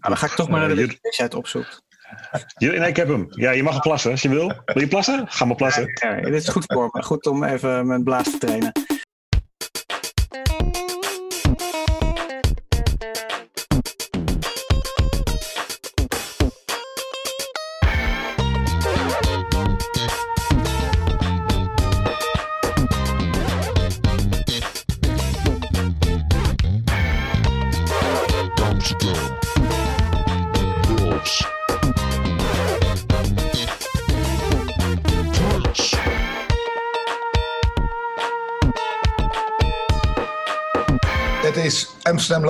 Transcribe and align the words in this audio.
dan 0.00 0.16
ga 0.16 0.26
ik 0.26 0.32
toch 0.32 0.48
maar 0.48 0.60
naar 0.60 0.68
de 0.68 1.34
opzoekt. 1.34 1.84
Jur- 2.58 2.78
Nee, 2.78 2.88
ik 2.88 2.96
heb 2.96 3.08
hem. 3.08 3.26
Ja, 3.30 3.50
je 3.50 3.62
mag 3.62 3.72
hem 3.72 3.80
plassen 3.82 4.10
als 4.10 4.22
je 4.22 4.28
wil. 4.28 4.52
Wil 4.64 4.82
je 4.82 4.88
plassen? 4.88 5.24
Ga 5.28 5.44
maar 5.44 5.56
plassen. 5.56 5.90
Ja, 5.94 6.20
dit 6.20 6.34
is 6.34 6.48
goed 6.48 6.64
voor 6.66 6.88
me. 6.92 7.02
Goed 7.02 7.26
om 7.26 7.44
even 7.44 7.86
mijn 7.86 8.04
blaas 8.04 8.30
te 8.30 8.38
trainen. 8.38 8.72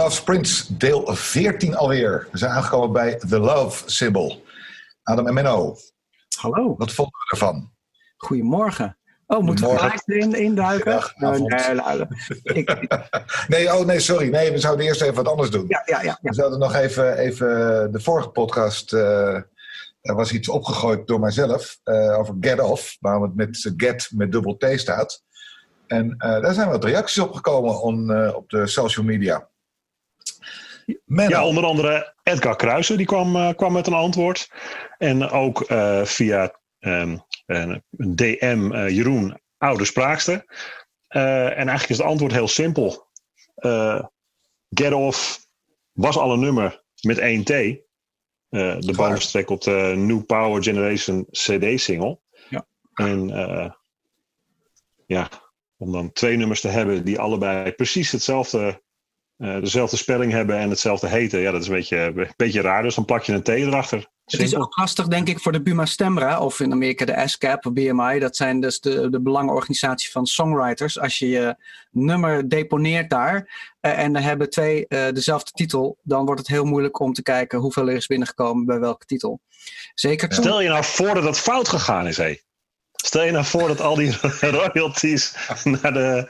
Love 0.07 0.19
Sprints, 0.19 0.67
deel 0.69 1.15
14 1.15 1.77
alweer. 1.77 2.29
We 2.33 2.39
zijn 2.39 2.51
aangekomen 2.51 2.93
bij 2.93 3.17
The 3.29 3.39
Love 3.39 3.91
Symbol. 3.91 4.45
Adam 5.03 5.27
en 5.27 5.35
Menno, 5.35 5.77
Hallo, 6.39 6.75
wat 6.77 6.93
vonden 6.93 7.15
we 7.19 7.31
ervan? 7.31 7.73
goedemorgen. 8.17 8.99
Oh, 9.27 9.43
moeten 9.43 9.69
we 9.71 9.79
gelijk 9.79 10.03
erin 10.07 10.35
induiken? 10.35 11.03
Goedenavond. 11.03 11.49
Nee, 12.43 12.65
nee, 12.65 12.65
nee. 13.67 13.75
Oh 13.75 13.87
nee, 13.87 14.01
sorry. 14.01 14.29
Nee, 14.29 14.51
we 14.51 14.59
zouden 14.59 14.87
eerst 14.87 15.01
even 15.03 15.15
wat 15.15 15.29
anders 15.29 15.51
doen. 15.51 15.65
ja, 15.69 15.83
ja, 15.85 15.99
ja, 16.03 16.03
ja. 16.03 16.19
We 16.23 16.35
zouden 16.35 16.59
nog 16.59 16.75
even, 16.75 17.19
even 17.19 17.49
de 17.93 18.01
vorige 18.01 18.29
podcast. 18.29 18.93
eh, 18.93 19.35
er 20.01 20.15
was 20.15 20.33
iets 20.33 20.49
opgegooid 20.49 21.07
door 21.07 21.21
mijzelf 21.21 21.79
eh, 21.83 22.19
over 22.19 22.35
Get 22.41 22.61
Off, 22.61 22.97
waarom 23.01 23.23
het 23.23 23.35
met 23.35 23.73
Get 23.77 24.11
met 24.15 24.33
dubbel 24.33 24.57
T 24.57 24.67
staat. 24.75 25.23
En 25.87 26.15
eh, 26.19 26.41
daar 26.41 26.55
zijn 26.55 26.69
wat 26.69 26.85
reacties 26.85 27.23
op 27.23 27.33
gekomen 27.33 27.83
on, 27.83 28.35
op 28.35 28.49
de 28.51 28.67
social 28.67 29.05
media. 29.05 29.49
Menno, 31.05 31.37
Ja, 31.37 31.47
onder 31.47 31.65
andere 31.65 32.15
Edgar 32.23 32.57
Kruijsen, 32.57 32.97
die 32.97 33.07
kwam, 33.07 33.37
eh, 33.37 33.55
kwam 33.55 33.73
met 33.73 33.87
een 33.87 33.93
antwoord. 33.93 34.51
En 34.99 35.31
ook 35.31 35.61
eh, 35.61 36.05
via 36.05 36.61
ehm, 36.79 37.17
een 37.47 37.83
DM 37.97 38.71
eh, 38.73 38.89
Jeroen, 38.89 39.41
oude 39.59 39.85
spraakster. 39.85 40.45
En 41.09 41.57
eigenlijk 41.57 41.89
is 41.89 41.99
het 41.99 42.07
antwoord 42.07 42.33
heel 42.33 42.49
simpel. 42.49 43.07
Get 44.71 44.93
Off 44.93 45.47
was 45.93 46.17
al 46.17 46.33
een 46.33 46.41
nummer 46.41 46.83
met 47.01 47.19
1 47.19 47.45
T. 47.45 47.51
Eh, 47.51 48.77
de 48.79 48.93
bonustrack 48.97 49.51
op 49.51 49.61
de 49.63 49.95
New 49.97 50.25
Power 50.25 50.63
Generation 50.63 51.27
CD-single. 51.31 52.19
Ja. 52.49 52.67
En 52.95 53.29
ja, 55.07 55.29
om 55.77 55.93
dan 55.93 56.13
twee 56.13 56.37
nummers 56.37 56.61
te 56.61 56.69
hebben 56.69 57.05
die 57.05 57.19
allebei 57.19 57.73
precies 57.73 58.13
hetzelfde 58.13 58.83
eh, 59.37 59.61
dezelfde 59.61 59.97
spelling 59.97 60.33
hebben 60.33 60.59
en 60.59 60.71
hetzelfde 60.71 61.09
heten. 61.09 61.41
Ja, 61.41 61.51
dat 61.51 61.61
is 61.61 61.69
een 61.69 61.75
beetje, 61.75 61.97
een 61.97 62.33
beetje 62.37 62.61
raar. 62.61 62.83
Dus 62.83 62.95
dan 62.95 63.05
plak 63.05 63.23
je 63.23 63.33
een 63.33 63.43
T 63.43 63.49
erachter. 63.49 64.07
Het 64.27 64.41
is 64.41 64.57
ook 64.57 64.77
lastig, 64.77 65.07
denk 65.07 65.29
ik, 65.29 65.41
voor 65.41 65.53
de 65.53 65.63
Buma 65.63 65.87
Stemra, 65.87 66.41
of 66.41 66.61
in 66.61 66.73
Amerika 66.73 67.05
de 67.05 67.17
ASCAP, 67.17 67.67
of 67.67 67.73
BMI. 67.73 68.19
Dat 68.19 68.37
zijn 68.37 68.61
dus 68.61 68.81
de, 68.81 69.11
de 69.11 69.21
belangenorganisatie 69.21 70.11
van 70.11 70.27
songwriters. 70.27 71.01
Als 71.01 71.19
je 71.19 71.29
je 71.29 71.57
nummer 71.91 72.49
deponeert 72.49 73.11
daar 73.11 73.49
eh, 73.81 73.99
en 73.99 74.17
er 74.17 74.23
hebben 74.23 74.51
twee 74.51 74.87
eh, 74.87 75.13
dezelfde 75.13 75.51
titel, 75.51 75.99
dan 76.03 76.25
wordt 76.25 76.41
het 76.41 76.49
heel 76.49 76.65
moeilijk 76.65 77.01
om 77.01 77.13
te 77.13 77.23
kijken 77.23 77.59
hoeveel 77.59 77.89
er 77.89 77.95
is 77.95 78.07
binnengekomen 78.07 78.65
bij 78.65 78.79
welke 78.79 79.07
titel. 79.07 79.41
Zeker 79.95 80.29
toen. 80.29 80.45
Stel 80.45 80.61
je 80.61 80.69
nou 80.69 80.85
voor 80.85 81.15
dat 81.15 81.25
het 81.25 81.39
fout 81.39 81.69
gegaan 81.69 82.07
is, 82.07 82.17
hé. 82.17 82.37
Stel 82.93 83.25
je 83.25 83.33
nou 83.33 83.45
voor 83.45 83.69
dat 83.69 83.81
al 83.81 83.95
die 83.95 84.17
royalties 84.41 85.35
naar 85.65 85.93
de... 85.93 86.29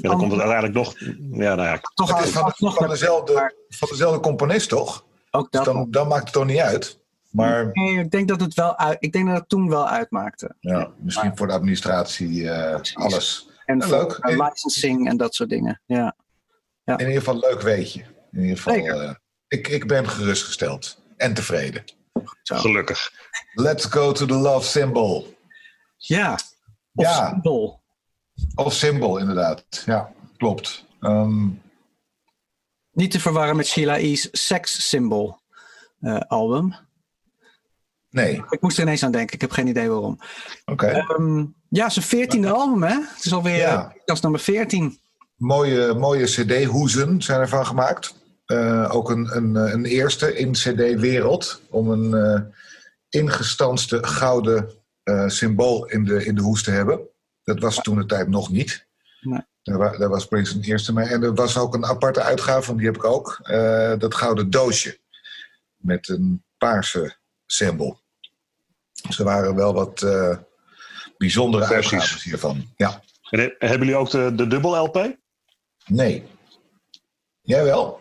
Ja, 0.00 0.08
dan 0.08 0.18
komt 0.18 0.32
het 0.32 0.40
uiteindelijk 0.40 0.74
nog... 0.74 0.94
Ja, 1.40 1.54
nou 1.54 1.68
ja. 1.68 1.80
toch 1.94 2.16
het 2.18 2.26
is 2.26 2.32
van, 2.32 2.52
van, 2.56 2.88
dezelfde, 2.88 3.54
van 3.68 3.88
dezelfde 3.90 4.20
componist, 4.20 4.68
toch? 4.68 5.04
Ook 5.30 5.52
Dus 5.52 5.64
dan, 5.64 5.90
dan 5.90 6.08
maakt 6.08 6.24
het 6.24 6.32
toch 6.32 6.44
niet 6.46 6.58
uit. 6.58 7.00
Maar 7.30 7.70
Nee, 7.72 7.98
ik 7.98 8.10
denk 8.10 8.28
dat 8.28 8.40
het 8.40 8.54
wel 8.54 8.78
uit, 8.78 8.96
ik 9.00 9.12
denk 9.12 9.26
dat 9.26 9.36
het 9.36 9.48
toen 9.48 9.68
wel 9.68 9.88
uitmaakte. 9.88 10.54
ja, 10.60 10.90
misschien 10.98 11.36
voor 11.36 11.46
de 11.46 11.52
administratie 11.52 12.50
eh, 12.50 12.80
alles. 12.94 13.48
En 13.64 13.78
Ja, 13.78 13.86
voor, 13.86 13.96
leuk. 13.98 14.12
eh, 14.12 14.48
licensing 14.48 15.08
en 15.08 15.16
dat 15.16 15.34
soort 15.34 15.48
dingen. 15.50 15.80
Ja. 15.86 16.14
In 16.84 16.98
ieder 16.98 17.14
geval 17.14 17.38
leuk 17.38 17.60
weetje. 17.60 18.04
In 18.32 18.40
ieder 18.40 18.56
geval, 18.56 18.74
eh, 18.74 19.10
ik, 19.48 19.68
ik 19.68 19.86
ben 19.86 20.08
gerustgesteld 20.08 21.02
en 21.16 21.34
tevreden. 21.34 21.84
Zo. 22.42 22.56
Gelukkig. 22.56 23.12
Let's 23.52 23.84
go 23.84 24.12
to 24.12 24.26
the 24.26 24.34
love 24.34 24.66
symbol. 24.66 25.36
Ja. 25.96 26.32
Of 26.94 27.04
Ja. 27.04 27.28
symbool. 27.28 27.81
Of 28.54 28.72
symbol, 28.74 29.18
inderdaad. 29.18 29.64
Ja, 29.86 30.12
klopt. 30.36 30.84
Ehm, 31.00 31.46
Niet 32.92 33.10
te 33.10 33.20
verwarren 33.20 33.56
met 33.56 33.66
Sheila 33.66 33.96
E's 33.98 34.28
Sex 34.32 34.88
Symbol 34.88 35.40
eh, 36.00 36.18
album. 36.20 36.74
nee, 38.10 38.42
Ik 38.50 38.60
moest 38.60 38.76
er 38.76 38.82
ineens 38.82 39.02
aan 39.04 39.12
denken, 39.12 39.34
ik 39.34 39.40
heb 39.40 39.50
geen 39.50 39.66
idee 39.66 39.88
waarom. 39.88 40.18
oké. 40.64 40.86
Ehm, 40.86 41.44
ja, 41.68 41.88
zijn 41.88 42.04
veertiende 42.04 42.50
album, 42.50 42.82
hè? 42.82 42.94
Het 43.14 43.24
is 43.24 43.32
alweer 43.32 43.56
Ja. 43.56 43.84
eh, 43.84 43.92
podcast 43.96 44.22
nummer 44.22 44.40
14. 44.40 44.98
Mooie, 45.36 45.94
mooie 45.94 46.24
CD-hoezen 46.24 47.22
zijn 47.22 47.40
ervan 47.40 47.66
gemaakt. 47.66 48.14
Eh, 48.46 48.88
ook 48.94 49.10
een, 49.10 49.36
een, 49.36 49.56
eh, 49.56 49.72
een 49.72 49.84
eerste 49.84 50.36
in 50.36 50.52
CD-wereld. 50.52 51.60
Om 51.70 51.90
een 51.90 52.14
eh, 52.14 52.40
ingestanste 53.08 54.04
gouden 54.06 54.70
eh, 55.02 55.28
symbool 55.28 55.84
in 55.86 56.04
de, 56.04 56.24
in 56.24 56.34
de 56.34 56.42
hoes 56.42 56.62
te 56.62 56.70
hebben. 56.70 57.00
Dat 57.44 57.58
was 57.60 57.76
toen 57.76 57.96
de 57.98 58.06
tijd 58.06 58.28
nog 58.28 58.50
niet. 58.50 58.86
Nee. 59.20 59.40
Daar, 59.62 59.98
daar 59.98 60.08
was 60.08 60.26
Prince 60.26 60.54
een 60.56 60.62
eerste 60.62 60.92
mee. 60.92 61.06
En 61.06 61.22
er 61.22 61.34
was 61.34 61.58
ook 61.58 61.74
een 61.74 61.84
aparte 61.84 62.20
uitgave, 62.22 62.62
van 62.62 62.76
die 62.76 62.86
heb 62.86 62.96
ik 62.96 63.04
ook. 63.04 63.38
eh, 63.42 63.92
dat 63.98 64.14
gouden 64.14 64.50
doosje. 64.50 64.98
Met 65.76 66.08
een 66.08 66.44
paarse 66.58 67.16
symbool. 67.46 68.00
Dus 69.08 69.18
er 69.18 69.24
waren 69.24 69.54
wel 69.54 69.74
wat 69.74 70.02
eh, 70.02 70.36
bijzondere 71.18 71.64
Versies. 71.66 71.92
uitgaves 71.92 72.22
hiervan. 72.24 72.72
Ja, 72.76 73.02
En 73.30 73.38
he- 73.40 73.54
hebben 73.58 73.78
jullie 73.78 73.96
ook 73.96 74.10
de, 74.10 74.32
de 74.34 74.46
dubbel 74.46 74.76
LP? 74.84 75.16
nee. 75.86 76.24
Jij 77.42 77.64
wel? 77.64 78.00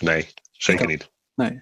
Nee, 0.00 0.28
zeker 0.52 0.86
niet. 0.86 1.10
Nee. 1.34 1.60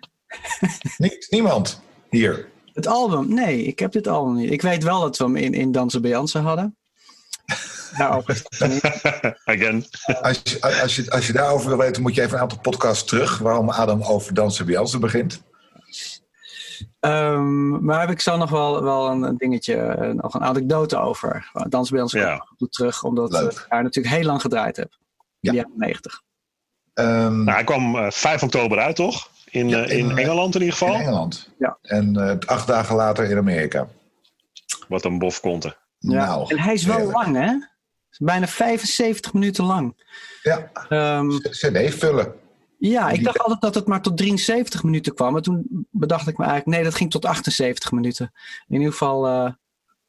Niet, 0.98 1.26
niemand 1.30 1.82
hier. 2.10 2.48
Het 2.72 2.86
album? 2.86 3.34
Nee, 3.34 3.62
ik 3.62 3.78
heb 3.78 3.92
dit 3.92 4.06
album 4.06 4.34
niet. 4.34 4.50
Ik 4.50 4.62
weet 4.62 4.82
wel 4.82 5.00
dat 5.00 5.16
we 5.16 5.24
hem 5.24 5.36
in, 5.36 5.54
in 5.54 5.72
Dansen 5.72 6.02
bij 6.02 6.10
Jansen 6.10 6.42
hadden. 6.42 6.76
Again. 9.44 9.84
Als 10.22 10.40
je, 10.44 10.60
als, 10.82 10.96
je, 10.96 11.10
als 11.10 11.26
je 11.26 11.32
daarover 11.32 11.68
wil 11.68 11.78
weten, 11.78 12.02
moet 12.02 12.14
je 12.14 12.20
even 12.22 12.34
een 12.34 12.40
aantal 12.42 12.58
podcasts 12.58 13.04
terug. 13.04 13.38
Waarom 13.38 13.70
Adam 13.70 14.02
over 14.02 14.34
dansen 14.34 14.64
bij 14.66 14.74
Jansen 14.74 15.00
begint. 15.00 15.42
Ehm, 17.00 17.84
maar 17.84 18.00
heb 18.00 18.10
ik 18.10 18.20
zo 18.20 18.36
nog 18.36 18.50
wel, 18.50 18.82
wel 18.82 19.10
een, 19.10 19.36
dingetje, 19.36 19.76
eh, 19.76 20.10
nog 20.10 20.34
een 20.34 20.42
anekdote 20.44 20.96
over. 20.98 21.50
Dansen 21.68 21.90
bij 21.90 21.98
Jansen 21.98 22.20
Ja. 22.20 22.46
terug, 22.70 23.02
omdat 23.02 23.30
Leuk. 23.30 23.52
ik 23.52 23.66
daar 23.68 23.82
natuurlijk 23.82 24.14
heel 24.14 24.24
lang 24.24 24.40
gedraaid 24.40 24.76
heb. 24.76 24.88
In 24.90 24.98
Ja. 25.40 25.50
de 25.50 25.56
jaren 25.56 25.72
90. 25.76 26.22
Ehm, 26.94 27.36
Nou, 27.44 27.50
hij 27.50 27.64
kwam 27.64 27.96
eh, 27.96 28.10
5 28.10 28.42
oktober 28.42 28.78
uit, 28.78 28.96
toch? 28.96 29.28
In, 29.50 29.68
Ja, 29.68 29.82
eh, 29.84 29.90
in, 29.98 29.98
in, 30.10 30.16
eh, 30.16 30.24
Engeland 30.24 30.54
in 30.54 30.60
ieder 30.62 30.80
in 30.80 30.86
geval. 30.86 30.94
Engeland. 31.00 31.48
Ja. 31.58 31.78
En 31.82 32.16
eh, 32.16 32.36
acht 32.48 32.66
dagen 32.66 32.96
later 32.96 33.30
in 33.30 33.36
Amerika. 33.36 33.88
Wat 34.88 35.04
een 35.04 35.18
bof 35.18 35.40
konte. 35.40 35.76
Ja. 35.98 36.26
Nou, 36.26 36.48
en 36.54 36.58
hij 36.58 36.74
is 36.74 36.84
wel 36.84 36.96
heerlijk. 36.96 37.16
lang, 37.16 37.36
hè? 37.36 37.52
Bijna 38.18 38.46
75 38.46 39.32
minuten 39.32 39.64
lang. 39.64 40.04
Ja, 40.42 40.70
Ehm, 40.88 41.28
CD 41.38 41.94
vullen. 41.94 42.34
ja, 42.78 43.10
ik 43.10 43.24
dacht 43.24 43.38
altijd 43.38 43.60
dat 43.60 43.74
het 43.74 43.86
maar 43.86 44.02
tot 44.02 44.16
73 44.16 44.82
minuten 44.82 45.14
kwam. 45.14 45.32
Maar 45.32 45.42
toen 45.42 45.86
bedacht 45.90 46.28
ik 46.28 46.36
me 46.38 46.44
eigenlijk, 46.44 46.76
nee, 46.76 46.84
dat 46.86 46.94
ging 46.94 47.10
tot 47.10 47.24
78 47.24 47.92
minuten. 47.92 48.32
In 48.68 48.74
ieder 48.76 48.92
geval, 48.92 49.26
eh 49.26 49.52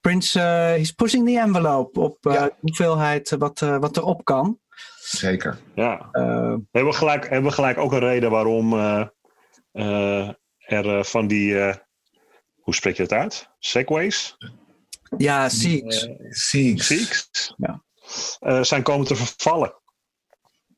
Prince 0.02 0.40
eh 0.42 0.78
is 0.80 0.92
pushing 0.92 1.26
the 1.28 1.40
envelope 1.40 2.00
op 2.00 2.26
eh, 2.26 2.34
Ja. 2.34 2.46
de 2.46 2.54
hoeveelheid 2.62 3.36
wat, 3.40 3.60
wat 3.60 3.98
erop 3.98 4.26
kan. 4.26 4.60
Zeker. 5.00 5.58
Ja. 5.76 6.10
Eh, 6.12 6.24
Hebben 6.72 6.92
we 6.92 6.94
gelijk, 6.94 7.30
hebben 7.30 7.50
we 7.50 7.56
gelijk 7.56 7.78
ook 7.78 7.92
een 7.92 8.00
reden 8.00 8.32
waarom 8.32 8.74
eh, 8.74 9.08
eh, 9.72 10.30
er 10.66 11.06
van 11.06 11.28
die... 11.28 11.60
eh, 11.60 11.76
hoe 12.62 12.76
spreek 12.76 12.96
je 12.98 13.04
het 13.04 13.12
uit? 13.14 13.50
Segways? 13.60 14.38
Ja, 15.18 15.50
Siegs. 15.50 16.08
Siegs. 16.30 16.86
Siegs? 16.88 17.54
Ja. 17.58 17.84
Eh, 18.40 18.64
zijn 18.64 18.84
komen 18.84 19.08
te 19.08 19.16
vervallen. 19.16 19.74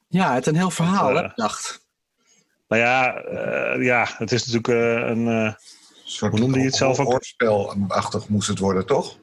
Ja, 0.08 0.34
het 0.34 0.46
is 0.46 0.52
een 0.52 0.58
heel 0.60 0.70
verhaal, 0.72 1.10
Eh, 1.10 1.16
hè? 1.16 1.24
Ik 1.26 1.36
dacht. 1.36 1.88
Nou 2.68 2.82
ja, 2.82 3.16
eh, 3.16 3.84
ja 3.86 4.08
het 4.18 4.32
is 4.32 4.46
natuurlijk 4.46 4.68
eh, 4.68 5.10
een... 5.10 5.28
eh, 5.28 5.54
soort 6.06 6.32
Hoe 6.32 6.40
noemde 6.40 6.60
je 6.60 6.66
het 6.66 6.76
zelf 6.76 7.00
ook? 7.00 7.08
Hoorspelachtig 7.12 8.28
moest 8.28 8.48
het 8.48 8.60
worden, 8.60 8.86
toch? 8.86 9.18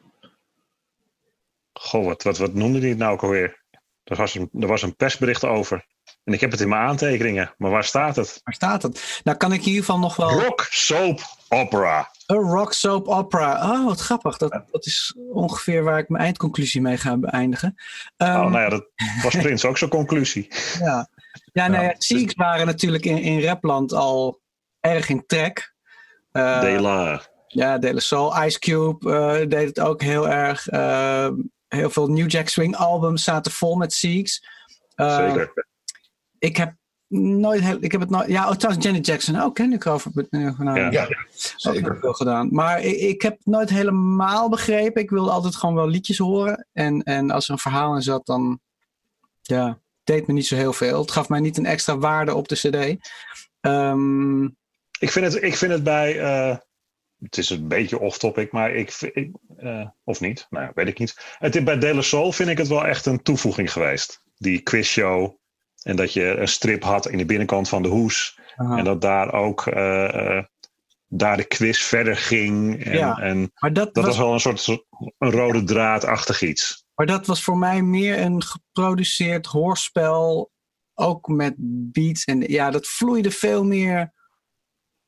goh, 1.72 2.04
wat, 2.04 2.22
wat, 2.22 2.38
wat 2.38 2.54
noemde 2.54 2.78
hij 2.78 2.88
het 2.88 2.98
nou 2.98 3.12
ook 3.12 3.22
alweer? 3.22 3.64
Er 4.04 4.16
was 4.16 4.34
een, 4.34 4.50
er 4.60 4.66
was 4.66 4.82
een 4.82 4.96
persbericht 4.96 5.44
over. 5.44 5.86
En 6.24 6.32
ik 6.32 6.40
heb 6.40 6.50
het 6.50 6.60
in 6.60 6.68
mijn 6.68 6.88
aantekeningen, 6.88 7.54
maar 7.58 7.70
waar 7.70 7.84
staat 7.84 8.16
het? 8.16 8.40
Waar 8.44 8.54
staat 8.54 8.82
het? 8.82 9.20
Nou 9.24 9.36
kan 9.36 9.52
ik 9.52 9.60
in 9.60 9.66
ieder 9.66 9.80
geval 9.84 9.98
nog 9.98 10.16
wel... 10.16 10.30
Rock 10.30 10.66
Soap 10.70 11.20
Opera. 11.48 12.10
Een 12.26 12.36
rock 12.36 12.72
soap 12.72 13.08
opera. 13.08 13.72
Oh, 13.72 13.84
wat 13.84 14.00
grappig. 14.00 14.36
Dat, 14.36 14.62
dat 14.70 14.86
is 14.86 15.16
ongeveer 15.32 15.82
waar 15.84 15.98
ik 15.98 16.08
mijn 16.08 16.24
eindconclusie 16.24 16.80
mee 16.80 16.96
ga 16.96 17.16
beëindigen. 17.16 17.74
oh, 18.16 18.28
Ehm, 18.28 18.50
nou 18.50 18.58
ja, 18.58 18.68
dat 18.68 18.86
was 19.22 19.36
Prins 19.42 19.64
ook 19.64 19.78
zo'n 19.78 19.88
conclusie. 19.88 20.48
Ja, 20.78 21.08
ja, 21.52 21.68
nou 21.68 21.84
ja. 21.84 21.94
Cheeks 21.98 22.34
waren 22.34 22.66
natuurlijk 22.66 23.04
in, 23.04 23.18
in 23.18 23.42
rapland 23.42 23.92
al 23.92 24.40
erg 24.80 25.08
in 25.08 25.26
trek. 25.26 25.74
Eh, 26.32 26.60
De 26.60 26.80
La. 26.80 27.22
Ja, 27.46 27.78
De 27.78 27.94
La 27.94 28.00
Soul. 28.00 28.44
Ice 28.44 28.58
Cube 28.58 29.12
eh, 29.14 29.48
deed 29.48 29.66
het 29.68 29.80
ook 29.80 30.02
heel 30.02 30.28
erg. 30.28 30.68
Eh, 30.68 31.28
heel 31.68 31.90
veel 31.90 32.06
New 32.06 32.30
Jack 32.30 32.48
Swing 32.48 32.76
albums 32.76 33.24
zaten 33.24 33.52
vol 33.52 33.76
met 33.76 33.94
Cheeks. 33.94 34.46
Eh, 34.94 35.16
Zeker. 35.16 35.66
Ik 36.38 36.56
heb 36.56 36.74
nooit 37.16 37.60
heel, 37.60 37.76
ik 37.80 37.92
heb 37.92 38.00
het 38.00 38.10
nooit. 38.10 38.28
Ja, 38.28 38.48
oh, 38.48 38.54
trouwens 38.54 38.86
Janet 38.86 39.06
Jackson 39.06 39.40
ook, 39.40 39.54
ken 39.54 39.72
ik 39.72 39.86
over. 39.86 40.10
Nou, 40.30 40.78
Ja. 40.80 40.90
Ja, 40.90 41.02
ook 41.02 41.16
zeker. 41.56 41.98
veel 42.00 42.12
gedaan. 42.12 42.48
Maar 42.52 42.80
ik, 42.82 42.96
ik 42.96 43.22
heb 43.22 43.32
het 43.36 43.46
nooit 43.46 43.70
helemaal 43.70 44.48
begrepen. 44.48 45.02
Ik 45.02 45.10
wilde 45.10 45.30
altijd 45.30 45.56
gewoon 45.56 45.74
wel 45.74 45.88
liedjes 45.88 46.18
horen. 46.18 46.66
En, 46.72 47.02
en 47.02 47.30
als 47.30 47.46
er 47.46 47.52
een 47.52 47.58
verhaal 47.58 47.94
in 47.94 48.02
zat, 48.02 48.26
dan 48.26 48.60
ja, 49.42 49.78
deed 50.04 50.26
me 50.26 50.32
niet 50.32 50.46
zo 50.46 50.56
heel 50.56 50.72
veel. 50.72 51.00
Het 51.00 51.10
gaf 51.10 51.28
mij 51.28 51.40
niet 51.40 51.56
een 51.56 51.66
extra 51.66 51.98
waarde 51.98 52.34
op 52.34 52.48
de 52.48 52.54
CD. 52.54 53.08
Ehm, 53.60 54.44
Ik 54.98 55.10
vind 55.10 55.32
het, 55.32 55.42
ik 55.42 55.56
vind 55.56 55.72
het 55.72 55.82
bij. 55.82 56.20
eh, 56.20 56.56
het 57.22 57.38
is 57.38 57.50
een 57.50 57.68
beetje 57.68 57.98
off-topic, 58.00 58.52
maar 58.52 58.74
ik. 58.74 58.90
eh, 59.56 59.86
of 60.04 60.20
niet? 60.20 60.46
Nou, 60.50 60.64
ja, 60.64 60.70
weet 60.74 60.88
ik 60.88 60.98
niet. 60.98 61.36
Het, 61.38 61.56
is- 61.56 61.62
bij 61.62 61.78
De 61.78 61.94
La 61.94 62.00
Soul 62.02 62.32
vind 62.32 62.48
ik 62.48 62.58
het 62.58 62.68
wel 62.68 62.86
echt 62.86 63.06
een 63.06 63.22
toevoeging 63.22 63.72
geweest. 63.72 64.22
Die 64.36 64.60
quizshow. 64.60 65.34
En 65.86 65.96
dat 65.96 66.12
je 66.12 66.24
een 66.36 66.48
strip 66.48 66.82
had 66.82 67.08
in 67.08 67.18
de 67.18 67.24
binnenkant 67.24 67.68
van 67.68 67.82
de 67.82 67.88
hoes. 67.88 68.38
aha. 68.56 68.76
En 68.78 68.84
dat 68.84 69.00
daar 69.00 69.32
ook. 69.32 69.66
eh, 69.66 70.36
eh, 70.38 70.44
daar 71.08 71.36
de 71.36 71.44
quiz 71.44 71.78
verder 71.78 72.16
ging. 72.16 72.84
En, 72.84 72.96
Ja. 72.98 73.16
en 73.16 73.50
maar, 73.54 73.72
dat 73.72 73.94
dat 73.94 74.04
was, 74.04 74.16
was 74.16 74.24
wel 74.24 74.32
een 74.32 74.40
soort 74.40 74.86
een 75.18 75.30
rode 75.30 75.64
draadachtig 75.64 76.42
iets. 76.42 76.84
maar 76.94 77.06
dat 77.06 77.26
was 77.26 77.42
voor 77.42 77.58
mij 77.58 77.82
meer 77.82 78.20
een 78.20 78.42
geproduceerd 78.42 79.46
hoorspel. 79.46 80.50
Ook 80.94 81.28
met 81.28 81.54
beats. 81.92 82.24
En 82.24 82.40
ja, 82.40 82.70
dat 82.70 82.86
vloeide 82.86 83.30
veel 83.30 83.64
meer. 83.64 84.12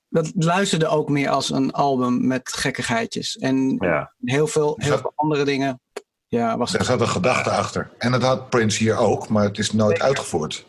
Dat 0.08 0.32
luisterde 0.34 0.86
ook 0.88 1.08
meer 1.08 1.28
als 1.28 1.50
een 1.50 1.70
album 1.70 2.26
met 2.26 2.48
gekkigheidjes. 2.52 3.36
En 3.36 3.76
Ja. 3.80 4.14
heel, 4.18 4.46
veel, 4.46 4.74
heel 4.76 4.98
veel 4.98 5.12
andere 5.14 5.44
dingen. 5.44 5.80
Ja, 6.28 6.56
was 6.56 6.72
Daar 6.72 6.84
zat 6.84 7.00
een 7.00 7.08
gedachte 7.08 7.50
achter. 7.50 7.90
En 7.98 8.12
dat 8.12 8.22
had 8.22 8.48
Prince 8.50 8.78
hier 8.78 8.96
ook, 8.96 9.28
maar 9.28 9.44
het 9.44 9.58
is 9.58 9.72
nooit 9.72 10.00
uitgevoerd. 10.00 10.66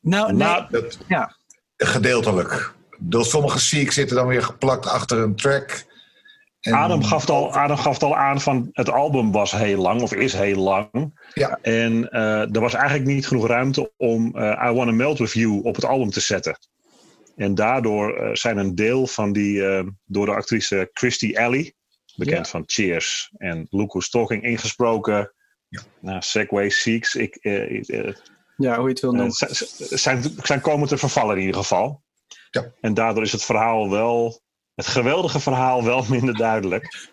Nou, 0.00 0.26
nee, 0.26 0.36
Nou, 0.36 0.64
Dat, 0.70 0.98
ja. 1.08 1.36
Gedeeltelijk. 1.76 2.72
Door 2.98 3.24
sommige 3.24 3.58
ziek 3.58 3.92
zitten 3.92 4.16
dan 4.16 4.26
weer 4.26 4.42
geplakt 4.42 4.86
achter 4.86 5.18
een 5.18 5.36
track. 5.36 5.86
En- 6.60 6.72
Adam 6.72 7.04
gaf, 7.04 7.20
het 7.20 7.30
al, 7.30 7.52
Adam 7.54 7.76
gaf 7.76 7.92
het 7.92 8.02
al 8.02 8.16
aan 8.16 8.40
van 8.40 8.68
het 8.72 8.90
album 8.90 9.32
was 9.32 9.52
heel 9.52 9.80
lang 9.80 10.02
of 10.02 10.12
is 10.12 10.32
heel 10.32 10.56
lang. 10.62 11.20
Ja. 11.34 11.58
En 11.62 12.08
eh, 12.10 12.54
er 12.54 12.60
was 12.60 12.74
eigenlijk 12.74 13.06
niet 13.08 13.26
genoeg 13.26 13.46
ruimte 13.46 13.92
om 13.96 14.36
eh, 14.36 14.68
I 14.70 14.72
Wanna 14.74 14.92
Melt 14.92 15.18
With 15.18 15.32
You 15.32 15.60
op 15.62 15.74
het 15.74 15.84
album 15.84 16.10
te 16.10 16.20
zetten. 16.20 16.58
En 17.36 17.54
daardoor 17.54 18.16
eh, 18.16 18.28
zijn 18.34 18.56
een 18.58 18.74
deel 18.74 19.06
van 19.06 19.32
die 19.32 19.66
eh, 19.66 19.86
door 20.04 20.26
de 20.26 20.32
actrice 20.34 20.90
Christy 20.92 21.36
Alley, 21.36 21.74
bekend 22.18 22.44
Ja. 22.46 22.50
van 22.50 22.62
Cheers 22.66 23.30
en 23.36 23.66
Who's 23.70 24.10
Talking, 24.10 24.42
ingesproken. 24.42 25.32
Ja. 25.68 25.80
Nou, 26.00 26.22
Segway 26.22 26.68
Seeks, 26.70 27.14
ik, 27.14 27.36
eh, 27.36 27.88
eh, 27.88 28.14
ja, 28.56 28.76
hoe 28.76 28.84
je 28.84 28.90
het 28.90 29.00
wil 29.00 29.10
eh, 29.12 29.16
noemen. 29.16 29.34
zijn, 29.98 30.22
zijn, 30.42 30.60
komen 30.60 30.88
te 30.88 30.98
vervallen 30.98 31.34
in 31.36 31.40
ieder 31.40 31.60
geval. 31.60 32.02
Ja. 32.50 32.72
En 32.80 32.94
daardoor 32.94 33.22
is 33.22 33.32
het 33.32 33.44
verhaal 33.44 33.90
wel, 33.90 34.40
het 34.74 34.86
geweldige 34.86 35.40
verhaal 35.40 35.84
wel 35.84 36.04
minder 36.10 36.34
duidelijk. 36.34 37.08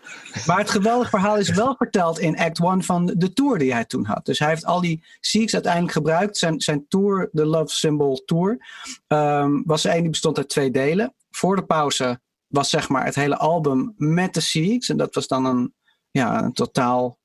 Maar 0.45 0.57
het 0.57 0.69
geweldige 0.69 1.09
verhaal 1.09 1.37
is 1.37 1.49
wel 1.49 1.75
verteld 1.75 2.19
in 2.19 2.37
Act 2.37 2.59
1 2.59 2.83
van 2.83 3.05
de 3.05 3.33
tour 3.33 3.57
die 3.57 3.73
hij 3.73 3.85
toen 3.85 4.05
had. 4.05 4.25
Dus 4.25 4.39
hij 4.39 4.49
heeft 4.49 4.65
al 4.65 4.81
die 4.81 5.03
Seeks 5.19 5.53
uiteindelijk 5.53 5.93
gebruikt. 5.93 6.37
Zijn, 6.37 6.61
zijn 6.61 6.85
tour, 6.87 7.29
de 7.31 7.45
Love 7.45 7.75
Symbol 7.75 8.23
Tour, 8.25 8.57
ehm, 9.07 9.61
was 9.65 9.85
er 9.85 9.91
één 9.91 10.01
die 10.01 10.09
bestond 10.09 10.37
uit 10.37 10.49
twee 10.49 10.71
delen. 10.71 11.13
Voor 11.31 11.55
de 11.55 11.65
pauze 11.65 12.19
was 12.55 12.69
zeg 12.69 12.89
maar 12.89 13.05
het 13.05 13.15
hele 13.15 13.37
album 13.37 13.93
met 13.97 14.33
de 14.33 14.41
Seeks. 14.41 14.89
En 14.89 14.97
dat 14.97 15.15
was 15.15 15.27
dan 15.27 15.45
een, 15.45 15.73
ja, 16.11 16.43
een 16.43 16.53
totaal 16.53 17.19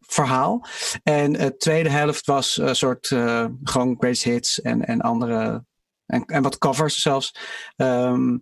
verhaal. 0.00 0.66
En 1.02 1.32
de 1.32 1.56
tweede 1.56 1.88
helft 1.88 2.26
was 2.26 2.56
een 2.56 2.76
soort 2.76 3.10
eh, 3.10 3.46
gewoon 3.62 3.96
greatest 3.98 4.24
hits 4.24 4.60
en, 4.60 4.84
en 4.84 5.00
andere... 5.00 5.64
En, 6.06 6.24
en 6.24 6.42
wat 6.42 6.58
covers 6.58 7.02
zelfs. 7.02 7.34
Ehm, 7.76 8.38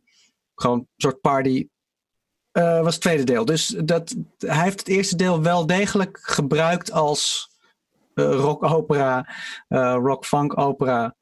gewoon 0.55 0.79
een 0.79 0.89
soort 0.97 1.21
party 1.21 1.69
eh, 2.51 2.83
was 2.83 2.93
het 2.93 3.03
tweede 3.03 3.25
deel. 3.25 3.45
Dus 3.45 3.67
dat, 3.67 4.15
hij 4.39 4.63
heeft 4.63 4.79
het 4.79 4.89
eerste 4.89 5.17
deel 5.17 5.43
wel 5.43 5.67
degelijk 5.67 6.19
gebruikt 6.23 6.93
als 6.93 7.51
eh, 8.15 8.35
rock 8.35 8.63
opera, 8.63 9.29
rock 9.95 10.27
funk 10.27 10.59
opera 10.59 11.17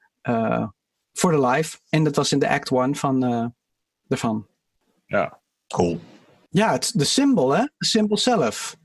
voor 1.13 1.31
de 1.31 1.47
live. 1.47 1.79
En 1.89 2.05
dat 2.05 2.17
was 2.17 2.33
in 2.33 2.39
de 2.39 2.49
act 2.49 2.71
one 2.71 2.95
van 2.95 3.23
ervan. 4.09 4.47
Ja. 5.07 5.41
Cool. 5.69 6.01
Ja, 6.51 6.73
het, 6.73 6.93
de 6.95 7.05
symbol 7.05 7.51
hè, 7.51 7.63
de 7.77 7.87
symbol 7.87 8.19
zelf. 8.19 8.77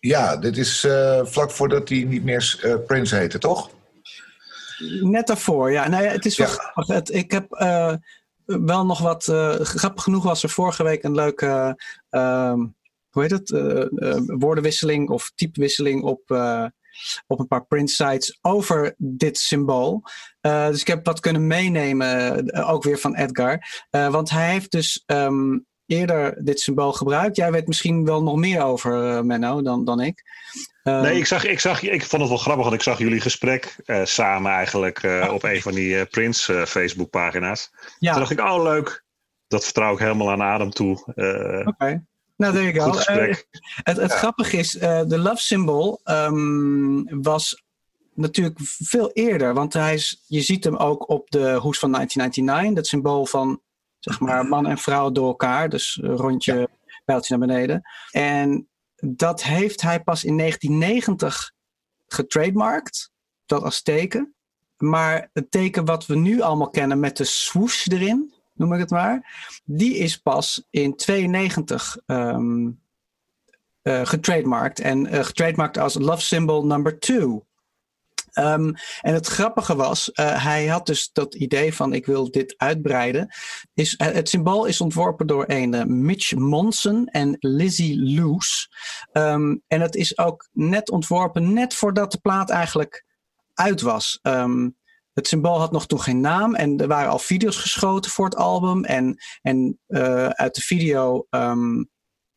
Ja, 0.00 0.36
dit 0.36 0.56
is 0.56 0.84
eh, 0.84 1.20
vlak 1.24 1.50
voordat 1.50 1.88
hij 1.88 2.02
niet 2.02 2.24
meer 2.24 2.58
eh, 2.62 2.74
Prince 2.86 3.16
heette, 3.16 3.38
toch? 3.38 3.70
Net 5.00 5.26
daarvoor, 5.26 5.72
ja. 5.72 5.88
Nou 5.88 6.04
ja, 6.04 6.10
het 6.10 6.24
is 6.24 6.36
wel 6.36 6.46
Ja. 6.46 6.52
grappig. 6.52 6.86
Het, 6.86 7.12
ik 7.14 7.30
heb 7.30 7.52
eh, 7.52 7.94
wel 8.44 8.86
nog 8.86 8.98
wat... 9.00 9.28
eh, 9.28 9.54
grappig 9.60 10.02
genoeg 10.02 10.24
was 10.24 10.42
er 10.42 10.48
vorige 10.48 10.82
week 10.82 11.02
een 11.02 11.14
leuke... 11.14 11.78
ehm, 12.10 12.58
hoe 13.10 13.22
heet 13.22 13.30
het? 13.30 13.50
eh, 13.52 13.80
eh, 14.10 14.22
woordenwisseling 14.26 15.08
of 15.10 15.32
typewisseling 15.34 16.02
op, 16.02 16.30
eh, 16.30 16.66
op 17.26 17.40
een 17.40 17.46
paar 17.46 17.66
print 17.66 17.90
sites 17.90 18.38
over 18.40 18.94
dit 18.96 19.38
symbool. 19.38 20.02
Eh, 20.40 20.66
dus 20.66 20.80
ik 20.80 20.86
heb 20.86 21.06
wat 21.06 21.20
kunnen 21.20 21.46
meenemen, 21.46 22.46
eh, 22.46 22.70
ook 22.70 22.82
weer 22.82 22.98
van 22.98 23.16
Edgar. 23.16 23.58
Eh, 23.90 24.08
want 24.08 24.30
hij 24.30 24.50
heeft 24.50 24.70
dus 24.70 25.02
ehm, 25.06 25.58
eerder 25.86 26.44
dit 26.44 26.60
symbool 26.60 26.92
gebruikt. 26.92 27.36
Jij 27.36 27.52
weet 27.52 27.66
misschien 27.66 28.04
wel 28.04 28.22
nog 28.22 28.36
meer 28.36 28.62
over, 28.62 29.24
Menno, 29.24 29.62
dan, 29.62 29.84
dan 29.84 30.00
ik. 30.00 30.22
Eh, 30.82 31.00
Nee, 31.00 31.18
ik, 31.18 31.26
zag, 31.26 31.44
ik, 31.44 31.60
zag, 31.60 31.82
ik 31.82 32.04
vond 32.04 32.22
het 32.22 32.30
wel 32.30 32.40
grappig, 32.40 32.64
want 32.64 32.76
ik 32.76 32.82
zag 32.82 32.98
jullie 32.98 33.20
gesprek 33.20 33.76
samen 34.04 34.52
eigenlijk 34.52 35.02
op 35.30 35.42
een 35.42 35.62
van 35.62 35.72
die 35.72 36.06
Prince 36.06 36.54
eh, 36.54 36.66
Facebook-pagina's. 36.66 37.70
ja, 37.98 38.10
Toen 38.10 38.20
dacht 38.20 38.32
ik, 38.32 38.40
oh 38.40 38.62
leuk, 38.62 39.04
dat 39.46 39.64
vertrouw 39.64 39.92
ik 39.92 39.98
helemaal 39.98 40.30
aan 40.30 40.40
Adam 40.40 40.70
toe. 40.70 40.96
Oké. 41.64 42.04
Nou, 42.42 42.54
there 42.54 42.72
you 42.72 42.92
go. 42.92 42.98
Eh, 42.98 43.34
Het, 43.82 43.96
het 43.96 44.12
grappige 44.12 44.56
is, 44.56 44.76
eh, 44.76 45.02
de 45.06 45.18
love 45.18 45.42
symbol 45.42 46.00
ehm, 46.04 47.22
was 47.22 47.62
natuurlijk 48.14 48.58
veel 48.62 49.10
eerder. 49.12 49.54
Want 49.54 49.72
hij 49.72 49.94
is, 49.94 50.24
je 50.26 50.40
ziet 50.40 50.64
hem 50.64 50.76
ook 50.76 51.08
op 51.08 51.30
de 51.30 51.54
hoes 51.54 51.78
van 51.78 51.90
1999. 51.90 52.74
Dat 52.74 52.86
symbool 52.86 53.26
van 53.26 53.62
zeg 53.98 54.20
maar, 54.20 54.46
man 54.46 54.66
en 54.66 54.78
vrouw 54.78 55.12
door 55.12 55.26
elkaar. 55.26 55.68
Dus 55.68 55.98
rondje, 56.02 56.68
pijltje 57.04 57.36
naar 57.36 57.46
beneden. 57.46 57.82
En 58.10 58.68
dat 58.96 59.42
heeft 59.42 59.82
hij 59.82 60.02
pas 60.02 60.24
in 60.24 60.38
1990 60.38 61.52
getrademarkt. 62.06 63.10
Dat 63.46 63.62
als 63.62 63.82
teken. 63.82 64.34
Maar 64.76 65.30
het 65.32 65.50
teken 65.50 65.84
wat 65.84 66.06
we 66.06 66.16
nu 66.16 66.40
allemaal 66.40 66.70
kennen 66.70 67.00
met 67.00 67.16
de 67.16 67.24
swoosh 67.24 67.86
erin, 67.86 68.34
noem 68.54 68.72
ik 68.72 68.80
het 68.80 68.90
maar. 68.90 69.50
Die 69.64 69.96
is 69.96 70.16
pas 70.16 70.66
in 70.70 70.96
92 70.96 71.96
ehm 72.06 72.70
eh, 73.82 74.06
getrademarkt. 74.06 74.80
En 74.80 75.06
eh 75.06 75.24
getrademarkt 75.24 75.78
als 75.78 75.94
love 75.94 76.22
symbol 76.22 76.66
number 76.66 76.98
two. 76.98 77.46
Ehm, 78.32 78.72
en 79.00 79.14
het 79.14 79.26
grappige 79.26 79.76
was, 79.76 80.12
eh, 80.12 80.44
hij 80.44 80.66
had 80.66 80.86
dus 80.86 81.10
dat 81.12 81.34
idee 81.34 81.74
van 81.74 81.92
ik 81.92 82.06
wil 82.06 82.30
dit 82.30 82.54
uitbreiden. 82.56 83.28
Is, 83.74 83.94
het 83.96 84.28
symbool 84.28 84.64
is 84.64 84.80
ontworpen 84.80 85.26
door 85.26 85.44
een 85.46 86.04
Mitch 86.04 86.34
Monson 86.34 87.06
en 87.06 87.36
Lizzie 87.38 88.02
Loos. 88.02 88.70
Ehm, 89.12 89.56
en 89.66 89.80
het 89.80 89.94
is 89.94 90.18
ook 90.18 90.48
net 90.52 90.90
ontworpen, 90.90 91.52
net 91.52 91.74
voordat 91.74 92.12
de 92.12 92.18
plaat 92.18 92.50
eigenlijk 92.50 93.04
uit 93.54 93.80
was. 93.80 94.18
Het 95.12 95.26
symbool 95.26 95.58
had 95.58 95.72
nog 95.72 95.86
toen 95.86 96.00
geen 96.00 96.20
naam 96.20 96.54
en 96.54 96.78
er 96.78 96.88
waren 96.88 97.10
al 97.10 97.18
video's 97.18 97.56
geschoten 97.56 98.10
voor 98.10 98.24
het 98.24 98.36
album. 98.36 98.84
En, 98.84 99.18
en 99.42 99.80
eh, 99.86 100.26
uit 100.28 100.54
de 100.54 100.60
video, 100.60 101.26
ehm, 101.30 101.84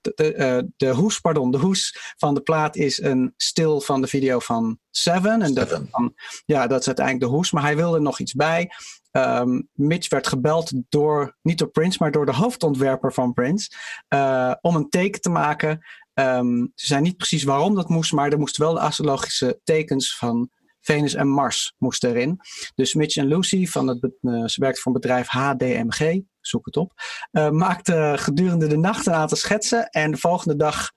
de, 0.01 0.11
de, 0.15 0.33
eh, 0.33 0.63
de 0.77 0.89
hoes, 0.89 1.19
pardon, 1.19 1.51
de 1.51 1.57
hoes 1.57 2.13
van 2.17 2.33
de 2.33 2.41
plaat 2.41 2.75
is 2.75 3.01
een 3.01 3.33
stil 3.37 3.81
van 3.81 4.01
de 4.01 4.07
video 4.07 4.39
van 4.39 4.79
Seven. 4.91 5.41
En 5.41 5.53
dat, 5.53 5.81
van, 5.91 6.13
ja, 6.45 6.67
dat 6.67 6.79
is 6.79 6.87
uiteindelijk 6.87 7.25
de 7.25 7.35
hoes, 7.35 7.51
maar 7.51 7.63
hij 7.63 7.75
wilde 7.75 7.99
nog 7.99 8.19
iets 8.19 8.33
bij. 8.33 8.69
Ehm, 9.11 9.61
Mitch 9.73 10.09
werd 10.09 10.27
gebeld 10.27 10.71
door, 10.89 11.37
niet 11.41 11.57
door 11.57 11.69
Prince, 11.69 11.97
maar 12.01 12.11
door 12.11 12.25
de 12.25 12.33
hoofdontwerper 12.33 13.13
van 13.13 13.33
Prince. 13.33 13.69
eh, 14.07 14.53
om 14.61 14.75
een 14.75 14.89
teken 14.89 15.21
te 15.21 15.29
maken. 15.29 15.85
Ehm, 16.13 16.65
ze 16.75 16.85
zei 16.85 17.01
niet 17.01 17.17
precies 17.17 17.43
waarom 17.43 17.75
dat 17.75 17.89
moest, 17.89 18.13
maar 18.13 18.31
er 18.31 18.39
moesten 18.39 18.63
wel 18.63 18.73
de 18.73 18.79
astrologische 18.79 19.59
tekens 19.63 20.17
van 20.17 20.49
Venus 20.85 21.13
en 21.13 21.27
Mars 21.27 21.73
moesten 21.77 22.09
erin. 22.09 22.39
Dus 22.75 22.93
Mitch 22.93 23.15
en 23.15 23.27
Lucy, 23.27 23.65
van 23.65 23.87
het, 23.87 24.03
eh, 24.21 24.45
ze 24.45 24.59
werkte 24.59 24.81
voor 24.81 24.95
een 24.95 25.01
bedrijf 25.01 25.27
HDMG, 25.27 26.21
zoek 26.41 26.65
het 26.65 26.77
op, 26.77 26.93
eh, 27.31 27.49
maakte 27.49 28.13
gedurende 28.17 28.67
de 28.67 28.77
nacht 28.77 29.05
een 29.05 29.13
aantal 29.13 29.37
schetsen. 29.37 29.89
En 29.89 30.11
de 30.11 30.17
volgende 30.17 30.55
dag 30.55 30.91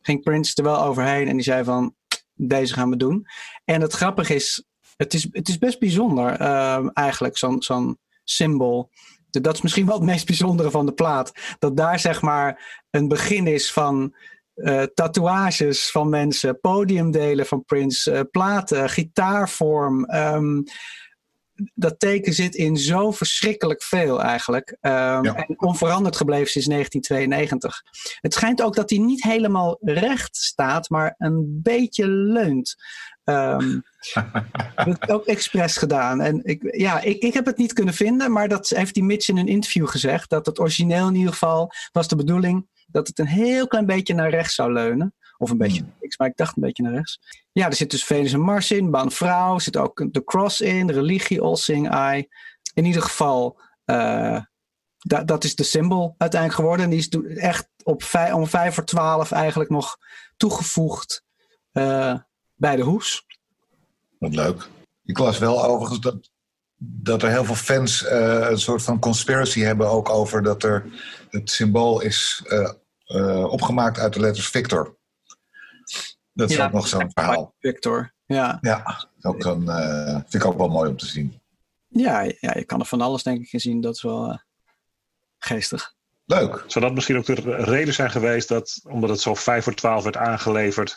ging 0.00 0.22
Prince 0.22 0.54
er 0.54 0.62
wel 0.62 0.82
overheen 0.82 1.28
en 1.28 1.34
die 1.34 1.44
zei 1.44 1.64
van, 1.64 1.94
deze 2.34 2.74
gaan 2.74 2.90
we 2.90 2.96
doen. 2.96 3.26
En 3.64 3.80
het 3.80 3.92
grappige 3.92 4.34
is, 4.34 4.64
het 4.96 5.14
is, 5.14 5.28
het 5.30 5.48
is 5.48 5.58
best 5.58 5.78
bijzonder 5.78 6.32
eh, 6.32 6.86
eigenlijk, 6.92 7.36
zo'n 7.36 7.62
zo'n 7.62 7.98
symbool. 8.24 8.90
Dat 9.30 9.54
is 9.54 9.62
misschien 9.62 9.86
wel 9.86 9.94
het 9.94 10.04
meest 10.04 10.26
bijzondere 10.26 10.70
van 10.70 10.86
de 10.86 10.92
plaat. 10.92 11.32
Dat 11.58 11.76
daar 11.76 11.98
zeg 11.98 12.22
maar 12.22 12.82
een 12.90 13.08
begin 13.08 13.46
is 13.46 13.72
van 13.72 14.14
eh, 14.58 14.82
tatoeages 14.82 15.90
van 15.90 16.08
mensen, 16.08 16.60
podiumdelen 16.60 17.46
van 17.46 17.64
Prince, 17.64 18.10
eh, 18.12 18.20
platen, 18.30 18.88
gitaarvorm. 18.88 20.04
ehm, 20.04 20.60
dat 21.74 21.98
teken 21.98 22.32
zit 22.32 22.54
in 22.54 22.76
zo 22.76 23.10
verschrikkelijk 23.10 23.82
veel 23.82 24.22
eigenlijk. 24.22 24.76
Ehm, 24.80 25.24
Ja. 25.24 25.34
En 25.34 25.54
onveranderd 25.60 26.16
gebleven 26.16 26.50
sinds 26.50 26.66
1992. 26.68 27.82
Het 28.20 28.34
schijnt 28.34 28.62
ook 28.62 28.74
dat 28.74 28.90
hij 28.90 28.98
niet 28.98 29.22
helemaal 29.22 29.78
recht 29.80 30.36
staat, 30.36 30.88
maar 30.90 31.14
een 31.18 31.60
beetje 31.62 32.08
leunt. 32.08 32.74
Ehm 33.24 33.80
dat 34.14 34.24
heb 34.74 35.02
ik 35.02 35.10
ook 35.10 35.26
expres 35.26 35.76
gedaan. 35.76 36.20
En 36.20 36.40
ik, 36.44 36.76
ja, 36.76 37.00
ik, 37.00 37.22
ik 37.22 37.34
heb 37.34 37.46
het 37.46 37.56
niet 37.56 37.72
kunnen 37.72 37.94
vinden, 37.94 38.32
maar 38.32 38.48
dat 38.48 38.68
heeft 38.68 38.94
die 38.94 39.04
Mitch 39.04 39.28
in 39.28 39.36
een 39.36 39.48
interview 39.48 39.88
gezegd. 39.88 40.30
Dat 40.30 40.46
het 40.46 40.58
origineel 40.60 41.08
in 41.08 41.14
ieder 41.14 41.32
geval 41.32 41.72
was 41.92 42.08
de 42.08 42.16
bedoeling 42.16 42.66
dat 42.90 43.06
het 43.08 43.18
een 43.18 43.26
heel 43.26 43.66
klein 43.66 43.86
beetje 43.86 44.14
naar 44.14 44.30
rechts 44.30 44.54
zou 44.54 44.72
leunen. 44.72 45.14
Of 45.40 45.50
een 45.50 45.58
beetje 45.58 45.80
naar 45.82 45.96
links, 46.00 46.16
maar 46.18 46.28
ik 46.28 46.36
dacht 46.36 46.56
een 46.56 46.62
beetje 46.62 46.82
naar 46.82 46.92
rechts. 46.92 47.20
Ja, 47.52 47.66
er 47.66 47.74
zit 47.74 47.90
dus 47.90 48.04
Venus 48.04 48.32
en 48.32 48.40
Mars 48.40 48.70
in, 48.70 48.90
Baan 48.90 49.10
Vrouw, 49.12 49.54
er 49.54 49.60
zit 49.60 49.76
ook 49.76 50.06
de 50.12 50.24
Cross 50.24 50.60
in, 50.60 50.86
de 50.86 50.92
religie, 50.92 51.40
All 51.40 51.56
Sing 51.56 51.94
I. 52.14 52.28
In 52.74 52.84
ieder 52.84 53.02
geval, 53.02 53.60
eh, 53.84 54.40
da- 54.98 55.24
dat 55.24 55.44
is 55.44 55.54
de 55.54 55.62
symbool 55.62 56.14
uiteindelijk 56.18 56.60
geworden. 56.60 56.84
En 56.84 56.90
die 56.90 56.98
is 56.98 57.36
echt 57.36 57.68
op 57.82 58.02
om 58.32 58.46
vijf 58.46 58.74
voor 58.74 58.84
twaalf 58.84 59.32
eigenlijk 59.32 59.70
nog 59.70 59.96
toegevoegd 60.36 61.24
eh, 61.72 62.14
bij 62.54 62.76
de 62.76 62.82
hoes. 62.82 63.26
Wat 64.18 64.34
leuk. 64.34 64.68
Ik 65.04 65.18
las 65.18 65.38
wel 65.38 65.64
overigens 65.64 66.00
dat, 66.00 66.30
dat 66.78 67.22
er 67.22 67.30
heel 67.30 67.44
veel 67.44 67.54
fans 67.54 68.04
eh, 68.04 68.46
een 68.50 68.58
soort 68.58 68.82
van 68.82 68.98
conspiracy 68.98 69.60
hebben 69.60 69.88
ook 69.88 70.08
over 70.08 70.42
dat 70.42 70.62
er 70.62 70.84
het 71.30 71.50
symbool 71.50 72.00
is 72.00 72.42
eh, 72.48 72.70
eh, 73.04 73.44
opgemaakt 73.44 73.98
uit 73.98 74.12
de 74.12 74.20
letters 74.20 74.48
Victor. 74.48 74.96
Dat 76.32 76.50
is 76.50 76.56
Ja. 76.56 76.64
ook 76.66 76.72
nog 76.72 76.88
zo'n 76.88 77.10
verhaal. 77.14 77.54
Victor. 77.60 78.12
Ja. 78.26 78.58
Ja, 78.60 79.08
ook 79.20 79.44
een, 79.44 79.68
eh, 79.68 80.12
vind 80.14 80.34
ik 80.34 80.44
ook 80.44 80.56
wel 80.58 80.68
mooi 80.68 80.90
om 80.90 80.96
te 80.96 81.06
zien. 81.06 81.40
Ja, 81.88 82.20
ja, 82.22 82.54
je 82.54 82.64
kan 82.64 82.80
er 82.80 82.86
van 82.86 83.00
alles 83.00 83.22
denk 83.22 83.40
ik 83.40 83.52
in 83.52 83.60
zien. 83.60 83.80
Dat 83.80 83.94
is 83.94 84.02
wel 84.02 84.30
eh, 84.30 84.38
geestig. 85.38 85.94
Leuk. 86.24 86.64
Zou 86.66 86.84
dat 86.84 86.94
misschien 86.94 87.16
ook 87.16 87.26
de 87.26 87.34
reden 87.56 87.94
zijn 87.94 88.10
geweest 88.10 88.48
dat, 88.48 88.80
omdat 88.82 89.10
het 89.10 89.20
zo 89.20 89.34
vijf 89.34 89.64
voor 89.64 89.74
twaalf 89.74 90.04
werd 90.04 90.16
aangeleverd, 90.16 90.94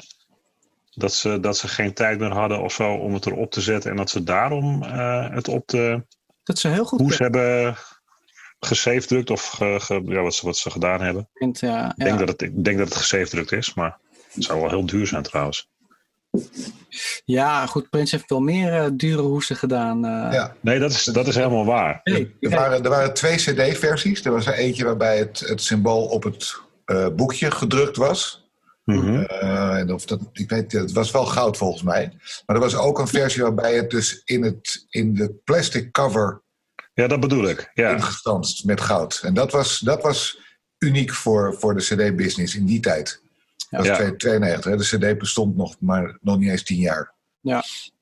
dat 0.91 1.13
ze, 1.13 1.39
dat 1.39 1.57
ze 1.57 1.67
geen 1.67 1.93
tijd 1.93 2.19
meer 2.19 2.31
hadden 2.33 2.61
of 2.61 2.73
zo 2.73 2.93
om 2.93 3.13
het 3.13 3.25
erop 3.25 3.51
te 3.51 3.61
zetten 3.61 3.91
en 3.91 3.97
dat 3.97 4.09
ze 4.09 4.23
daarom 4.23 4.83
eh, 4.83 5.29
het 5.29 5.47
op 5.47 5.67
de 5.67 6.03
Dat 6.43 6.59
ze 6.59 6.67
heel 6.67 6.85
goed 6.85 6.99
hoes 6.99 7.17
hebben 7.17 7.75
gesafedrukt 8.59 9.29
of 9.29 9.47
ge, 9.47 9.77
ge- 9.79 10.01
ja, 10.05 10.21
wat, 10.21 10.33
ze, 10.35 10.45
wat 10.45 10.57
ze 10.57 10.69
gedaan 10.71 11.01
hebben. 11.01 11.29
Ja, 11.33 11.89
Ik 11.89 11.95
denk 11.95 12.11
ja. 12.11 12.17
dat 12.17 12.27
het, 12.29 12.41
ik 12.41 12.63
denk 12.63 12.77
dat 12.77 12.87
het 12.87 12.97
gesafedrukt 12.97 13.51
is, 13.51 13.73
maar 13.73 13.97
het 14.31 14.43
zou 14.43 14.59
wel 14.61 14.69
heel 14.69 14.85
duur 14.85 15.07
zijn 15.07 15.23
trouwens. 15.23 15.69
ja, 17.25 17.65
goed. 17.65 17.89
Prins 17.89 18.11
heeft 18.11 18.29
wel 18.29 18.39
meer 18.39 18.73
eh, 18.73 18.85
dure 18.93 19.21
hoesen 19.21 19.55
gedaan. 19.55 20.05
eh. 20.05 20.33
Ja. 20.33 20.55
Nee, 20.61 20.79
dat 20.79 20.91
is, 20.91 21.03
dat 21.03 21.27
is 21.27 21.35
helemaal 21.35 21.65
waar. 21.65 21.99
Hey, 22.03 22.35
Er 22.39 22.49
waren, 22.49 22.83
er 22.83 22.89
waren 22.89 23.13
twee 23.13 23.35
CD-versies. 23.35 24.25
Er 24.25 24.31
was 24.31 24.45
er 24.45 24.53
eentje 24.53 24.85
waarbij 24.85 25.17
het, 25.17 25.39
het 25.39 25.61
symbool 25.61 26.05
op 26.05 26.23
het 26.23 26.55
eh, 26.85 27.07
boekje 27.15 27.51
gedrukt 27.51 27.97
was. 27.97 28.40
Mhm. 28.83 29.21
Eh, 29.21 29.77
en 29.77 29.93
of 29.93 30.05
dat, 30.05 30.19
ik 30.33 30.49
weet, 30.49 30.71
het 30.71 30.91
was 30.91 31.11
wel 31.11 31.25
goud 31.25 31.57
volgens 31.57 31.83
mij. 31.83 32.13
Maar 32.45 32.55
er 32.55 32.61
was 32.61 32.75
ook 32.75 32.99
een 32.99 33.07
versie 33.07 33.41
waarbij 33.41 33.75
het 33.75 33.89
dus 33.89 34.21
in, 34.25 34.43
het, 34.43 34.85
in 34.89 35.13
de 35.13 35.33
plastic 35.43 35.91
cover 35.91 36.41
Ja, 36.93 37.07
dat 37.07 37.19
bedoel 37.19 37.47
ik. 37.49 37.71
Ja. 37.73 37.89
ingestanst 37.91 38.65
met 38.65 38.81
goud. 38.81 39.19
En 39.23 39.33
dat 39.33 39.51
was, 39.51 39.79
dat 39.79 40.01
was 40.01 40.39
uniek 40.77 41.13
voor, 41.13 41.55
voor 41.59 41.75
de 41.75 41.81
CD-business 41.83 42.55
in 42.55 42.65
die 42.65 42.79
tijd. 42.79 43.21
Dat 43.69 43.87
was 43.87 43.97
Ja. 43.97 44.15
92. 44.17 44.71
Hè? 44.71 44.77
De 44.77 45.13
CD 45.13 45.17
bestond 45.19 45.55
nog 45.55 45.75
maar 45.79 46.17
nog 46.21 46.37
niet 46.37 46.49
eens 46.49 46.63
tien 46.63 46.79
jaar. 46.79 47.13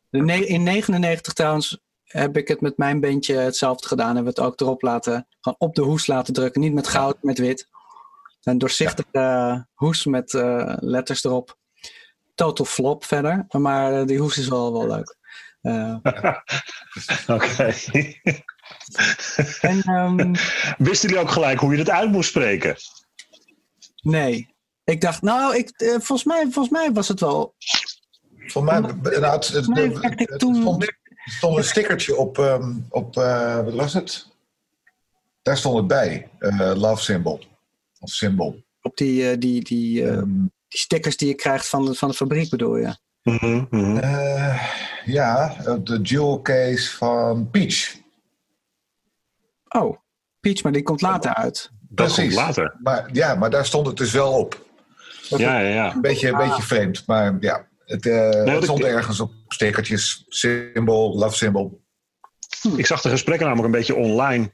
De 0.10 0.22
ne- 0.24 0.46
in 0.46 0.64
99 0.64 1.34
trouwens 1.34 1.80
heb 2.04 2.38
ik 2.38 2.48
het 2.48 2.62
met 2.62 2.78
mijn 2.78 3.00
bandje 3.00 3.36
hetzelfde 3.36 3.88
gedaan. 3.88 4.16
Hebben 4.16 4.34
we 4.34 4.42
het 4.42 4.50
ook 4.50 4.60
erop 4.60 4.82
laten, 4.82 5.28
gewoon 5.42 5.60
op 5.60 5.76
de 5.76 5.82
hoes 5.82 6.08
laten 6.08 6.34
drukken. 6.34 6.62
Niet 6.62 6.74
met 6.74 6.88
goud, 6.88 7.18
met 7.24 7.38
wit. 7.38 7.68
Een 8.44 8.58
doorzichtige 8.58 9.08
eh, 9.12 9.60
hoes 9.74 10.06
met 10.06 10.34
eh, 10.34 10.74
letters 10.80 11.24
erop. 11.24 11.58
Total 12.36 12.66
flop 12.66 13.06
verder. 13.06 13.46
Maar 13.50 13.94
eh, 14.00 14.06
die 14.06 14.20
hoes 14.20 14.38
is 14.38 14.48
wel, 14.48 14.74
wel 14.74 14.88
leuk. 14.88 15.18
Eh, 15.62 15.96
Oké. 17.36 17.74
en 19.62 19.82
ehm, 19.82 20.34
Wisten 20.88 21.10
jullie 21.10 21.24
ook 21.24 21.32
gelijk 21.32 21.60
hoe 21.60 21.72
je 21.72 21.78
het 21.80 21.90
uit 21.90 22.12
moest 22.12 22.30
spreken? 22.30 22.76
nee. 24.02 24.58
Ik 24.84 25.02
dacht, 25.02 25.22
nou, 25.22 25.56
ik, 25.58 25.70
eh, 25.70 25.90
volgens, 25.90 26.24
mij, 26.24 26.42
volgens 26.42 26.70
mij 26.70 26.92
was 26.92 27.08
het 27.08 27.20
wel. 27.20 27.56
Volgens 28.48 28.74
mij, 28.74 28.80
nou, 29.20 29.34
het, 29.36 29.48
het, 29.48 29.68
mij 29.68 29.84
het- 29.84 30.00
werkte 30.00 30.24
ik 30.24 30.30
het 30.30 30.40
toen- 30.40 30.56
stond, 30.56 30.84
er 30.84 30.98
stond 31.26 31.58
een 31.58 31.64
stickertje 31.64 32.16
op, 32.18 32.38
ehm, 32.40 32.74
op 32.90 33.18
eh, 33.18 33.56
wat 33.64 33.74
was 33.74 33.94
het? 33.94 34.28
Daar 35.42 35.58
stond 35.58 35.78
het 35.78 35.88
bij. 35.88 36.30
eh, 36.40 36.72
love 36.76 37.04
symbol. 37.04 37.40
Of 38.00 38.10
symbol. 38.10 38.64
Op 38.82 38.98
die, 38.98 39.30
eh, 39.30 39.38
die, 39.40 39.64
die, 39.64 40.04
eh, 40.04 40.14
Ehm, 40.18 40.34
die 40.68 40.80
stickers 40.80 41.18
die 41.18 41.28
je 41.28 41.34
krijgt 41.36 41.68
van 41.68 41.86
de, 41.86 41.94
van 41.94 42.10
de 42.10 42.16
fabriek, 42.16 42.50
bedoel 42.50 42.78
je? 42.78 42.96
Mhm, 43.24 43.66
mhm. 43.70 43.98
eh, 43.98 44.64
ja, 45.06 45.56
de 45.84 46.00
jewel 46.02 46.42
case 46.42 46.98
van 46.98 47.50
Peach. 47.50 47.96
Oh, 49.68 49.98
Peach, 50.40 50.64
maar 50.64 50.72
die 50.72 50.84
komt 50.84 51.02
later 51.02 51.34
uit. 51.34 51.72
Dat 51.90 52.06
komt 52.08 52.18
Precies. 52.18 52.36
later. 52.36 52.78
Maar, 52.84 53.10
ja, 53.14 53.36
maar 53.36 53.50
daar 53.50 53.66
stond 53.66 53.88
het 53.88 53.98
dus 53.98 54.12
wel 54.12 54.34
op. 54.34 54.66
Ja, 55.30 55.60
ja, 55.60 55.68
ja. 55.68 55.94
Een 55.96 56.02
beetje, 56.02 56.28
een 56.30 56.38
beetje 56.38 56.62
vreemd, 56.62 57.08
maar 57.08 57.38
ja. 57.40 57.68
Het, 57.86 58.06
eh, 58.06 58.62
stond 58.62 58.80
ik- 58.80 58.86
ergens 58.86 59.20
op 59.20 59.32
stickertjes. 59.48 60.26
Symbol, 60.28 61.18
love 61.18 61.36
symbol. 61.36 61.82
Ik 62.76 62.86
zag 62.86 63.02
de 63.02 63.10
gesprekken 63.10 63.48
namelijk 63.48 63.74
een 63.74 63.80
beetje 63.80 63.96
online 63.96 64.52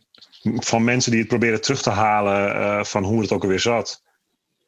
van 0.54 0.84
mensen 0.84 1.12
die 1.12 1.20
het 1.20 1.30
proberen 1.30 1.62
terug 1.62 1.82
te 1.82 1.90
halen 1.90 2.56
eh, 2.56 2.84
van 2.84 3.04
hoe 3.04 3.22
het 3.22 3.32
ook 3.32 3.42
alweer 3.44 3.60
zat. 3.60 4.04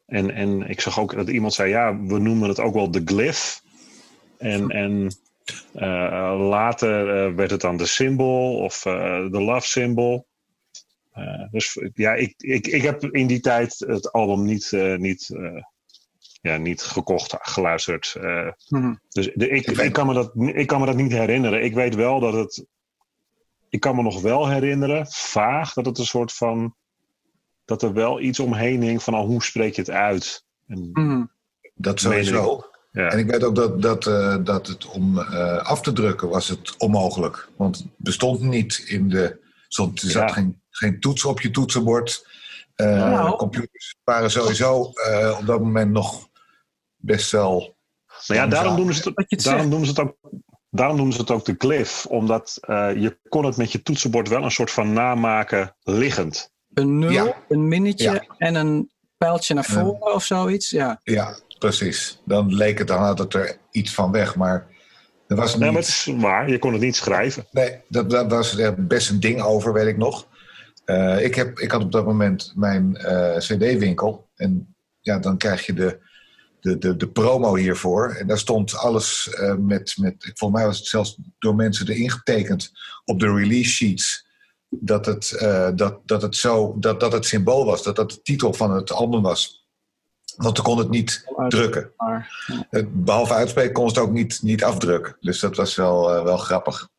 En, 0.05 0.31
en 0.31 0.69
ik 0.69 0.81
zag 0.81 0.99
ook 0.99 1.15
dat 1.15 1.29
iemand 1.29 1.53
zei, 1.53 1.69
ja, 1.69 1.99
we 2.01 2.19
noemen 2.19 2.49
het 2.49 2.59
ook 2.59 2.73
wel 2.73 2.91
de 2.91 3.01
glyph. 3.05 3.61
En, 4.37 4.69
en 4.69 5.15
eh, 5.73 6.47
later 6.49 7.25
eh, 7.25 7.33
werd 7.35 7.51
het 7.51 7.61
dan 7.61 7.77
de 7.77 7.85
symbol 7.85 8.57
of 8.57 8.85
eh, 8.85 9.25
de 9.31 9.41
love 9.41 9.67
symbol. 9.67 10.27
Eh, 11.11 11.43
dus 11.51 11.79
ja, 11.93 12.13
ik, 12.13 12.33
ik, 12.37 12.67
ik 12.67 12.81
heb 12.81 13.03
in 13.03 13.27
die 13.27 13.39
tijd 13.39 13.83
het 13.87 14.11
album 14.11 14.45
niet, 14.45 14.73
eh, 14.73 14.95
niet, 14.95 15.29
eh, 15.29 15.63
ja, 16.41 16.57
niet 16.57 16.81
gekocht, 16.81 17.35
geluisterd. 17.39 18.15
eh, 18.21 18.47
Mhm. 18.69 18.93
dus 19.09 19.31
de, 19.33 19.49
ik, 19.49 19.67
ik, 19.67 19.93
kan 19.93 20.07
me 20.07 20.13
dat, 20.13 20.31
ik 20.35 20.67
kan 20.67 20.79
me 20.79 20.85
dat 20.85 20.95
niet 20.95 21.11
herinneren. 21.11 21.63
Ik 21.63 21.73
weet 21.73 21.95
wel 21.95 22.19
dat 22.19 22.33
het. 22.33 22.65
Ik 23.69 23.79
kan 23.79 23.95
me 23.95 24.01
nog 24.01 24.21
wel 24.21 24.47
herinneren, 24.49 25.05
vaag, 25.09 25.73
dat 25.73 25.85
het 25.85 25.97
een 25.97 26.05
soort 26.05 26.33
van. 26.33 26.75
Dat 27.65 27.81
er 27.81 27.93
wel 27.93 28.19
iets 28.19 28.39
omheen 28.39 28.81
hing 28.81 29.03
van 29.03 29.13
al 29.13 29.25
hoe 29.25 29.43
spreek 29.43 29.75
je 29.75 29.81
het 29.81 29.89
uit. 29.91 30.45
En, 30.67 30.89
Mhm. 30.93 31.23
Dat 31.75 31.99
sowieso. 31.99 32.63
ja. 32.91 33.09
En 33.09 33.19
ik 33.19 33.27
weet 33.29 33.43
ook 33.43 33.55
dat, 33.55 33.81
dat, 33.81 34.07
eh, 34.07 34.35
dat 34.43 34.67
het 34.67 34.85
om 34.85 35.19
eh, 35.19 35.57
af 35.57 35.81
te 35.81 35.93
drukken 35.93 36.29
was 36.29 36.47
het 36.47 36.77
onmogelijk. 36.77 37.49
Want 37.57 37.77
het 37.77 37.87
bestond 37.97 38.41
niet 38.41 38.77
in 38.87 39.09
de... 39.09 39.39
Stond, 39.67 40.01
er 40.01 40.09
zat 40.09 40.27
Ja. 40.27 40.33
geen, 40.33 40.61
geen 40.69 40.99
toets 40.99 41.25
op 41.25 41.41
je 41.41 41.51
toetsenbord. 41.51 42.27
Eh, 42.75 42.87
Nou. 42.87 43.35
Computers 43.37 43.95
waren 44.03 44.31
sowieso 44.31 44.91
eh, 44.91 45.37
op 45.39 45.45
dat 45.45 45.59
moment 45.59 45.91
nog 45.91 46.27
best 46.95 47.31
wel... 47.31 47.75
Maar 48.27 48.37
ja, 48.37 48.47
daarom 48.47 48.75
noemen, 48.75 48.95
ze 48.95 49.11
het, 49.15 49.43
daarom, 49.43 49.69
noemen 49.69 49.87
ze 49.87 49.93
het 49.93 50.01
ook, 50.01 50.15
daarom 50.69 50.95
noemen 50.95 51.13
ze 51.15 51.21
het 51.21 51.31
ook 51.31 51.45
de 51.45 51.55
glyph. 51.57 52.05
Omdat 52.05 52.57
eh, 52.61 52.89
je 52.95 53.19
kon 53.29 53.45
het 53.45 53.57
met 53.57 53.71
je 53.71 53.81
toetsenbord 53.81 54.29
wel 54.29 54.43
een 54.43 54.51
soort 54.51 54.71
van 54.71 54.93
namaken 54.93 55.75
liggend. 55.83 56.51
Een 56.73 56.99
nul, 56.99 57.11
Ja. 57.11 57.35
een 57.47 57.67
minnetje 57.67 58.11
Ja. 58.11 58.23
en 58.37 58.55
een 58.55 58.91
pijltje 59.17 59.53
naar 59.53 59.65
een- 59.69 59.75
voren 59.75 60.13
of 60.13 60.23
zoiets. 60.23 60.69
Ja. 60.69 60.99
Ja, 61.03 61.37
precies. 61.59 62.21
Dan 62.25 62.53
leek 62.53 62.77
het, 62.77 62.87
dan 62.87 63.03
het 63.03 63.33
er 63.33 63.57
iets 63.71 63.93
van 63.93 64.11
weg. 64.11 64.35
Maar 64.35 64.67
er 65.27 65.35
was 65.35 65.51
niet... 65.51 65.61
Nee, 65.61 65.71
maar 65.71 65.79
het 65.81 65.89
is 65.89 66.13
waar, 66.17 66.49
je 66.49 66.59
kon 66.59 66.71
het 66.73 66.81
niet 66.81 66.95
schrijven. 66.95 67.45
Nee, 67.51 67.81
dat, 67.89 68.09
dat 68.09 68.31
was 68.31 68.57
er 68.57 68.87
best 68.87 69.09
een 69.09 69.19
ding 69.19 69.41
over, 69.41 69.73
weet 69.73 69.87
ik 69.87 69.97
nog. 69.97 70.27
Eh, 70.85 71.23
ik, 71.23 71.35
heb, 71.35 71.59
ik 71.59 71.71
had 71.71 71.81
op 71.83 71.91
dat 71.91 72.05
moment 72.05 72.51
mijn 72.55 72.95
eh, 72.95 73.37
CD-winkel. 73.37 74.29
En 74.35 74.75
ja, 74.99 75.19
dan 75.19 75.37
krijg 75.37 75.65
je 75.65 75.73
de, 75.73 75.99
de, 76.59 76.77
de, 76.77 76.95
de 76.97 77.07
promo 77.07 77.55
hiervoor. 77.55 78.09
En 78.09 78.27
daar 78.27 78.37
stond 78.37 78.75
alles 78.77 79.29
eh, 79.29 79.55
met, 79.55 79.93
met. 79.97 80.31
Volgens 80.35 80.59
mij 80.59 80.67
was 80.67 80.77
het 80.77 80.87
zelfs 80.87 81.17
door 81.39 81.55
mensen 81.55 81.87
erin 81.89 82.11
getekend 82.11 82.71
op 83.05 83.19
de 83.19 83.33
release 83.33 83.69
sheets. 83.69 84.25
Dat 84.69 85.05
het, 85.05 85.31
eh, 85.31 85.69
dat, 85.75 85.99
dat 86.05 86.21
het 86.21 86.35
zo. 86.35 86.75
Dat, 86.79 86.99
dat 86.99 87.11
het 87.11 87.25
symbool 87.25 87.65
was. 87.65 87.83
Dat 87.83 87.95
dat 87.95 88.11
de 88.11 88.21
titel 88.21 88.53
van 88.53 88.71
het 88.71 88.91
album 88.91 89.21
was. 89.21 89.65
Want 90.35 90.57
ze 90.57 90.63
kon 90.63 90.77
het 90.77 90.89
niet 90.89 91.25
drukken. 91.47 91.91
Maar, 91.97 92.45
Het- 92.69 93.03
Behalve 93.05 93.33
uitspreken 93.33 93.73
kon 93.73 93.89
ze 93.89 93.99
het 93.99 94.07
ook 94.09 94.13
niet, 94.13 94.39
niet 94.41 94.63
afdrukken. 94.63 95.17
Dus 95.19 95.39
dat 95.39 95.55
was 95.55 95.75
wel, 95.75 96.13
eh, 96.15 96.23
wel 96.23 96.37
grappig. 96.37 96.89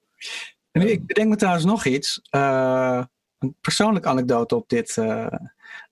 En 0.70 0.90
ik 0.90 1.06
bedenk 1.06 1.28
me 1.28 1.36
trouwens 1.36 1.64
nog 1.64 1.84
iets. 1.84 2.20
eh, 2.30 3.02
een 3.38 3.56
persoonlijke 3.60 4.08
anekdote 4.08 4.54
op 4.56 4.68
dit, 4.68 4.96
eh, 4.96 5.26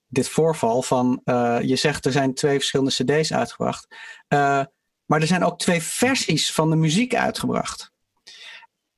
dit 0.09 0.29
voorval. 0.29 0.83
Van, 0.83 1.21
eh, 1.25 1.59
je 1.63 1.77
zegt 1.77 2.05
er 2.05 2.13
zijn 2.13 2.35
twee 2.35 2.57
verschillende 2.57 2.93
cd's 2.93 3.33
uitgebracht. 3.33 3.87
Eh, 4.29 4.63
maar 5.05 5.21
er 5.21 5.27
zijn 5.27 5.45
ook 5.45 5.59
twee 5.59 5.83
versies 5.83 6.53
van 6.53 6.71
de 6.71 6.77
muziek 6.77 7.15
uitgebracht. 7.15 7.93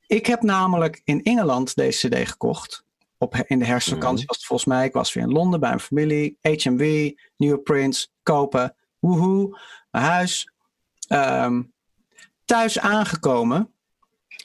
Ik 0.07 0.27
heb 0.27 0.43
namelijk 0.43 1.01
in 1.05 1.23
Engeland 1.23 1.75
deze 1.75 2.09
cd 2.09 2.29
gekocht. 2.29 2.85
Op, 3.19 3.37
in 3.47 3.59
de 3.59 3.65
herfstvakantie 3.65 4.27
was 4.27 4.37
het 4.37 4.47
volgens 4.47 4.69
mij. 4.69 4.87
Ik 4.87 4.93
was 4.93 5.13
weer 5.13 5.25
in 5.25 5.33
Londen 5.33 5.61
bij 5.61 5.69
mijn 5.69 5.81
familie. 5.81 6.39
HMV, 6.41 7.13
nieuwe 7.37 7.59
prints, 7.59 8.13
kopen. 8.23 8.77
Woehoe, 8.99 9.59
naar 9.91 10.03
huis. 10.03 10.53
Ehm, 11.09 11.63
thuis 12.45 12.79
aangekomen. 12.79 13.73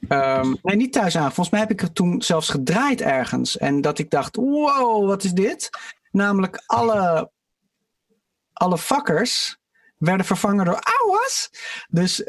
Ehm, 0.08 0.54
nee, 0.62 0.76
niet 0.76 0.94
thuis 0.94 1.18
aan. 1.18 1.26
Volgens 1.26 1.50
mij 1.50 1.60
heb 1.60 1.72
ik 1.72 1.80
het 1.80 1.96
toen 1.96 2.22
zelfs 2.22 2.50
gedraaid 2.50 3.02
ergens. 3.02 3.58
En 3.58 3.82
dat 3.82 4.00
ik 4.00 4.10
dacht, 4.10 4.36
wow, 4.36 5.08
wat 5.08 5.24
is 5.24 5.32
dit? 5.32 5.70
Namelijk 6.14 6.64
alle, 6.66 7.32
alle 8.54 8.78
vakkers 8.78 9.58
werden 9.98 10.26
vervangen 10.26 10.66
door 10.66 10.82
ouwas. 11.00 11.50
Dus 11.88 12.24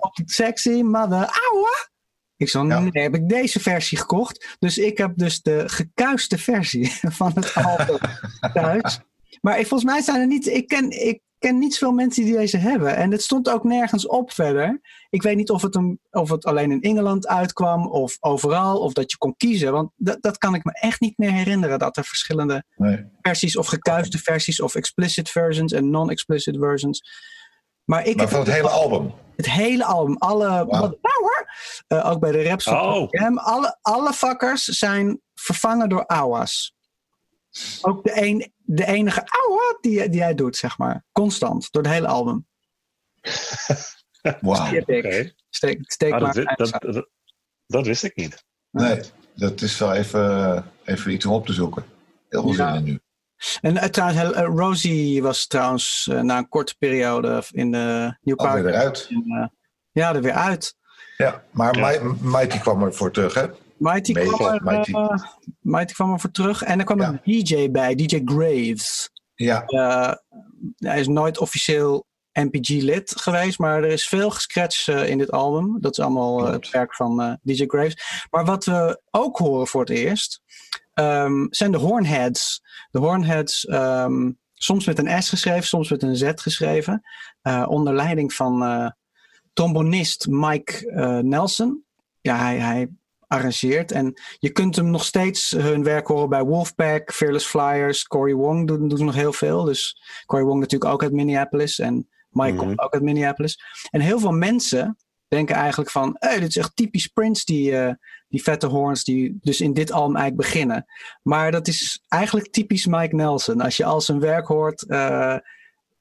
op 0.00 0.16
het 0.16 0.30
sexy 0.30 0.82
mother 0.82 1.40
ouwa. 1.50 1.88
Ik 2.36 2.48
zo, 2.48 2.66
Ja. 2.66 2.78
nee, 2.80 3.02
heb 3.02 3.14
ik 3.14 3.28
deze 3.28 3.60
versie 3.60 3.98
gekocht. 3.98 4.56
Dus 4.58 4.78
ik 4.78 4.98
heb 4.98 5.12
dus 5.16 5.42
de 5.42 5.68
gekuiste 5.68 6.38
versie 6.38 6.92
van 7.20 7.32
het 7.34 7.54
album 7.54 7.98
thuis. 8.52 9.00
Maar 9.40 9.58
ik, 9.58 9.66
volgens 9.66 9.90
mij 9.90 10.00
zijn 10.02 10.20
er 10.20 10.26
niet... 10.26 10.46
Ik 10.46 10.68
ken, 10.68 10.90
ik 11.06 11.20
ken 11.38 11.58
niet 11.58 11.74
zoveel 11.74 11.94
mensen 11.94 12.24
die 12.24 12.36
deze 12.36 12.56
hebben. 12.56 12.96
En 12.96 13.10
het 13.10 13.22
stond 13.22 13.50
ook 13.50 13.64
nergens 13.64 14.06
op 14.06 14.32
verder. 14.32 14.80
Ik 15.10 15.22
weet 15.22 15.36
niet 15.36 15.50
of 15.50 15.62
het, 15.62 15.74
een, 15.74 16.00
of 16.10 16.30
het 16.30 16.44
alleen 16.44 16.70
in 16.70 16.80
Engeland 16.82 17.26
uitkwam 17.26 17.86
of 17.86 18.16
overal. 18.20 18.78
Of 18.78 18.92
dat 18.92 19.10
je 19.10 19.16
kon 19.18 19.34
kiezen. 19.36 19.72
Want 19.72 19.90
dat, 19.96 20.16
dat 20.22 20.38
kan 20.38 20.54
ik 20.54 20.64
me 20.64 20.72
echt 20.72 21.00
niet 21.00 21.18
meer 21.18 21.32
herinneren. 21.32 21.78
Dat 21.78 21.96
er 21.96 22.04
verschillende 22.04 22.64
Nee. 22.76 23.04
versies 23.20 23.56
of 23.56 23.66
gekuiste 23.66 24.18
versies 24.18 24.60
of 24.60 24.74
explicit 24.74 25.28
versions 25.30 25.72
en 25.72 25.90
non-explicit 25.90 26.56
versions. 26.58 27.02
Maar 27.84 28.06
ik 28.06 28.16
Maar 28.16 28.28
van 28.28 28.38
het 28.40 28.50
hele 28.52 28.68
album. 28.68 29.12
het 29.36 29.50
hele 29.50 29.84
album, 29.84 30.16
alle, 30.16 30.66
wat- 30.66 30.98
Power, 31.00 31.48
eh, 31.86 32.10
ook 32.10 32.20
bij 32.20 32.32
de 32.32 32.42
raps 32.42 32.64
van 32.64 32.80
Oh. 32.80 33.36
Alle, 33.36 33.78
alle 33.82 34.12
vakkers 34.12 34.64
zijn 34.64 35.20
vervangen 35.34 35.88
door 35.88 36.06
awas. 36.06 36.74
Ook 37.82 38.04
de, 38.04 38.22
een, 38.22 38.52
de 38.56 38.86
enige 38.86 39.20
awa 39.20 39.78
die, 39.80 40.08
die 40.08 40.22
hij 40.22 40.34
doet, 40.34 40.56
zeg 40.56 40.78
maar. 40.78 41.04
Constant, 41.12 41.72
door 41.72 41.82
het 41.82 41.92
hele 41.92 42.06
album. 42.06 42.46
Wauw. 44.40 44.72
Ik. 44.74 44.80
Oké. 44.88 45.32
Steek, 45.50 45.92
steek 45.92 46.12
Ah, 46.12 46.20
maar 46.20 46.34
dat, 46.34 46.44
dat, 46.56 46.70
eind 46.72 46.94
dat, 46.94 47.08
dat 47.66 47.86
wist 47.86 48.02
ik 48.04 48.16
niet. 48.16 48.44
Nee, 48.70 49.00
dat 49.34 49.60
is 49.60 49.78
wel 49.78 49.92
even, 49.94 50.64
even 50.84 51.12
iets 51.12 51.26
om 51.26 51.32
op 51.32 51.46
te 51.46 51.52
zoeken. 51.52 51.84
Heel 52.28 52.42
veel 52.42 52.52
Ja. 52.52 52.72
zin 52.74 52.76
in 52.76 52.84
nu. 52.84 53.00
En 53.60 53.74
uh, 53.74 53.82
trouwens, 53.84 54.36
uh, 54.36 54.44
Rosie 54.44 55.22
was 55.22 55.46
trouwens 55.46 56.08
uh, 56.10 56.20
na 56.20 56.38
een 56.38 56.48
korte 56.48 56.74
periode 56.78 57.42
in 57.50 57.72
de 57.72 58.16
New 58.22 58.36
Park. 58.36 58.64
eruit. 58.66 59.06
uh, 59.10 59.46
ja, 59.92 60.14
er 60.14 60.22
weer 60.22 60.32
uit. 60.32 60.76
Ja, 61.16 61.44
maar 61.50 61.78
Ja. 61.78 62.02
Mi- 62.02 62.14
Mighty 62.20 62.58
kwam 62.58 62.82
er 62.82 62.94
voor 62.94 63.10
terug, 63.10 63.34
hè? 63.34 63.46
Mighty, 63.76 64.12
Mega, 64.12 64.36
kwam 64.36 64.54
er, 64.54 64.62
Mighty. 64.62 64.92
Uh, 65.62 65.72
Mighty 65.72 65.92
kwam 65.94 66.12
er 66.12 66.20
voor 66.20 66.30
terug. 66.30 66.62
En 66.62 66.78
er 66.78 66.84
kwam 66.84 67.00
Ja. 67.00 67.08
een 67.08 67.42
DJ 67.44 67.70
bij, 67.70 67.94
DJ 67.94 68.20
Graves. 68.24 69.10
Ja, 69.34 69.62
Uh, 69.66 70.12
hij 70.76 71.00
is 71.00 71.08
nooit 71.08 71.38
officieel 71.38 72.06
NPG-lid 72.32 73.20
geweest, 73.20 73.58
maar 73.58 73.82
er 73.82 73.90
is 73.90 74.08
veel 74.08 74.30
gescratcht 74.30 74.86
uh, 74.86 75.08
in 75.08 75.18
dit 75.18 75.30
album. 75.30 75.76
Dat 75.80 75.92
is 75.98 76.04
allemaal 76.04 76.38
uh, 76.38 76.44
Klopt. 76.48 76.64
het 76.64 76.74
werk 76.74 76.94
van 76.94 77.38
DJ 77.42 77.64
Graves. 77.66 78.26
Maar 78.30 78.44
wat 78.44 78.64
we 78.64 79.00
ook 79.10 79.38
horen 79.38 79.66
voor 79.66 79.80
het 79.80 79.90
eerst, 79.90 80.40
um, 80.94 81.46
zijn 81.50 81.72
de 81.72 81.78
Hornheads. 81.78 82.62
De 82.90 82.98
Hornheads, 82.98 83.68
um, 83.68 84.38
soms 84.54 84.86
met 84.86 84.98
een 84.98 85.22
S 85.22 85.28
geschreven, 85.28 85.64
soms 85.66 85.90
met 85.90 86.02
een 86.02 86.16
Z 86.16 86.30
geschreven. 86.34 87.02
Onder 87.66 87.94
leiding 87.94 88.32
van 88.32 88.92
trombonist 89.52 90.26
Mike 90.28 90.92
Nelson. 91.24 91.84
Ja, 92.20 92.36
hij, 92.36 92.58
hij 92.58 92.88
arrangeert. 93.30 93.92
En 93.92 94.20
je 94.38 94.50
kunt 94.50 94.76
hem 94.76 94.90
nog 94.90 95.04
steeds 95.04 95.50
hun 95.50 95.82
werk 95.82 96.06
horen 96.06 96.28
bij 96.28 96.42
Wolfpack, 96.42 97.12
Fearless 97.12 97.46
Flyers, 97.46 98.02
Cory 98.02 98.34
Wong 98.34 98.66
doet, 98.66 98.90
doet 98.90 98.98
nog 98.98 99.14
heel 99.14 99.32
veel. 99.32 99.64
Dus 99.64 100.02
Cory 100.26 100.42
Wong 100.44 100.60
natuurlijk 100.60 100.92
ook 100.92 101.02
uit 101.02 101.12
Minneapolis 101.12 101.78
en 101.78 102.08
Mike 102.30 102.52
Mhm. 102.52 102.58
komt 102.58 102.80
ook 102.80 102.92
uit 102.92 103.02
Minneapolis. 103.02 103.60
En 103.90 104.00
heel 104.00 104.18
veel 104.18 104.32
mensen 104.32 104.96
denken 105.28 105.54
eigenlijk 105.56 105.90
van, 105.90 106.16
hey, 106.18 106.40
dit 106.40 106.48
is 106.48 106.56
echt 106.56 106.76
typisch 106.76 107.06
Prince, 107.06 107.44
die, 107.44 107.70
uh, 107.70 107.92
die 108.28 108.42
vette 108.42 108.66
horns 108.66 109.04
die 109.04 109.38
dus 109.40 109.60
in 109.60 109.72
dit 109.72 109.92
album 109.92 110.16
eigenlijk 110.16 110.50
beginnen. 110.50 110.86
Maar 111.22 111.50
dat 111.50 111.68
is 111.68 112.04
eigenlijk 112.08 112.50
typisch 112.50 112.86
Mike 112.86 113.14
Nelson. 113.14 113.60
Als 113.60 113.76
je 113.76 113.84
al 113.84 114.00
zijn 114.00 114.20
werk 114.20 114.46
hoort, 114.46 114.84
uh, 114.88 115.36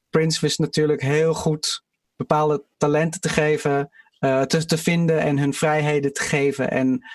Prince 0.10 0.40
wist 0.42 0.60
natuurlijk 0.60 1.02
heel 1.02 1.34
goed 1.34 1.84
bepaalde 2.16 2.64
talenten 2.78 3.22
te 3.22 3.30
geven, 3.30 3.90
uh, 4.20 4.42
te, 4.42 4.66
te 4.66 4.78
vinden 4.78 5.20
en 5.20 5.38
hun 5.38 5.54
vrijheden 5.54 6.14
te 6.14 6.22
geven. 6.22 6.72
En 6.72 7.06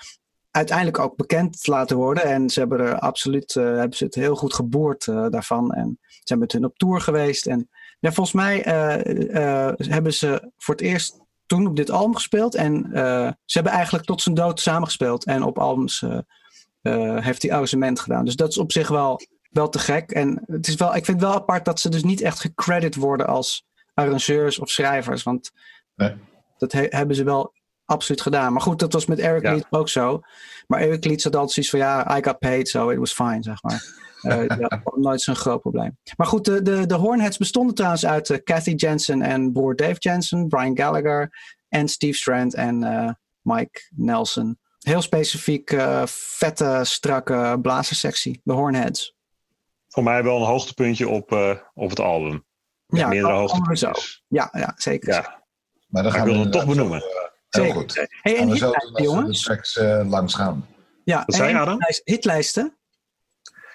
uiteindelijk 0.50 0.98
ook 0.98 1.16
bekend 1.16 1.62
te 1.62 1.70
laten 1.70 1.96
worden. 1.96 2.24
En 2.24 2.50
ze 2.50 2.58
hebben 2.58 2.80
er 2.80 2.98
absoluut 2.98 3.54
uh, 3.54 3.64
hebben 3.64 3.96
ze 3.96 4.04
het 4.04 4.14
heel 4.14 4.36
goed 4.36 4.54
geboord 4.54 5.06
uh, 5.06 5.26
daarvan. 5.28 5.72
En 5.72 5.98
ze 6.06 6.20
zijn 6.24 6.38
met 6.38 6.52
hun 6.52 6.64
op 6.64 6.78
tour 6.78 7.00
geweest. 7.00 7.46
En 7.46 7.68
ja, 8.00 8.12
volgens 8.12 8.36
mij 8.36 8.56
hebben 9.76 10.14
ze 10.14 10.50
voor 10.56 10.74
het 10.74 10.84
eerst 10.84 11.20
toen 11.46 11.66
op 11.66 11.76
dit 11.76 11.90
album 11.90 12.14
gespeeld. 12.14 12.54
En 12.54 12.88
ze 13.44 13.58
hebben 13.58 13.72
eigenlijk 13.72 14.04
tot 14.04 14.22
zijn 14.22 14.34
dood 14.34 14.60
samengespeeld. 14.60 15.24
En 15.24 15.42
op 15.42 15.58
albums 15.58 16.04
heeft 17.20 17.42
hij 17.42 17.52
arrangement 17.52 18.00
gedaan. 18.00 18.24
Dus 18.24 18.36
dat 18.36 18.48
is 18.48 18.58
op 18.58 18.72
zich 18.72 18.88
wel, 18.88 19.20
wel 19.50 19.68
te 19.68 19.78
gek. 19.78 20.10
En 20.10 20.42
het 20.46 20.68
is 20.68 20.74
wel, 20.74 20.96
ik 20.96 21.04
vind 21.04 21.20
het 21.20 21.28
wel 21.28 21.36
apart 21.36 21.64
dat 21.64 21.80
ze 21.80 21.88
dus 21.88 22.02
niet 22.02 22.20
echt 22.20 22.40
gecredit 22.40 22.94
worden 22.94 23.26
als 23.26 23.66
arrangeurs 23.94 24.58
of 24.58 24.70
schrijvers. 24.70 25.22
Want 25.22 25.50
nee. 25.94 26.14
Dat 26.70 26.80
he 26.80 26.86
hebben 26.88 27.16
ze 27.16 27.24
wel 27.24 27.52
absoluut 27.84 28.20
gedaan. 28.20 28.52
Maar 28.52 28.62
goed, 28.62 28.78
dat 28.78 28.92
was 28.92 29.06
met 29.06 29.18
Eric 29.18 29.42
ja. 29.42 29.52
Leeds 29.52 29.66
ook 29.70 29.88
zo. 29.88 30.20
Maar 30.66 30.80
Eric 30.80 31.04
Leeds 31.04 31.24
had 31.24 31.36
altijd 31.36 31.52
zoiets 31.52 31.72
van 31.72 31.80
ja, 31.80 32.18
I 32.18 32.24
got 32.24 32.38
paid, 32.38 32.68
so 32.68 32.88
it 32.88 32.98
was 32.98 33.12
fine, 33.12 33.42
zeg 33.42 33.62
maar. 33.62 33.84
uh, 34.22 34.46
ja, 34.60 34.82
nooit 34.94 35.20
zo'n 35.20 35.36
groot 35.36 35.60
probleem. 35.60 35.98
Maar 36.16 36.26
goed, 36.26 36.44
de, 36.44 36.62
de, 36.62 36.86
de 36.86 36.94
Hornheads 36.94 37.36
bestonden 37.36 37.74
trouwens 37.74 38.06
uit 38.06 38.28
uh, 38.28 38.38
Kathy 38.44 38.70
Jensen 38.70 39.22
en 39.22 39.52
broer 39.52 39.76
Dave 39.76 39.96
Jensen, 39.98 40.48
Brian 40.48 40.76
Gallagher 40.76 41.30
en 41.68 41.88
Steve 41.88 42.16
Strand 42.16 42.54
en 42.54 42.82
uh, 42.82 43.10
Mike 43.40 43.80
Nelson. 43.96 44.58
Heel 44.78 45.02
specifiek 45.02 45.76
vette, 46.06 46.80
strakke 46.82 47.58
blazerssectie, 47.62 48.40
de 48.44 48.52
Hornheads. 48.52 49.16
Voor 49.88 50.02
mij 50.02 50.22
wel 50.22 50.36
een 50.36 50.46
hoogtepuntje 50.46 51.08
op, 51.08 51.32
op 51.74 51.90
het 51.90 52.00
album. 52.00 52.44
Ja, 52.86 53.08
meerdere 53.08 53.32
hoogtepuntjes. 53.32 54.24
Ja, 54.28 54.48
ja, 54.52 54.72
zeker. 54.76 55.12
Ja. 55.12 55.43
Maar, 55.94 56.02
dan 56.02 56.12
maar 56.12 56.20
gaan 56.20 56.30
we 56.30 56.38
het 56.38 56.52
toch 56.52 56.66
benoemen. 56.66 57.02
Zo, 57.48 57.62
heel 57.62 57.72
goed. 57.72 58.06
Hey, 58.22 58.36
en 58.36 58.56
zo 58.56 58.72
jongens. 58.94 59.40
straks 59.40 59.76
uh, 59.76 60.00
langs 60.08 60.34
gaan. 60.34 60.66
Ja, 61.04 61.22
Wat 61.26 61.34
zei 61.34 61.54
Adam? 61.54 61.78
Hitlijsten. 62.04 62.76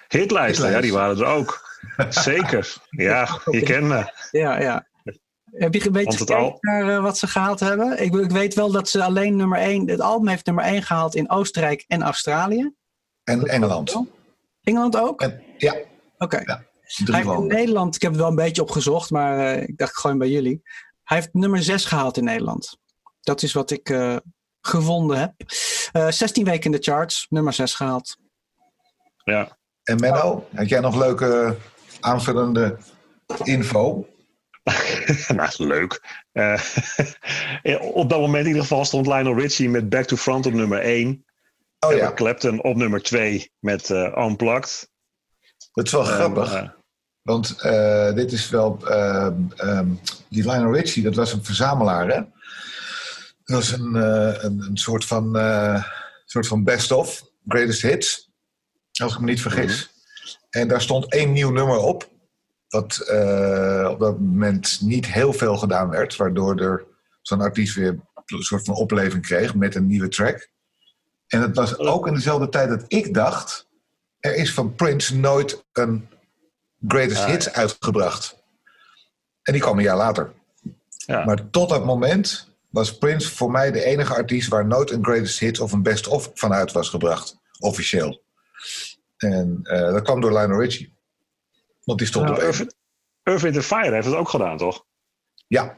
Hitlijsten, 0.08 0.70
ja, 0.70 0.80
die 0.80 0.92
waren 0.92 1.18
er 1.18 1.24
ook. 1.24 1.78
Zeker. 2.08 2.76
Ja, 2.90 3.40
je 3.50 3.62
kent 3.62 3.86
me. 3.86 4.12
Ja, 4.30 4.60
ja. 4.60 4.88
Heb 5.44 5.74
je 5.74 5.90
weet 5.90 6.18
je 6.18 6.34
al... 6.34 6.56
naar 6.60 6.88
uh, 6.88 7.02
wat 7.02 7.18
ze 7.18 7.26
gehaald 7.26 7.60
hebben? 7.60 8.02
Ik, 8.02 8.14
ik, 8.14 8.30
weet 8.30 8.54
wel 8.54 8.72
dat 8.72 8.88
ze 8.88 9.04
alleen 9.04 9.36
nummer 9.36 9.58
1... 9.58 9.88
Het 9.88 10.00
album 10.00 10.28
heeft 10.28 10.46
nummer 10.46 10.64
1 10.64 10.82
gehaald 10.82 11.14
in 11.14 11.30
Oostenrijk 11.30 11.84
en 11.86 12.02
Australië. 12.02 12.72
En 13.24 13.42
Engeland. 13.42 14.02
Engeland 14.62 14.96
ook? 14.96 15.22
En, 15.22 15.42
ja. 15.58 15.72
Oké. 15.72 15.86
Okay. 16.18 16.44
Ja, 16.46 16.64
in 17.36 17.46
Nederland, 17.46 17.94
ik 17.94 18.02
heb 18.02 18.10
het 18.10 18.20
wel 18.20 18.30
een 18.30 18.34
beetje 18.34 18.62
opgezocht, 18.62 19.10
maar 19.10 19.38
uh, 19.38 19.62
ik 19.62 19.78
dacht 19.78 19.96
gewoon 19.98 20.18
bij 20.18 20.28
jullie. 20.28 20.62
Hij 21.10 21.18
heeft 21.18 21.34
nummer 21.34 21.62
6 21.62 21.84
gehaald 21.84 22.16
in 22.16 22.24
Nederland. 22.24 22.78
Dat 23.20 23.42
is 23.42 23.52
wat 23.52 23.70
ik 23.70 23.88
uh, 23.88 24.16
gevonden 24.60 25.18
heb. 25.18 25.32
16 26.12 26.44
weken 26.44 26.64
in 26.64 26.78
de 26.78 26.82
charts, 26.82 27.26
nummer 27.28 27.52
6 27.52 27.74
gehaald. 27.74 28.16
Ja. 29.24 29.58
En 29.82 30.00
Menno, 30.00 30.46
had 30.54 30.68
jij 30.68 30.80
nog 30.80 30.96
leuke 30.96 31.56
aanvullende 32.00 32.78
info? 33.42 34.08
nou, 35.34 35.50
leuk. 35.56 36.22
Uh, 36.32 36.60
op 38.02 38.08
dat 38.08 38.20
moment 38.20 38.42
in 38.42 38.46
ieder 38.46 38.62
geval 38.62 38.84
stond 38.84 39.06
Lionel 39.06 39.38
Richie 39.38 39.68
met 39.68 39.88
Back 39.88 40.04
to 40.04 40.16
Front 40.16 40.46
op 40.46 40.52
nummer 40.52 40.80
1. 40.80 41.24
Oh 41.78 41.92
ja. 41.92 42.12
Clapton 42.12 42.62
op 42.62 42.76
nummer 42.76 43.02
2 43.02 43.52
met 43.58 43.88
uh, 43.88 44.16
Unplugged. 44.16 44.90
Dat 45.72 45.86
is 45.86 45.92
wel 45.92 46.04
grappig. 46.04 46.78
Uh, 47.22 47.34
Want 47.34 47.60
eh, 47.60 48.14
dit 48.14 48.32
is 48.32 48.48
wel. 48.48 48.88
eh, 48.88 49.30
ehm, 49.56 49.88
die 50.28 50.42
Lionel 50.42 50.74
Richie, 50.74 51.02
dat 51.02 51.14
was 51.14 51.32
een 51.32 51.44
verzamelaar, 51.44 52.08
hè? 52.08 52.22
Dat 53.44 53.56
was 53.56 53.72
een, 53.72 53.96
eh, 53.96 54.42
een, 54.42 54.60
een 54.60 54.76
soort 54.76 55.04
van, 55.04 55.38
soort 56.24 56.46
van 56.46 56.64
best-of, 56.64 57.22
greatest 57.48 57.82
hits. 57.82 58.30
Als 59.02 59.12
ik 59.12 59.20
me 59.20 59.26
niet 59.26 59.40
vergis. 59.40 59.90
En 60.50 60.68
daar 60.68 60.80
stond 60.80 61.12
één 61.12 61.32
nieuw 61.32 61.50
nummer 61.50 61.76
op. 61.76 62.08
Wat 62.68 63.00
op 63.90 64.00
dat 64.00 64.18
moment 64.18 64.80
niet 64.80 65.06
heel 65.06 65.32
veel 65.32 65.56
gedaan 65.56 65.88
werd. 65.88 66.16
Waardoor 66.16 66.60
er 66.60 66.86
zo'n 67.22 67.40
artiest 67.40 67.74
weer 67.74 68.00
een 68.26 68.42
soort 68.42 68.64
van 68.64 68.74
opleving 68.74 69.22
kreeg 69.22 69.54
met 69.54 69.74
een 69.74 69.86
nieuwe 69.86 70.08
track. 70.08 70.50
En 71.26 71.40
het 71.40 71.56
was 71.56 71.78
ook 71.78 72.06
in 72.06 72.14
dezelfde 72.14 72.48
tijd 72.48 72.68
dat 72.68 72.84
ik 72.88 73.14
dacht. 73.14 73.68
Er 74.20 74.34
is 74.34 74.54
van 74.54 74.74
Prince 74.74 75.16
nooit 75.16 75.64
een 75.72 76.08
greatest 76.88 77.20
Ah, 77.22 77.26
hits 77.28 77.52
uitgebracht. 77.52 78.38
En 79.42 79.52
die 79.52 79.62
kwam 79.62 79.76
een 79.76 79.84
jaar 79.84 79.96
later. 79.96 80.32
Ja. 81.06 81.24
Maar 81.24 81.50
tot 81.50 81.68
dat 81.68 81.84
moment 81.84 82.48
was 82.68 82.98
Prince 82.98 83.34
voor 83.34 83.50
mij 83.50 83.70
de 83.70 83.84
enige 83.84 84.14
artiest 84.14 84.48
waar 84.48 84.66
nooit 84.66 84.90
een 84.90 85.04
greatest 85.04 85.38
hits 85.38 85.60
of 85.60 85.72
een 85.72 85.82
best 85.82 86.06
of 86.06 86.30
van 86.34 86.52
uit 86.52 86.72
was 86.72 86.88
gebracht. 86.88 87.38
Officieel. 87.58 88.22
En 89.16 89.60
eh, 89.62 89.92
dat 89.92 90.02
kwam 90.02 90.20
door 90.20 90.32
Lionel 90.32 90.60
Richie. 90.60 90.94
Want 91.84 91.98
die 91.98 92.08
stond 92.08 92.24
Nou, 92.24 92.36
op. 92.36 92.42
Earth, 92.42 92.74
Earth, 93.22 93.42
Wind 93.42 93.64
Fire 93.64 93.94
heeft 93.94 94.06
het 94.06 94.14
ook 94.14 94.28
gedaan, 94.28 94.56
toch? 94.56 94.84
Ja, 95.46 95.76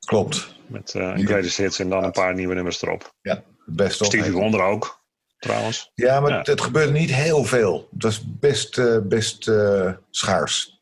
klopt. 0.00 0.54
Met 0.66 0.94
eh 0.94 1.12
greatest 1.14 1.56
hits 1.56 1.78
en 1.78 1.88
dan 1.88 2.04
een 2.04 2.10
paar 2.10 2.34
nieuwe 2.34 2.54
nummers 2.54 2.82
erop. 2.82 3.14
Ja, 3.22 3.42
best 3.66 4.00
of. 4.00 4.06
Stevie 4.06 4.32
Wonder 4.32 4.62
ook, 4.62 4.99
trouwens. 5.40 5.90
Ja, 5.94 6.20
maar 6.20 6.30
Ja. 6.30 6.38
Het, 6.38 6.46
het 6.46 6.60
gebeurde 6.60 6.92
niet 6.92 7.14
heel 7.14 7.44
veel. 7.44 7.88
Het 7.92 8.02
was 8.02 8.22
best, 8.26 8.78
eh, 8.78 8.96
best 9.02 9.48
eh, 9.48 9.92
schaars. 10.10 10.78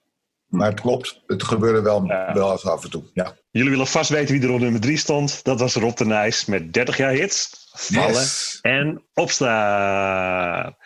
Maar 0.47 0.71
het 0.71 0.81
klopt, 0.81 1.23
het 1.27 1.43
gebeurde 1.43 1.83
wel, 1.83 2.05
Ja. 2.05 2.33
wel 2.35 2.53
eens 2.53 2.67
af 2.67 2.85
en 2.85 2.91
toe. 2.91 3.03
Ja. 3.13 3.37
Jullie 3.51 3.71
willen 3.71 3.87
vast 3.87 4.11
weten 4.11 4.35
wie 4.35 4.43
er 4.49 4.53
op 4.55 4.61
nummer 4.61 4.81
3 4.81 4.97
stond. 4.97 5.45
Dat 5.45 5.61
was 5.61 5.75
Rob 5.75 5.97
de 5.97 6.05
Nijs 6.05 6.45
met 6.45 6.73
30 6.73 6.97
jaar 6.97 7.13
hits. 7.13 7.67
Vallen 7.73 8.09
Yes. 8.13 8.59
en 8.63 9.03
opstaan. 9.15 10.77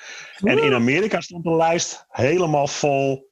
En 0.44 0.62
in 0.62 0.72
Amerika 0.74 1.20
stond 1.20 1.44
de 1.44 1.56
lijst 1.56 2.04
helemaal 2.08 2.66
vol 2.66 3.30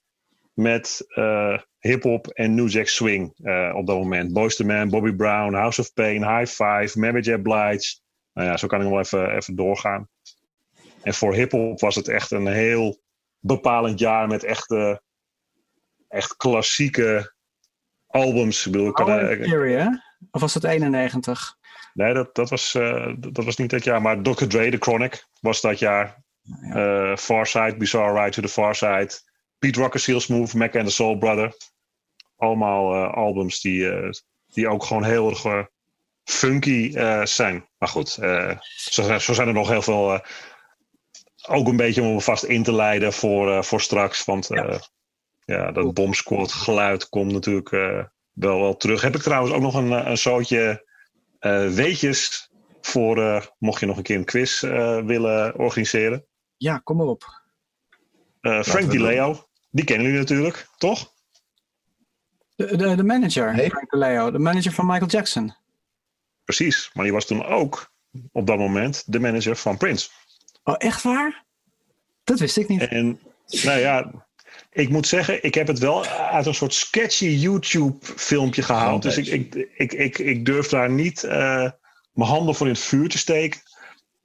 met 0.55 1.05
eh 1.09 1.59
hip-hop 1.79 2.27
en 2.27 2.55
New 2.55 2.69
Jack 2.71 2.87
Swing 2.87 3.29
op 3.75 3.87
dat 3.87 3.97
moment. 3.97 4.33
Boyz 4.33 4.59
II 4.61 4.69
Man, 4.69 4.89
Bobby 4.89 5.13
Brown, 5.13 5.55
House 5.55 5.81
of 5.81 5.93
Pain, 5.93 6.37
High 6.37 6.51
Five, 6.53 6.99
Mary 6.99 7.21
J. 7.21 7.37
Blige. 7.39 7.99
Nou 8.33 8.49
ja, 8.49 8.57
zo 8.57 8.67
kan 8.67 8.79
ik 8.79 8.85
nog 8.89 8.93
wel 8.93 9.03
even, 9.25 9.37
even 9.37 9.55
doorgaan. 9.57 10.09
En 11.03 11.15
voor 11.15 11.35
hip-hop 11.35 11.81
was 11.81 11.95
het 11.95 12.09
echt 12.09 12.31
een 12.31 12.47
heel 12.47 13.01
bepalend 13.39 13.99
jaar 13.99 14.29
met 14.29 14.45
echte, 14.45 15.03
echt 16.09 16.37
klassieke 16.37 17.35
albums. 18.07 18.67
Ik 18.67 18.73
bedoel, 18.73 18.89
ik 18.89 18.95
kan, 18.95 19.05
Power 19.05 19.41
eh, 19.41 19.49
Theory, 19.49 19.73
hè? 19.73 19.89
Of 20.31 20.41
was 20.41 20.53
dat 20.53 20.65
91? 20.65 21.57
Nee, 21.95 22.15
dat, 22.15 22.35
dat, 22.35 22.51
was, 22.51 22.75
eh, 22.75 23.13
dat 23.19 23.45
was 23.45 23.57
niet 23.57 23.71
dat 23.71 23.85
jaar. 23.85 24.03
Maar 24.03 24.23
Dr. 24.23 24.47
Dre, 24.47 24.71
The 24.71 24.77
Chronic, 24.79 25.27
was 25.41 25.61
dat 25.61 25.79
jaar. 25.79 26.23
Eh 26.73 27.17
Far 27.17 27.47
Side, 27.47 27.77
Bizarre 27.77 28.21
Ride 28.21 28.31
to 28.31 28.43
the 28.43 28.49
Far 28.49 28.75
Side. 28.75 29.11
Pete 29.59 29.81
Rocker, 29.81 30.01
Seal 30.01 30.21
Smooth, 30.21 30.55
Mac 30.55 30.77
and 30.77 30.87
the 30.87 30.93
Soul 30.93 31.19
Brother. 31.19 31.57
Allemaal 32.37 32.95
eh, 32.95 33.13
albums 33.13 33.61
die, 33.61 33.91
eh, 33.91 34.11
die 34.47 34.69
ook 34.69 34.85
gewoon 34.85 35.05
heel 35.05 35.31
erg 35.31 35.45
eh, 35.45 35.65
funky 36.25 36.93
eh, 36.95 37.25
zijn. 37.25 37.69
Maar 37.79 37.89
goed, 37.89 38.17
eh, 38.17 38.59
zo, 38.77 39.19
zo 39.19 39.33
zijn 39.33 39.49
er 39.49 39.55
nog 39.55 39.69
heel 39.69 39.83
veel. 39.83 40.21
Ook 41.49 41.69
een 41.69 41.77
beetje 41.77 42.03
om 42.03 42.15
me 42.15 42.21
vast 42.21 42.45
in 42.45 42.63
te 42.63 42.73
leiden 42.73 43.13
voor, 43.13 43.51
eh, 43.51 43.63
voor 43.63 43.81
straks. 43.81 44.25
Want 44.25 44.51
eh, 44.51 44.79
ja, 45.45 45.73
dat 45.73 45.95
bomsquad 45.95 46.53
geluid 46.53 47.09
komt 47.09 47.33
natuurlijk 47.33 47.73
eh, 47.73 48.05
wel, 48.33 48.61
wel 48.61 48.77
terug. 48.77 49.01
Heb 49.03 49.15
ik 49.15 49.23
trouwens 49.23 49.55
ook 49.55 49.63
nog 49.63 49.75
een, 49.75 49.91
een 49.91 50.19
zootje 50.19 50.87
eh, 51.39 51.69
weetjes 51.69 52.51
voor 52.81 53.23
eh, 53.23 53.43
mocht 53.59 53.81
je 53.81 53.87
nog 53.87 53.97
een 53.97 54.03
keer 54.03 54.17
een 54.17 54.25
quiz 54.25 54.63
eh, 54.63 55.05
willen 55.05 55.59
organiseren. 55.59 56.25
Ja, 56.57 56.79
kom 56.79 56.97
maar 56.97 57.07
op. 57.07 57.43
Eh, 58.41 58.63
Frank 58.63 58.91
Di 58.91 59.01
Leo, 59.01 59.49
die 59.71 59.85
kennen 59.85 60.07
jullie 60.07 60.21
natuurlijk, 60.21 60.69
toch? 60.77 61.13
De, 62.57 62.77
de, 62.77 62.95
de 62.95 63.05
manager, 63.05 63.55
Nee. 63.55 63.71
Frank 63.71 63.93
Leo, 63.93 64.31
de 64.31 64.39
manager 64.39 64.73
van 64.73 64.87
Michael 64.87 65.11
Jackson. 65.11 65.55
Precies, 66.45 66.91
maar 66.95 67.05
die 67.05 67.13
was 67.13 67.27
toen 67.27 67.45
ook 67.45 67.93
op 68.33 68.47
dat 68.47 68.59
moment 68.59 69.03
de 69.07 69.21
manager 69.21 69.57
van 69.57 69.77
Prince. 69.77 70.11
Oh, 70.71 70.77
echt 70.79 71.03
waar? 71.03 71.45
Dat 72.25 72.39
wist 72.39 72.57
ik 72.57 72.69
niet. 72.69 72.89
En 72.89 73.21
nou 73.47 73.79
ja, 73.79 74.27
ik 74.71 74.89
moet 74.89 75.07
zeggen, 75.07 75.45
ik 75.45 75.55
heb 75.55 75.67
het 75.67 75.79
wel 75.79 76.07
uit 76.07 76.47
een 76.47 76.55
soort 76.55 76.75
sketchy 76.75 77.27
YouTube-filmpje 77.27 78.63
gehaald. 78.63 79.03
Dus 79.03 79.17
ik, 79.17 79.27
ik, 79.27 79.55
ik, 79.75 79.93
ik, 79.93 80.19
ik 80.19 80.45
durf 80.45 80.69
daar 80.69 80.91
niet 80.91 81.25
eh, 81.25 81.71
mijn 82.13 82.29
handen 82.31 82.55
voor 82.55 82.67
in 82.67 82.73
het 82.73 82.83
vuur 82.83 83.09
te 83.09 83.19
steken. 83.19 83.61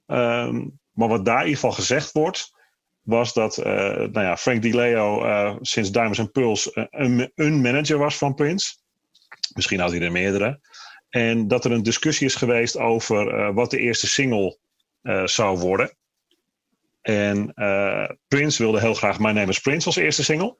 Ehm, 0.06 0.64
maar 0.92 1.08
wat 1.08 1.24
daar 1.24 1.40
in 1.40 1.46
ieder 1.46 1.60
geval 1.60 1.76
gezegd 1.76 2.12
wordt, 2.12 2.54
was 3.02 3.32
dat 3.32 3.58
eh, 3.58 3.72
nou 3.94 4.20
ja, 4.20 4.36
Frank 4.36 4.62
Di 4.62 4.74
Leo 4.74 5.24
eh, 5.24 5.56
sinds 5.60 5.92
Diamonds 5.92 6.20
and 6.20 6.32
Pearls 6.32 6.70
een, 6.74 7.32
een 7.34 7.60
manager 7.60 7.98
was 7.98 8.18
van 8.18 8.34
Prince. 8.34 8.74
Misschien 9.54 9.80
had 9.80 9.90
hij 9.90 10.00
er 10.00 10.12
meerdere. 10.12 10.60
En 11.08 11.48
dat 11.48 11.64
er 11.64 11.72
een 11.72 11.82
discussie 11.82 12.26
is 12.26 12.34
geweest 12.34 12.76
over 12.76 13.34
eh, 13.34 13.54
wat 13.54 13.70
de 13.70 13.78
eerste 13.78 14.06
single 14.06 14.58
eh, 15.02 15.26
zou 15.26 15.58
worden. 15.58 15.96
En 17.06 17.52
eh, 17.54 18.10
Prince 18.28 18.62
wilde 18.62 18.80
heel 18.80 18.94
graag 18.94 19.18
My 19.18 19.30
Name 19.30 19.48
is 19.48 19.60
Prince 19.60 19.86
als 19.86 19.96
eerste 19.96 20.24
single. 20.24 20.56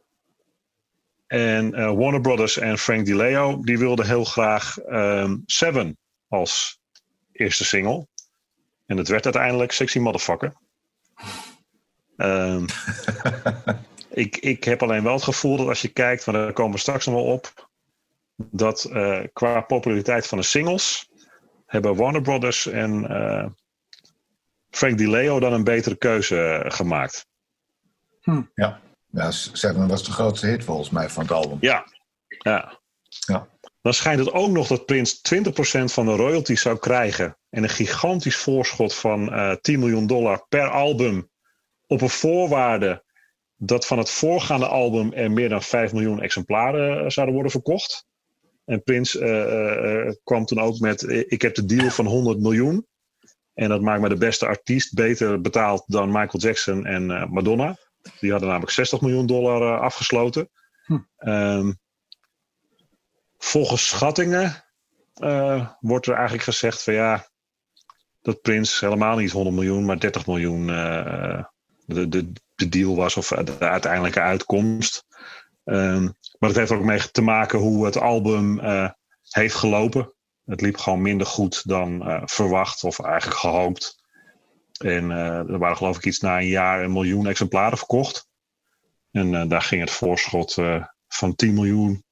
En 1.27 1.75
eh, 1.75 1.93
Warner 1.93 2.21
Brothers 2.21 2.59
en 2.59 2.79
Frank 2.79 3.07
Di 3.07 3.17
Leo 3.17 3.63
die 3.63 3.79
wilden 3.79 4.07
heel 4.07 4.25
graag 4.25 4.79
ehm, 4.79 5.37
Seven 5.47 5.99
als 6.29 6.81
eerste 7.33 7.65
single. 7.65 8.07
En 8.87 8.97
het 8.97 9.09
werd 9.09 9.25
uiteindelijk 9.25 9.73
Sexy 9.73 9.99
Motherfucker. 9.99 10.53
Ehm, 12.17 12.67
ik, 14.25 14.37
ik 14.37 14.65
heb 14.65 14.83
alleen 14.83 15.03
wel 15.03 15.15
het 15.15 15.23
gevoel 15.23 15.57
dat 15.57 15.69
als 15.69 15.83
je 15.83 15.89
kijkt, 15.89 16.27
maar 16.27 16.35
daar 16.35 16.53
komen 16.53 16.73
we 16.73 16.79
straks 16.79 17.07
nog 17.07 17.15
wel 17.15 17.25
op, 17.25 17.69
dat 18.37 18.85
eh, 18.85 19.21
qua 19.33 19.61
populariteit 19.61 20.27
van 20.27 20.39
de 20.39 20.45
singles 20.45 21.11
hebben 21.67 21.97
Warner 21.97 22.23
Brothers 22.23 22.67
en 22.67 23.07
Frank 24.77 24.99
Di 24.99 25.11
Leo 25.11 25.41
dan 25.41 25.53
een 25.53 25.65
betere 25.65 25.97
keuze 25.97 26.41
eh, 26.41 26.71
gemaakt. 26.71 27.27
Ja, 28.55 28.81
Seven 29.31 29.89
was 29.89 30.05
de 30.05 30.12
grootste 30.12 30.47
hit 30.47 30.65
volgens 30.65 30.91
mij 30.91 31.09
van 31.09 31.23
het 31.23 31.33
album. 31.33 31.59
Ja. 31.61 31.85
ja. 32.29 32.81
Ja. 33.09 33.49
Dan 33.83 33.95
schijnt 33.95 34.19
het 34.19 34.33
ook 34.33 34.51
nog 34.51 34.67
dat 34.67 34.87
Prince 34.87 35.17
20% 35.35 35.85
van 35.85 36.07
de 36.07 36.15
royalties 36.17 36.61
zou 36.61 36.79
krijgen. 36.79 37.39
En 37.51 37.62
een 37.62 37.69
gigantisch 37.69 38.37
voorschot 38.37 38.95
van 38.95 39.33
eh 39.33 39.53
10 39.61 39.79
miljoen 39.79 40.07
dollar 40.07 40.47
per 40.49 40.69
album. 40.69 41.31
Op 41.87 42.01
een 42.01 42.11
voorwaarde 42.11 43.05
dat 43.57 43.87
van 43.87 43.99
het 43.99 44.11
voorgaande 44.11 44.67
album 44.67 45.12
er 45.12 45.31
meer 45.31 45.49
dan 45.49 45.62
5 45.62 45.93
miljoen 45.93 46.23
exemplaren 46.23 47.05
eh, 47.05 47.11
zouden 47.11 47.35
worden 47.35 47.53
verkocht. 47.53 48.07
En 48.65 48.83
Prince 48.83 49.21
eh, 49.21 49.43
eh, 49.43 50.07
eh, 50.07 50.15
kwam 50.25 50.45
toen 50.45 50.61
ook 50.61 50.79
met: 50.79 51.03
eh, 51.03 51.25
Ik 51.27 51.43
heb 51.43 51.55
de 51.55 51.65
deal 51.65 51.91
van 51.91 52.07
100 52.07 52.41
miljoen. 52.41 52.87
En 53.57 53.69
dat 53.69 53.81
maakt 53.81 54.01
me 54.01 54.09
de 54.09 54.16
beste 54.16 54.47
artiest 54.47 54.95
beter 54.95 55.40
betaald 55.40 55.85
dan 55.87 56.07
Michael 56.07 56.38
Jackson 56.38 56.87
en 56.87 57.11
eh, 57.11 57.27
Madonna. 57.27 57.77
Die 58.21 58.31
hadden 58.31 58.49
namelijk 58.49 58.73
60 58.73 59.01
miljoen 59.01 59.27
dollar 59.27 59.62
eh, 59.62 59.81
afgesloten. 59.81 60.51
Hm. 60.85 60.99
Ehm, 61.16 61.73
volgens 63.38 63.88
schattingen 63.88 64.64
eh, 65.14 65.69
wordt 65.81 66.07
er 66.07 66.14
eigenlijk 66.14 66.45
gezegd 66.45 66.83
van 66.83 66.95
ja, 66.95 67.29
dat 68.23 68.40
Prins 68.40 68.81
helemaal 68.81 69.16
niet 69.16 69.31
100 69.31 69.57
miljoen, 69.57 69.85
maar 69.85 69.99
30 69.99 70.27
miljoen 70.27 70.66
de, 70.66 72.09
de, 72.09 72.33
de 72.55 72.69
deal 72.69 72.97
was 72.97 73.16
of 73.16 73.29
de 73.29 73.59
uiteindelijke 73.59 74.21
uitkomst. 74.21 75.05
Ehm, 75.64 76.03
maar 76.38 76.49
het 76.49 76.59
heeft 76.59 76.71
ook 76.71 76.85
mee 76.85 77.11
te 77.11 77.23
maken 77.23 77.59
hoe 77.59 77.85
het 77.85 77.97
album 77.99 78.61
heeft 79.29 79.55
gelopen. 79.55 80.14
Het 80.47 80.61
liep 80.61 80.77
gewoon 80.77 81.03
minder 81.03 81.27
goed 81.27 81.69
dan 81.69 82.07
eh, 82.09 82.23
verwacht 82.25 82.85
of 82.85 83.01
eigenlijk 83.01 83.39
gehoopt. 83.41 84.05
En 84.79 85.11
eh, 85.11 85.39
er 85.39 85.59
waren 85.59 85.77
geloof 85.77 85.97
ik 85.97 86.05
iets 86.05 86.21
na 86.21 86.39
een 86.39 86.47
jaar 86.47 86.83
een 86.85 86.93
miljoen 86.93 87.27
exemplaren 87.27 87.79
verkocht. 87.79 88.29
En 89.11 89.35
eh, 89.35 89.49
daar 89.49 89.63
ging 89.63 89.81
het 89.81 89.91
voorschot 89.91 90.57
eh, 90.57 90.85
van 91.09 91.35
10 91.35 91.55
miljoen 91.55 92.05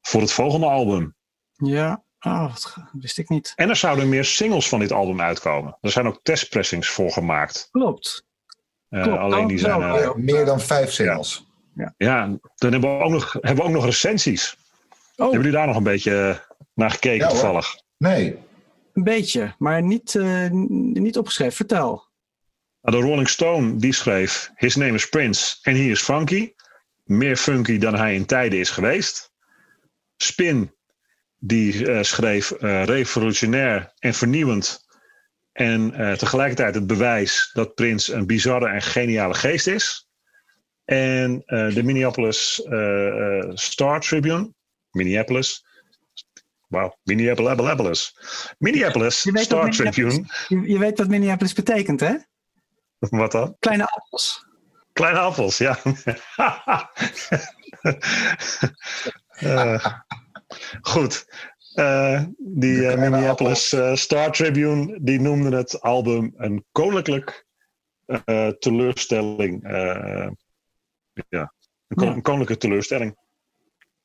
voor 0.00 0.20
het 0.20 0.32
volgende 0.32 0.66
album. 0.66 1.14
Ja, 1.52 2.02
oh, 2.20 2.52
dat 2.54 2.76
wist 2.92 3.18
ik 3.18 3.28
niet. 3.28 3.52
En 3.56 3.68
er 3.68 3.76
zouden 3.76 4.08
meer 4.08 4.24
singles 4.24 4.68
van 4.68 4.78
dit 4.80 4.92
album 4.92 5.20
uitkomen. 5.20 5.78
Er 5.80 5.90
zijn 5.90 6.06
ook 6.06 6.20
testpressings 6.22 6.88
voor 6.88 7.10
gemaakt. 7.10 7.68
Klopt. 7.70 8.26
Eh, 8.88 9.02
Klopt, 9.02 9.18
alleen 9.18 9.46
die 9.46 9.60
dat 9.60 9.66
zijn. 9.66 9.80
ja. 9.80 10.12
Meer 10.16 10.44
dan 10.44 10.60
vijf 10.60 10.92
singles. 10.92 11.46
ja, 11.96 12.26
dan 12.56 12.72
hebben 12.72 12.98
we 12.98 13.04
ook 13.04 13.10
nog, 13.10 13.32
hebben 13.32 13.56
we 13.56 13.62
ook 13.62 13.74
nog 13.74 13.84
recensies. 13.84 14.56
Oh, 14.56 15.16
Hebben 15.16 15.36
jullie 15.36 15.52
daar 15.56 15.66
nog 15.66 15.76
een 15.76 15.82
beetje 15.82 16.45
naar 16.76 16.90
gekeken 16.90 17.16
Ja, 17.18 17.24
hoor. 17.24 17.32
toevallig? 17.32 17.80
Nee, 17.98 18.38
een 18.92 19.04
beetje, 19.04 19.54
maar 19.58 19.82
niet, 19.82 20.14
eh, 20.14 20.50
niet 20.50 21.18
opgeschreven. 21.18 21.52
Vertel. 21.52 22.04
Nou, 22.82 23.00
de 23.00 23.06
Rolling 23.08 23.28
Stone 23.28 23.76
die 23.76 23.92
schreef: 23.92 24.50
His 24.54 24.76
name 24.76 24.92
is 24.94 25.08
Prince 25.08 25.56
and 25.62 25.76
he 25.76 25.82
is 25.82 26.02
funky. 26.02 26.52
meer 27.04 27.36
funky 27.36 27.78
dan 27.78 27.94
hij 27.94 28.14
in 28.14 28.26
tijden 28.26 28.58
is 28.58 28.70
geweest. 28.70 29.32
Spin, 30.16 30.74
die 31.38 31.90
eh, 31.92 32.02
schreef 32.02 32.50
eh, 32.50 32.84
revolutionair 32.84 33.92
en 33.98 34.14
vernieuwend. 34.14 34.84
En 35.52 35.94
eh, 35.94 36.12
tegelijkertijd 36.12 36.74
het 36.74 36.86
bewijs 36.86 37.50
dat 37.52 37.74
Prins 37.74 38.08
een 38.12 38.26
bizarre 38.26 38.68
en 38.68 38.82
geniale 38.82 39.34
geest 39.34 39.66
is. 39.66 40.08
En 40.84 41.42
eh, 41.46 41.74
de 41.74 41.82
Minneapolis 41.82 42.54
Star 43.54 44.00
Tribune, 44.00 44.52
Minneapolis. 44.90 45.65
Wauw, 46.66 46.96
Minneapolis. 47.02 48.16
Minneapolis 48.58 49.22
Je 49.22 49.32
weet 49.32 49.44
Star 49.44 49.70
Tribune. 49.70 50.24
Je, 50.48 50.60
je 50.60 50.78
weet 50.78 50.98
wat 50.98 51.08
Minneapolis 51.08 51.52
betekent, 51.52 52.00
hè? 52.00 52.14
Wat 52.98 53.32
dan? 53.32 53.56
Kleine 53.58 53.86
appels. 53.86 54.44
Kleine 54.92 55.18
appels, 55.18 55.58
ja. 55.58 55.78
Eh, 59.36 59.84
goed. 60.80 61.26
Eh, 61.74 62.22
die 62.38 62.86
eh, 62.86 62.98
Minneapolis 62.98 63.76
Star 63.94 64.32
Tribune 64.32 64.98
die 65.02 65.20
noemde 65.20 65.56
het 65.56 65.80
album 65.80 66.32
een 66.36 66.64
koninklijk 66.72 67.46
teleurstelling. 68.58 69.60
ja, 71.28 71.52
een, 71.86 71.96
kon- 71.96 72.06
Ja. 72.08 72.14
een 72.14 72.22
koninklijke 72.22 72.56
teleurstelling. 72.66 73.16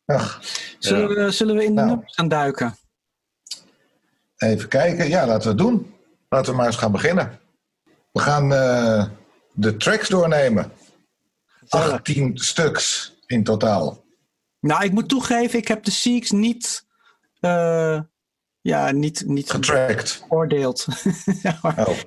Ach, 0.06 0.40
Zullen, 0.80 1.08
we, 1.26 1.32
zullen 1.32 1.56
we 1.56 1.62
in 1.64 1.70
de 1.70 1.76
Nou. 1.76 1.88
nummers 1.88 2.14
gaan 2.16 2.28
duiken? 2.28 2.76
even 4.38 4.70
kijken. 4.70 5.10
Ja, 5.10 5.26
laten 5.28 5.42
we 5.44 5.48
het 5.50 5.58
doen. 5.58 5.94
Laten 6.30 6.52
we 6.52 6.58
maar 6.58 6.66
eens 6.66 6.76
gaan 6.76 6.92
beginnen. 6.92 7.40
We 8.12 8.20
gaan 8.20 8.54
eh, 8.54 9.06
de 9.54 9.78
tracks 9.78 10.10
doornemen. 10.10 10.72
18 11.70 12.38
stuks 12.38 13.16
in 13.26 13.44
totaal. 13.44 14.04
Nou, 14.60 14.84
ik 14.84 14.92
moet 14.92 15.10
toegeven, 15.10 15.60
ik 15.60 15.68
heb 15.68 15.84
de 15.84 15.92
Seeks 15.92 16.32
niet, 16.32 16.86
eh, 17.40 18.00
ja, 18.62 18.92
niet, 18.92 19.24
niet 19.28 19.52
Getracked. 19.52 20.10
geoordeeld. 20.28 20.86
ja, 21.44 21.60
Oh, 21.62 21.98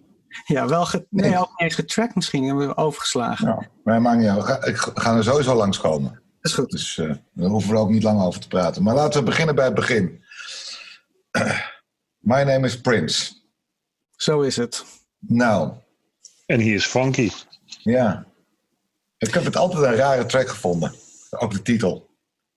ja, 0.45 0.67
wel 0.69 0.87
ge, 0.87 1.07
nee, 1.11 1.31
Nee. 1.31 1.39
ook 1.39 1.49
niet 1.61 1.89
eens 1.89 2.15
misschien, 2.15 2.45
hebben 2.45 2.69
we 2.69 2.77
overgeslagen. 2.77 3.47
nou, 3.47 3.65
maar 3.85 4.03
maakt 4.03 4.19
niet 4.19 4.29
uit. 4.29 4.67
Ik 4.67 4.77
ga 4.77 5.17
er 5.17 5.25
sowieso 5.25 5.55
langskomen. 5.55 6.23
Dat 6.45 6.53
is 6.53 6.59
goed. 6.59 6.71
Dus 6.71 6.99
eh, 6.99 7.15
daar 7.33 7.49
hoeven 7.49 7.71
we 7.71 7.79
ook 7.79 7.91
niet 7.91 8.03
lang 8.03 8.21
over 8.21 8.41
te 8.41 8.49
praten. 8.49 8.83
Maar 8.83 8.95
laten 8.95 9.19
we 9.21 9.27
beginnen 9.27 9.55
bij 9.55 9.65
het 9.65 9.75
begin. 9.75 10.25
My 12.19 12.43
name 12.43 12.67
is 12.67 12.81
Prince. 12.81 13.33
Zo 14.17 14.41
is 14.41 14.57
het. 14.57 14.85
Nou, 15.19 15.73
En 16.47 16.61
hier 16.61 16.75
is 16.75 16.87
Funky. 16.87 17.31
ja. 17.83 18.27
Ik 19.19 19.35
heb 19.35 19.45
het 19.45 19.57
altijd 19.57 19.83
een 19.85 19.95
rare 19.95 20.27
track 20.27 20.49
gevonden. 20.49 20.95
Ook 21.31 21.53
de 21.53 21.63
titel. 21.63 22.11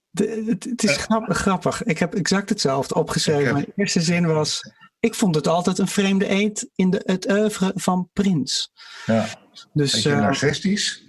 De, 0.09 0.43
het, 0.47 0.63
het 0.63 0.83
is 0.83 0.95
grappig, 0.95 1.37
grappig. 1.37 1.83
Ik 1.83 1.97
heb 1.97 2.13
exact 2.15 2.49
hetzelfde 2.49 2.95
opgeschreven. 2.95 3.43
Heb- 3.45 3.53
Mijn 3.53 3.71
eerste 3.75 4.01
zin 4.01 4.25
was... 4.25 4.61
Ik 4.99 5.15
vond 5.15 5.35
het 5.35 5.47
altijd 5.47 5.77
een 5.77 5.87
vreemde 5.87 6.27
eend 6.27 6.65
in 6.75 6.89
de, 6.89 7.01
het 7.05 7.29
oeuvre 7.31 7.71
van 7.75 8.09
Prins. 8.13 8.71
Ja. 9.05 9.27
Dus 9.73 9.91
Beetje 9.93 10.11
eh, 10.11 10.19
narcistisch. 10.19 11.03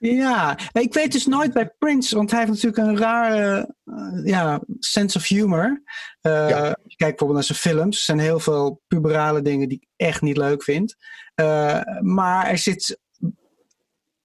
Ja, 0.00 0.58
ik 0.72 0.94
weet 0.94 1.12
dus 1.12 1.26
nooit 1.26 1.52
bij 1.52 1.74
Prince, 1.78 2.16
want 2.16 2.30
hij 2.30 2.40
heeft 2.40 2.52
natuurlijk 2.52 2.88
een 2.88 2.98
rare 2.98 3.74
eh, 3.84 4.24
ja, 4.24 4.60
sense 4.78 5.18
of 5.18 5.28
humor. 5.28 5.82
Eh, 6.20 6.48
Ja. 6.48 6.58
als 6.58 6.76
je 6.84 6.96
kijkt 6.96 7.18
bijvoorbeeld 7.18 7.32
naar 7.32 7.56
zijn 7.56 7.58
films. 7.58 7.98
Er 7.98 8.04
zijn 8.04 8.18
heel 8.18 8.40
veel 8.40 8.80
puberale 8.86 9.42
dingen 9.42 9.68
die 9.68 9.78
ik 9.80 9.88
echt 9.96 10.22
niet 10.22 10.36
leuk 10.36 10.62
vind. 10.62 10.96
Eh, 11.34 11.80
maar 12.00 12.46
er 12.46 12.58
zit, 12.58 13.00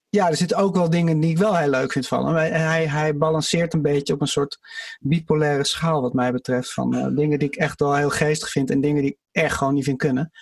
ja, 0.08 0.28
er 0.28 0.36
zitten 0.36 0.56
ook 0.56 0.74
wel 0.74 0.90
dingen 0.90 1.20
die 1.20 1.30
ik 1.30 1.38
wel 1.38 1.56
heel 1.56 1.70
leuk 1.70 1.92
vind 1.92 2.08
van 2.08 2.26
hem. 2.26 2.34
Hij, 2.34 2.86
hij, 2.86 3.16
balanceert 3.16 3.74
een 3.74 3.82
beetje 3.82 4.12
op 4.12 4.20
een 4.20 4.26
soort 4.26 4.58
bipolaire 5.00 5.64
schaal 5.64 6.02
wat 6.02 6.12
mij 6.12 6.32
betreft. 6.32 6.72
Van 6.72 7.14
dingen 7.14 7.38
die 7.38 7.48
ik 7.48 7.56
echt 7.56 7.80
wel 7.80 7.94
heel 7.94 8.10
geestig 8.10 8.50
vind 8.50 8.70
en 8.70 8.80
dingen 8.80 9.02
die 9.02 9.10
ik 9.10 9.18
echt 9.32 9.56
gewoon 9.56 9.74
niet 9.74 9.84
vind 9.84 9.98
kunnen. 9.98 10.32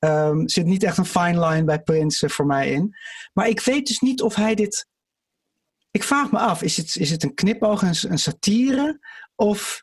Ehm, 0.00 0.40
er 0.40 0.50
zit 0.50 0.66
niet 0.66 0.82
echt 0.82 0.98
een 0.98 1.04
fine 1.04 1.46
line 1.46 1.64
bij 1.64 1.80
Prince 1.82 2.26
eh, 2.26 2.32
voor 2.32 2.46
mij 2.46 2.70
in. 2.70 2.96
Maar 3.32 3.48
ik 3.48 3.60
weet 3.60 3.86
dus 3.86 3.98
niet 4.00 4.22
of 4.22 4.34
hij 4.34 4.54
dit. 4.54 4.86
Ik 5.90 6.02
vraag 6.02 6.30
me 6.32 6.38
af, 6.38 6.62
is 6.62 6.76
het, 6.76 6.96
is 6.96 7.10
het 7.10 7.22
een 7.22 7.34
knipoog, 7.34 7.82
een, 7.82 8.10
een 8.10 8.18
satire? 8.18 8.98
Of 9.34 9.82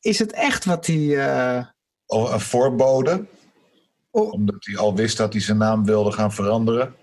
is 0.00 0.18
het 0.18 0.32
echt 0.32 0.64
wat 0.64 0.86
hij. 0.86 1.26
eh, 1.56 1.66
Of 2.06 2.32
een 2.32 2.40
voorbode. 2.40 3.26
Oh. 4.10 4.32
Omdat 4.32 4.56
hij 4.64 4.76
al 4.76 4.94
wist 4.94 5.16
dat 5.16 5.32
hij 5.32 5.42
zijn 5.42 5.58
naam 5.58 5.84
wilde 5.84 6.12
gaan 6.12 6.32
veranderen. 6.32 6.94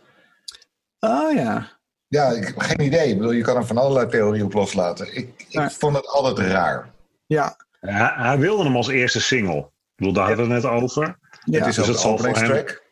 Oh 0.99 1.33
ja. 1.33 1.73
Ja, 2.07 2.29
ik 2.31 2.47
heb 2.47 2.57
geen 2.59 2.81
idee. 2.81 3.09
Ik 3.09 3.17
bedoel, 3.17 3.31
je 3.31 3.41
kan 3.43 3.55
er 3.55 3.65
van 3.65 3.77
allerlei 3.77 4.09
theorieën 4.09 4.45
op 4.45 4.53
loslaten. 4.53 5.15
Ik, 5.15 5.33
ik 5.37 5.45
Ja. 5.49 5.69
vond 5.69 5.95
het 5.95 6.07
altijd 6.07 6.47
raar. 6.47 6.93
Ja. 7.25 7.57
Hij, 7.79 8.11
hij 8.15 8.37
wilde 8.37 8.63
hem 8.63 8.75
als 8.75 8.87
eerste 8.87 9.21
single. 9.21 9.57
Ik 9.59 9.95
bedoel, 9.95 10.13
daar 10.13 10.27
hadden 10.27 10.47
we 10.47 10.53
het 10.53 10.63
net 10.63 10.71
over. 10.71 11.19
Ja. 11.45 11.59
het 11.59 11.67
is 11.67 11.75
dus 11.75 11.87
ook 11.87 11.93
de 11.93 11.99
zal 11.99 12.17
voor 12.17 12.27
hem- 12.27 12.35
openingstrack. 12.35 12.83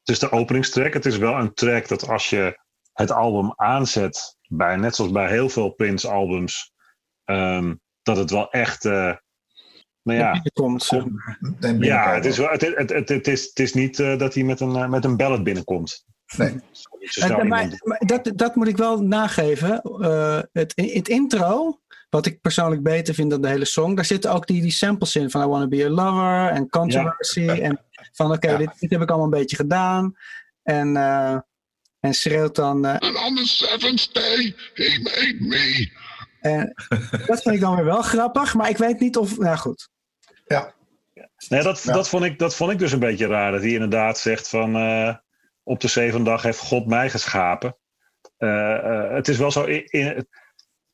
Het 0.00 0.08
is 0.08 0.18
de 0.18 0.30
openingstrack. 0.30 0.92
Het 0.92 1.06
is 1.06 1.16
wel 1.16 1.34
een 1.34 1.54
track 1.54 1.88
dat 1.88 2.08
als 2.08 2.30
je 2.30 2.58
het 2.92 3.10
album 3.10 3.52
aanzet, 3.56 4.36
bij, 4.48 4.76
net 4.76 4.94
zoals 4.94 5.10
bij 5.12 5.28
heel 5.28 5.48
veel 5.48 5.70
Prince 5.70 6.08
albums, 6.08 6.72
ehm, 7.24 7.74
dat 8.02 8.16
het 8.16 8.30
wel 8.30 8.50
echt. 8.50 8.84
eh, 8.84 9.12
nou 10.02 10.18
ja, 10.18 10.42
komt. 10.52 10.82
zeg 10.82 11.02
kom- 11.02 11.12
maar. 11.14 11.38
En 11.60 11.78
ja 11.78 12.14
het, 12.14 12.24
is 12.24 12.38
wel, 12.38 12.48
het, 12.48 12.60
het, 12.60 12.90
het, 12.90 13.08
het 13.08 13.28
is, 13.28 13.44
het 13.44 13.58
is 13.58 13.74
niet 13.74 14.00
eh, 14.00 14.18
dat 14.18 14.34
hij 14.34 14.42
met 14.42 14.60
een, 14.60 14.76
eh, 14.76 14.88
met 14.88 15.04
een 15.04 15.16
ballad 15.16 15.44
binnenkomt. 15.44 16.04
Nee. 16.36 16.60
Maar, 17.44 17.78
dat, 17.98 18.30
dat 18.34 18.54
moet 18.54 18.68
ik 18.68 18.76
wel 18.76 19.02
nageven. 19.02 19.80
Eh, 19.82 20.38
het, 20.52 20.72
het 20.76 21.08
intro, 21.08 21.80
wat 22.10 22.26
ik 22.26 22.40
persoonlijk 22.40 22.82
beter 22.82 23.14
vind 23.14 23.30
dan 23.30 23.40
de 23.40 23.48
hele 23.48 23.64
song, 23.64 23.94
daar 23.94 24.04
zitten 24.04 24.32
ook 24.32 24.46
die, 24.46 24.62
die 24.62 24.70
samples 24.70 25.16
in 25.16 25.30
van 25.30 25.42
I 25.42 25.46
Wanna 25.46 25.68
Be 25.68 25.84
a 25.84 25.88
Lover 25.88 26.48
en 26.50 26.68
Controversy. 26.68 27.48
En 27.48 27.80
van 28.12 28.32
oké, 28.32 28.50
Ja. 28.50 28.56
dit, 28.56 28.70
dit 28.78 28.90
heb 28.90 29.00
ik 29.02 29.08
allemaal 29.08 29.26
een 29.32 29.38
beetje 29.38 29.56
gedaan. 29.56 30.16
En, 30.62 30.96
eh, 30.96 31.36
en 32.00 32.14
schreeuwt 32.14 32.54
dan. 32.54 32.84
eh, 32.84 32.92
And 32.92 33.16
on 33.26 33.36
the 33.36 33.46
seventh 33.46 34.14
day, 34.14 34.54
he 34.74 34.98
made 35.02 35.36
me. 35.40 35.90
en 36.40 36.74
dat 37.26 37.42
vind 37.42 37.54
ik 37.54 37.60
dan 37.60 37.74
weer 37.76 37.84
wel 37.84 38.02
grappig, 38.02 38.54
maar 38.54 38.68
ik 38.68 38.76
weet 38.78 39.00
niet 39.00 39.16
of. 39.16 39.38
Nou 39.38 39.56
goed. 39.56 39.88
Nee, 41.48 41.62
dat, 41.62 41.82
Ja. 41.82 41.92
dat, 41.92 42.08
vond 42.08 42.24
ik, 42.24 42.38
dat 42.38 42.54
vond 42.54 42.70
ik 42.72 42.78
dus 42.78 42.92
een 42.92 42.98
beetje 42.98 43.26
raar. 43.26 43.52
Dat 43.52 43.60
hij 43.60 43.70
inderdaad 43.70 44.18
zegt 44.18 44.48
van... 44.48 44.76
eh, 44.76 45.14
op 45.62 45.80
de 45.80 45.88
zevende 45.88 46.30
dag 46.30 46.42
heeft 46.42 46.58
God 46.58 46.86
mij 46.86 47.10
geschapen. 47.10 47.76
Eh, 48.36 48.74
eh, 48.74 49.12
het 49.14 49.28
is 49.28 49.36
wel 49.38 49.50
zo... 49.50 49.64
In, 49.64 49.84
in, 49.86 50.26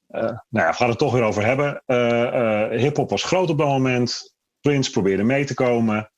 eh, 0.06 0.20
nou 0.22 0.38
ja, 0.50 0.68
we 0.68 0.72
gaan 0.76 0.88
het 0.88 0.98
toch 0.98 1.12
weer 1.12 1.22
over 1.22 1.44
hebben. 1.44 1.82
Eh 1.86 2.70
eh 2.70 2.80
Hip-hop 2.80 3.10
was 3.10 3.22
groot 3.24 3.50
op 3.50 3.58
dat 3.58 3.66
moment. 3.66 4.34
Prince 4.60 4.90
probeerde 4.90 5.22
mee 5.22 5.44
te 5.44 5.54
komen. 5.54 6.12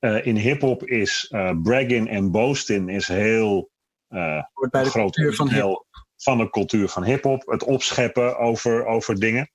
Eh, 0.00 0.26
in 0.26 0.36
hip-hop 0.36 0.84
is 0.84 1.26
eh 1.30 1.50
bragging 1.62 2.08
en 2.08 2.30
boasting 2.30 2.90
is 2.90 3.08
heel 3.08 3.70
eh, 4.08 4.42
bij 4.70 4.82
de 4.82 4.90
groot 4.90 5.14
cultuur 5.14 5.34
van 5.34 5.48
hip. 5.50 5.84
van 6.16 6.38
de 6.38 6.50
cultuur 6.50 6.88
van 6.88 7.04
hip-hop. 7.04 7.46
Het 7.46 7.64
opscheppen 7.64 8.38
over, 8.38 8.86
over 8.86 9.14
dingen. 9.20 9.50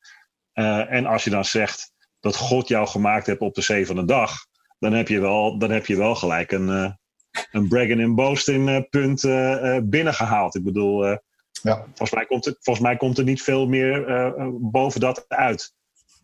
Eh, 0.54 0.92
en 0.92 1.06
als 1.06 1.24
je 1.24 1.30
dan 1.30 1.46
zegt 1.46 1.92
dat 2.20 2.36
God 2.36 2.68
jou 2.68 2.88
gemaakt 2.88 3.26
heeft 3.26 3.40
op 3.40 3.54
de 3.56 3.62
zevende 3.62 4.06
dag, 4.06 4.32
dan 4.80 4.94
heb 4.94 5.08
je 5.08 5.20
wel, 5.20 5.58
dan 5.58 5.72
heb 5.72 5.86
je 5.86 5.98
wel 5.98 6.16
gelijk 6.16 6.52
een, 6.52 6.70
eh, 6.70 6.92
een 7.52 7.68
bragging 7.68 8.02
en 8.02 8.16
boasting 8.16 8.70
eh, 8.70 8.80
punt 8.90 9.24
eh, 9.24 9.76
eh, 9.76 9.84
binnengehaald. 9.84 10.56
Ik 10.56 10.64
bedoel, 10.64 11.06
eh, 11.06 11.18
Ja. 11.62 11.76
volgens, 11.86 12.12
mij 12.12 12.26
komt 12.26 12.46
er, 12.46 12.56
volgens 12.60 12.86
mij 12.86 12.98
komt 12.98 13.18
er 13.18 13.24
niet 13.24 13.42
veel 13.42 13.68
meer 13.68 14.06
boven 14.60 15.00
dat 15.00 15.26
uit. 15.28 15.74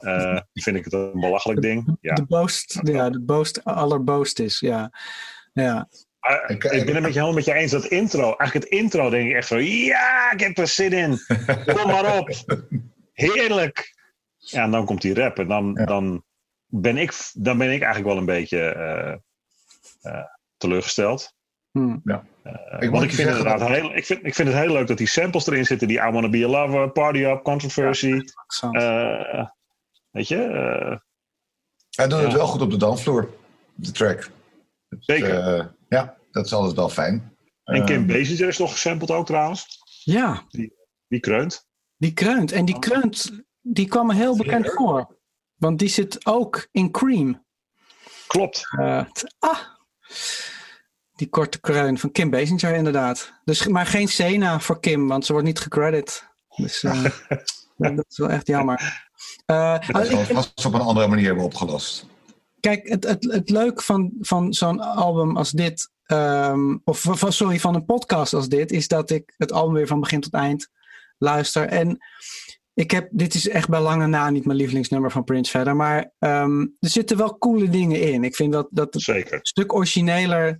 Eh, 0.01 0.39
vind 0.53 0.75
ik 0.75 0.83
het 0.83 0.93
een 0.93 1.19
belachelijk 1.19 1.61
ding. 1.61 1.97
Ja. 2.01 2.13
De 2.13 2.25
boast, 2.25 2.79
ja, 2.83 3.09
de 3.09 3.19
boast 3.21 3.63
allerboast 3.63 4.39
is. 4.39 4.59
Ja. 4.59 4.91
Ja. 5.53 5.87
Maar 6.19 6.49
Ik- 6.49 6.63
ik 6.63 6.85
ben 6.85 6.93
het 6.93 7.03
met 7.03 7.13
je 7.13 7.19
helemaal 7.19 7.33
met 7.33 7.45
je 7.45 7.53
eens 7.53 7.71
dat 7.71 7.85
intro. 7.85 8.23
Eigenlijk 8.23 8.53
het 8.53 8.63
intro 8.79 9.09
denk 9.09 9.29
ik 9.29 9.35
echt 9.35 9.47
zo. 9.47 9.57
Ja, 9.57 10.31
ik 10.31 10.39
heb 10.39 10.57
er 10.57 10.67
zin 10.67 10.91
in. 10.91 11.19
Kom 11.75 11.87
maar 11.91 12.17
op. 12.17 12.29
Heerlijk. 13.13 13.95
Ja, 14.37 14.63
en 14.63 14.71
dan 14.71 14.85
komt 14.85 15.01
die 15.01 15.13
rap. 15.13 15.39
En 15.39 15.47
dan, 15.47 15.71
Ja. 15.79 15.85
dan, 15.85 16.23
ben, 16.67 16.97
ik, 16.97 17.13
dan 17.33 17.57
ben 17.57 17.71
ik 17.71 17.81
eigenlijk 17.81 18.05
wel 18.13 18.17
een 18.17 18.25
beetje 18.25 18.59
eh, 18.59 19.11
eh, 20.01 20.25
teleurgesteld. 20.57 21.33
Hm. 21.71 21.79
Eh, 21.79 21.89
moet 22.79 22.89
want 22.89 23.03
je 23.03 23.09
ik 23.09 23.11
vind, 23.15 23.29
inderdaad 23.29 23.67
heel, 23.67 23.95
ik, 23.95 24.05
vind, 24.05 24.25
ik 24.25 24.35
vind 24.35 24.47
het 24.47 24.57
heel 24.57 24.71
leuk 24.73 24.87
dat 24.87 24.97
die 24.97 25.07
samples 25.07 25.47
erin 25.47 25.65
zitten. 25.65 25.87
Die 25.87 25.97
I 25.97 26.09
Wanna 26.11 26.29
Be 26.29 26.45
a 26.45 26.47
Lover, 26.47 26.89
Party 26.91 27.19
Up, 27.19 27.43
Controversy. 27.43 28.21
Eh, 28.71 29.47
weet 30.11 30.27
je? 30.27 30.35
eh, 30.43 30.97
Hij 31.89 32.07
doet 32.07 32.21
het 32.21 32.33
wel 32.33 32.47
goed 32.47 32.61
op 32.61 32.71
de 32.71 32.77
dansvloer. 32.77 33.29
De 33.75 33.91
track. 33.91 34.29
zeker. 34.99 35.39
Eh, 35.39 35.65
ja, 35.89 36.17
dat 36.31 36.45
is 36.45 36.53
altijd 36.53 36.75
wel 36.75 36.89
fijn. 36.89 37.35
en 37.63 37.85
Kim 37.85 38.01
Eh, 38.09 38.15
Basinger 38.17 38.47
is 38.47 38.57
nog 38.57 38.71
gesampled 38.71 39.11
ook 39.11 39.25
trouwens. 39.25 39.79
ja, 40.03 40.43
Die 41.07 41.19
kreunt. 41.19 41.67
die 41.97 42.13
kreunt. 42.13 42.51
En 42.51 42.65
die 42.65 42.79
kreunt, 42.79 43.43
die 43.61 43.87
kwam 43.87 44.07
me 44.07 44.13
heel 44.15 44.37
bekend 44.37 44.65
Zeker. 44.65 44.77
voor. 44.79 45.17
Want 45.55 45.79
die 45.79 45.87
zit 45.89 46.25
ook 46.25 46.67
in 46.71 46.91
Cream. 46.91 47.45
Klopt. 48.27 48.67
Eh, 48.79 49.05
ah, 49.39 49.59
die 51.15 51.29
korte 51.29 51.59
kreun 51.59 51.97
van 51.97 52.11
Kim 52.11 52.29
Basinger 52.29 52.73
inderdaad. 52.75 53.33
Dus, 53.43 53.67
maar 53.67 53.85
geen 53.85 54.07
Sena 54.07 54.59
voor 54.59 54.79
Kim, 54.79 55.07
want 55.07 55.25
ze 55.25 55.31
wordt 55.31 55.47
niet 55.47 55.59
gecredit. 55.59 56.27
Dus 56.55 56.83
uh, 56.83 57.03
dat 57.77 58.05
is 58.09 58.17
wel 58.17 58.29
echt 58.29 58.47
jammer. 58.47 59.09
Uh, 59.51 59.79
dat 59.87 60.07
zal 60.07 60.25
vast 60.25 60.65
op 60.65 60.73
een 60.73 60.81
andere 60.81 61.07
manier 61.07 61.25
hebben 61.25 61.43
opgelost. 61.43 62.05
Kijk, 62.59 62.87
het, 62.87 63.03
het, 63.03 63.23
het 63.31 63.49
leuke 63.49 63.83
van, 63.83 64.11
van 64.19 64.53
zo'n 64.53 64.79
album 64.79 65.37
als 65.37 65.51
dit, 65.51 65.89
um, 66.07 66.81
of 66.83 66.99
van, 66.99 67.33
sorry, 67.33 67.59
van 67.59 67.75
een 67.75 67.85
podcast 67.85 68.33
als 68.33 68.49
dit, 68.49 68.71
is 68.71 68.87
dat 68.87 69.09
ik 69.09 69.33
het 69.37 69.51
album 69.51 69.73
weer 69.73 69.87
van 69.87 69.99
begin 69.99 70.21
tot 70.21 70.33
eind 70.33 70.69
luister. 71.17 71.67
En 71.67 71.97
ik 72.73 72.91
heb, 72.91 73.07
dit 73.11 73.33
is 73.33 73.49
echt 73.49 73.69
bij 73.69 73.81
lange 73.81 74.07
na 74.07 74.29
niet 74.29 74.45
mijn 74.45 74.57
lievelingsnummer 74.57 75.11
van 75.11 75.23
Prince 75.23 75.51
verder, 75.51 75.75
maar 75.75 76.11
um, 76.19 76.75
er 76.79 76.89
zitten 76.89 77.17
wel 77.17 77.37
coole 77.37 77.69
dingen 77.69 78.01
in. 78.01 78.23
Ik 78.23 78.35
vind 78.35 78.53
dat, 78.53 78.67
dat 78.69 78.93
het 78.93 79.03
Zeker. 79.03 79.33
een 79.33 79.39
stuk 79.41 79.73
origineler 79.73 80.59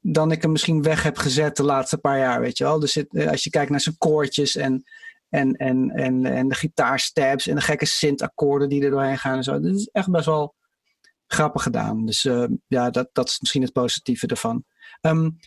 dan 0.00 0.32
ik 0.32 0.42
hem 0.42 0.52
misschien 0.52 0.82
weg 0.82 1.02
heb 1.02 1.16
gezet 1.16 1.56
de 1.56 1.62
laatste 1.64 1.98
paar 1.98 2.18
jaar, 2.18 2.40
weet 2.40 2.58
je 2.58 2.64
wel. 2.64 2.82
Er 2.82 2.88
zit, 2.88 3.26
als 3.28 3.44
je 3.44 3.50
kijkt 3.50 3.70
naar 3.70 3.80
zijn 3.80 3.98
koortjes 3.98 4.56
en, 4.56 4.84
en, 5.28 5.56
en, 5.56 5.90
en, 5.90 6.26
en 6.26 6.48
de 6.48 6.54
gitaarstabs 6.54 7.46
en 7.46 7.54
de 7.54 7.60
gekke 7.60 7.86
synth-akkoorden 7.86 8.68
die 8.68 8.84
er 8.84 8.90
doorheen 8.90 9.18
gaan 9.18 9.36
en 9.36 9.42
zo. 9.42 9.60
Dit 9.60 9.74
is 9.74 9.88
echt 9.92 10.10
best 10.10 10.26
wel 10.26 10.54
grappig 11.26 11.62
gedaan. 11.62 12.06
Dus 12.06 12.24
uh, 12.24 12.44
ja, 12.66 12.90
dat, 12.90 13.08
dat 13.12 13.28
is 13.28 13.40
misschien 13.40 13.62
het 13.62 13.72
positieve 13.72 14.26
ervan. 14.26 14.64
Um, 15.00 15.38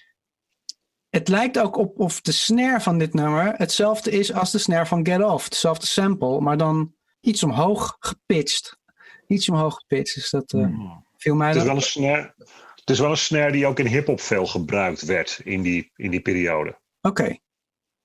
het 1.10 1.28
lijkt 1.28 1.60
ook 1.60 1.78
op 1.78 2.00
of 2.00 2.22
de 2.22 2.32
snare 2.32 2.82
van 2.82 2.98
dit 2.98 3.14
nummer 3.14 3.54
hetzelfde 3.56 4.12
is 4.12 4.34
als 4.34 4.52
de 4.52 4.58
snare 4.58 4.86
van 4.86 5.06
Get 5.06 5.24
Off. 5.24 5.44
Hetzelfde 5.44 5.86
sample, 5.86 6.42
maar 6.42 6.58
dan 6.58 6.96
iets 7.20 7.44
omhoog 7.44 7.96
gepitcht. 8.00 8.80
Iets 9.28 9.50
omhoog 9.50 9.76
gepitcht. 9.76 10.16
Dus 10.16 10.30
dat 10.30 10.54
uh, 10.54 10.92
viel 11.18 11.36
mij 11.36 11.48
Het 11.48 11.58
is, 11.58 11.64
wel 11.64 11.76
een 11.76 11.82
snare, 11.82 12.34
het 12.76 12.90
is 12.90 13.00
wel 13.00 13.10
een 13.10 13.18
snare 13.18 13.52
die 13.52 13.66
ook 13.66 13.80
in 13.80 13.88
hip-hop 13.88 14.22
veel 14.22 14.46
gebruikt 14.46 15.02
werd 15.02 15.42
in 15.44 15.62
die, 15.62 15.92
in 15.96 16.12
die 16.12 16.22
periode. 16.22 16.80
Oké, 17.02 17.38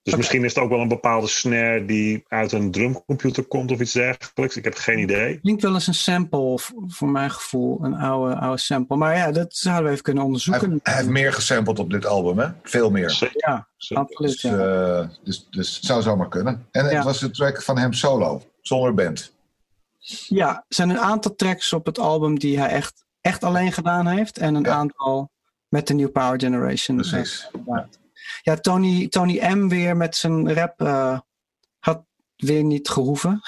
Dus 0.06 0.16
misschien 0.16 0.44
is 0.44 0.54
het 0.54 0.62
ook 0.64 0.70
wel 0.70 0.80
een 0.80 0.88
bepaalde 0.88 1.26
snare 1.26 1.84
die 1.84 2.24
uit 2.28 2.52
een 2.52 2.70
drumcomputer 2.70 3.44
komt 3.44 3.70
of 3.70 3.80
iets 3.80 3.92
dergelijks. 3.92 4.56
Ik 4.56 4.64
heb 4.64 4.74
geen 4.74 4.98
idee. 4.98 5.40
klinkt 5.40 5.62
wel 5.62 5.74
eens 5.74 5.86
een 5.86 5.94
sample 5.94 6.58
voor 6.86 7.08
mijn 7.08 7.30
gevoel. 7.30 7.78
Een 7.84 7.94
oude, 7.94 8.34
oude 8.36 8.58
sample. 8.60 8.96
Maar 8.96 9.16
ja, 9.16 9.30
dat 9.32 9.54
zouden 9.56 9.84
we 9.84 9.90
even 9.90 10.02
kunnen 10.02 10.24
onderzoeken. 10.24 10.80
hij 10.82 10.94
heeft 10.94 11.08
meer 11.08 11.32
gesampled 11.32 11.78
op 11.78 11.90
dit 11.90 12.06
album, 12.06 12.38
hè? 12.38 12.48
Veel 12.62 12.90
meer. 12.90 13.10
Zeker. 13.10 13.42
Ja, 13.46 13.68
absoluut. 13.94 14.32
Dus, 14.32 14.42
Ja. 14.42 14.56
eh, 15.00 15.08
dus, 15.24 15.46
dus 15.50 15.74
het 15.76 15.84
zou 15.84 16.02
zomaar 16.02 16.28
kunnen. 16.28 16.66
En 16.70 16.84
Ja. 16.84 16.90
het 16.94 17.04
was 17.04 17.18
de 17.20 17.30
track 17.30 17.62
van 17.62 17.78
hem 17.78 17.92
solo, 17.92 18.42
zonder 18.62 18.94
band. 18.94 19.32
ja, 20.28 20.48
er 20.56 20.64
zijn 20.68 20.90
een 20.90 20.98
aantal 21.00 21.34
tracks 21.34 21.72
op 21.72 21.86
het 21.86 21.98
album 21.98 22.38
die 22.38 22.58
hij 22.58 22.68
echt, 22.68 23.04
echt 23.20 23.44
alleen 23.44 23.72
gedaan 23.72 24.06
heeft. 24.06 24.38
En 24.38 24.54
een 24.54 24.62
Ja. 24.64 24.70
aantal 24.72 25.30
met 25.68 25.86
de 25.86 25.94
New 25.94 26.12
Power 26.12 26.40
Generation. 26.40 26.96
Precies. 26.96 27.50
Ja, 28.46 28.56
Tony, 28.56 29.08
Tony 29.08 29.38
M 29.54 29.68
weer 29.68 29.96
met 29.96 30.16
zijn 30.16 30.54
rap 30.54 30.80
eh, 30.80 31.18
had 31.78 32.04
weer 32.36 32.64
niet 32.64 32.88
gehoeven. 32.88 33.40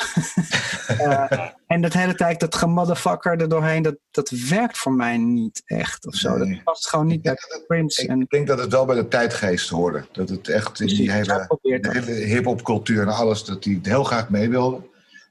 Eh, 0.89 1.49
en 1.67 1.81
dat 1.81 1.93
hele 1.93 2.15
tijd, 2.15 2.41
dat 2.41 2.55
gemotherfucker 2.55 3.41
er 3.41 3.49
doorheen, 3.49 3.83
dat, 3.83 3.97
dat 4.11 4.31
werkt 4.31 4.79
voor 4.79 4.93
mij 4.93 5.17
niet 5.17 5.63
echt 5.65 6.07
of 6.07 6.15
zo. 6.15 6.37
Nee. 6.37 6.55
Dat 6.55 6.65
past 6.65 6.89
gewoon 6.89 7.07
niet 7.07 7.23
bij 7.23 7.39
Prince. 7.67 8.07
En, 8.07 8.21
Ik 8.21 8.31
denk 8.31 8.47
dat 8.47 8.59
het 8.59 8.73
wel 8.73 8.85
bij 8.85 8.97
de 8.97 9.09
tijdgeest 9.09 9.69
hoorde. 9.69 10.05
Dat 10.13 10.29
het 10.29 10.49
echt 10.49 10.81
in 10.81 10.87
die 10.87 11.07
de 11.07 11.13
hele 11.13 12.13
hip-hop 12.13 12.63
cultuur 12.63 13.03
en 13.03 13.09
alles, 13.09 13.45
dat 13.45 13.65
hij 13.65 13.75
het 13.75 13.87
heel 13.87 14.05
graag 14.05 14.29
mee 14.29 14.49
wilde. 14.49 14.83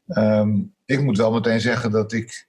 Ehm, 0.07 0.59
ik 0.85 1.01
moet 1.01 1.17
wel 1.17 1.31
meteen 1.31 1.61
zeggen 1.61 1.91
dat 1.91 2.11
ik 2.11 2.47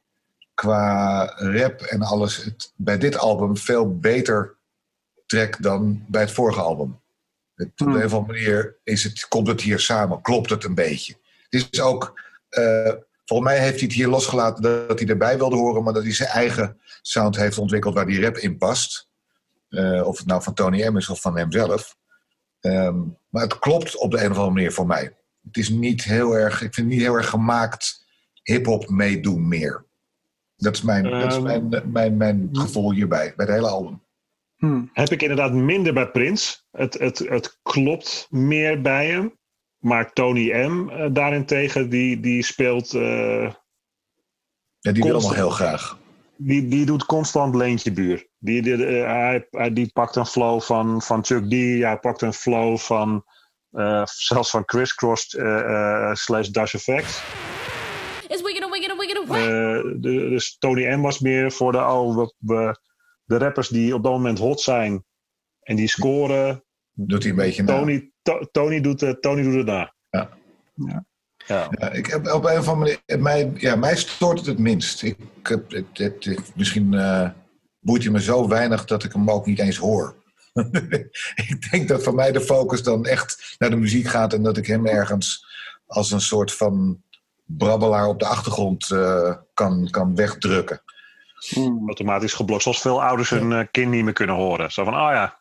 qua 0.55 1.25
rap 1.37 1.81
en 1.81 2.03
alles 2.03 2.45
het 2.45 2.73
bij 2.77 2.99
dit 2.99 3.19
album 3.19 3.57
veel 3.57 3.99
beter 3.99 4.57
trek 5.27 5.63
dan 5.63 6.05
bij 6.07 6.21
het 6.21 6.33
vorige 6.33 6.61
album. 6.61 7.01
Op 7.59 7.71
Hmm. 7.75 7.95
een 7.95 8.05
of 8.05 8.15
andere 8.15 8.33
manier 8.33 8.77
is 8.85 9.05
het, 9.05 9.29
komt 9.29 9.47
het 9.47 9.61
hier 9.61 9.79
samen, 9.81 10.21
klopt 10.23 10.51
het 10.51 10.65
een 10.65 10.75
beetje. 10.75 11.15
Het 11.49 11.69
is 11.73 11.81
ook, 11.81 12.21
eh, 12.49 12.93
volgens 13.25 13.49
mij 13.51 13.59
heeft 13.59 13.75
hij 13.79 13.85
het 13.85 13.93
hier 13.93 14.09
losgelaten 14.09 14.63
dat 14.89 14.99
hij 14.99 15.09
erbij 15.09 15.37
wilde 15.39 15.57
horen, 15.57 15.83
maar 15.83 15.93
dat 15.93 16.03
hij 16.03 16.13
zijn 16.15 16.29
eigen 16.29 16.81
sound 17.03 17.37
heeft 17.37 17.59
ontwikkeld 17.59 17.95
waar 17.95 18.07
die 18.07 18.21
rap 18.21 18.37
in 18.37 18.59
past. 18.59 19.09
Eh, 19.69 20.07
of 20.07 20.19
het 20.19 20.27
nou 20.27 20.43
van 20.43 20.55
Tony 20.55 20.87
M 20.87 20.97
is 20.97 21.09
of 21.09 21.21
van 21.21 21.39
hemzelf. 21.39 21.97
Ehm, 22.61 22.97
maar 23.29 23.43
het 23.43 23.59
klopt 23.59 23.97
op 23.97 24.11
de 24.11 24.17
een 24.17 24.31
of 24.31 24.37
andere 24.37 24.55
manier 24.55 24.73
voor 24.73 24.87
mij. 24.87 25.17
Het 25.47 25.57
is 25.57 25.69
niet 25.69 26.05
heel 26.05 26.33
erg, 26.37 26.53
ik 26.55 26.75
vind 26.75 26.77
het 26.77 26.87
niet 26.87 27.01
heel 27.01 27.15
erg 27.15 27.29
gemaakt 27.29 28.07
hip-hop 28.43 28.89
meedoen 28.89 29.49
meer. 29.49 29.85
Dat 30.57 30.75
is 30.75 30.83
mijn, 30.83 31.03
dat 31.11 31.33
is 31.33 31.35
Ehm. 31.35 31.43
mijn, 31.69 31.91
mijn, 31.93 32.17
mijn 32.17 32.49
gevoel 32.53 32.93
hierbij, 32.93 33.33
bij 33.37 33.47
het 33.47 33.55
hele 33.55 33.69
album. 33.69 34.03
Hmm. 34.59 34.91
Heb 34.93 35.09
ik 35.09 35.23
inderdaad 35.23 35.53
minder 35.53 35.93
bij 35.93 36.11
Prins. 36.11 36.67
Het, 36.71 36.95
het, 36.99 37.19
het 37.19 37.59
klopt 37.63 38.27
meer 38.31 38.81
bij 38.81 39.07
hem. 39.07 39.37
Maar 39.79 40.13
Tony 40.13 40.67
M. 40.67 40.89
eh, 40.89 41.07
daarentegen, 41.13 41.89
die, 41.89 42.21
die 42.21 42.43
speelt. 42.43 42.95
eh, 42.95 43.53
Ja, 44.79 44.93
die 44.93 45.03
wil 45.03 45.13
nog 45.21 45.35
heel 45.35 45.51
graag. 45.51 45.99
die, 46.37 46.69
die 46.69 46.87
doet 46.87 47.05
constant 47.07 47.55
leentje 47.55 47.93
buur. 47.93 48.27
Die, 48.39 48.63
die, 48.63 48.87
eh, 48.87 49.05
hij, 49.07 49.47
hij- 49.51 49.73
die 49.73 49.91
pakt 49.93 50.17
een 50.17 50.27
flow 50.27 50.61
van, 50.61 51.03
van 51.03 51.25
Chuck 51.25 51.45
D. 51.49 51.53
Hij 51.83 51.99
pakt 52.01 52.23
een 52.23 52.33
flow 52.33 52.77
van. 52.79 53.25
eh, 53.71 54.03
zelfs 54.05 54.51
van 54.51 54.65
Criss 54.65 54.95
Cross 54.95 55.35
eh, 55.37 55.59
eh, 55.61 56.15
slash 56.15 56.49
Dash 56.49 56.75
Effect. 56.75 57.23
Eh, 59.39 59.83
de- 60.01 60.29
dus 60.31 60.57
Tony 60.59 60.87
M 60.95 61.01
was 61.01 61.19
meer 61.19 61.53
voor 61.53 61.73
de, 61.73 61.79
oh, 61.79 62.17
we, 62.17 62.35
we- 62.39 62.79
de 63.29 63.39
rappers 63.39 63.69
die 63.69 63.95
op 63.95 64.03
dat 64.03 64.13
moment 64.13 64.39
hot 64.39 64.61
zijn. 64.61 65.05
En 65.63 65.77
die 65.77 65.89
scoren. 65.89 66.65
Doet 66.93 67.23
hij 67.23 67.31
een 67.31 67.37
beetje 67.37 67.63
na. 67.63 67.79
Tony, 67.79 68.11
To- 68.23 68.49
Tony, 68.53 68.81
doet, 68.81 69.01
het- 69.01 69.23
Tony 69.23 69.43
doet 69.43 69.55
het 69.55 69.67
na. 69.67 69.95
Ja. 70.11 70.29
Ja. 70.75 71.05
Ja. 71.47 71.69
Ja, 71.71 71.91
ik 71.91 72.07
heb 72.07 72.33
op 72.33 72.45
een 72.45 72.59
of 72.59 72.69
andere 72.69 72.99
manier, 73.07 73.23
mij, 73.23 73.53
ja, 73.55 73.77
mij 73.77 73.97
stoort 73.97 74.39
het 74.39 74.47
het 74.47 74.59
minst. 74.59 75.03
Ik, 75.03 75.17
heb, 75.43 75.71
het, 75.71 75.87
het, 75.93 76.25
het- 76.25 76.53
misschien 76.57 76.95
eh, 76.95 77.31
boeit 77.81 78.03
hij 78.03 78.13
me 78.13 78.21
zo 78.21 78.49
weinig 78.49 78.85
dat 78.85 79.05
ik 79.05 79.13
hem 79.13 79.31
ook 79.31 79.47
niet 79.47 79.59
eens 79.59 79.77
hoor. 79.77 80.17
ik 81.49 81.67
denk 81.71 81.89
dat 81.89 82.03
voor 82.03 82.15
mij 82.15 82.33
de 82.33 82.41
focus 82.41 82.83
dan 82.83 83.07
echt 83.07 83.55
naar 83.59 83.71
de 83.71 83.77
muziek 83.77 84.07
gaat 84.07 84.33
en 84.33 84.43
dat 84.43 84.57
ik 84.57 84.67
hem 84.67 84.87
ergens 84.87 85.47
als 85.87 86.11
een 86.11 86.21
soort 86.21 86.53
van 86.55 87.03
brabbelaar 87.45 88.07
op 88.07 88.19
de 88.19 88.27
achtergrond 88.27 88.91
eh, 88.91 89.37
kan, 89.55 89.89
kan 89.91 90.15
wegdrukken. 90.15 90.83
Hmm. 91.39 91.87
automatisch 91.87 92.33
geblokt. 92.33 92.63
Zoals 92.63 92.81
veel 92.81 93.03
ouders 93.03 93.31
hun 93.31 93.53
eh, 93.53 93.67
kind 93.71 93.91
niet 93.91 94.05
meer 94.05 94.13
kunnen 94.13 94.37
horen. 94.37 94.73
Zo 94.73 94.85
van, 94.85 94.95
oh 94.95 95.11
ja, 95.13 95.39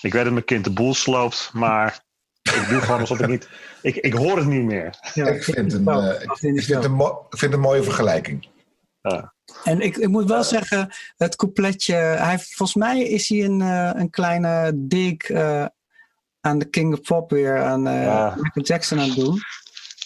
ik 0.00 0.12
weet 0.12 0.24
dat 0.24 0.32
mijn 0.32 0.44
kind 0.44 0.64
de 0.64 0.70
boel 0.72 0.94
sloopt, 0.94 1.50
maar 1.52 2.04
ik 2.42 2.66
doe 2.68 2.80
gewoon 2.80 3.00
alsof 3.00 3.20
ik 3.20 3.26
niet... 3.26 3.48
Ik, 3.82 3.96
ik 3.96 4.12
hoor 4.12 4.36
het 4.36 4.46
niet 4.46 4.62
meer. 4.64 4.94
Ja, 5.14 5.26
ik, 5.26 5.44
vind 5.44 5.72
een, 5.72 5.88
eh, 5.88 6.22
ik, 6.22 6.62
vind 6.62 6.84
een 6.84 6.92
mo- 6.92 7.26
ik 7.30 7.38
vind 7.38 7.52
een 7.52 7.60
mooie 7.60 7.82
vergelijking. 7.82 8.48
En 9.64 9.80
ik, 9.80 9.96
ik 9.96 10.08
moet 10.08 10.28
wel 10.28 10.44
zeggen, 10.44 10.90
het 11.16 11.36
coupletje. 11.36 11.94
Hij, 11.94 12.38
volgens 12.38 12.74
mij 12.74 13.02
is 13.02 13.28
hij 13.28 13.44
een, 13.44 13.60
eh, 13.60 13.90
een 13.94 14.10
kleine 14.10 14.72
dig 14.74 15.16
eh, 15.30 15.66
aan 16.40 16.58
de 16.58 16.64
King 16.64 16.92
of 16.92 17.00
Pop 17.00 17.30
weer, 17.30 17.62
aan 17.62 17.86
eh, 17.86 18.02
Ja. 18.02 18.34
Michael 18.40 18.66
Jackson 18.66 18.98
aan 19.00 19.08
het 19.08 19.16
doen. 19.16 19.40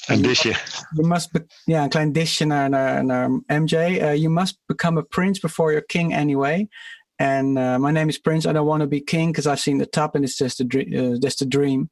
Een 0.06 0.22
disje. 0.22 0.48
You 0.94 1.08
must 1.08 1.30
be, 1.30 1.46
ja, 1.64 1.82
een 1.82 1.88
klein 1.88 2.12
dishje 2.12 2.44
naar, 2.44 2.68
naar, 2.68 3.04
naar 3.04 3.30
MJ. 3.46 3.74
Eh, 3.74 4.14
you 4.14 4.28
must 4.28 4.58
become 4.66 4.98
a 4.98 5.02
prince 5.02 5.40
before 5.40 5.70
you're 5.70 5.86
king 5.86 6.16
anyway. 6.16 6.68
And 7.16 7.56
uh, 7.58 7.76
my 7.76 7.90
name 7.90 8.08
is 8.08 8.18
Prince. 8.18 8.48
I 8.48 8.52
don't 8.52 8.66
want 8.66 8.80
to 8.80 8.88
be 8.88 9.00
king 9.00 9.26
because 9.26 9.50
I've 9.50 9.60
seen 9.60 9.78
the 9.78 9.88
top 9.88 10.14
and 10.14 10.24
it's 10.24 10.36
just 10.38 10.60
a, 10.60 10.64
dre- 10.64 10.86
uh, 10.90 11.16
just 11.18 11.42
a 11.42 11.44
dream. 11.48 11.90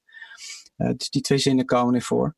Eh, 0.77 0.91
dus 0.97 1.11
die 1.11 1.23
twee 1.23 1.39
zinnen 1.39 1.65
komen 1.65 1.95
er 1.95 2.03
voor. 2.03 2.35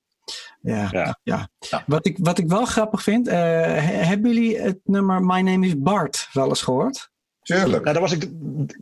Ja, 0.61 0.88
ja. 0.90 1.18
Ja. 1.22 1.48
Wat, 1.87 2.06
ik, 2.06 2.18
wat 2.20 2.38
ik 2.38 2.48
wel 2.48 2.64
grappig 2.64 3.02
vind. 3.02 3.28
eh, 3.28 3.35
he- 3.35 4.04
hebben 4.04 4.32
jullie 4.35 4.58
het 4.61 4.80
nummer 4.85 5.20
My 5.22 5.40
Name 5.40 5.66
is 5.66 5.78
Bart 5.78 6.28
wel 6.32 6.48
eens 6.48 6.62
gehoord? 6.62 7.11
Tuurlijk. 7.42 7.85
Nou, 7.85 7.98
dat 7.98 7.98
was 8.11 8.12
ik... 8.12 8.31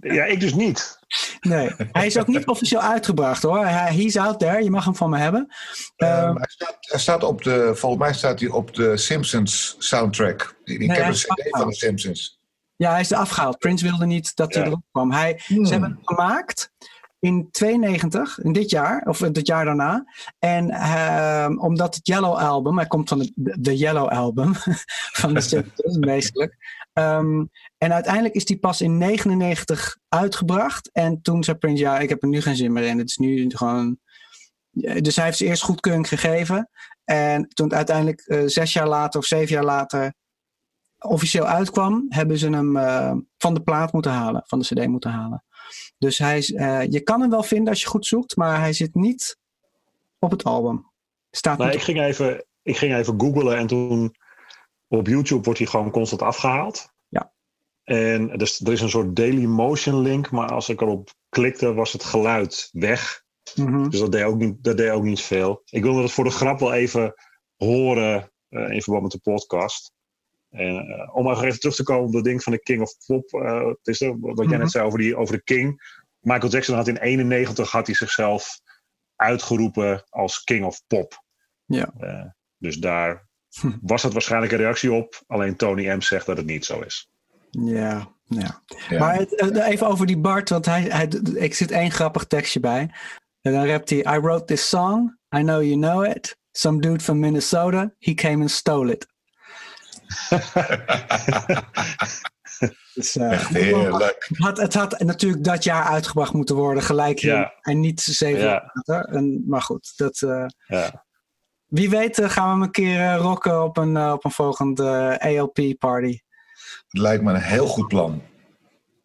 Ja, 0.01 0.25
ik 0.25 0.41
dus 0.41 0.55
niet. 0.55 0.99
Nee, 1.41 1.71
hij 1.77 2.07
is 2.07 2.19
ook 2.19 2.27
niet 2.27 2.47
officieel 2.47 2.81
uitgebracht 2.81 3.43
hoor. 3.43 3.67
Hij, 3.67 3.95
he's 3.95 4.17
out 4.17 4.39
there, 4.39 4.63
je 4.63 4.71
mag 4.71 4.85
hem 4.85 4.95
van 4.97 5.11
me 5.11 5.19
hebben. 5.19 5.47
Ehm, 5.97 6.11
Ehm, 6.13 6.35
hij, 6.37 6.49
staat, 6.49 6.77
hij 6.81 6.99
staat 7.01 7.23
op 7.25 7.43
de, 7.43 7.71
volgens 7.75 8.03
mij 8.03 8.13
staat 8.15 8.41
hij 8.41 8.49
op 8.49 8.75
de 8.75 8.97
Simpsons 8.97 9.75
soundtrack. 9.79 10.57
Ik 10.65 10.79
Nee, 10.79 10.91
heb 10.91 11.05
een 11.07 11.11
is 11.13 11.25
CD 11.25 11.49
van 11.59 11.69
de. 11.69 11.75
Simpsons. 11.75 12.39
Ja, 12.77 12.91
hij 12.91 13.01
is 13.01 13.11
er 13.11 13.17
afgehaald. 13.19 13.59
Prince 13.59 13.85
wilde 13.89 14.07
niet 14.07 14.37
dat 14.37 14.53
hij 14.55 14.63
Ja. 14.63 14.69
erop 14.69 14.83
kwam. 14.93 15.13
Hij, 15.13 15.41
Hmm. 15.47 15.65
Ze 15.67 15.73
hebben 15.73 15.91
het 15.91 16.01
gemaakt 16.05 16.73
in 17.19 17.49
92, 17.51 18.39
in 18.39 18.53
dit 18.53 18.71
jaar, 18.71 19.03
of 19.07 19.19
het 19.19 19.47
jaar 19.47 19.65
daarna. 19.65 20.05
En 20.39 20.71
ehm, 20.71 21.59
omdat 21.59 21.95
het 21.95 22.07
Yellow 22.07 22.37
Album, 22.37 22.77
hij 22.77 22.87
komt 22.87 23.09
van 23.09 23.19
de, 23.19 23.33
de 23.35 23.77
Yellow 23.77 24.09
Album 24.09 24.55
van 25.21 25.35
de 25.35 25.41
Simpsons, 25.41 25.99
basically. 26.13 26.51
Ehm, 26.93 27.45
en 27.83 27.93
uiteindelijk 27.93 28.35
is 28.35 28.45
die 28.45 28.59
pas 28.59 28.81
in 28.81 28.99
99 28.99 29.99
uitgebracht. 30.09 30.91
En 30.93 31.23
toen 31.23 31.45
zei 31.45 31.57
Prince, 31.57 31.83
ja, 31.83 31.99
ik 31.99 32.09
heb 32.09 32.23
er 32.23 32.29
nu 32.29 32.41
geen 32.41 32.57
zin 32.57 32.73
meer 32.73 32.85
in. 32.85 32.99
Het 32.99 33.09
is 33.09 33.17
nu 33.17 33.51
gewoon... 33.51 33.99
Dus 35.01 35.17
hij 35.17 35.25
heeft 35.25 35.37
ze 35.37 35.45
eerst 35.45 35.63
goedkeuring 35.63 36.09
gegeven. 36.09 36.71
En 37.05 37.49
toen 37.49 37.67
het 37.67 37.75
uiteindelijk 37.75 38.21
eh, 38.21 38.43
zes 38.47 38.73
jaar 38.73 38.89
later 38.89 39.21
of 39.21 39.27
zeven 39.27 39.55
jaar 39.55 39.65
later 39.65 40.15
officieel 40.99 41.47
uitkwam, 41.47 42.07
hebben 42.09 42.39
ze 42.39 42.51
hem 42.51 42.77
eh, 42.77 43.15
van 43.39 43.55
de 43.55 43.63
plaat 43.63 43.93
moeten 43.93 44.13
halen, 44.13 44.43
van 44.47 44.59
de 44.59 44.65
CD 44.65 44.87
moeten 44.87 45.11
halen. 45.11 45.45
Dus 45.99 46.19
hij 46.19 46.39
is, 46.39 46.53
eh, 46.53 46.83
je 46.85 47.01
kan 47.01 47.21
hem 47.21 47.31
wel 47.31 47.43
vinden 47.43 47.69
als 47.69 47.83
je 47.83 47.89
goed 47.89 48.07
zoekt, 48.07 48.37
maar 48.37 48.61
hij 48.61 48.73
zit 48.73 48.95
niet 48.95 49.39
op 50.19 50.31
het 50.31 50.45
album. 50.45 50.91
Staat 51.31 51.59
Nee, 51.59 51.73
ik 51.73 51.83
ging 51.83 52.01
even, 52.01 52.47
ik 52.63 52.77
ging 52.77 52.95
even 52.95 53.21
googlen 53.21 53.57
en 53.57 53.67
toen 53.67 54.15
op 54.89 55.07
YouTube 55.07 55.43
wordt 55.43 55.59
hij 55.59 55.69
gewoon 55.69 55.91
constant 55.91 56.23
afgehaald. 56.23 56.93
En 57.91 58.39
dus, 58.39 58.61
er 58.61 58.73
is 58.73 58.81
een 58.81 58.89
soort 58.91 59.17
Daily 59.17 59.45
Motion 59.45 60.01
link, 60.01 60.31
maar 60.31 60.49
als 60.53 60.69
ik 60.69 60.81
erop 60.81 61.11
klikte 61.29 61.73
was 61.75 61.93
het 61.93 62.05
geluid 62.05 62.69
weg. 62.73 63.23
Mhm. 63.55 63.89
Dus 63.89 64.01
dat 64.01 64.13
deed 64.13 64.25
ook 64.25 64.39
niet, 64.39 64.65
dat 64.65 64.77
deed 64.77 64.91
ook 64.91 65.03
niet 65.03 65.21
veel. 65.21 65.63
Ik 65.65 65.83
wilde 65.83 66.03
het 66.03 66.13
voor 66.13 66.25
de 66.25 66.31
grap 66.31 66.59
wel 66.61 66.73
even 66.73 67.15
horen 67.57 68.33
eh, 68.49 68.71
in 68.71 68.83
verband 68.83 69.03
met 69.03 69.13
de 69.13 69.31
podcast. 69.31 69.93
En 70.51 70.77
eh, 70.77 71.17
om 71.17 71.31
even 71.31 71.61
terug 71.61 71.75
te 71.75 71.83
komen 71.83 72.07
op 72.07 72.13
dat 72.13 72.25
ding 72.25 72.43
van 72.43 72.53
de 72.53 72.63
King 72.63 72.83
of 72.83 72.93
Pop. 73.07 73.33
eh, 73.33 73.67
het 73.67 73.79
is 73.87 74.01
er, 74.01 74.21
wat 74.21 74.37
jij 74.37 74.47
Mhm. 74.47 74.59
net 74.59 74.71
zei 74.71 74.85
over, 74.85 74.99
die, 74.99 75.17
over 75.17 75.35
de 75.37 75.43
King. 75.43 75.99
Michael 76.21 76.53
Jackson 76.53 76.75
had 76.77 76.89
in 76.89 76.97
91 76.97 77.71
had 77.71 77.87
hij 77.87 77.95
zichzelf 77.95 78.61
uitgeroepen 79.17 80.05
als 80.09 80.43
King 80.45 80.65
of 80.65 80.83
Pop. 80.87 81.25
Ja. 81.65 81.93
Dus 82.57 82.77
daar 82.77 83.29
Hm. 83.61 83.71
was 83.83 84.03
het 84.03 84.13
waarschijnlijk 84.13 84.53
een 84.53 84.59
reactie 84.59 84.93
op. 84.93 85.23
Alleen 85.27 85.57
Tony 85.57 85.89
M 85.89 86.01
zegt 86.01 86.27
dat 86.27 86.37
het 86.37 86.47
niet 86.47 86.65
zo 86.65 86.81
is. 86.81 87.10
Ja, 87.51 88.09
ja. 88.27 88.63
Ja. 88.89 88.99
Maar 88.99 89.15
het- 89.17 89.35
eh, 89.41 89.69
even 89.69 89.87
over 89.87 90.07
die 90.07 90.19
Bart, 90.19 90.49
want 90.49 90.67
hij, 90.67 90.83
hij, 90.83 91.07
ik 91.35 91.55
zit 91.55 91.71
één 91.71 91.91
grappig 91.91 92.25
tekstje 92.25 92.61
bij. 92.61 92.91
En 93.41 93.53
dan 93.53 93.67
rapt 93.67 93.91
hij: 93.91 93.99
I 94.17 94.21
wrote 94.21 94.45
this 94.45 94.69
song, 94.69 95.17
I 95.37 95.41
know 95.41 95.63
you 95.63 95.75
know 95.81 96.05
it. 96.17 96.39
Some 96.53 96.81
dude 96.81 97.01
from 97.03 97.19
Minnesota, 97.19 97.93
he 97.99 98.15
came 98.15 98.41
and 98.41 98.51
stole 98.51 98.93
it. 98.93 99.07
Dus, 102.95 103.17
eh, 103.17 103.33
Echt 103.33 103.49
heerlijk. 103.49 104.27
het, 104.29 104.39
had, 104.39 104.57
het 104.59 104.75
had 104.75 104.99
natuurlijk 105.01 105.45
dat 105.45 105.65
jaar 105.65 105.85
uitgebracht 105.85 106.33
moeten 106.33 106.55
worden, 106.57 106.83
gelijk 106.83 107.21
hier. 107.21 107.35
Ja. 107.35 107.55
En 107.61 107.81
niet 107.81 108.01
zeven 108.01 108.41
Ja. 108.43 108.47
jaar 108.47 108.71
later. 108.73 109.15
En, 109.15 109.45
maar 109.47 109.63
goed, 109.63 109.93
dat, 109.97 110.23
eh, 110.23 110.47
Ja. 110.67 111.05
wie 111.67 111.91
weet 111.91 112.21
gaan 112.25 112.45
we 112.47 112.51
hem 112.53 112.63
een 112.63 112.71
keer 112.71 113.15
rocken 113.15 113.63
op 113.65 113.77
een, 113.77 114.11
op 114.13 114.25
een 114.25 114.31
volgende 114.31 115.17
ALP-party. 115.21 116.19
Het 116.91 117.01
lijkt 117.03 117.23
me 117.23 117.33
een 117.33 117.41
heel 117.41 117.67
goed 117.67 117.89
plan. 117.89 118.23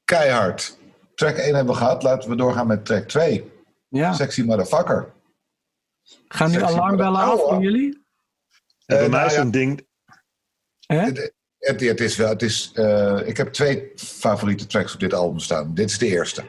Keihard. 0.06 0.78
Track 1.16 1.36
1 1.36 1.56
hebben 1.56 1.74
we 1.74 1.80
gehad. 1.80 2.04
Laten 2.04 2.30
we 2.30 2.36
doorgaan 2.36 2.68
met 2.68 2.86
track 2.86 3.08
2. 3.08 3.52
Ja. 3.90 4.14
Sexy 4.14 4.42
motherfucker. 4.44 5.14
Gaan 6.28 6.52
nu 6.52 6.62
alarmbellen 6.62 7.22
af 7.22 7.28
mother- 7.30 7.48
voor 7.48 7.62
jullie? 7.64 8.04
En 8.86 8.96
bij 8.96 8.98
Eh, 8.98 9.10
mij 9.10 9.10
nou 9.20 9.26
is 9.30 9.36
ja. 9.36 9.42
een 9.42 9.52
ding. 9.52 9.88
Hè? 10.86 11.00
Het, 11.00 11.34
het, 11.58 11.82
het 11.82 12.00
is 12.02 12.16
wel, 12.16 12.30
het 12.30 12.42
is, 12.42 12.72
eh, 12.74 13.20
ik 13.26 13.38
heb 13.38 13.54
twee 13.54 13.92
favoriete 13.96 14.66
tracks 14.68 14.94
op 14.94 15.00
dit 15.00 15.14
album 15.14 15.40
staan. 15.40 15.74
Dit 15.74 15.90
is 15.90 15.98
de 15.98 16.08
eerste. 16.08 16.44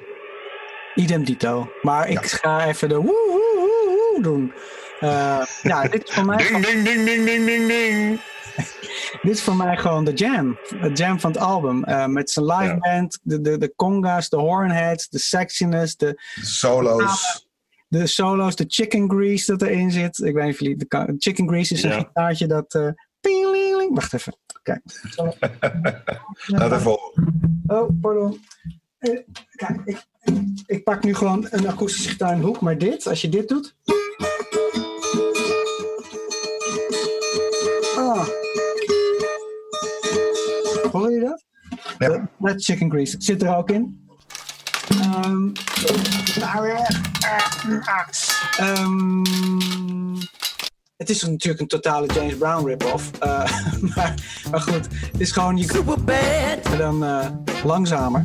Idem 0.94 1.24
dito. 1.24 1.70
Maar 1.82 2.08
ik 2.08 2.26
ga 2.26 2.66
even 2.66 2.88
de 2.88 2.94
woe 2.94 3.04
woe 3.28 3.54
woe 3.56 4.10
woe 4.12 4.22
doen. 4.22 4.52
Eh, 5.00 5.46
ja, 5.62 5.82
dit 5.88 6.08
is, 6.08 6.14
voor 6.14 6.24
mij, 6.24 6.36
Ding, 6.36 6.64
ding, 6.66 6.84
ding, 6.84 7.04
ding, 7.04 7.24
ding, 7.24 7.46
ding, 7.46 7.66
ding. 7.68 8.20
Dit 9.22 9.32
is 9.34 9.42
voor 9.42 9.56
mij 9.56 9.76
gewoon 9.76 10.04
de 10.04 10.12
jam. 10.12 10.58
De 10.80 10.90
jam 10.94 11.20
van 11.20 11.30
het 11.32 11.40
album. 11.40 11.84
Eh, 11.84 12.06
met 12.06 12.30
zijn 12.30 12.44
live 12.46 12.64
Ja. 12.64 12.76
band, 12.78 13.18
de, 13.22 13.40
de, 13.40 13.58
de 13.58 13.72
conga's, 13.76 14.28
de 14.28 14.36
hornheads, 14.36 15.08
de 15.08 15.18
sexiness, 15.18 15.96
de, 15.96 16.20
solo's. 16.42 17.46
de 17.88 18.06
solo's, 18.06 18.56
de 18.56 18.64
chicken 18.68 19.10
grease 19.10 19.56
dat 19.56 19.68
erin 19.68 19.90
zit. 19.90 20.18
Ik 20.18 20.34
weet 20.34 20.44
niet 20.44 20.52
of 20.54 20.60
jullie... 20.60 20.76
De, 20.76 21.14
chicken 21.18 21.48
grease 21.48 21.74
is 21.74 21.82
een 21.82 21.90
Ja. 21.90 21.98
gitaartje 21.98 22.46
dat... 22.46 22.74
eh, 22.74 22.88
Wacht 23.90 24.12
even. 24.14 24.36
Kijk. 24.62 24.80
Laat 26.46 26.72
even. 26.72 26.98
Oh, 27.66 27.90
pardon. 28.00 28.40
Eh, 28.98 29.18
kijk, 29.56 29.80
ik, 29.84 30.04
ik 30.66 30.84
pak 30.84 31.04
nu 31.04 31.14
gewoon 31.14 31.46
een 31.50 31.68
akoestische 31.68 32.08
gitaar 32.08 32.32
in 32.32 32.38
de 32.40 32.46
hoek. 32.46 32.60
Maar 32.60 32.78
dit, 32.78 33.06
als 33.06 33.20
je 33.20 33.28
dit 33.28 33.48
doet... 33.48 33.74
Ah. 37.96 38.26
Hoor 40.96 41.10
je 41.10 41.20
dat? 41.20 41.44
Ja. 41.98 42.08
Dat- 42.08 42.20
Dat 42.38 42.64
chicken 42.64 42.90
grease. 42.90 43.16
Zit 43.18 43.42
er 43.42 43.56
ook 43.56 43.70
in. 43.70 44.08
Ehm, 44.88 45.52
nou 46.40 46.62
weer. 46.62 47.00
Ehm, 48.58 49.24
het 50.96 51.10
is 51.10 51.22
natuurlijk 51.22 51.60
een 51.60 51.66
totale 51.68 52.06
James 52.12 52.36
Brown 52.36 52.66
rip-off. 52.66 53.10
Eh, 53.18 53.62
maar, 53.94 54.14
maar 54.50 54.60
goed, 54.60 54.88
het 55.12 55.20
is 55.20 55.32
gewoon 55.32 55.56
je 55.56 55.66
maar 56.68 56.76
dan 56.78 57.04
eh, 57.04 57.30
langzamer. 57.64 58.24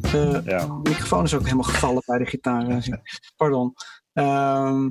De 0.00 0.42
Ja. 0.44 0.66
microfoon 0.66 1.24
is 1.24 1.34
ook 1.34 1.42
helemaal 1.42 1.62
gevallen 1.72 2.02
bij 2.06 2.18
de 2.18 2.26
gitaar. 2.26 2.68
eh, 2.68 2.92
Pardon. 3.36 3.74
Ehm, 4.12 4.88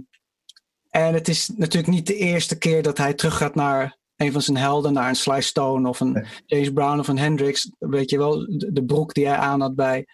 en 0.89 1.13
het 1.13 1.27
is 1.27 1.47
natuurlijk 1.55 1.93
niet 1.93 2.07
de 2.07 2.15
eerste 2.15 2.57
keer 2.57 2.83
dat 2.83 2.97
hij 2.97 3.13
teruggaat 3.13 3.55
naar 3.55 3.96
een 4.17 4.31
van 4.31 4.41
zijn 4.41 4.57
helden, 4.57 4.93
naar 4.93 5.09
een 5.09 5.15
Sly 5.15 5.41
Stone 5.41 5.89
of 5.89 5.99
een 5.99 6.25
James 6.45 6.69
Brown 6.71 6.99
of 6.99 7.07
een 7.07 7.17
Hendrix. 7.17 7.71
Weet 7.79 8.09
je 8.09 8.17
wel, 8.17 8.57
de, 8.57 8.71
de 8.71 8.85
broek 8.85 9.13
die 9.13 9.27
hij 9.27 9.37
aan 9.37 9.61
had 9.61 9.75
bij 9.75 10.07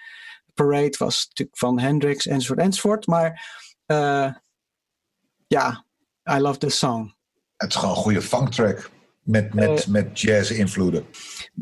Parade 0.54 0.95
was 0.97 1.26
natuurlijk 1.28 1.58
van 1.58 1.80
Hendrix 1.80 2.26
enzovoort 2.28 2.60
enzovoort. 2.60 3.08
Maar 3.08 3.49
eh, 3.86 4.34
ja, 5.47 5.86
I 6.32 6.38
love 6.39 6.58
this 6.60 6.78
song. 6.78 7.16
Het 7.58 7.70
is 7.70 7.76
gewoon 7.76 7.95
een 7.95 8.01
goede 8.01 8.22
funktrack. 8.22 8.89
Met, 9.22 9.54
met, 9.54 9.84
Eh. 9.84 9.88
met 9.88 10.20
jazz-invloeden. 10.20 11.06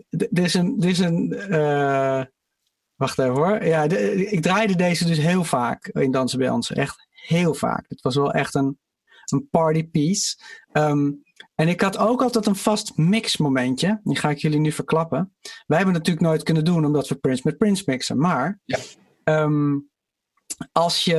Dit 0.10 0.40
is 0.40 0.54
een. 0.54 0.80
Dit 0.80 0.92
is 0.92 1.00
een 1.00 1.34
eh, 1.34 2.24
wacht 2.96 3.20
even 3.20 3.34
hoor. 3.36 3.64
Ja, 3.66 3.88
de- 3.88 4.26
ik 4.30 4.42
draaide 4.42 4.76
deze 4.76 5.06
dus 5.06 5.18
heel 5.18 5.44
vaak 5.44 5.88
in 5.88 6.12
Dansen 6.12 6.38
bij 6.40 6.48
Jansen. 6.48 6.76
Echt 6.76 7.08
heel 7.12 7.54
vaak. 7.54 7.86
Het 7.88 8.02
was 8.02 8.16
wel 8.16 8.32
echt 8.34 8.56
een, 8.56 8.80
een 9.26 9.48
party 9.50 9.84
piece. 9.90 10.36
Ehm, 10.72 11.12
en 11.56 11.68
ik 11.68 11.82
had 11.82 11.98
ook 11.98 12.22
altijd 12.22 12.46
een 12.46 12.56
vast 12.56 12.98
mixmomentje. 12.98 14.00
Die 14.04 14.18
ga 14.18 14.30
ik 14.30 14.38
jullie 14.38 14.60
nu 14.60 14.72
verklappen. 14.72 15.36
Wij 15.42 15.78
hebben 15.78 15.96
het 15.96 16.06
natuurlijk 16.06 16.26
nooit 16.26 16.44
kunnen 16.44 16.66
doen 16.66 16.86
omdat 16.86 17.08
we 17.08 17.16
Prince 17.16 17.42
met 17.46 17.58
Prince 17.58 17.84
mixen. 17.86 18.18
Maar 18.18 18.60
ja. 18.66 18.78
Ehm, 19.24 19.78
als 20.72 21.04
je 21.04 21.16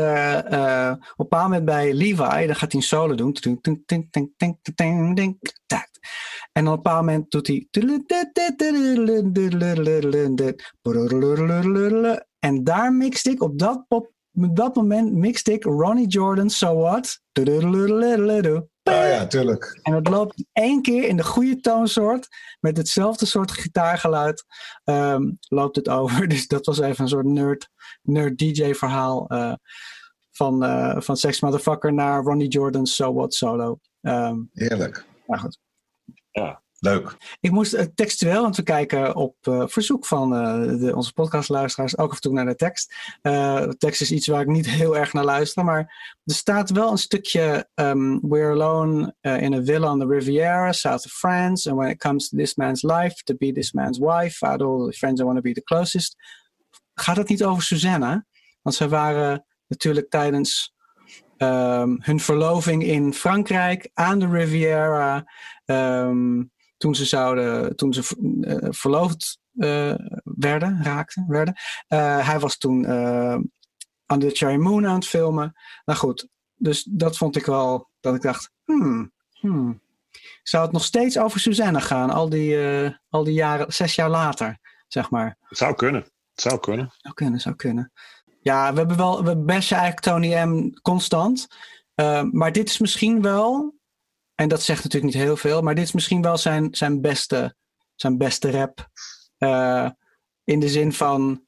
uh, 0.51 0.91
op 0.91 1.01
een 1.01 1.15
bepaald 1.17 1.43
moment 1.43 1.65
bij 1.65 1.95
Levi, 1.95 2.47
dan 2.47 2.57
gaat 2.57 2.73
hij 2.73 2.81
een 2.81 2.83
solo 2.83 3.15
doen. 3.15 3.37
En 6.53 6.67
op 6.67 6.71
een 6.71 6.75
bepaald 6.75 7.01
moment 7.01 7.31
doet 7.31 7.47
hij. 7.47 7.67
En 12.39 12.65
daar 12.65 12.93
mixte 12.93 13.31
ik 13.31 13.43
op 13.43 13.59
dat, 13.59 13.85
dat 14.33 14.75
moment 14.75 15.13
mixte 15.13 15.53
ik 15.53 15.65
Ronnie 15.65 16.07
Jordan, 16.07 16.51
So 16.51 16.77
What. 16.77 17.21
Ah 18.83 19.09
ja, 19.09 19.27
tuurlijk. 19.27 19.79
En 19.83 19.93
het 19.93 20.09
loopt 20.09 20.45
één 20.53 20.83
keer 20.83 21.09
in 21.09 21.17
de 21.17 21.25
goede 21.25 21.61
toonsoort. 21.61 22.29
Met 22.61 22.77
hetzelfde 22.77 23.27
soort 23.27 23.51
gitaargeluid. 23.51 24.45
ehm, 24.85 25.31
loopt 25.49 25.77
het 25.77 25.89
over. 25.89 26.29
Dus 26.33 26.47
dat 26.47 26.67
was 26.67 26.79
even 26.79 27.03
een 27.03 27.09
soort 27.11 27.27
nerd, 27.27 27.69
nerd 28.03 28.39
DJ 28.39 28.73
verhaal. 28.73 29.27
eh, 29.27 29.55
van, 30.31 30.65
eh, 30.65 31.01
van 31.01 31.17
Sex 31.17 31.41
Motherfucker 31.41 31.93
naar 31.93 32.23
Ronnie 32.23 32.49
Jordan's 32.49 32.95
So 32.95 33.13
What 33.15 33.35
solo. 33.35 33.79
Ehm 34.01 34.37
Heerlijk. 34.53 35.05
nou 35.27 35.41
goed. 35.41 35.59
Leuk. 36.85 37.17
Ik 37.41 37.51
moest 37.51 37.73
eh, 37.73 37.85
textueel, 37.95 38.43
want 38.43 38.57
we 38.57 38.63
kijken 38.63 39.17
op 39.17 39.37
eh, 39.41 39.63
verzoek 39.67 40.07
van 40.07 40.35
eh, 40.35 40.79
de, 40.79 40.97
onze 40.97 41.13
podcastluisteraars 41.13 41.99
ook 41.99 42.11
af 42.11 42.15
en 42.15 42.21
toe 42.21 42.33
naar 42.33 42.47
de 42.47 42.55
tekst. 42.55 42.95
De 43.23 43.75
tekst 43.79 44.01
is 44.01 44.13
iets 44.13 44.27
waar 44.27 44.41
ik 44.41 44.47
niet 44.47 44.71
heel 44.81 44.97
erg 44.97 45.13
naar 45.13 45.25
luister, 45.25 45.65
maar 45.65 46.19
er 46.25 46.35
staat 46.35 46.71
wel 46.71 46.91
een 46.91 46.99
stukje 46.99 47.69
ehm, 47.75 48.19
We're 48.21 48.51
alone 48.51 49.15
in 49.21 49.55
a 49.55 49.63
villa 49.63 49.91
on 49.91 49.99
the 49.99 50.07
Riviera, 50.07 50.73
south 50.73 51.05
of 51.05 51.13
France, 51.13 51.71
and 51.71 51.79
when 51.79 51.91
it 51.91 51.99
comes 51.99 52.29
to 52.29 52.37
this 52.37 52.55
man's 52.55 52.83
life, 52.83 53.23
to 53.25 53.35
be 53.35 53.53
this 53.53 53.73
man's 53.73 53.99
wife, 53.99 54.47
out 54.47 54.61
of 54.61 54.67
all 54.67 54.91
the 54.91 54.97
friends 54.97 55.21
I 55.21 55.25
want 55.25 55.37
to 55.37 55.43
be 55.43 55.53
the 55.53 55.63
closest. 55.63 56.17
Gaat 56.95 57.17
het 57.17 57.29
niet 57.29 57.45
over 57.45 57.63
Susanna? 57.63 58.27
Want 58.63 58.77
zij 58.77 58.89
waren 58.89 59.45
natuurlijk 59.67 60.11
tijdens 60.11 60.75
ehm, 61.37 61.97
hun 61.99 62.21
verloving 62.21 62.85
in 62.85 63.15
Frankrijk 63.15 63.91
aan 63.95 64.19
de 64.19 64.29
Riviera. 64.29 65.25
ehm, 65.65 66.43
toen 66.83 66.95
ze 66.95 67.05
zouden, 67.05 67.77
toen 67.77 67.93
ze 67.93 68.01
eh, 68.41 68.69
verloofd 68.71 69.39
eh, 69.57 69.95
werden, 70.25 70.83
raakten, 70.83 71.25
werden. 71.29 71.55
Eh, 71.87 72.27
hij 72.27 72.39
was 72.39 72.59
toen 72.59 72.87
aan 74.07 74.19
de 74.19 74.31
Cherry 74.31 74.57
Moon 74.57 74.87
aan 74.87 74.95
het 74.95 75.07
filmen. 75.07 75.53
Nou 75.85 75.99
goed, 75.99 76.29
dus 76.55 76.89
dat 76.91 77.17
vond 77.17 77.37
ik 77.37 77.47
wel, 77.47 77.89
dat 78.01 78.15
ik 78.15 78.23
dacht, 78.23 78.51
hmm, 78.65 79.13
hmm. 79.33 79.81
Zou 80.43 80.65
het 80.65 80.73
nog 80.73 80.85
steeds 80.85 81.19
over 81.19 81.41
Suzanne 81.41 81.81
gaan, 81.81 82.11
al 82.11 82.29
die, 82.29 82.59
al 83.09 83.25
die 83.25 83.35
jaren, 83.35 83.73
zes 83.73 83.95
jaar 83.95 84.11
later, 84.11 84.59
zeg 84.89 85.11
maar? 85.11 85.37
Het 85.49 85.59
zou 85.59 85.75
kunnen. 85.75 86.03
Het 86.03 86.41
zou 86.41 86.61
kunnen. 86.61 86.93
Zou 86.97 87.15
kunnen, 87.15 87.41
zou 87.41 87.55
kunnen. 87.55 87.93
Ja, 88.41 88.73
we 88.73 88.79
hebben 88.79 88.97
wel, 88.97 89.25
we 89.25 89.37
bashen 89.37 89.77
eigenlijk 89.77 90.07
Tony 90.07 90.35
M 90.35 90.81
constant. 90.83 91.47
Maar 92.31 92.53
dit 92.53 92.69
is 92.69 92.79
misschien 92.79 93.23
wel, 93.23 93.75
en 94.43 94.49
dat 94.49 94.63
zegt 94.63 94.85
natuurlijk 94.85 95.15
niet 95.15 95.23
heel 95.23 95.37
veel, 95.37 95.63
maar 95.63 95.75
dit 95.75 95.85
is 95.85 95.93
misschien 95.93 96.23
wel 96.23 96.37
zijn, 96.37 96.75
zijn, 96.75 97.01
beste, 97.01 97.55
zijn 97.95 98.19
beste 98.19 98.51
rap. 98.51 98.89
Eh, 99.39 99.91
in 100.45 100.61
de 100.61 100.69
zin 100.69 100.93
van, 100.93 101.45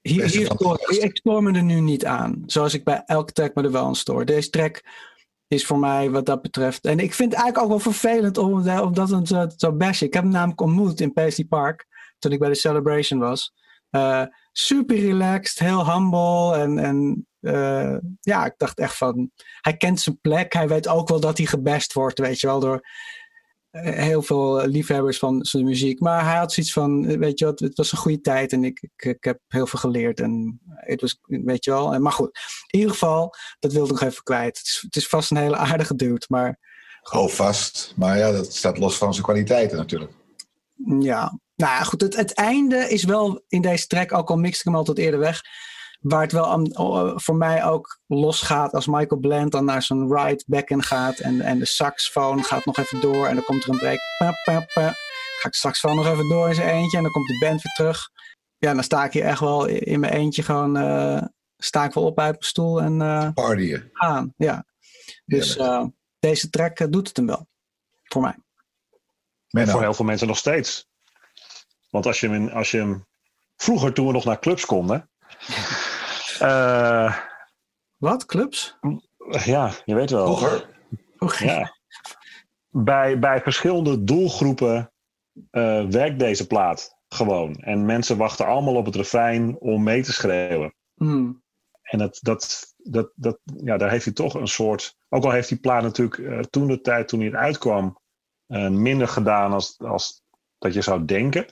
hier, 0.00 0.24
hier 0.24 0.46
stoor, 0.46 0.80
ik 0.88 1.16
stoor 1.16 1.42
me 1.42 1.52
er 1.52 1.62
nu 1.62 1.80
niet 1.80 2.04
aan. 2.04 2.42
Zoals 2.46 2.74
ik 2.74 2.84
bij 2.84 3.02
elke 3.06 3.32
track 3.32 3.54
me 3.54 3.62
er 3.62 3.72
wel 3.72 3.84
aan 3.84 3.96
stoor. 3.96 4.24
Deze 4.24 4.50
track 4.50 4.82
is 5.46 5.66
voor 5.66 5.78
mij 5.78 6.10
wat 6.10 6.26
dat 6.26 6.42
betreft. 6.42 6.84
En 6.84 6.98
ik 6.98 7.14
vind 7.14 7.32
het 7.32 7.40
eigenlijk 7.40 7.58
ook 7.58 7.82
wel 7.82 7.92
vervelend 7.92 8.38
om, 8.38 8.68
om 8.68 8.94
dat 8.94 9.08
zo, 9.08 9.46
zo 9.56 9.72
bashen. 9.72 10.06
Ik 10.06 10.14
heb 10.14 10.22
hem 10.22 10.32
namelijk 10.32 10.60
ontmoet 10.60 11.00
in 11.00 11.12
Paisley 11.12 11.46
Park 11.46 11.86
toen 12.18 12.32
ik 12.32 12.38
bij 12.38 12.48
de 12.48 12.54
Celebration 12.54 13.20
was. 13.20 13.52
Eh, 13.90 14.24
super 14.52 14.96
relaxed, 14.96 15.58
heel 15.58 15.92
humble. 15.92 16.56
En, 16.56 16.78
en 16.78 17.26
eh, 17.40 17.96
ja, 18.20 18.44
ik 18.44 18.54
dacht 18.56 18.78
echt 18.78 18.96
van, 18.96 19.30
hij 19.60 19.76
kent 19.76 20.00
zijn 20.00 20.20
plek. 20.20 20.52
Hij 20.52 20.68
weet 20.68 20.88
ook 20.88 21.08
wel 21.08 21.20
dat 21.20 21.36
hij 21.36 21.46
gebest 21.46 21.92
wordt, 21.92 22.18
weet 22.18 22.40
je 22.40 22.46
wel, 22.46 22.60
door 22.60 22.88
eh, 23.70 23.92
heel 23.92 24.22
veel 24.22 24.66
liefhebbers 24.66 25.18
van 25.18 25.44
zijn 25.44 25.64
muziek. 25.64 26.00
Maar 26.00 26.24
hij 26.24 26.36
had 26.36 26.52
zoiets 26.52 26.72
van, 26.72 27.18
weet 27.18 27.38
je 27.38 27.44
wat, 27.44 27.60
het 27.60 27.76
was 27.76 27.92
een 27.92 27.98
goede 27.98 28.20
tijd 28.20 28.52
en 28.52 28.64
ik, 28.64 28.82
ik, 28.82 29.04
ik 29.04 29.24
heb 29.24 29.38
heel 29.48 29.66
veel 29.66 29.78
geleerd. 29.78 30.20
En 30.20 30.60
het 30.66 31.00
was, 31.00 31.20
weet 31.26 31.64
je 31.64 31.70
wel. 31.70 31.94
En, 31.94 32.02
maar 32.02 32.12
goed, 32.12 32.38
in 32.66 32.78
ieder 32.78 32.94
geval, 32.94 33.34
dat 33.58 33.72
wilde 33.72 33.94
ik 33.94 34.00
nog 34.00 34.10
even 34.10 34.22
kwijt. 34.22 34.58
Het 34.58 34.66
is, 34.66 34.78
het 34.80 34.96
is 34.96 35.08
vast 35.08 35.30
een 35.30 35.36
hele 35.36 35.56
aardige 35.56 35.94
dude, 35.94 36.24
maar 36.28 36.58
Oh, 37.12 37.28
vast. 37.28 37.94
Maar 37.96 38.18
ja, 38.18 38.32
dat 38.32 38.54
staat 38.54 38.78
los 38.78 38.96
van 38.96 39.12
zijn 39.12 39.24
kwaliteiten 39.24 39.76
natuurlijk. 39.76 40.12
Ja, 41.00 41.38
nou 41.60 41.84
goed. 41.84 42.00
Het, 42.00 42.16
het 42.16 42.32
einde 42.34 42.76
is 42.76 43.04
wel 43.04 43.44
in 43.48 43.62
deze 43.62 43.86
track, 43.86 44.12
ook 44.12 44.30
al 44.30 44.36
mixte 44.36 44.58
ik 44.60 44.64
hem 44.64 44.74
altijd 44.76 44.98
eerder 44.98 45.20
weg. 45.20 45.40
Waar 46.00 46.22
het 46.22 46.32
wel 46.32 46.46
aan- 46.46 46.76
oh, 46.78 47.12
voor 47.18 47.36
mij 47.36 47.64
ook 47.64 47.98
losgaat 48.06 48.72
als 48.72 48.86
Michael 48.86 49.20
Bland 49.20 49.52
dan 49.52 49.64
naar 49.64 49.82
zijn 49.82 50.12
right 50.12 50.44
backen 50.46 50.82
gaat. 50.82 51.18
En, 51.18 51.40
en 51.40 51.58
de 51.58 51.64
saxofoon 51.64 52.44
gaat 52.44 52.64
nog 52.64 52.76
even 52.78 53.00
door. 53.00 53.26
En 53.26 53.34
dan 53.34 53.44
komt 53.44 53.62
er 53.64 53.70
een 53.70 53.78
break. 53.78 53.98
Pa, 54.18 54.32
pa, 54.44 54.66
pa. 54.74 54.88
Ga 55.40 55.48
ik 55.48 55.54
saxofoon 55.54 55.96
nog 55.96 56.06
even 56.06 56.28
door 56.28 56.48
in 56.48 56.54
zijn 56.54 56.68
eentje. 56.68 56.96
En 56.96 57.02
dan 57.02 57.12
komt 57.12 57.26
de 57.26 57.38
band 57.46 57.62
weer 57.62 57.72
terug. 57.74 58.08
Ja, 58.58 58.74
dan 58.74 58.82
sta 58.84 59.04
ik 59.04 59.12
hier 59.12 59.24
echt 59.24 59.40
wel 59.40 59.66
in 59.66 60.00
mijn 60.00 60.12
eentje 60.12 60.42
gewoon. 60.42 60.76
eh, 60.76 61.22
sta 61.56 61.84
ik 61.84 61.92
wel 61.92 62.04
op 62.04 62.18
uit 62.18 62.30
mijn 62.30 62.42
stoel 62.44 62.80
en 62.80 63.00
eh, 63.02 63.28
Partyen. 63.34 63.88
gaan. 63.92 64.34
Ja. 64.36 64.64
Dus 65.26 65.56
eh, 65.56 65.84
deze 66.18 66.50
track 66.50 66.78
eh, 66.78 66.86
doet 66.90 67.08
het 67.08 67.16
hem 67.16 67.26
wel. 67.26 67.48
Voor 68.04 68.22
mij. 68.22 68.34
Menno. 69.50 69.70
Voor 69.72 69.80
heel 69.80 69.94
veel 69.94 70.04
mensen 70.04 70.26
nog 70.26 70.38
steeds. 70.38 70.88
Want 71.90 72.06
als 72.06 72.20
je 72.20 72.26
hem, 72.28 72.34
in- 72.42 72.52
als 72.52 72.70
je 72.70 72.76
hem 72.78 73.06
vroeger 73.56 73.92
toen 73.92 74.06
we 74.06 74.12
nog 74.12 74.24
naar 74.24 74.38
clubs 74.38 74.64
konden. 74.66 75.10
eh, 76.38 77.16
Wat? 77.96 78.26
Clubs? 78.26 78.78
ja, 79.44 79.72
je 79.84 79.94
weet 79.94 80.10
wel. 80.10 80.26
Vroeger. 80.36 81.46
Ja. 81.46 81.74
Bij, 82.68 83.18
bij 83.18 83.40
verschillende 83.42 84.04
doelgroepen 84.04 84.92
eh, 85.50 85.84
werkt 85.86 86.18
deze 86.18 86.46
plaat 86.46 86.96
gewoon. 87.08 87.54
En 87.54 87.86
mensen 87.86 88.16
wachten 88.16 88.46
allemaal 88.46 88.74
op 88.76 88.84
het 88.86 88.94
refrein 88.96 89.58
om 89.58 89.82
mee 89.82 90.02
te 90.02 90.12
schreeuwen. 90.12 90.74
Hmm. 90.94 91.42
En 91.82 91.98
dat, 91.98 92.18
dat, 92.22 92.74
dat, 92.76 93.12
dat, 93.14 93.38
ja, 93.44 93.76
daar 93.76 93.90
heeft 93.90 94.04
hij 94.04 94.14
toch 94.14 94.34
een 94.34 94.48
soort. 94.48 94.96
Ook 95.08 95.24
al 95.24 95.30
heeft 95.30 95.48
die 95.48 95.60
plaat 95.60 95.82
natuurlijk 95.82 96.18
eh, 96.18 96.38
toen 96.38 96.66
de 96.66 96.80
tijd, 96.80 97.08
toen 97.08 97.18
hij 97.20 97.28
het 97.28 97.38
uitkwam, 97.38 97.98
eh, 98.46 98.68
minder 98.68 99.08
gedaan 99.08 99.52
als, 99.52 99.78
als 99.78 100.22
dat 100.58 100.74
je 100.74 100.82
zou 100.82 101.04
denken. 101.04 101.46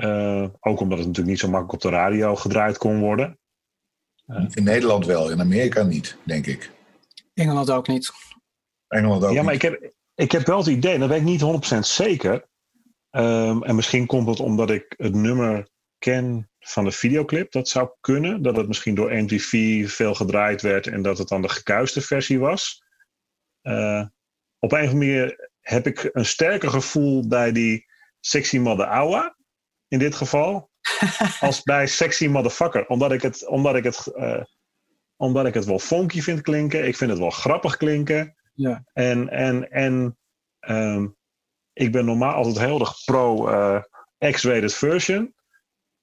Eh, 0.00 0.46
ook 0.60 0.80
omdat 0.80 0.98
het 0.98 1.06
natuurlijk 1.06 1.26
niet 1.26 1.38
zo 1.38 1.48
makkelijk 1.48 1.72
op 1.72 1.90
de 1.90 1.96
radio 1.96 2.36
gedraaid 2.36 2.78
kon 2.78 3.00
worden. 3.00 3.38
In 4.50 4.64
Nederland 4.64 5.06
wel, 5.06 5.30
in 5.30 5.40
Amerika 5.40 5.82
niet, 5.82 6.16
denk 6.22 6.46
ik. 6.46 6.70
Engeland 7.34 7.70
ook 7.70 7.88
niet. 7.88 8.12
Engeland 8.88 9.24
ook 9.24 9.32
ja, 9.32 9.42
maar 9.42 9.52
niet. 9.52 9.62
ik 9.62 9.70
heb, 9.70 9.92
ik 10.14 10.32
heb 10.32 10.46
wel 10.46 10.58
het 10.58 10.66
idee, 10.66 10.98
dat 10.98 11.08
weet 11.08 11.18
ik 11.18 11.24
niet 11.24 11.74
100% 11.76 11.78
zeker. 11.78 12.48
Ehm, 13.10 13.62
en 13.62 13.74
misschien 13.74 14.06
komt 14.06 14.28
het 14.28 14.40
omdat 14.40 14.70
ik 14.70 14.94
het 14.96 15.14
nummer 15.14 15.68
ken 15.98 16.50
van 16.58 16.84
de 16.84 16.92
videoclip. 16.92 17.52
Dat 17.52 17.68
zou 17.68 17.90
kunnen. 18.00 18.42
Dat 18.42 18.56
het 18.56 18.68
misschien 18.68 18.94
door 18.94 19.14
MTV 19.14 19.88
veel 19.90 20.14
gedraaid 20.14 20.62
werd 20.62 20.86
en 20.86 21.02
dat 21.02 21.18
het 21.18 21.28
dan 21.28 21.42
de 21.42 21.48
gekuiste 21.48 22.00
versie 22.00 22.38
was. 22.38 22.82
Eh, 23.60 24.04
op 24.58 24.72
een 24.72 24.82
of 24.82 24.88
andere 24.88 24.94
manier 24.94 25.50
heb 25.60 25.86
ik 25.86 26.08
een 26.12 26.26
sterker 26.26 26.70
gevoel 26.70 27.28
bij 27.28 27.52
die 27.52 27.86
Sexy 28.20 28.58
Mother 28.58 28.86
Aua. 28.86 29.38
In 29.90 29.98
dit 29.98 30.14
geval. 30.14 30.70
als 31.40 31.62
bij 31.62 31.86
Sexy 31.86 32.26
Motherfucker. 32.26 32.86
Omdat 32.86 33.12
ik 33.12 33.22
het, 33.22 33.46
omdat 33.46 33.74
ik 33.74 33.84
het, 33.84 34.06
eh, 34.06 34.42
omdat 35.16 35.46
ik 35.46 35.54
het 35.54 35.64
wel 35.64 35.78
funky 35.78 36.20
vind 36.20 36.40
klinken. 36.40 36.86
Ik 36.86 36.96
vind 36.96 37.10
het 37.10 37.18
wel 37.18 37.30
grappig 37.30 37.76
klinken. 37.76 38.34
Ja. 38.54 38.84
En, 38.92 39.28
en, 39.28 39.70
en 39.70 40.18
ehm, 40.58 41.08
ik 41.72 41.92
ben 41.92 42.04
normaal 42.04 42.34
altijd 42.34 42.58
heel 42.58 42.80
erg 42.80 43.04
pro 43.04 43.48
eh, 43.48 43.82
X-rated 44.32 44.74
version. 44.74 45.34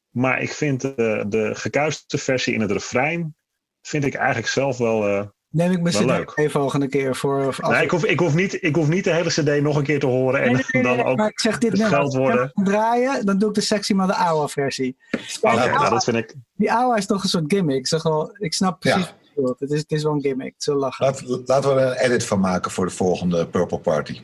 Maar 0.10 0.42
ik 0.42 0.52
vind 0.52 0.82
de, 0.82 1.26
de 1.28 1.56
gekuiste 1.56 2.18
versie 2.18 2.54
in 2.54 2.62
het 2.62 2.72
refrein. 2.72 3.36
vind 3.82 4.04
ik 4.04 4.14
eigenlijk 4.14 4.48
zelf 4.48 4.78
wel. 4.78 5.36
Neem 5.58 5.72
ik 5.72 5.82
mijn 5.82 6.08
Wel 6.08 6.24
CD 6.26 6.52
volgende 6.52 6.88
keer 6.88 7.16
voor. 7.16 7.46
Als 7.46 7.58
nee, 7.60 7.84
ik, 7.84 7.92
hoef, 7.92 8.06
ik, 8.06 8.20
hoef 8.20 8.34
niet, 8.34 8.64
ik 8.64 8.76
hoef 8.76 8.88
niet 8.88 9.04
de 9.04 9.12
hele 9.14 9.30
CD 9.30 9.62
nog 9.62 9.76
een 9.78 9.84
keer 9.84 10.00
te 10.00 10.06
horen. 10.06 10.42
En 10.42 10.52
Nee, 10.52 10.56
nee, 10.72 10.84
nee, 10.84 10.84
dan 10.84 10.96
nee, 10.96 11.06
ook. 11.06 11.18
maar 11.18 11.30
ik 11.30 11.40
zeg 11.40 11.58
dit 11.58 11.72
nummer. 11.72 11.90
geld 11.90 12.06
Als 12.06 12.14
ik 12.14 12.20
worden. 12.20 12.52
draaien, 12.54 13.26
dan 13.26 13.38
doe 13.38 13.50
ik 13.50 13.56
de 13.56 13.62
sexy 13.62 13.94
maar 13.94 14.08
de 14.08 14.16
oude 14.16 14.52
versie. 14.52 14.98
Ja, 15.10 15.18
die, 15.20 15.40
nou, 15.42 15.72
oude, 15.72 15.90
dat 15.90 16.04
vind 16.04 16.18
ik. 16.18 16.36
die 16.56 16.74
oude 16.74 16.98
is 16.98 17.06
toch 17.06 17.24
een 17.24 17.30
soort 17.30 17.44
gimmick. 17.48 17.78
Ik, 17.78 17.88
zeg 17.88 18.04
wel, 18.04 18.36
ik 18.40 18.54
snap 18.54 18.80
precies 18.80 19.00
Ja. 19.00 19.06
wat 19.12 19.28
je 19.28 19.32
bedoelt. 19.36 19.60
Het 19.60 19.72
is, 19.72 19.80
het 19.80 19.92
is 19.92 20.04
wel 20.04 20.14
een 20.14 20.22
gimmick. 20.22 20.54
Zo 20.58 20.76
lachen. 20.76 21.06
Laat, 21.06 21.24
laten 21.46 21.76
we 21.76 21.82
er 21.82 21.88
een 21.92 21.98
edit 21.98 22.26
van 22.26 22.40
maken 22.40 22.72
voor 22.72 22.86
de 22.86 22.92
volgende 22.92 23.48
Purple 23.48 23.80
Party. 23.80 24.22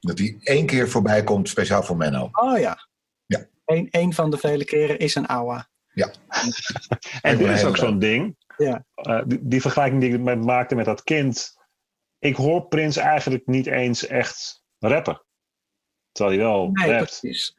Dat 0.00 0.16
die 0.16 0.38
één 0.42 0.66
keer 0.66 0.88
voorbij 0.88 1.24
komt, 1.24 1.48
speciaal 1.48 1.82
voor 1.82 1.96
Menno. 1.96 2.28
Oh 2.32 2.58
ja. 2.58 2.88
Ja. 3.26 3.46
Eén 3.64 3.88
één 3.90 4.12
van 4.12 4.30
de 4.30 4.38
vele 4.38 4.64
keren 4.64 4.98
is 4.98 5.14
een 5.14 5.26
oude. 5.26 5.70
En 7.22 7.38
dit 7.38 7.48
is 7.48 7.64
ook 7.64 7.76
zo'n 7.76 7.98
ding. 7.98 8.36
Ja. 8.62 8.84
Eh, 8.94 9.22
die, 9.26 9.38
die 9.42 9.60
vergelijking 9.60 10.00
die 10.00 10.12
ik 10.14 10.20
met, 10.20 10.44
maakte 10.44 10.74
met 10.74 10.84
dat 10.84 11.02
kind. 11.02 11.60
Ik 12.18 12.36
hoor 12.36 12.66
Prins 12.66 12.96
eigenlijk 12.96 13.46
niet 13.46 13.66
eens 13.66 14.06
echt 14.06 14.62
rappen. 14.78 15.22
Terwijl 16.12 16.36
hij 16.38 16.46
wel 16.46 16.68
Nee, 16.72 16.90
rapt. 16.90 17.04
precies. 17.20 17.56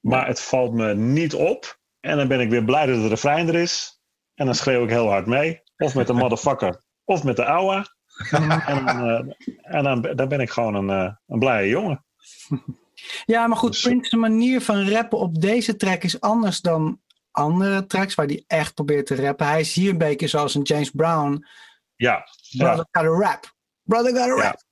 Maar 0.00 0.26
het 0.26 0.40
valt 0.40 0.72
me 0.72 0.94
niet 0.94 1.34
op. 1.34 1.78
En 2.00 2.16
dan 2.16 2.28
ben 2.28 2.40
ik 2.40 2.50
weer 2.50 2.64
blij 2.64 2.86
dat 2.86 2.96
het 2.96 3.10
refrein 3.10 3.48
er 3.48 3.54
is. 3.54 4.00
En 4.34 4.46
dan 4.46 4.54
schreeuw 4.54 4.84
ik 4.84 4.90
heel 4.90 5.08
hard 5.08 5.26
mee. 5.26 5.62
Of 5.76 5.94
met 5.94 6.06
de 6.06 6.12
motherfucker. 6.12 6.82
Of 7.04 7.24
met 7.24 7.36
de 7.36 7.44
ouwe. 7.44 7.86
En, 8.30 8.48
dan, 8.48 8.88
eh, 8.88 9.34
en 9.62 9.84
dan, 9.84 10.00
dan 10.16 10.28
ben 10.28 10.40
ik 10.40 10.50
gewoon 10.50 10.74
een, 10.74 10.90
eh, 10.90 11.12
een 11.26 11.38
blije 11.38 11.68
jongen. 11.68 12.04
Ja, 13.24 13.46
maar 13.46 13.56
goed, 13.56 13.72
Dus- 13.72 13.82
Prince's 13.82 14.12
manier 14.20 14.60
van 14.60 14.88
rappen 14.88 15.18
op 15.18 15.40
deze 15.40 15.76
track 15.76 16.02
is 16.02 16.20
anders 16.20 16.60
dan 16.60 17.00
andere 17.34 17.86
tracks 17.86 18.14
waar 18.14 18.26
hij 18.26 18.44
echt 18.46 18.74
probeert 18.74 19.06
te 19.06 19.14
rappen. 19.14 19.46
Hij 19.46 19.60
is 19.60 19.74
hier 19.74 19.90
een 19.90 19.98
beetje 19.98 20.26
zoals 20.26 20.54
een 20.54 20.62
James 20.62 20.90
Brown. 20.90 21.46
Ja, 21.96 22.28
Brother 22.56 22.86
ja, 22.90 23.00
got 23.02 23.04
a 23.22 23.28
rap. 23.28 23.54
Brother 23.82 24.10
got 24.16 24.20
a 24.20 24.26
Ja. 24.26 24.42
rap. 24.42 24.62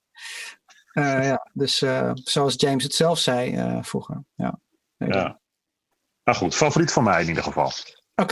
Eh, 0.93 1.27
ja, 1.27 1.49
dus 1.53 1.83
eh, 1.83 2.11
zoals 2.15 2.55
James 2.57 2.83
het 2.83 2.95
zelf 2.95 3.19
zei 3.19 3.55
eh, 3.57 3.83
vroeger. 3.83 4.25
Ja. 4.35 4.59
Ja. 4.97 5.41
Nou 6.25 6.39
goed, 6.39 6.55
favoriet 6.55 6.93
van 6.93 7.05
mij 7.05 7.23
in 7.23 7.29
ieder 7.29 7.43
geval. 7.43 7.73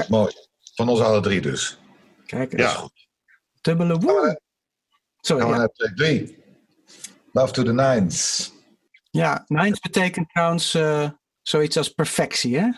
Mooi. 0.08 0.32
Van 0.74 0.88
ons 0.88 1.00
alle 1.00 1.20
drie 1.20 1.40
dus. 1.40 1.78
Kijk, 2.26 2.58
Ja. 2.58 2.70
eens. 2.72 2.90
Sorry, 5.20 5.42
Gaan 5.42 5.50
we 5.50 5.56
ja. 5.56 5.56
naar 5.60 5.68
track 5.68 5.96
3. 5.96 6.38
Love 7.32 7.52
to 7.52 7.62
the 7.62 7.72
Nines. 7.72 8.52
ja. 9.10 9.44
Nines 9.46 9.78
betekent 9.80 10.28
trouwens 10.28 10.74
eh, 10.74 11.08
zoiets 11.42 11.76
als 11.76 11.88
perfectie, 11.88 12.58
hè? 12.58 12.68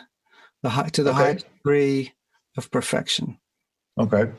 The 0.62 0.70
high, 0.70 0.88
to 0.90 1.02
the 1.02 1.14
high 1.14 1.34
degree 1.62 2.14
of 2.54 2.68
perfection. 2.68 3.40
Oké. 3.94 4.34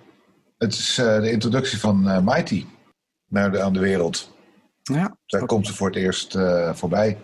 Het 0.57 0.73
is 0.73 0.97
eh, 0.97 1.21
de 1.21 1.31
introductie 1.31 1.79
van 1.79 2.07
eh, 2.09 2.19
Mighty 2.25 2.65
naar 3.25 3.51
de, 3.51 3.61
aan 3.61 3.73
de 3.73 3.79
wereld. 3.79 4.35
Ja, 4.81 5.17
Daar 5.25 5.45
komt 5.45 5.67
ze 5.67 5.73
voor 5.73 5.87
het 5.87 5.95
eerst 5.95 6.35
eh, 6.35 6.73
voorbij. 6.73 7.17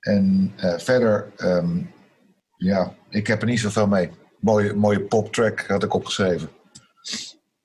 En 0.00 0.52
eh, 0.56 0.78
verder, 0.78 1.32
ehm, 1.36 1.82
ja, 2.56 2.94
ik 3.10 3.26
heb 3.26 3.40
er 3.42 3.48
niet 3.48 3.60
zoveel 3.60 3.86
mee. 3.86 4.10
Mooie, 4.40 4.74
mooie 4.74 5.00
poptrack 5.04 5.66
had 5.66 5.82
ik 5.82 5.94
opgeschreven. 5.94 6.50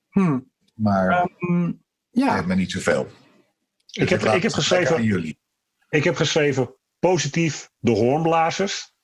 Hm. 0.10 0.40
Maar 0.76 1.10
Ehm, 1.10 1.66
het 1.66 1.76
ja. 2.10 2.34
heeft 2.34 2.46
me 2.46 2.56
niet 2.56 2.72
zoveel. 2.72 3.08
Ik 3.92 4.10
heb, 4.10 4.22
laat 4.22 4.36
ik 4.36 4.42
heb 4.44 4.52
lekker 4.52 4.52
aan 4.52 4.56
geschreven, 4.56 5.04
jullie. 5.04 5.40
ik 5.90 6.04
heb 6.04 6.16
geschreven 6.16 6.76
positief 7.00 7.70
de 7.80 7.92
hoornblazers. 7.92 8.96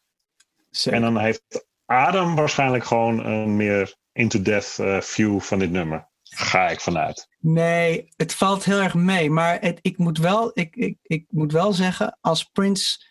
Zeker. 0.76 1.00
En 1.00 1.14
dan 1.14 1.24
heeft 1.24 1.66
Adam 1.86 2.36
waarschijnlijk 2.36 2.84
gewoon 2.84 3.26
een 3.26 3.56
meer 3.56 3.96
into-death 4.12 4.80
eh, 4.80 5.02
view 5.02 5.40
van 5.40 5.60
dit 5.60 5.72
nummer. 5.72 6.12
Ga 6.24 6.70
ik 6.70 6.82
vanuit. 6.82 7.28
Nee, 7.40 8.14
het 8.16 8.34
valt 8.34 8.64
heel 8.64 8.80
erg 8.80 8.94
mee. 8.94 9.30
Maar 9.30 9.60
het, 9.62 9.80
ik, 9.82 9.98
moet 9.98 10.18
wel, 10.18 10.52
ik, 10.54 10.76
ik, 10.76 10.98
ik 11.02 11.26
moet 11.30 11.52
wel 11.52 11.74
zeggen, 11.74 12.18
als 12.22 12.44
Prince 12.44 13.06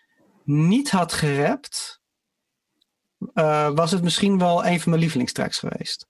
niet 0.45 0.91
had 0.91 1.13
gerapt, 1.13 2.01
eh, 3.35 3.71
was 3.75 3.91
het 3.91 4.03
misschien 4.03 4.39
wel 4.39 4.67
een 4.67 4.81
van 4.81 4.91
mijn 4.91 5.03
lievelingstracks 5.03 5.59
geweest. 5.59 6.07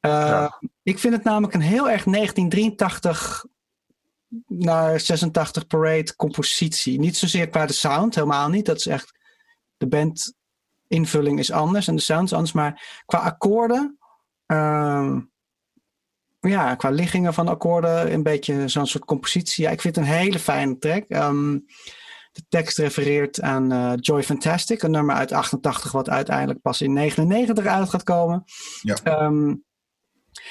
Eh, 0.00 0.10
Ja. 0.10 0.60
Ik 0.82 0.98
vind 0.98 1.14
het 1.14 1.24
namelijk 1.24 1.54
een 1.54 1.60
heel 1.60 1.90
erg 1.90 2.04
1983 2.04 3.44
naar 4.46 5.00
86 5.00 5.66
parade 5.66 6.16
compositie. 6.16 6.98
Niet 6.98 7.16
zozeer 7.16 7.48
qua 7.48 7.66
de 7.66 7.72
sound, 7.72 8.14
helemaal 8.14 8.48
niet. 8.48 8.66
Dat 8.66 8.76
is 8.76 8.86
echt, 8.86 9.18
de 9.76 9.86
band 9.86 10.34
invulling 10.90 11.38
is 11.38 11.52
anders 11.52 11.88
en 11.88 11.96
de 11.96 12.02
sound 12.02 12.24
is 12.24 12.32
anders. 12.32 12.52
Maar 12.52 13.02
qua 13.06 13.18
akkoorden, 13.18 13.98
ehm, 14.46 15.20
ja, 16.40 16.74
qua 16.74 16.90
liggingen 16.90 17.34
van 17.34 17.48
akkoorden, 17.48 18.12
een 18.12 18.22
beetje 18.22 18.68
zo'n 18.68 18.86
soort 18.86 19.04
compositie. 19.04 19.64
Ja, 19.64 19.70
ik 19.70 19.80
vind 19.80 19.96
het 19.96 20.04
een 20.04 20.10
hele 20.10 20.38
fijne 20.38 20.78
track. 20.78 21.04
Ehm, 21.08 21.58
de 22.32 22.42
tekst 22.48 22.78
refereert 22.78 23.40
aan 23.40 23.72
eh, 23.72 23.92
Joy 23.96 24.22
Fantastic, 24.22 24.82
een 24.82 24.90
nummer 24.90 25.14
uit 25.14 25.32
88, 25.32 25.92
wat 25.92 26.08
uiteindelijk 26.08 26.60
pas 26.60 26.80
in 26.80 26.92
99 26.92 27.66
uit 27.66 27.88
gaat 27.88 28.02
komen. 28.02 28.44
Ja. 28.82 28.96
Ehm, 29.02 29.54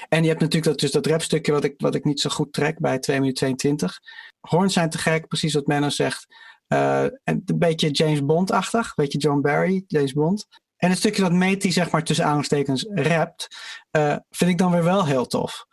en 0.09 0.21
je 0.21 0.27
hebt 0.27 0.39
natuurlijk 0.39 0.65
dat, 0.65 0.79
dus 0.79 0.91
dat 0.91 1.05
rapstukje 1.05 1.51
wat 1.51 1.63
ik, 1.63 1.73
wat 1.77 1.95
ik 1.95 2.03
niet 2.03 2.19
zo 2.19 2.29
goed 2.29 2.53
trek 2.53 2.79
bij 2.79 2.99
2 2.99 3.19
minuten 3.19 3.37
22. 3.37 3.99
Horns 4.39 4.73
zijn 4.73 4.89
te 4.89 4.97
gek, 4.97 5.27
precies 5.27 5.53
wat 5.53 5.67
Menno 5.67 5.89
zegt. 5.89 6.25
Eh, 6.70 7.03
en 7.03 7.41
een 7.45 7.57
beetje 7.57 7.89
James 7.89 8.26
Bond-achtig, 8.26 8.86
een 8.86 8.93
beetje 8.95 9.17
John 9.17 9.41
Barry, 9.41 9.84
James 9.88 10.13
Bond. 10.13 10.47
En 10.78 10.89
het 10.89 10.97
stukje 10.97 11.22
dat 11.22 11.32
Matey, 11.32 11.72
zeg 11.72 11.91
maar 11.91 12.03
tussen 12.03 12.26
aanstekens 12.26 12.86
rapt, 12.89 13.47
eh, 13.91 14.15
vind 14.30 14.51
ik 14.51 14.57
dan 14.57 14.72
weer 14.72 14.84
wel 14.84 15.05
heel 15.05 15.26
tof. 15.26 15.65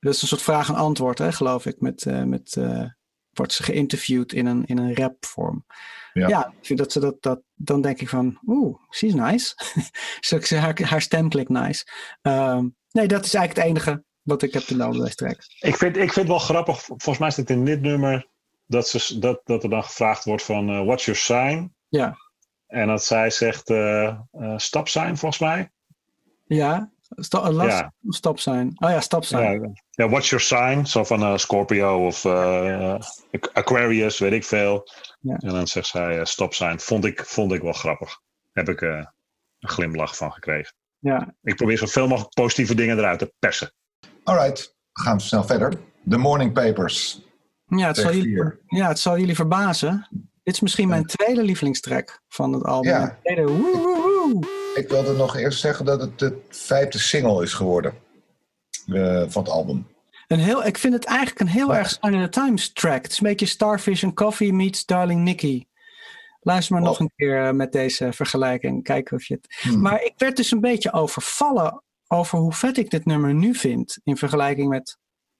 Dat 0.00 0.14
is 0.14 0.22
een 0.22 0.28
soort 0.28 0.42
vraag 0.42 0.68
en 0.68 0.74
antwoord, 0.74 1.18
hè, 1.18 1.32
geloof 1.32 1.66
ik. 1.66 1.80
Met, 1.80 2.06
eh, 2.06 2.22
met, 2.22 2.56
eh, 2.56 2.84
wordt 3.30 3.52
ze 3.52 3.62
geïnterviewd 3.62 4.32
in 4.32 4.46
een, 4.46 4.64
in 4.64 4.78
een 4.78 4.94
rapvorm. 4.94 5.64
Ja. 6.12 6.28
Ja. 6.28 6.46
ik 6.46 6.66
vind 6.66 6.78
dat 6.78 6.92
ze 6.92 7.00
dat, 7.00 7.22
dat, 7.22 7.40
dan 7.54 7.80
denk 7.80 8.00
ik 8.00 8.08
van, 8.08 8.38
oeh, 8.46 8.78
she's 8.90 9.14
nice. 9.14 9.54
Zeg, 10.20 10.50
haar, 10.50 10.82
haar 10.82 11.02
stem 11.02 11.28
klinkt 11.28 11.50
nice. 11.50 11.86
Ehm, 12.22 12.68
nee, 12.90 13.08
dat 13.08 13.24
is 13.24 13.34
eigenlijk 13.34 13.68
het 13.68 13.76
enige 13.76 14.04
wat 14.22 14.42
ik 14.42 14.52
heb 14.52 14.62
te 14.62 14.76
melden 14.76 15.00
bij 15.00 15.10
track. 15.10 15.38
Ik 15.60 15.76
vind, 15.76 15.96
ik 15.96 16.12
vind 16.12 16.14
het 16.14 16.26
wel 16.26 16.38
grappig, 16.38 16.82
volgens 16.82 17.18
mij 17.18 17.28
is 17.28 17.36
het 17.36 17.50
in 17.50 17.64
dit 17.64 17.80
nummer, 17.80 18.28
dat, 18.74 18.88
ze, 18.88 19.18
dat, 19.18 19.40
dat 19.44 19.62
er 19.62 19.70
dan 19.70 19.84
gevraagd 19.84 20.24
wordt 20.24 20.42
van, 20.42 20.68
eh, 20.70 20.84
what's 20.84 21.04
your 21.04 21.20
sign? 21.20 21.74
Ja. 21.88 22.16
En 22.66 22.86
dat 22.86 23.04
zij 23.04 23.30
zegt, 23.30 23.70
eh 23.70 24.06
eh, 24.30 24.54
stap 24.56 24.88
zijn 24.88 25.16
volgens 25.16 25.40
mij. 25.40 25.72
Ja, 26.46 26.90
sta, 27.16 27.50
last, 27.50 27.78
Ja. 27.78 27.92
stop 28.08 28.38
zijn. 28.38 28.72
Oh 28.74 28.90
ja, 28.90 29.00
stop 29.00 29.24
zijn. 29.24 29.60
Ja, 29.62 29.70
ja, 29.90 30.08
what's 30.08 30.28
your 30.30 30.44
sign? 30.44 30.84
Zo 30.84 31.04
van 31.04 31.38
Scorpio 31.38 32.06
of 32.06 32.24
eh, 32.24 32.94
Aquarius, 33.52 34.18
weet 34.18 34.32
ik 34.32 34.44
veel. 34.44 34.88
Ja. 35.20 35.36
En 35.36 35.48
dan 35.48 35.66
zegt 35.66 35.86
zij 35.86 36.18
uh, 36.18 36.24
stop 36.24 36.54
zijn. 36.54 36.80
Vond 36.80 37.04
ik, 37.04 37.24
vond 37.24 37.52
ik 37.52 37.62
wel 37.62 37.72
grappig. 37.72 38.20
Heb 38.52 38.68
ik 38.68 38.82
eh, 38.82 39.04
een 39.58 39.68
glimlach 39.68 40.16
van 40.16 40.32
gekregen. 40.32 40.74
Ja. 40.98 41.34
Ik 41.42 41.56
probeer 41.56 41.78
zoveel 41.78 42.08
mogelijk 42.08 42.34
positieve 42.34 42.74
dingen 42.74 42.98
eruit 42.98 43.18
te 43.18 43.32
persen. 43.38 43.72
Alright, 44.24 44.76
gaan 44.92 45.16
we 45.16 45.22
snel 45.22 45.44
verder. 45.44 45.72
The 46.08 46.16
Morning 46.16 46.52
Papers. 46.52 47.22
Ja, 47.66 47.86
het 47.86 47.96
zal 47.96 48.14
jullie, 48.14 48.52
ja, 48.66 48.88
het 48.88 48.98
zal 48.98 49.18
jullie 49.18 49.34
verbazen. 49.34 50.08
Dit 50.42 50.54
is 50.54 50.60
misschien 50.60 50.88
mijn 50.88 51.06
tweede 51.06 51.42
lievelingstrack 51.42 52.22
van 52.28 52.52
het 52.52 52.64
album. 52.64 52.90
Ja. 52.90 53.18
Tweede, 53.22 53.42
woe, 53.46 53.76
woe, 53.78 54.30
woe. 54.32 54.46
Ik 54.74 54.88
wilde 54.88 55.12
nog 55.12 55.36
eerst 55.36 55.60
zeggen 55.60 55.84
dat 55.84 56.00
het 56.00 56.18
de 56.18 56.40
vijfde 56.48 56.98
single 56.98 57.42
is 57.42 57.52
geworden 57.52 57.94
eh, 58.86 59.24
van 59.28 59.42
het 59.42 59.52
album. 59.52 59.86
Een 60.26 60.38
heel, 60.38 60.64
ik 60.64 60.78
vind 60.78 60.94
het 60.94 61.04
eigenlijk 61.04 61.40
een 61.40 61.46
heel 61.46 61.72
Ja. 61.72 61.78
erg 61.78 61.88
Sign 61.90 62.14
of 62.14 62.22
the 62.22 62.28
Times 62.28 62.72
track. 62.72 63.02
Het 63.02 63.12
is 63.12 63.18
een 63.20 63.26
beetje 63.26 63.46
Starfish 63.46 64.04
and 64.04 64.14
Coffee 64.14 64.52
meets 64.52 64.84
Darling 64.86 65.20
Nikki. 65.22 65.66
Luister 66.40 66.72
maar 66.74 66.82
Oh. 66.82 66.88
nog 66.88 66.98
een 67.00 67.12
keer 67.16 67.46
eh, 67.46 67.52
met 67.52 67.72
deze 67.72 68.12
vergelijking. 68.12 68.82
Kijken 68.82 69.16
of 69.16 69.24
je 69.24 69.34
het... 69.34 69.56
Hmm. 69.60 69.80
Maar 69.80 70.02
ik 70.02 70.12
werd 70.16 70.36
dus 70.36 70.50
een 70.50 70.60
beetje 70.60 70.92
overvallen 70.92 71.82
over 72.08 72.38
hoe 72.38 72.52
vet 72.52 72.76
ik 72.78 72.90
dit 72.90 73.04
nummer 73.04 73.34
nu 73.34 73.54
vind. 73.54 73.98
In 74.04 74.16
vergelijking 74.16 74.68
met 74.68 74.98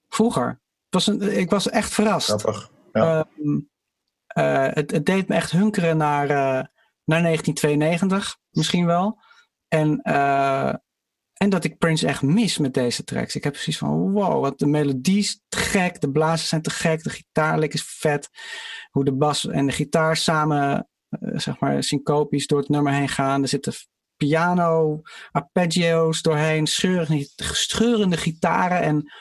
vroeger. 0.09 0.61
Het 0.95 1.05
was 1.05 1.15
een, 1.15 1.39
ik 1.39 1.51
was 1.51 1.71
echt 1.71 1.93
verrast. 1.93 2.27
Grappig. 2.27 2.71
Ja. 2.93 3.27
Ehm, 3.37 3.61
eh, 4.27 4.75
het, 4.75 4.91
het 4.91 5.07
deed 5.07 5.29
me 5.29 5.35
echt 5.35 5.51
hunkeren 5.51 5.97
naar, 5.97 6.31
eh, 6.31 6.67
naar 7.05 7.23
1992, 7.23 8.37
misschien 8.51 8.87
wel. 8.87 9.19
En, 9.69 10.01
eh, 10.03 10.75
en 11.33 11.51
dat 11.51 11.65
ik 11.65 11.79
Prince 11.79 12.07
echt 12.07 12.23
mis 12.23 12.59
met 12.59 12.75
deze 12.75 13.05
tracks. 13.05 13.35
Ik 13.35 13.45
heb 13.45 13.53
precies 13.53 13.79
van, 13.79 14.13
wow, 14.13 14.41
wat 14.41 14.59
de 14.59 14.67
melodie 14.67 15.19
is 15.19 15.41
te 15.49 15.59
gek, 15.59 16.01
de 16.01 16.11
blazers 16.11 16.49
zijn 16.49 16.63
te 16.63 16.71
gek, 16.71 17.03
de 17.03 17.11
gitaarlik 17.11 17.75
is 17.75 17.83
vet. 17.83 18.29
Hoe 18.91 19.05
de 19.05 19.13
bas 19.13 19.47
en 19.47 19.67
de 19.67 19.73
gitaar 19.73 20.17
samen, 20.17 20.89
zeg 21.21 21.59
maar, 21.61 21.83
syncopisch 21.83 22.47
door 22.47 22.59
het 22.59 22.69
nummer 22.69 22.93
heen 22.93 23.09
gaan. 23.09 23.43
Er 23.43 23.49
zitten 23.49 23.73
piano, 24.17 25.03
arpeggios 25.33 26.23
doorheen, 26.23 26.67
scheurende, 26.67 27.29
scheurende 27.37 28.17
gitaren 28.17 28.81
en 28.81 29.13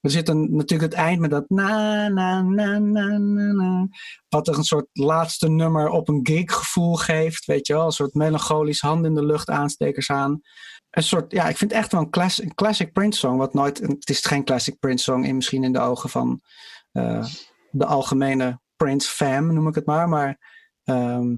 er 0.00 0.10
zit 0.10 0.28
een, 0.28 0.56
natuurlijk 0.56 0.92
het 0.92 1.00
eind 1.00 1.20
met 1.20 1.30
dat 1.30 1.44
na, 1.48 2.08
na, 2.08 2.42
na, 2.42 2.78
na, 2.78 3.18
na, 3.18 3.52
na. 3.52 3.88
Wat 4.28 4.48
er 4.48 4.56
een 4.56 4.64
soort 4.64 4.88
laatste 4.92 5.48
nummer 5.48 5.88
op 5.88 6.08
een 6.08 6.20
gig 6.22 6.52
gevoel 6.52 6.94
geeft. 6.94 7.44
Weet 7.44 7.66
je 7.66 7.72
wel, 7.72 7.84
een 7.84 7.92
soort 7.92 8.14
melancholisch 8.14 8.80
hand 8.80 9.04
in 9.04 9.14
de 9.14 9.24
lucht 9.24 9.48
aanstekers 9.48 10.10
aan. 10.10 10.40
Een 10.90 11.02
soort, 11.02 11.32
ja, 11.32 11.48
ik 11.48 11.56
vind 11.56 11.70
het 11.70 11.80
echt 11.80 11.92
wel 11.92 12.00
een, 12.00 12.10
class, 12.10 12.42
een 12.42 12.54
classic 12.54 12.92
Prince 12.92 13.18
song. 13.18 13.36
Wat 13.36 13.54
nooit, 13.54 13.78
het 13.78 14.08
is 14.08 14.26
geen 14.26 14.44
classic 14.44 14.78
Prince 14.78 15.04
song 15.04 15.24
in, 15.24 15.34
misschien 15.34 15.64
in 15.64 15.72
de 15.72 15.80
ogen 15.80 16.10
van 16.10 16.40
eh, 16.92 17.26
de 17.70 17.86
algemene 17.86 18.60
Prince 18.76 19.10
fam, 19.10 19.54
noem 19.54 19.68
ik 19.68 19.74
het 19.74 19.86
maar. 19.86 20.08
Maar 20.08 20.38
ehm, 20.84 21.34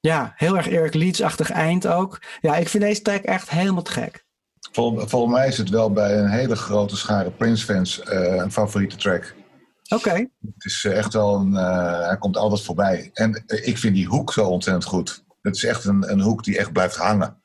ja, 0.00 0.32
heel 0.36 0.56
erg 0.56 0.68
Eric 0.68 0.94
Leeds-achtig 0.94 1.50
eind 1.50 1.86
ook. 1.86 2.22
Ja, 2.40 2.56
ik 2.56 2.68
vind 2.68 2.82
deze 2.82 3.02
track 3.02 3.22
echt 3.22 3.50
helemaal 3.50 3.82
te 3.82 3.92
gek. 3.92 4.25
Vol- 4.76 5.06
volgens 5.06 5.32
mij 5.34 5.48
is 5.48 5.58
het 5.58 5.68
wel 5.68 5.92
bij 5.92 6.18
een 6.18 6.28
hele 6.30 6.56
grote 6.56 6.96
schare 6.96 7.30
Prince-fans 7.30 8.00
eh, 8.00 8.34
een 8.34 8.52
favoriete 8.52 8.96
track. 8.96 9.34
Oké, 9.88 10.10
Het 10.10 10.64
is 10.64 10.84
eh, 10.84 10.96
echt 10.96 11.12
wel 11.12 11.34
een. 11.34 11.56
eh, 11.56 12.06
hij 12.06 12.16
komt 12.18 12.36
altijd 12.36 12.62
voorbij. 12.62 13.10
En 13.12 13.42
ik 13.46 13.78
vind 13.78 13.94
die 13.94 14.06
hoek 14.06 14.32
zo 14.32 14.46
ontzettend 14.46 14.84
goed. 14.84 15.24
Het 15.42 15.56
is 15.56 15.64
echt 15.64 15.84
een, 15.84 16.10
een 16.10 16.20
hoek 16.20 16.44
die 16.44 16.58
echt 16.58 16.72
blijft 16.72 16.96
hangen. 16.96 17.42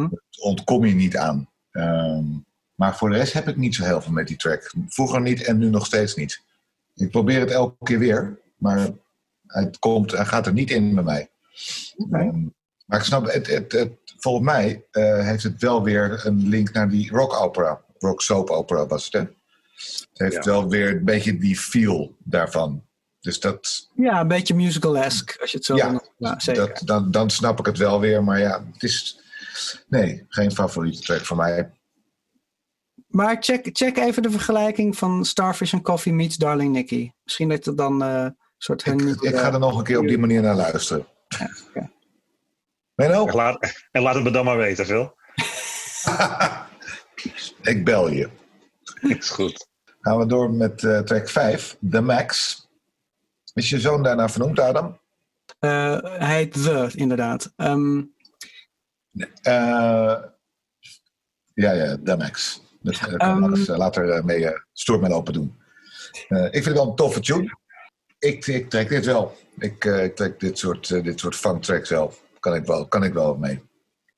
Daar 0.00 0.20
ontkom 0.40 0.84
je 0.84 0.94
niet 0.94 1.16
aan. 1.16 1.48
Ehm, 1.70 2.24
maar 2.74 2.96
voor 2.96 3.10
de 3.10 3.16
rest 3.16 3.32
heb 3.32 3.48
ik 3.48 3.56
niet 3.56 3.74
zo 3.74 3.84
heel 3.84 4.00
veel 4.00 4.12
met 4.12 4.26
die 4.26 4.36
track. 4.36 4.72
Vroeger 4.88 5.20
niet 5.20 5.44
en 5.44 5.58
nu 5.58 5.68
nog 5.70 5.86
steeds 5.86 6.14
niet. 6.14 6.42
Ik 6.94 7.10
probeer 7.10 7.40
het 7.40 7.50
elke 7.50 7.76
keer 7.84 7.98
weer, 7.98 8.40
maar 8.56 8.88
het 9.46 9.78
komt, 9.78 10.10
hij 10.12 10.24
gaat 10.26 10.46
er 10.46 10.52
niet 10.52 10.70
in 10.70 10.94
bij 10.94 11.04
mij. 11.04 11.30
Oké. 11.96 12.18
Ehm, 12.18 12.46
maar 12.92 13.00
ik 13.00 13.06
snap, 13.06 13.26
het, 13.32 13.46
het, 13.46 13.72
het, 13.72 13.92
volgens 14.18 14.44
mij 14.44 14.86
eh, 14.90 15.24
heeft 15.26 15.42
het 15.42 15.60
wel 15.60 15.82
weer 15.82 16.20
een 16.26 16.48
link 16.48 16.72
naar 16.72 16.88
die 16.88 17.10
rock 17.10 17.40
opera. 17.40 17.80
Rock 17.98 18.22
soap 18.22 18.50
opera 18.50 18.86
was 18.86 19.04
het, 19.04 19.12
hè? 19.12 19.18
Het 19.20 20.08
heeft 20.12 20.44
Ja. 20.44 20.50
wel 20.50 20.68
weer 20.68 20.90
een 20.96 21.04
beetje 21.04 21.38
die 21.38 21.56
feel 21.58 22.16
daarvan. 22.18 22.84
Dus 23.20 23.40
dat, 23.40 23.88
Ja, 23.94 24.20
een 24.20 24.28
beetje 24.28 24.54
musical-esque, 24.54 25.40
als 25.40 25.50
je 25.50 25.56
het 25.56 25.66
zo 25.66 25.76
Ja. 25.76 26.02
Ja, 26.16 26.38
zeker. 26.40 26.66
dat, 26.66 26.82
dan, 26.84 27.10
dan 27.10 27.30
snap 27.30 27.58
ik 27.58 27.66
het 27.66 27.78
wel 27.78 28.00
weer. 28.00 28.24
Maar 28.24 28.38
ja, 28.38 28.64
het 28.72 28.82
is. 28.82 29.20
Nee, 29.88 30.24
geen 30.28 30.52
favoriete 30.52 31.00
track 31.02 31.24
voor 31.24 31.36
mij. 31.36 31.70
Maar 33.06 33.36
check, 33.40 33.68
check 33.72 33.96
even 33.98 34.22
de 34.22 34.30
vergelijking 34.30 34.96
van 34.98 35.24
Starfish 35.24 35.74
and 35.74 35.82
Coffee 35.82 36.12
meets 36.12 36.36
Darling 36.36 36.72
Nikki. 36.72 37.12
Misschien 37.24 37.48
dat 37.48 37.64
het 37.64 37.76
dan 37.76 38.02
eh, 38.02 38.14
een 38.22 38.36
soort 38.58 38.84
hun 38.84 39.08
Ik, 39.08 39.20
ik 39.20 39.36
ga 39.36 39.52
er 39.52 39.58
nog 39.58 39.78
een 39.78 39.84
keer 39.84 39.98
op 39.98 40.06
die 40.08 40.18
manier 40.18 40.42
naar 40.42 40.54
luisteren. 40.56 41.06
oké. 41.68 41.90
Menno, 42.94 43.26
En 43.26 43.34
laat, 43.34 43.86
en 43.90 44.02
laat 44.02 44.14
het 44.14 44.24
me 44.24 44.30
dan 44.30 44.44
maar 44.44 44.56
weten, 44.56 44.86
Phil. 44.86 45.16
ik 47.72 47.84
bel 47.84 48.08
je. 48.10 48.28
Is 49.00 49.30
goed. 49.30 49.66
Gaan 50.00 50.18
we 50.18 50.26
door 50.26 50.50
met 50.50 50.84
eh, 50.84 50.98
track 50.98 51.28
5, 51.28 51.76
The 51.90 52.00
Max. 52.00 52.60
Is 53.54 53.68
je 53.68 53.80
zoon 53.80 54.02
daarna 54.02 54.28
vernoemd, 54.28 54.60
Adam? 54.60 55.00
Eh, 55.58 55.98
hij 56.02 56.36
heet 56.36 56.52
The, 56.52 56.90
inderdaad. 56.94 57.52
Ehm, 57.56 58.02
Eh, 59.42 60.16
ja, 61.54 61.72
ja, 61.72 61.96
The 62.04 62.16
Max. 62.16 62.62
Dat 62.80 62.98
kan 62.98 63.18
Ehm. 63.18 63.54
Eh, 63.54 63.76
later 63.76 64.24
mee 64.24 64.52
stoer 64.72 65.00
mee 65.00 65.12
open 65.12 65.32
doen. 65.32 65.60
Eh, 66.28 66.44
ik 66.44 66.52
vind 66.52 66.64
het 66.64 66.74
wel 66.74 66.86
een 66.88 66.94
toffe 66.94 67.20
tune. 67.20 67.58
Ik, 68.18 68.46
ik 68.46 68.70
trek 68.70 68.88
dit 68.88 69.04
wel. 69.04 69.36
Ik, 69.58 69.84
eh, 69.84 70.04
ik 70.04 70.16
trek 70.16 70.40
dit 70.40 70.58
soort, 70.58 70.88
dit 70.88 71.20
soort 71.20 71.36
fun 71.36 71.60
tracks 71.60 71.90
wel. 71.90 72.14
Kan 72.42 72.54
ik 72.54 72.64
wel. 72.66 72.86
Kan 72.86 73.04
ik 73.04 73.12
wel 73.12 73.36
mee. 73.36 73.62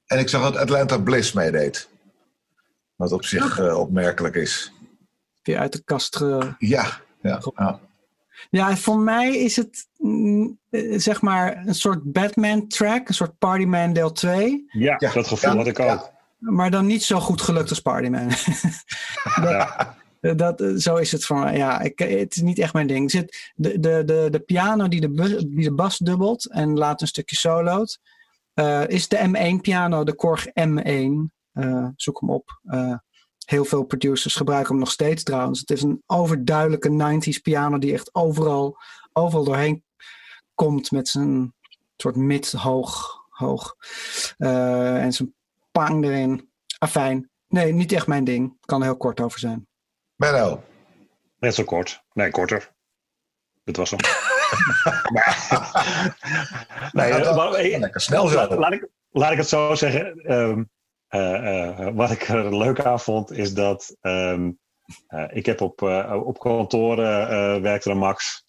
En 0.06 0.18
ik 0.18 0.28
zag 0.28 0.42
dat 0.42 0.56
Atlanta 0.56 0.98
Bliss 0.98 1.32
meedeed. 1.32 1.88
Wat 2.96 3.12
op 3.12 3.24
zich 3.24 3.58
eh, 3.58 3.78
opmerkelijk 3.78 4.34
is. 4.34 4.72
weer 5.42 5.58
uit 5.58 5.72
de 5.72 5.82
kast 5.84 6.16
ge... 6.16 6.54
Ja, 6.58 7.00
ja, 7.22 7.40
ja. 7.56 7.80
Ja, 8.50 8.70
en 8.70 8.76
voor 8.78 8.98
mij 8.98 9.36
is 9.36 9.56
het 9.56 9.86
mm, 9.98 10.58
eh, 10.70 10.98
zeg 10.98 11.20
maar 11.22 11.62
een 11.66 11.74
soort 11.74 12.12
Batman-track. 12.12 13.08
Een 13.08 13.14
soort 13.14 13.38
Partyman 13.38 13.92
deel 13.92 14.12
2. 14.12 14.64
Ja, 14.70 14.96
Ja, 14.98 15.12
dat 15.12 15.26
gevoel 15.26 15.50
ja, 15.50 15.56
had 15.56 15.66
ik 15.66 15.78
ook. 15.78 15.86
ja. 15.86 16.12
Maar 16.38 16.70
dan 16.70 16.86
niet 16.86 17.02
zo 17.02 17.20
goed 17.20 17.40
gelukt 17.42 17.70
als 17.70 17.80
Partyman. 17.80 18.30
Ja. 19.42 19.96
Dat, 20.36 20.60
eh, 20.60 20.74
zo 20.76 20.96
is 20.96 21.12
het 21.12 21.24
voor 21.24 21.38
mij. 21.38 21.56
Ja, 21.56 21.80
ik, 21.80 21.98
het 21.98 22.36
is 22.36 22.42
niet 22.42 22.58
echt 22.58 22.72
mijn 22.72 22.86
ding. 22.86 23.10
Zit 23.10 23.52
de, 23.54 23.80
de, 23.80 24.02
de, 24.04 24.28
de 24.30 24.38
piano 24.40 24.88
die 24.88 25.00
de, 25.00 25.10
bus- 25.10 25.44
die 25.46 25.64
de 25.64 25.74
bas 25.74 25.98
dubbelt 25.98 26.50
en 26.50 26.76
laat 26.78 27.00
een 27.00 27.06
stukje 27.06 27.36
soloot. 27.36 27.98
Eh, 28.54 28.88
is 28.88 29.08
de 29.08 29.18
M1 29.18 29.60
piano, 29.60 30.04
de 30.04 30.14
Korg 30.14 30.46
M1. 30.46 31.32
Eh, 31.52 31.88
zoek 31.96 32.20
hem 32.20 32.30
op. 32.30 32.60
Eh, 32.62 32.94
heel 33.44 33.64
veel 33.64 33.84
producers 33.84 34.36
gebruiken 34.36 34.70
hem 34.70 34.78
nog 34.78 34.90
steeds 34.90 35.22
trouwens. 35.22 35.60
Het 35.60 35.70
is 35.70 35.82
een 35.82 36.02
overduidelijke 36.06 36.88
90s 36.88 37.40
piano 37.42 37.78
die 37.78 37.92
echt 37.92 38.14
overal, 38.14 38.76
overal 39.12 39.44
doorheen 39.44 39.84
komt 40.54 40.90
met 40.90 41.08
zijn 41.08 41.54
soort 41.96 42.16
mid-hoog. 42.16 43.22
Hoog. 43.28 43.76
Eh, 44.36 45.02
en 45.02 45.12
zijn 45.12 45.34
pang 45.72 46.04
erin. 46.04 46.50
Afijn. 46.78 47.30
Nee, 47.48 47.72
niet 47.72 47.92
echt 47.92 48.06
mijn 48.06 48.24
ding. 48.24 48.56
Kan 48.60 48.80
er 48.80 48.86
heel 48.86 48.96
kort 48.96 49.20
over 49.20 49.38
zijn. 49.38 49.66
Menno. 50.16 50.62
Net 51.38 51.54
zo 51.54 51.64
kort. 51.64 52.02
Nee, 52.12 52.30
korter. 52.30 52.72
Dat 53.64 53.76
was 53.76 53.90
hem. 53.90 54.00
Maar- 55.12 56.12
nee, 56.92 57.08
Ja, 57.08 57.18
dat- 57.18 57.36
maar- 57.36 57.52
eh, 57.52 57.78
Lekker 57.78 58.00
snel 58.00 58.26
zo. 58.28 58.34
laat, 58.36 58.50
laat 58.58 58.72
ik, 58.72 58.88
laat 59.10 59.30
ik 59.32 59.36
het 59.38 59.48
zo 59.48 59.74
zeggen. 59.74 60.18
Ehm, 60.18 60.62
eh, 61.08 61.68
eh, 61.78 61.94
wat 61.94 62.10
ik 62.10 62.28
er 62.28 62.56
leuk 62.56 62.80
aan 62.80 63.00
vond, 63.00 63.32
is 63.32 63.54
dat 63.54 63.96
ehm, 64.00 64.50
eh, 65.06 65.24
ik 65.30 65.46
heb 65.46 65.60
op, 65.60 65.82
op 66.24 66.38
kantoor 66.38 66.98
eh, 66.98 67.60
werkte 67.60 67.90
er 67.90 67.96
Max. 67.96 68.44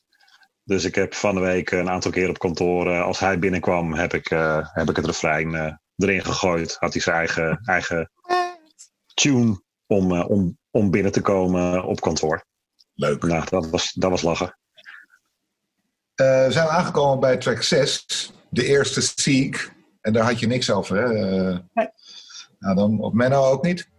Dus 0.63 0.83
ik 0.83 0.95
heb 0.95 1.13
van 1.13 1.35
de 1.35 1.41
week 1.41 1.71
een 1.71 1.89
aantal 1.89 2.11
keer 2.11 2.29
op 2.29 2.37
kantoor, 2.37 3.01
als 3.01 3.19
hij 3.19 3.39
binnenkwam, 3.39 3.93
heb 3.93 4.13
ik, 4.13 4.27
heb 4.73 4.89
ik 4.89 4.95
het 4.95 5.05
refrein 5.05 5.79
erin 5.97 6.25
gegooid. 6.25 6.75
Had 6.79 6.93
hij 6.93 7.01
zijn 7.01 7.15
eigen, 7.15 7.59
eigen 7.65 8.11
tune 9.13 9.61
om, 9.87 10.21
om, 10.21 10.57
om 10.71 10.91
binnen 10.91 11.11
te 11.11 11.21
komen 11.21 11.83
op 11.83 12.01
kantoor. 12.01 12.45
Leuk. 12.93 13.23
Nou, 13.23 13.43
dat 13.49 13.69
was, 13.69 13.91
dat 13.93 14.09
was 14.11 14.21
lachen. 14.21 14.57
Eh, 16.15 16.45
we 16.45 16.51
zijn 16.51 16.67
aangekomen 16.67 17.19
bij 17.19 17.37
track 17.37 17.61
6. 17.61 18.05
De 18.49 18.65
eerste 18.65 19.01
Seek. 19.01 19.73
En 20.01 20.13
daar 20.13 20.23
had 20.23 20.39
je 20.39 20.47
niks 20.47 20.71
over, 20.71 20.97
hè? 20.97 21.13
Nee. 21.73 21.89
Nou, 22.59 22.75
dan 22.75 22.99
op 22.99 23.13
Menno 23.13 23.45
ook 23.45 23.63
niet? 23.63 23.89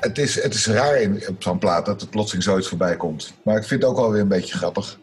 Het 0.00 0.18
is, 0.18 0.42
het 0.42 0.54
is 0.54 0.66
raar 0.66 1.00
in, 1.00 1.28
op 1.28 1.42
zo'n 1.42 1.58
plaat 1.58 1.86
dat 1.86 2.02
er 2.02 2.08
plotseling 2.08 2.44
zoiets 2.44 2.68
voorbij 2.68 2.96
komt. 2.96 3.34
Maar 3.42 3.56
ik 3.56 3.64
vind 3.64 3.82
het 3.82 3.90
ook 3.90 3.96
wel 3.96 4.10
weer 4.10 4.20
een 4.20 4.28
beetje 4.28 4.56
grappig. 4.56 4.98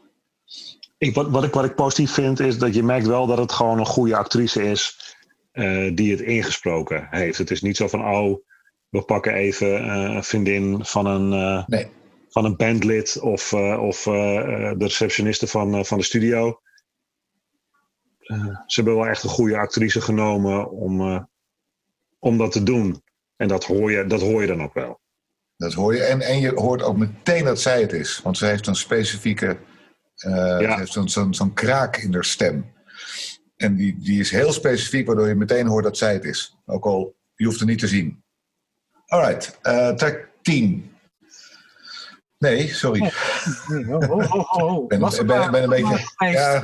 Ik, 0.97 1.15
wat, 1.15 1.29
wat, 1.29 1.43
ik, 1.43 1.53
wat 1.53 1.65
ik 1.65 1.75
positief 1.75 2.11
vind, 2.11 2.39
is 2.39 2.57
dat 2.57 2.73
je 2.73 2.83
merkt 2.83 3.07
wel 3.07 3.27
dat 3.27 3.38
het 3.38 3.51
gewoon 3.51 3.79
een 3.79 3.86
goede 3.86 4.15
actrice 4.15 4.63
is 4.63 5.15
eh, 5.51 5.95
die 5.95 6.11
het 6.11 6.21
ingesproken 6.21 7.07
heeft. 7.09 7.38
Het 7.38 7.51
is 7.51 7.61
niet 7.61 7.77
zo 7.77 7.88
van, 7.88 8.07
oh, 8.07 8.39
we 8.96 9.04
pakken 9.06 9.34
even 9.34 9.84
eh, 9.84 10.16
een 10.16 10.24
vriendin 10.24 10.86
van 10.86 11.06
een, 11.06 11.34
eh, 11.34 11.68
Nee. 11.68 11.88
van 12.30 12.46
een 12.46 12.56
bandlid 12.56 13.20
of, 13.20 13.54
eh, 13.54 13.82
of 13.82 14.04
de 14.04 14.76
receptioniste 14.78 15.48
van, 15.48 15.86
van 15.86 15.98
de 15.98 16.04
studio. 16.04 16.60
Ze 18.66 18.76
hebben 18.76 18.96
wel 18.96 19.08
echt 19.08 19.24
een 19.24 19.30
goede 19.30 19.58
actrice 19.58 20.02
genomen 20.02 20.72
om, 20.72 21.28
om 22.20 22.38
dat 22.38 22.52
te 22.52 22.64
doen. 22.64 23.04
En 23.36 23.48
dat 23.48 23.66
hoor, 23.66 23.91
je, 23.91 24.06
dat 24.06 24.22
hoor 24.22 24.41
je 24.41 24.48
dan 24.48 24.64
ook 24.64 24.74
wel. 24.74 25.00
Dat 25.58 25.74
hoor 25.74 25.96
je. 25.96 26.04
En, 26.04 26.22
en 26.22 26.39
je 26.39 26.54
hoort 26.54 26.82
ook 26.82 26.98
meteen 26.98 27.43
dat 27.43 27.62
zij 27.62 27.82
het 27.82 27.93
is. 27.93 28.20
Want 28.24 28.38
ze 28.38 28.46
heeft 28.46 28.68
een 28.68 28.76
specifieke. 28.76 29.58
Ze 30.14 30.76
heeft 30.78 31.12
zo'n 31.36 31.54
kraak 31.54 31.98
in 31.98 32.14
haar 32.14 32.26
stem. 32.26 32.74
En 33.56 33.76
die, 33.76 33.98
die 34.00 34.20
is 34.20 34.32
heel 34.32 34.52
specifiek, 34.52 35.08
waardoor 35.08 35.28
je 35.28 35.36
meteen 35.36 35.68
hoort 35.68 35.84
dat 35.84 35.98
zij 35.98 36.14
het 36.14 36.24
is. 36.24 36.58
Ook 36.66 36.86
al 36.86 37.16
je 37.36 37.46
hoeft 37.46 37.60
het 37.60 37.70
niet 37.70 37.80
te 37.80 37.88
zien. 37.88 38.24
Alright, 39.06 39.58
eh 39.62 39.89
track 39.89 40.28
10. 40.41 40.89
Nee, 42.38 42.68
sorry. 42.74 43.06
Ik 43.06 43.14
Oh, 43.89 44.10
oh, 44.10 44.34
oh, 44.36 44.53
oh. 44.64 44.88
ben, 44.88 44.99
Was 44.99 45.20
ik 45.20 45.28
ben, 45.28 45.41
ik 45.43 45.51
ben 45.51 45.64
een 45.64 45.70
beetje, 45.70 45.99
ja, 46.18 46.64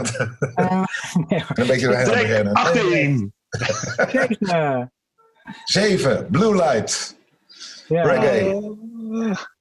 Eh, 0.54 0.84
nee, 1.28 1.44
een 1.54 1.68
beetje 1.68 1.88
doorheen 1.88 1.96
aan 1.96 1.96
het 1.96 2.12
Trek 2.12 2.26
rennen. 2.28 2.54
18! 2.54 3.34
Zeven. 3.50 4.92
7, 5.66 6.28
Blue 6.32 6.56
Light. 6.56 7.16
Ja. 7.88 8.04
Reggae. 8.04 8.78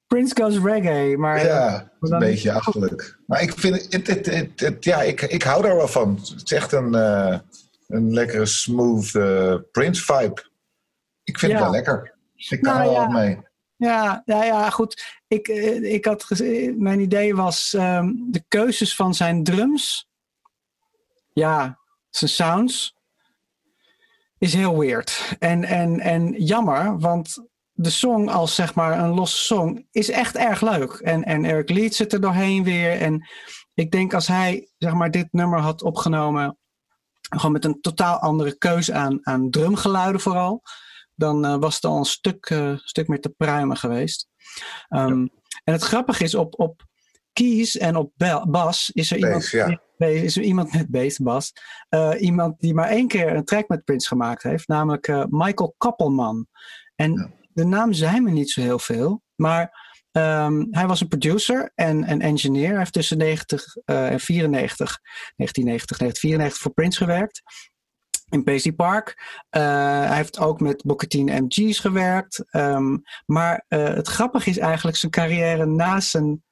Prince 0.07 0.35
Goes 0.43 0.59
Reggae, 0.59 1.17
maar 1.17 1.45
Ja, 1.45 1.91
een 2.01 2.19
beetje 2.19 2.53
achterlijk. 2.53 3.19
Maar 3.27 3.43
ik 3.43 3.59
vind 3.59 3.93
het, 3.93 4.07
het, 4.07 4.27
het, 4.27 4.61
het- 4.61 4.85
ja, 4.85 5.03
ik, 5.03 5.23
ik 5.23 5.43
hou 5.43 5.63
daar 5.63 5.77
wel 5.77 5.89
van. 5.89 6.15
Het 6.35 6.43
is 6.45 6.53
echt 6.53 6.73
een, 6.73 6.95
eh, 6.95 7.39
een 7.87 8.13
lekkere 8.13 8.47
smooth 8.47 9.15
eh, 9.15 9.55
Prince 9.73 10.03
vibe. 10.05 10.49
Ik 11.25 11.39
vind 11.39 11.53
Ja. 11.53 11.57
het 11.59 11.67
wel 11.67 11.75
lekker. 11.75 12.19
Ik 12.49 12.61
kan 12.61 12.75
Nou, 12.75 12.85
er 12.85 12.91
wel 12.91 13.01
ja. 13.01 13.07
wat 13.07 13.15
mee. 13.15 13.39
Ja, 13.77 14.23
ja, 14.25 14.45
ja 14.45 14.71
goed. 14.71 15.21
Ik, 15.29 15.49
eh, 15.49 15.93
ik 15.93 16.05
had 16.05 16.25
geze- 16.25 16.75
mijn 16.77 17.01
idee 17.01 17.35
was 17.35 17.75
ehm, 17.75 18.13
de 18.17 18.45
keuzes 18.49 18.95
van 18.97 19.15
zijn 19.15 19.45
drums. 19.45 20.09
Ja, 21.33 21.79
zijn 22.11 22.31
sounds. 22.31 22.95
Is 24.39 24.55
heel 24.55 24.79
weird. 24.79 25.37
En, 25.39 25.65
en, 25.65 26.01
en 26.01 26.33
jammer, 26.43 26.99
want 26.99 27.49
de 27.73 27.91
song 27.91 28.29
als 28.29 28.55
zeg 28.55 28.75
maar 28.75 28.99
een 28.99 29.15
losse 29.15 29.37
song 29.45 29.87
is 29.91 30.11
echt 30.11 30.37
erg 30.37 30.61
leuk. 30.61 30.93
En, 30.93 31.25
en 31.25 31.45
Eric 31.45 31.71
Leeds 31.71 31.97
zit 31.97 32.13
er 32.13 32.21
doorheen 32.21 32.65
weer. 32.65 33.01
En 33.01 33.29
ik 33.75 33.91
denk 33.91 34.15
als 34.15 34.27
hij 34.27 34.71
zeg 34.79 34.93
maar 34.93 35.11
dit 35.11 35.29
nummer 35.31 35.59
had 35.59 35.83
opgenomen. 35.83 36.59
Gewoon 37.21 37.53
met 37.53 37.65
een 37.65 37.81
totaal 37.81 38.19
andere 38.19 38.59
keuze 38.59 38.93
aan, 38.93 39.19
aan 39.27 39.51
drumgeluiden 39.51 40.21
vooral 40.21 40.63
dan 41.21 41.45
eh, 41.45 41.57
was 41.59 41.75
het 41.75 41.85
al 41.85 41.97
een 41.99 42.05
stuk, 42.05 42.47
eh, 42.51 42.73
stuk 42.77 43.09
meer 43.09 43.21
te 43.21 43.29
pruimen 43.37 43.77
geweest. 43.77 44.29
Ehm, 44.89 45.27
En 45.65 45.73
het 45.73 45.83
grappige 45.83 46.25
is, 46.25 46.35
op, 46.35 46.61
op 46.61 46.83
keys 47.33 47.77
en 47.77 47.97
op 47.97 48.13
bas 48.49 48.91
is 48.95 49.11
er, 49.11 49.17
iemand, 49.19 49.49
ja. 49.49 49.81
is 49.99 50.37
er 50.37 50.43
iemand 50.43 50.73
met 50.75 50.89
bass, 50.91 51.19
bas. 51.19 51.53
eh, 51.89 52.11
iemand 52.19 52.61
die 52.61 52.75
maar 52.75 52.89
één 52.89 53.09
keer 53.09 53.35
een 53.35 53.45
track 53.45 53.69
met 53.69 53.85
Prince 53.85 54.09
gemaakt 54.09 54.43
heeft, 54.43 54.69
namelijk 54.69 55.27
Michael 55.29 55.75
Kappelman. 55.79 56.47
En 56.97 57.13
Ja. 57.13 57.31
de 57.53 57.65
naam 57.65 57.93
zei 57.93 58.21
me 58.21 58.31
niet 58.31 58.51
zo 58.51 58.61
heel 58.61 58.79
veel, 58.79 59.23
maar 59.37 59.89
ehm, 60.13 60.65
hij 60.71 60.87
was 60.87 61.01
een 61.01 61.09
producer 61.09 61.73
en 61.75 62.11
een 62.11 62.21
engineer. 62.21 62.69
Hij 62.69 62.79
heeft 62.79 62.93
tussen 62.93 63.19
90 63.19 63.77
eh, 63.85 64.11
en 64.11 64.21
94, 64.21 64.99
1990, 65.37 65.99
1994 65.99 66.63
voor 66.63 66.73
Prince 66.73 66.99
gewerkt. 66.99 67.43
In 68.31 68.45
Paisley 68.45 68.73
Park. 68.73 69.39
Eh, 69.51 69.63
hij 70.07 70.17
heeft 70.17 70.39
ook 70.39 70.61
met 70.61 70.83
en 71.11 71.45
MG's 71.45 71.79
gewerkt. 71.79 72.45
Ehm, 72.51 72.97
maar 73.27 73.65
eh, 73.69 73.95
het 73.95 74.09
grappige 74.09 74.51
is 74.51 74.59
eigenlijk 74.59 74.97
zijn 74.97 75.13
carrière 75.13 75.67
na 75.67 76.01
zijn, 76.01 76.45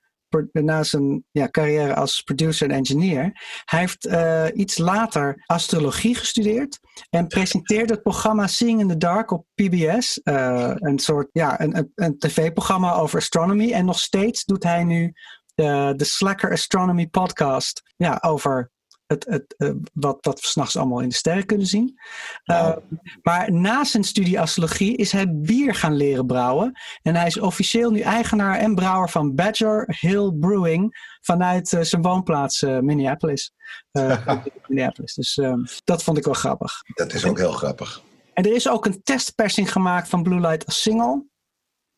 na 0.52 0.82
zijn 0.82 1.24
ja, 1.30 1.48
carrière 1.48 1.94
als 1.94 2.22
producer 2.22 2.70
en 2.70 2.76
engineer. 2.76 3.40
Hij 3.64 3.80
heeft 3.80 4.06
eh, 4.06 4.44
iets 4.54 4.78
later 4.78 5.44
astrologie 5.46 6.14
gestudeerd. 6.14 6.78
En 7.10 7.26
presenteerde 7.26 7.92
het 7.92 8.02
programma 8.02 8.46
Seeing 8.46 8.80
in 8.80 8.88
the 8.88 8.96
Dark 8.96 9.30
op 9.30 9.46
PBS. 9.54 10.20
Een 10.22 10.98
soort 10.98 11.28
ja, 11.32 11.60
een, 11.60 11.76
een, 11.76 11.92
een 11.94 12.18
tv-programma 12.18 12.94
over 12.94 13.18
astronomy. 13.18 13.72
En 13.72 13.84
nog 13.84 13.98
steeds 13.98 14.44
doet 14.44 14.62
hij 14.62 14.84
nu 14.84 15.12
de, 15.54 15.92
de 15.96 16.04
Slacker 16.04 16.52
Astronomy 16.52 17.06
podcast. 17.06 17.82
Ja, 17.96 18.18
over 18.20 18.70
het, 19.08 19.24
het, 19.28 19.54
eh, 19.56 19.70
wat, 19.92 20.18
wat 20.20 20.40
we 20.40 20.46
s'nachts 20.46 20.76
allemaal 20.76 21.00
in 21.00 21.08
de 21.08 21.14
sterren 21.14 21.46
kunnen 21.46 21.66
zien. 21.66 21.98
Uh, 22.44 22.76
maar 23.22 23.52
na 23.52 23.84
zijn 23.84 24.04
studie 24.04 24.40
astrologie 24.40 24.96
is 24.96 25.12
hij 25.12 25.26
bier 25.30 25.74
gaan 25.74 25.96
leren 25.96 26.26
brouwen. 26.26 26.72
En 27.02 27.14
hij 27.14 27.26
is 27.26 27.38
officieel 27.38 27.90
nu 27.90 28.00
eigenaar 28.00 28.58
en 28.58 28.74
brouwer 28.74 29.08
van 29.08 29.34
Badger 29.34 29.96
Hill 30.00 30.32
Brewing 30.32 31.16
vanuit 31.20 31.72
uh, 31.72 31.80
zijn 31.80 32.02
woonplaats 32.02 32.62
uh, 32.62 32.78
Minneapolis. 32.78 33.52
Minneapolis. 34.66 35.14
Dus 35.14 35.36
ehm, 35.36 35.60
dat 35.84 36.02
vond 36.02 36.18
ik 36.18 36.24
wel 36.24 36.34
grappig. 36.34 36.72
Dat 36.94 37.12
is 37.12 37.24
ook 37.24 37.38
heel 37.38 37.52
grappig. 37.52 38.02
En 38.34 38.44
er 38.44 38.54
is 38.54 38.68
ook 38.68 38.86
een 38.86 39.02
testpersing 39.02 39.72
gemaakt 39.72 40.08
van 40.08 40.22
Blue 40.22 40.40
Light 40.40 40.66
als 40.66 40.82
single. 40.82 41.24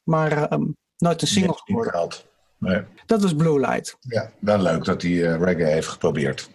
Maar 0.03 0.53
um, 0.53 0.77
nooit 0.97 1.23
een 1.23 1.29
single 1.29 1.61
geworden. 1.65 2.11
Nee. 2.59 2.83
Dat 3.07 3.23
was 3.23 3.35
Blue 3.35 3.61
Light. 3.61 3.97
Ja, 4.01 4.31
wel 4.39 4.59
leuk 4.59 4.85
dat 4.85 5.03
hij 5.03 5.13
reggae 5.21 5.65
heeft 5.65 5.89
geprobeerd. 5.89 6.51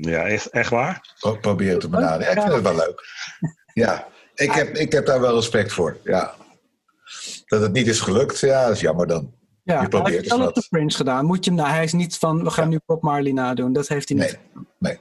Ja, 0.00 0.26
echt, 0.26 0.46
echt 0.46 0.70
waar? 0.70 1.14
Pro 1.18 1.36
probeer 1.36 1.70
het 1.70 1.80
te 1.80 1.88
benaderen. 1.88 2.24
Ja, 2.24 2.30
ik 2.30 2.40
vind 2.40 2.52
het 2.52 2.62
wel 2.62 2.86
leuk. 2.86 3.02
Ja, 3.72 4.06
ik 4.34 4.52
heb, 4.52 4.76
ik 4.76 4.92
heb 4.92 5.06
daar 5.06 5.20
wel 5.20 5.34
respect 5.34 5.72
voor. 5.72 5.98
Ja. 6.04 6.34
Dat 7.46 7.60
het 7.60 7.72
niet 7.72 7.86
is 7.86 8.00
gelukt, 8.00 8.38
ja, 8.38 8.62
dat 8.66 8.74
is 8.74 8.80
jammer 8.80 9.06
dan. 9.06 9.34
Ja, 9.62 9.82
je 9.82 9.88
probeert 9.88 10.08
hij 10.08 10.16
heeft 10.16 10.36
wel 10.36 10.48
op 10.48 10.54
de 10.54 10.66
Prince 10.68 10.96
gedaan. 10.96 11.24
Moet 11.24 11.44
je 11.44 11.50
hem 11.50 11.60
nou, 11.60 11.72
hij 11.72 11.84
is 11.84 11.92
niet 11.92 12.18
van, 12.18 12.44
we 12.44 12.50
gaan 12.50 12.64
ja. 12.64 12.70
nu 12.70 12.80
Bob 12.86 13.02
Marley 13.02 13.32
nadoen. 13.32 13.72
Dat 13.72 13.88
heeft 13.88 14.08
hij 14.08 14.18
niet. 14.18 14.38
Nee, 14.54 14.66
nee. 14.78 14.98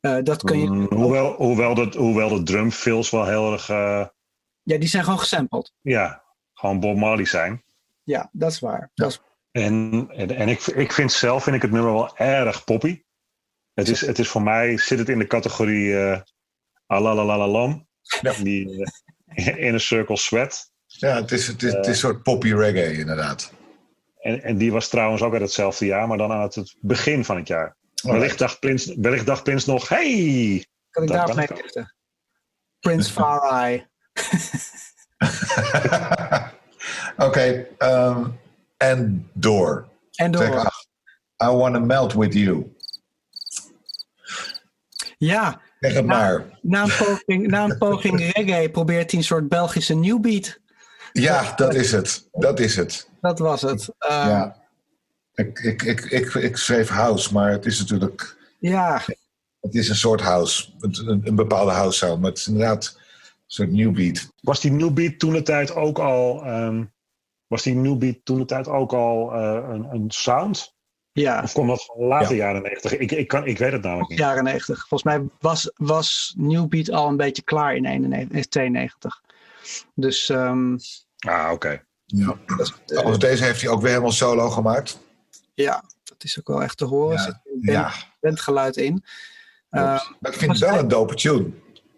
Uh, 0.00 0.22
dat 0.22 0.42
kun 0.42 0.58
je... 0.58 0.70
Mm, 0.70 0.86
hoewel, 0.88 1.32
hoewel, 1.32 1.74
de, 1.74 1.92
hoewel 1.96 2.28
de 2.28 2.42
drumfills 2.42 3.10
wel 3.10 3.26
heel 3.26 3.52
erg... 3.52 3.68
Uh, 3.68 4.06
ja, 4.62 4.78
die 4.78 4.88
zijn 4.88 5.04
gewoon 5.04 5.18
gesampled. 5.18 5.72
Ja, 5.80 6.22
gewoon 6.54 6.80
Bob 6.80 6.96
Marley 6.96 7.24
zijn. 7.24 7.62
Ja, 8.02 8.28
dat 8.32 8.50
is 8.50 8.60
waar. 8.60 8.80
Ja. 8.80 9.04
Dat 9.04 9.10
is... 9.10 9.20
En, 9.50 10.06
en, 10.08 10.36
en 10.36 10.48
ik, 10.48 10.66
ik 10.66 10.92
vind 10.92 11.12
zelf 11.12 11.42
vind 11.42 11.56
ik 11.56 11.62
het 11.62 11.70
nummer 11.70 11.92
wel 11.92 12.16
erg 12.16 12.64
poppy. 12.64 13.02
Het 13.74 13.88
is, 13.88 14.00
het 14.00 14.18
is 14.18 14.28
voor 14.28 14.42
mij, 14.42 14.78
zit 14.78 14.98
het 14.98 15.08
in 15.08 15.18
de 15.18 15.26
categorie 15.26 15.86
uh, 15.86 16.20
Alalalalam. 16.86 17.86
Ja. 18.20 18.32
Die 18.32 18.86
uh, 19.34 19.58
Inner 19.58 19.80
Circle 19.80 20.16
Sweat. 20.16 20.70
Ja, 20.86 21.14
het 21.14 21.32
is, 21.32 21.46
het 21.46 21.62
is, 21.62 21.72
het 21.72 21.80
is 21.80 21.88
een 21.88 21.94
soort 21.94 22.22
poppy 22.22 22.52
reggae 22.52 22.98
inderdaad. 22.98 23.52
En, 24.18 24.42
en 24.42 24.56
die 24.56 24.72
was 24.72 24.88
trouwens 24.88 25.22
ook 25.22 25.32
uit 25.32 25.42
hetzelfde 25.42 25.86
jaar, 25.86 26.08
maar 26.08 26.18
dan 26.18 26.32
aan 26.32 26.42
het, 26.42 26.54
het 26.54 26.74
begin 26.80 27.24
van 27.24 27.36
het 27.36 27.48
jaar. 27.48 27.76
Oh, 28.04 28.12
wellicht, 28.12 28.38
dacht 28.38 28.60
Prins, 28.60 28.94
wellicht 28.94 29.26
dacht 29.26 29.42
Prins 29.42 29.64
nog, 29.64 29.88
hey! 29.88 30.66
Kan 30.90 31.02
ik 31.02 31.08
daarop 31.08 31.36
mee 31.36 31.48
lichten? 31.54 31.94
Prince 32.80 33.12
Far 33.20 33.50
Eye. 33.50 33.86
Oké, 37.26 37.66
um, 37.78 38.38
en 38.76 39.30
door. 39.32 39.88
En 40.14 40.30
door. 40.30 40.72
I 41.42 41.46
wanna 41.46 41.78
melt 41.78 42.12
with 42.12 42.34
you. 42.34 42.76
Ja, 45.24 45.60
Zeg 45.80 45.94
het 45.94 46.06
maar. 46.06 46.58
Na 46.62 46.82
een 46.82 46.92
poging, 46.98 47.46
na 47.46 47.64
een 47.64 47.78
poging 47.78 48.20
reggae 48.32 48.70
probeert 48.70 49.10
hij 49.10 49.20
een 49.20 49.26
soort 49.26 49.48
Belgische 49.48 49.94
new 49.94 50.20
beat. 50.20 50.58
Ja, 51.12 51.52
dat 51.56 51.74
is 51.74 51.92
het. 51.92 52.28
Dat 52.32 52.60
is 52.60 52.76
het. 52.76 53.08
Dat 53.20 53.38
was 53.38 53.62
het. 53.62 53.80
Uh, 53.82 54.08
Ja. 54.08 54.56
Ik, 55.34 55.58
ik, 55.58 55.82
ik, 55.82 56.00
ik, 56.00 56.34
ik 56.34 56.56
schreef 56.56 56.88
house, 56.88 57.32
maar 57.32 57.50
het 57.50 57.66
is 57.66 57.78
natuurlijk... 57.78 58.36
ja, 58.58 59.02
Het 59.60 59.74
is 59.74 59.88
een 59.88 59.96
soort 59.96 60.20
house. 60.20 60.68
Een, 60.80 61.20
een, 61.24 61.34
bepaalde 61.34 61.70
house 61.70 61.98
sound. 61.98 62.20
Maar 62.20 62.30
het 62.30 62.38
is 62.38 62.46
inderdaad 62.46 62.94
een 62.96 63.42
soort 63.46 63.72
new 63.72 63.92
beat. 63.94 64.28
Was 64.40 64.60
die 64.60 64.70
New 64.70 64.92
Beat 64.92 65.18
toen 65.18 65.32
de 65.32 65.42
tijd 65.42 65.74
ook 65.74 65.98
al, 65.98 66.44
ehm, 66.44 66.84
was 67.46 67.62
die 67.62 67.74
New 67.74 67.98
Beat 67.98 68.16
toen 68.24 68.38
de 68.38 68.44
tijd 68.44 68.68
ook 68.68 68.92
al 68.92 69.32
eh, 69.34 69.68
een, 69.68 69.86
een 69.90 70.04
sound? 70.08 70.74
Ja. 71.12 71.42
Of 71.42 71.52
kwam 71.52 71.66
dat 71.66 71.84
van 71.84 72.06
later 72.06 72.30
Ja. 72.36 72.44
jaren 72.44 72.62
90? 72.62 72.96
Ik, 72.96 73.12
ik, 73.12 73.28
kan, 73.28 73.46
ik 73.46 73.58
weet 73.58 73.72
het 73.72 73.82
namelijk 73.82 74.08
niet. 74.10 74.18
jaren 74.18 74.44
90. 74.44 74.88
Volgens 74.88 75.02
mij 75.02 75.28
was, 75.40 75.70
was 75.76 76.34
New 76.36 76.68
Beat 76.68 76.90
al 76.90 77.08
een 77.08 77.16
beetje 77.16 77.42
klaar 77.42 77.76
in 77.76 77.84
91, 77.84 78.36
in 78.36 78.48
92. 78.48 79.22
Dus 79.94 80.28
ehm, 80.28 80.76
Ah, 81.18 81.50
oké. 81.52 81.82
Ja. 82.06 82.36
Overigens, 82.86 83.18
deze 83.18 83.44
heeft 83.44 83.60
hij 83.60 83.70
ook 83.70 83.80
weer 83.80 83.90
helemaal 83.90 84.12
solo 84.12 84.50
gemaakt. 84.50 84.98
ja, 85.54 85.84
dat 86.04 86.24
is 86.24 86.38
ook 86.38 86.48
wel 86.48 86.62
echt 86.62 86.76
te 86.76 86.84
horen. 86.84 87.16
Er 87.18 87.18
Ja, 87.18 87.24
zit 87.24 87.34
een 87.44 87.60
band- 87.60 87.66
Ja, 87.76 87.92
bandgeluid 88.20 88.76
in. 88.76 89.04
Eh, 89.70 89.82
maar 90.20 90.32
ik 90.32 90.38
vind 90.38 90.50
het 90.50 90.60
wel 90.60 90.78
een 90.78 90.88
dope 90.88 91.14
tune. 91.14 91.50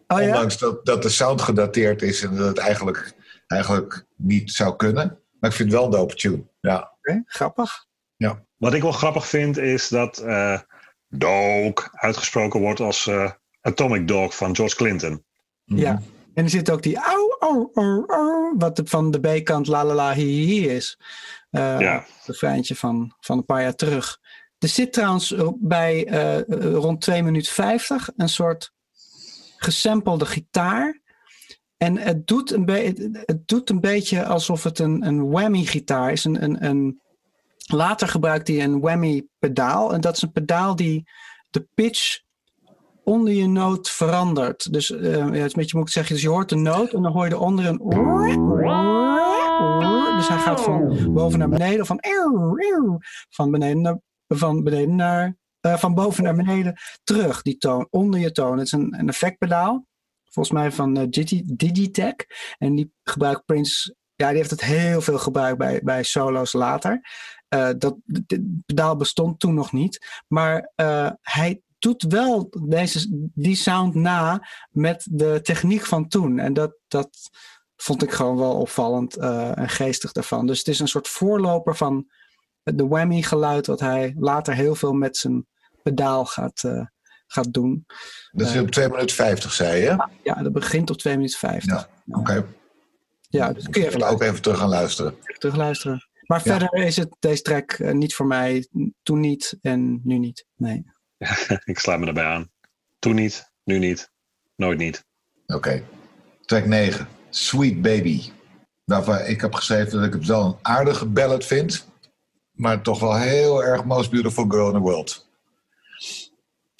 oh 0.06 0.20
ja? 0.20 0.26
Ondanks 0.26 0.58
dat, 0.58 0.86
dat 0.86 1.02
de 1.02 1.08
sound 1.08 1.40
gedateerd 1.42 2.02
is 2.02 2.22
en 2.22 2.36
dat 2.36 2.46
het 2.46 2.58
eigenlijk, 2.58 3.12
eigenlijk 3.46 4.04
niet 4.16 4.52
zou 4.52 4.76
kunnen. 4.76 5.18
Maar 5.40 5.50
ik 5.50 5.56
vind 5.56 5.68
het 5.70 5.78
wel 5.78 5.84
een 5.84 5.90
dope 5.98 6.14
tune. 6.14 6.44
Ja. 6.60 6.92
Oké, 6.98 7.22
grappig. 7.26 7.86
Wat 8.64 8.74
ik 8.74 8.82
wel 8.82 8.92
grappig 8.92 9.26
vind 9.26 9.56
is 9.56 9.88
dat 9.88 10.18
eh 10.18 10.58
Dog 11.08 11.88
uitgesproken 11.92 12.60
wordt 12.60 12.80
als 12.80 13.06
eh, 13.06 13.30
Atomic 13.60 14.08
Dog 14.08 14.36
van 14.36 14.56
George 14.56 14.76
Clinton. 14.76 15.24
Ja. 15.64 16.02
En 16.34 16.44
er 16.44 16.50
zit 16.50 16.70
ook 16.70 16.82
die 16.82 16.96
au, 16.96 17.36
au, 17.38 17.70
au, 17.74 18.04
au, 18.06 18.54
wat 18.58 18.80
van 18.84 19.10
de 19.10 19.20
B-kant 19.20 19.66
la 19.66 19.84
la 19.84 19.94
la 19.94 20.14
hi, 20.14 20.24
hi, 20.24 20.68
is. 20.68 20.98
Eh 21.50 21.80
Ja. 21.80 21.94
Het 22.16 22.26
refreintje 22.26 22.76
van, 22.76 23.14
van 23.20 23.38
een 23.38 23.44
paar 23.44 23.62
jaar 23.62 23.74
terug. 23.74 24.18
Er 24.58 24.68
zit 24.68 24.92
trouwens 24.92 25.34
bij 25.60 26.04
rond 26.72 27.00
2 27.00 27.22
minuten 27.22 27.52
50 27.52 28.10
een 28.16 28.28
soort 28.28 28.72
gesampelde 29.56 30.26
gitaar. 30.26 31.00
En 31.76 31.98
het 31.98 32.26
doet 32.26 32.50
een, 32.50 32.68
het 33.24 33.48
doet 33.48 33.70
een 33.70 33.80
beetje 33.80 34.24
alsof 34.24 34.62
het 34.62 34.78
een, 34.78 35.06
een 35.06 35.30
whammy-gitaar 35.30 36.12
is. 36.12 36.24
Een, 36.24 36.42
een, 36.42 36.64
een, 36.64 37.02
later 37.72 38.08
gebruikt 38.08 38.48
hij 38.48 38.62
een 38.62 38.80
whammy-pedaal. 38.80 39.92
En 39.92 40.00
dat 40.00 40.16
is 40.16 40.22
een 40.22 40.32
pedaal 40.32 40.76
die 40.76 41.10
de 41.50 41.68
pitch 41.74 42.22
onder 43.04 43.32
je 43.32 43.48
noot 43.48 43.90
verandert. 43.90 44.72
Dus 44.72 44.90
eh, 44.90 45.12
ja, 45.12 45.30
het 45.30 45.56
is 45.56 45.72
een 45.72 45.88
zeggen. 45.88 46.14
Dus 46.14 46.22
je 46.22 46.28
hoort 46.28 46.52
een 46.52 46.62
noot 46.62 46.92
en 46.92 47.02
dan 47.02 47.12
hoor 47.12 47.24
je 47.24 47.32
eronder 47.32 47.66
een. 47.66 47.78
Dus 50.16 50.28
hij 50.28 50.38
gaat 50.38 50.60
van 50.60 51.12
boven 51.12 51.38
naar 51.38 51.48
beneden, 51.48 51.86
van, 51.86 52.00
van 53.28 53.50
beneden 53.50 53.80
naar, 53.80 53.98
van 54.28 54.62
beneden 54.62 54.94
naar, 54.94 55.36
eh, 55.60 55.76
van 55.76 55.94
boven 55.94 56.24
naar 56.24 56.34
beneden 56.34 56.74
terug, 57.04 57.42
die 57.42 57.56
toon, 57.56 57.86
onder 57.90 58.20
je 58.20 58.32
toon. 58.32 58.58
Het 58.58 58.66
is 58.66 58.72
een, 58.72 58.98
een 58.98 59.08
effectpedaal, 59.08 59.86
volgens 60.24 60.54
mij 60.54 60.72
van 60.72 60.94
Digi, 61.10 61.42
Digitech. 61.46 62.14
En 62.58 62.74
die 62.74 62.92
gebruikt 63.02 63.44
Prince, 63.44 63.94
ja, 64.14 64.28
die 64.28 64.36
heeft 64.36 64.50
het 64.50 64.64
heel 64.64 65.00
veel 65.00 65.18
gebruikt 65.18 65.58
bij, 65.58 65.80
bij 65.82 66.02
solo's 66.02 66.52
later. 66.52 67.00
Eh, 67.54 67.68
dat 67.78 67.96
pedaal 68.66 68.96
bestond 68.96 69.40
toen 69.40 69.54
nog 69.54 69.72
niet. 69.72 70.22
Maar 70.28 70.72
eh, 70.74 71.10
hij 71.20 71.60
doet 71.78 72.02
wel 72.02 72.52
deze, 72.66 73.28
die 73.34 73.56
sound 73.56 73.94
na 73.94 74.48
met 74.70 75.06
de 75.10 75.40
techniek 75.42 75.86
van 75.86 76.08
toen. 76.08 76.38
En 76.38 76.52
dat, 76.52 76.76
dat 76.88 77.08
vond 77.76 78.02
ik 78.02 78.12
gewoon 78.12 78.36
wel 78.36 78.56
opvallend 78.56 79.16
eh, 79.16 79.58
en 79.58 79.68
geestig 79.68 80.12
daarvan. 80.12 80.46
Dus 80.46 80.58
het 80.58 80.68
is 80.68 80.80
een 80.80 80.88
soort 80.88 81.08
voorloper 81.08 81.76
van 81.76 82.06
de 82.62 82.86
whammy 82.86 83.22
geluid... 83.22 83.66
wat 83.66 83.80
hij 83.80 84.14
later 84.18 84.54
heel 84.54 84.74
veel 84.74 84.92
met 84.92 85.16
zijn 85.16 85.46
pedaal 85.82 86.24
gaat, 86.24 86.62
gaat 87.26 87.52
doen. 87.52 87.86
Dat 88.30 88.48
is 88.48 88.60
op 88.60 88.70
2 88.70 88.88
minuten 88.88 89.16
50, 89.16 89.52
zei 89.52 89.82
je? 89.82 90.08
Ja, 90.22 90.42
dat 90.42 90.52
begint 90.52 90.90
op 90.90 90.98
2 90.98 91.16
minuten 91.16 91.38
50. 91.38 91.88
Ja. 92.04 92.18
Oké. 92.18 92.46
Ja, 93.28 93.52
dus 93.52 93.68
kun 93.68 93.82
je 93.82 93.88
even 93.88 94.08
ook 94.08 94.22
even 94.22 94.42
terug 94.42 94.58
gaan 94.58 94.68
luisteren. 94.68 95.16
terugluisteren. 95.38 96.12
Maar 96.26 96.40
Ja. 96.44 96.58
verder 96.58 96.72
is 96.84 96.96
het 96.96 97.16
deze 97.18 97.42
track 97.42 97.72
eh, 97.72 97.92
niet 97.92 98.14
voor 98.14 98.26
mij. 98.26 98.68
Toen 99.02 99.20
niet 99.20 99.58
en 99.62 100.00
nu 100.04 100.18
niet. 100.18 100.46
Nee. 100.56 100.84
ik 101.64 101.78
sluit 101.78 102.00
me 102.00 102.06
erbij 102.06 102.24
aan. 102.24 102.50
Toen 102.98 103.14
niet, 103.14 103.50
nu 103.64 103.78
niet, 103.78 104.10
nooit 104.56 104.78
niet. 104.78 105.04
Oké. 105.46 105.82
Track 106.44 106.64
9. 106.66 107.08
Sweet 107.30 107.82
Baby. 107.82 108.30
Waarvan 108.84 109.20
ik 109.20 109.40
heb 109.40 109.54
geschreven 109.54 109.92
dat 109.92 110.04
ik 110.06 110.12
het 110.12 110.26
wel 110.26 110.44
een 110.46 110.56
aardige 110.62 111.06
ballad 111.06 111.44
vind. 111.44 111.88
Maar 112.52 112.82
toch 112.82 113.00
wel 113.00 113.16
heel 113.16 113.64
erg 113.64 113.84
Most 113.84 114.10
Beautiful 114.10 114.44
Girl 114.48 114.66
in 114.66 114.72
the 114.72 114.78
World. 114.78 115.28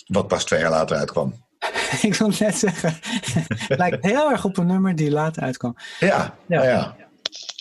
Wat 0.07 0.29
pas 0.29 0.45
twee 0.45 0.61
jaar 0.61 0.71
later 0.71 0.97
uitkwam. 0.97 1.45
ik 2.03 2.15
wil 2.15 2.29
net 2.39 2.57
zeggen. 2.57 2.99
het 3.69 3.79
lijkt 3.79 4.05
heel 4.05 4.31
erg 4.31 4.45
op 4.45 4.57
een 4.57 4.67
nummer 4.67 4.97
die 4.97 5.11
later 5.11 5.43
uitkwam. 5.43 5.77
Ja, 5.99 6.37
Ja. 6.47 6.63
ja. 6.63 6.95
ja. 6.99 7.04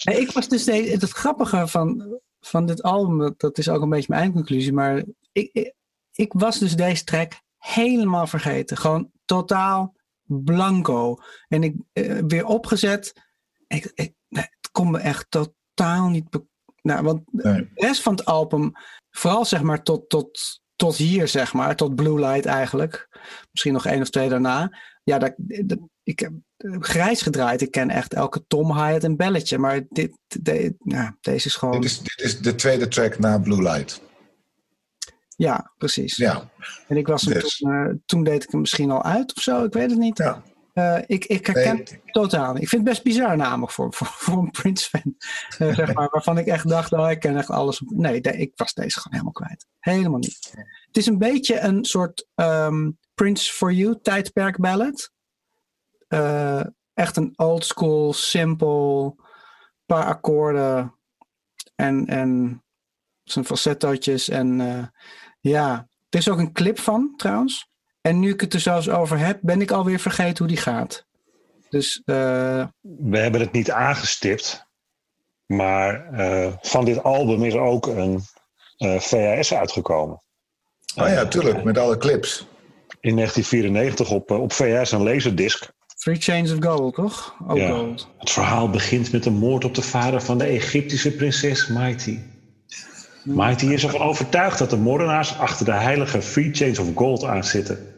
Ik 0.03 0.31
was 0.31 0.47
dus 0.47 0.63
de, 0.63 0.73
het 0.73 1.09
grappige 1.09 1.67
van, 1.67 2.19
van 2.39 2.65
dit 2.65 2.83
album, 2.83 3.33
dat, 3.37 3.57
is 3.57 3.69
ook 3.69 3.81
een 3.81 3.89
beetje 3.89 4.09
mijn 4.09 4.21
eindconclusie, 4.21 4.73
maar 4.73 5.03
ik, 5.31 5.49
ik, 5.53 5.73
ik 6.11 6.33
was 6.33 6.59
dus 6.59 6.75
deze 6.75 7.03
track 7.03 7.33
helemaal 7.57 8.27
vergeten. 8.27 8.77
Gewoon 8.77 9.11
totaal 9.25 9.95
blanco. 10.25 11.17
En 11.47 11.63
ik 11.63 11.75
eh, 11.93 12.19
weer 12.27 12.45
opgezet. 12.45 13.13
Ik, 13.67 13.91
ik, 13.93 14.13
nee, 14.27 14.47
het 14.61 14.71
kon 14.71 14.91
me 14.91 14.99
echt 14.99 15.25
totaal 15.29 16.09
niet. 16.09 16.25
nou, 16.81 17.03
want 17.03 17.21
Nee. 17.31 17.53
de 17.53 17.69
rest 17.73 18.01
van 18.01 18.15
het 18.15 18.25
album, 18.25 18.71
vooral 19.09 19.45
zeg 19.45 19.61
maar 19.61 19.83
tot, 19.83 20.09
tot, 20.09 20.61
tot 20.75 20.95
hier, 20.95 21.27
zeg 21.27 21.53
maar, 21.53 21.75
tot 21.75 21.95
Blue 21.95 22.19
Light 22.19 22.45
eigenlijk. 22.45 23.07
Misschien 23.51 23.73
nog 23.73 23.85
één 23.85 24.01
of 24.01 24.09
twee 24.09 24.29
daarna. 24.29 24.77
Ja, 25.03 25.17
dat, 25.17 25.33
dat- 25.37 25.79
ik 26.03 26.19
heb 26.19 26.31
eh, 26.57 26.75
grijs 26.79 27.21
gedraaid. 27.21 27.61
Ik 27.61 27.71
ken 27.71 27.89
echt 27.89 28.13
elke 28.13 28.43
tom, 28.47 28.73
hi-hat 28.73 29.03
en 29.03 29.15
belletje. 29.17 29.57
Maar 29.57 29.81
dit, 29.89 30.17
de- 30.27 30.75
ja, 30.79 31.17
deze 31.21 31.47
is 31.47 31.55
gewoon... 31.55 31.81
Dit, 31.81 31.89
is, 31.89 31.99
dit 31.99 32.19
is 32.21 32.39
de 32.41 32.55
tweede 32.55 32.87
track 32.87 33.19
na 33.19 33.37
Blue 33.39 33.61
Light. 33.61 34.01
Ja, 35.35 35.71
precies. 35.77 36.15
Ja. 36.17 36.49
En 36.87 36.97
ik 36.97 37.07
was 37.07 37.21
hem 37.21 37.33
Dus. 37.33 37.57
toen, 37.57 37.71
eh, 37.71 37.93
toen 38.05 38.23
deed 38.23 38.43
ik 38.43 38.51
hem 38.51 38.59
misschien 38.59 38.91
al 38.91 39.03
uit 39.03 39.35
of 39.35 39.43
zo. 39.43 39.63
Ik 39.63 39.73
weet 39.73 39.89
het 39.89 39.99
niet. 39.99 40.17
Ja. 40.17 40.43
Eh, 40.73 40.97
ik, 41.05 41.25
ik 41.25 41.45
herken 41.45 41.75
Nee. 41.75 42.01
totaal. 42.11 42.51
Ik 42.55 42.69
vind 42.69 42.71
het 42.71 42.83
best 42.83 43.03
bizar 43.03 43.37
namelijk 43.37 43.71
voor, 43.71 43.93
voor, 43.93 44.07
voor 44.07 44.37
een 44.37 44.51
Prince-fan. 44.51 45.15
Eh, 45.57 45.75
zeg 45.75 45.93
maar, 45.93 46.09
waarvan 46.11 46.37
ik 46.37 46.45
echt 46.45 46.69
dacht, 46.69 46.91
oh, 46.93 47.11
ik 47.11 47.19
ken 47.19 47.37
echt 47.37 47.49
alles. 47.49 47.81
Nee, 47.85 48.21
de- 48.21 48.37
ik 48.37 48.51
was 48.55 48.73
deze 48.73 48.97
gewoon 48.99 49.11
helemaal 49.19 49.31
kwijt. 49.33 49.67
Helemaal 49.79 50.19
niet. 50.19 50.53
Het 50.87 50.97
is 50.97 51.05
een 51.05 51.17
beetje 51.17 51.59
een 51.59 51.85
soort 51.85 52.27
ehm, 52.35 52.91
Prince 53.13 53.53
for 53.53 53.71
You 53.73 53.99
tijdperk 54.01 54.57
ballad. 54.59 55.11
Eh, 56.07 56.63
echt 56.93 57.17
een 57.17 57.33
old 57.35 57.65
school, 57.65 58.13
simpel, 58.13 59.15
paar 59.85 60.05
akkoorden 60.05 60.95
en, 61.75 62.05
en 62.05 62.63
zijn 63.23 63.45
falsettootjes. 63.45 64.29
En 64.29 64.57
ja, 65.39 65.87
er 66.09 66.19
is 66.19 66.29
ook 66.29 66.37
een 66.39 66.53
clip 66.53 66.79
van 66.79 67.13
trouwens. 67.17 67.71
En 68.03 68.19
nu 68.19 68.29
ik 68.29 68.41
het 68.41 68.53
er 68.53 68.59
zelfs 68.59 68.89
over 68.89 69.17
heb, 69.17 69.39
ben 69.41 69.61
ik 69.61 69.71
alweer 69.71 69.99
vergeten 69.99 70.37
hoe 70.37 70.47
die 70.47 70.57
gaat. 70.57 71.05
Dus 71.69 72.01
eh, 72.05 72.65
We 72.81 73.17
hebben 73.17 73.41
het 73.41 73.51
niet 73.51 73.71
aangestipt. 73.71 74.65
Maar 75.45 76.13
eh, 76.13 76.53
van 76.61 76.85
dit 76.85 77.03
album 77.03 77.43
is 77.43 77.53
ook 77.53 77.87
een 77.87 78.21
eh, 78.77 78.99
VHS 78.99 79.53
uitgekomen. 79.53 80.21
Oh 80.95 81.07
ja, 81.07 81.25
tuurlijk, 81.25 81.63
met 81.63 81.77
alle 81.77 81.97
clips. 81.97 82.47
In 82.99 83.15
1994 83.15 84.09
op, 84.09 84.31
op 84.31 84.53
VHS 84.53 84.91
een 84.91 85.03
laserdisc. 85.03 85.69
Three 85.97 86.15
Chains 86.15 86.51
of 86.51 86.57
Gold, 86.59 86.95
toch? 86.95 87.35
Ook 87.47 87.57
Ja. 87.57 87.69
gold. 87.69 88.09
Het 88.17 88.29
verhaal 88.29 88.69
begint 88.69 89.11
met 89.11 89.23
de 89.23 89.31
moord 89.31 89.65
op 89.65 89.75
de 89.75 89.81
vader 89.81 90.21
van 90.21 90.37
de 90.37 90.45
Egyptische 90.45 91.11
prinses 91.11 91.67
Mighty. 91.67 92.19
Mighty 93.23 93.65
is 93.65 93.83
ervan 93.83 94.01
overtuigd 94.01 94.57
dat 94.59 94.69
de 94.69 94.77
moordenaars 94.77 95.37
achter 95.37 95.65
de 95.65 95.73
heilige 95.73 96.19
Three 96.19 96.53
Chains 96.53 96.79
of 96.79 96.87
Gold 96.95 97.23
aanzitten. 97.23 97.92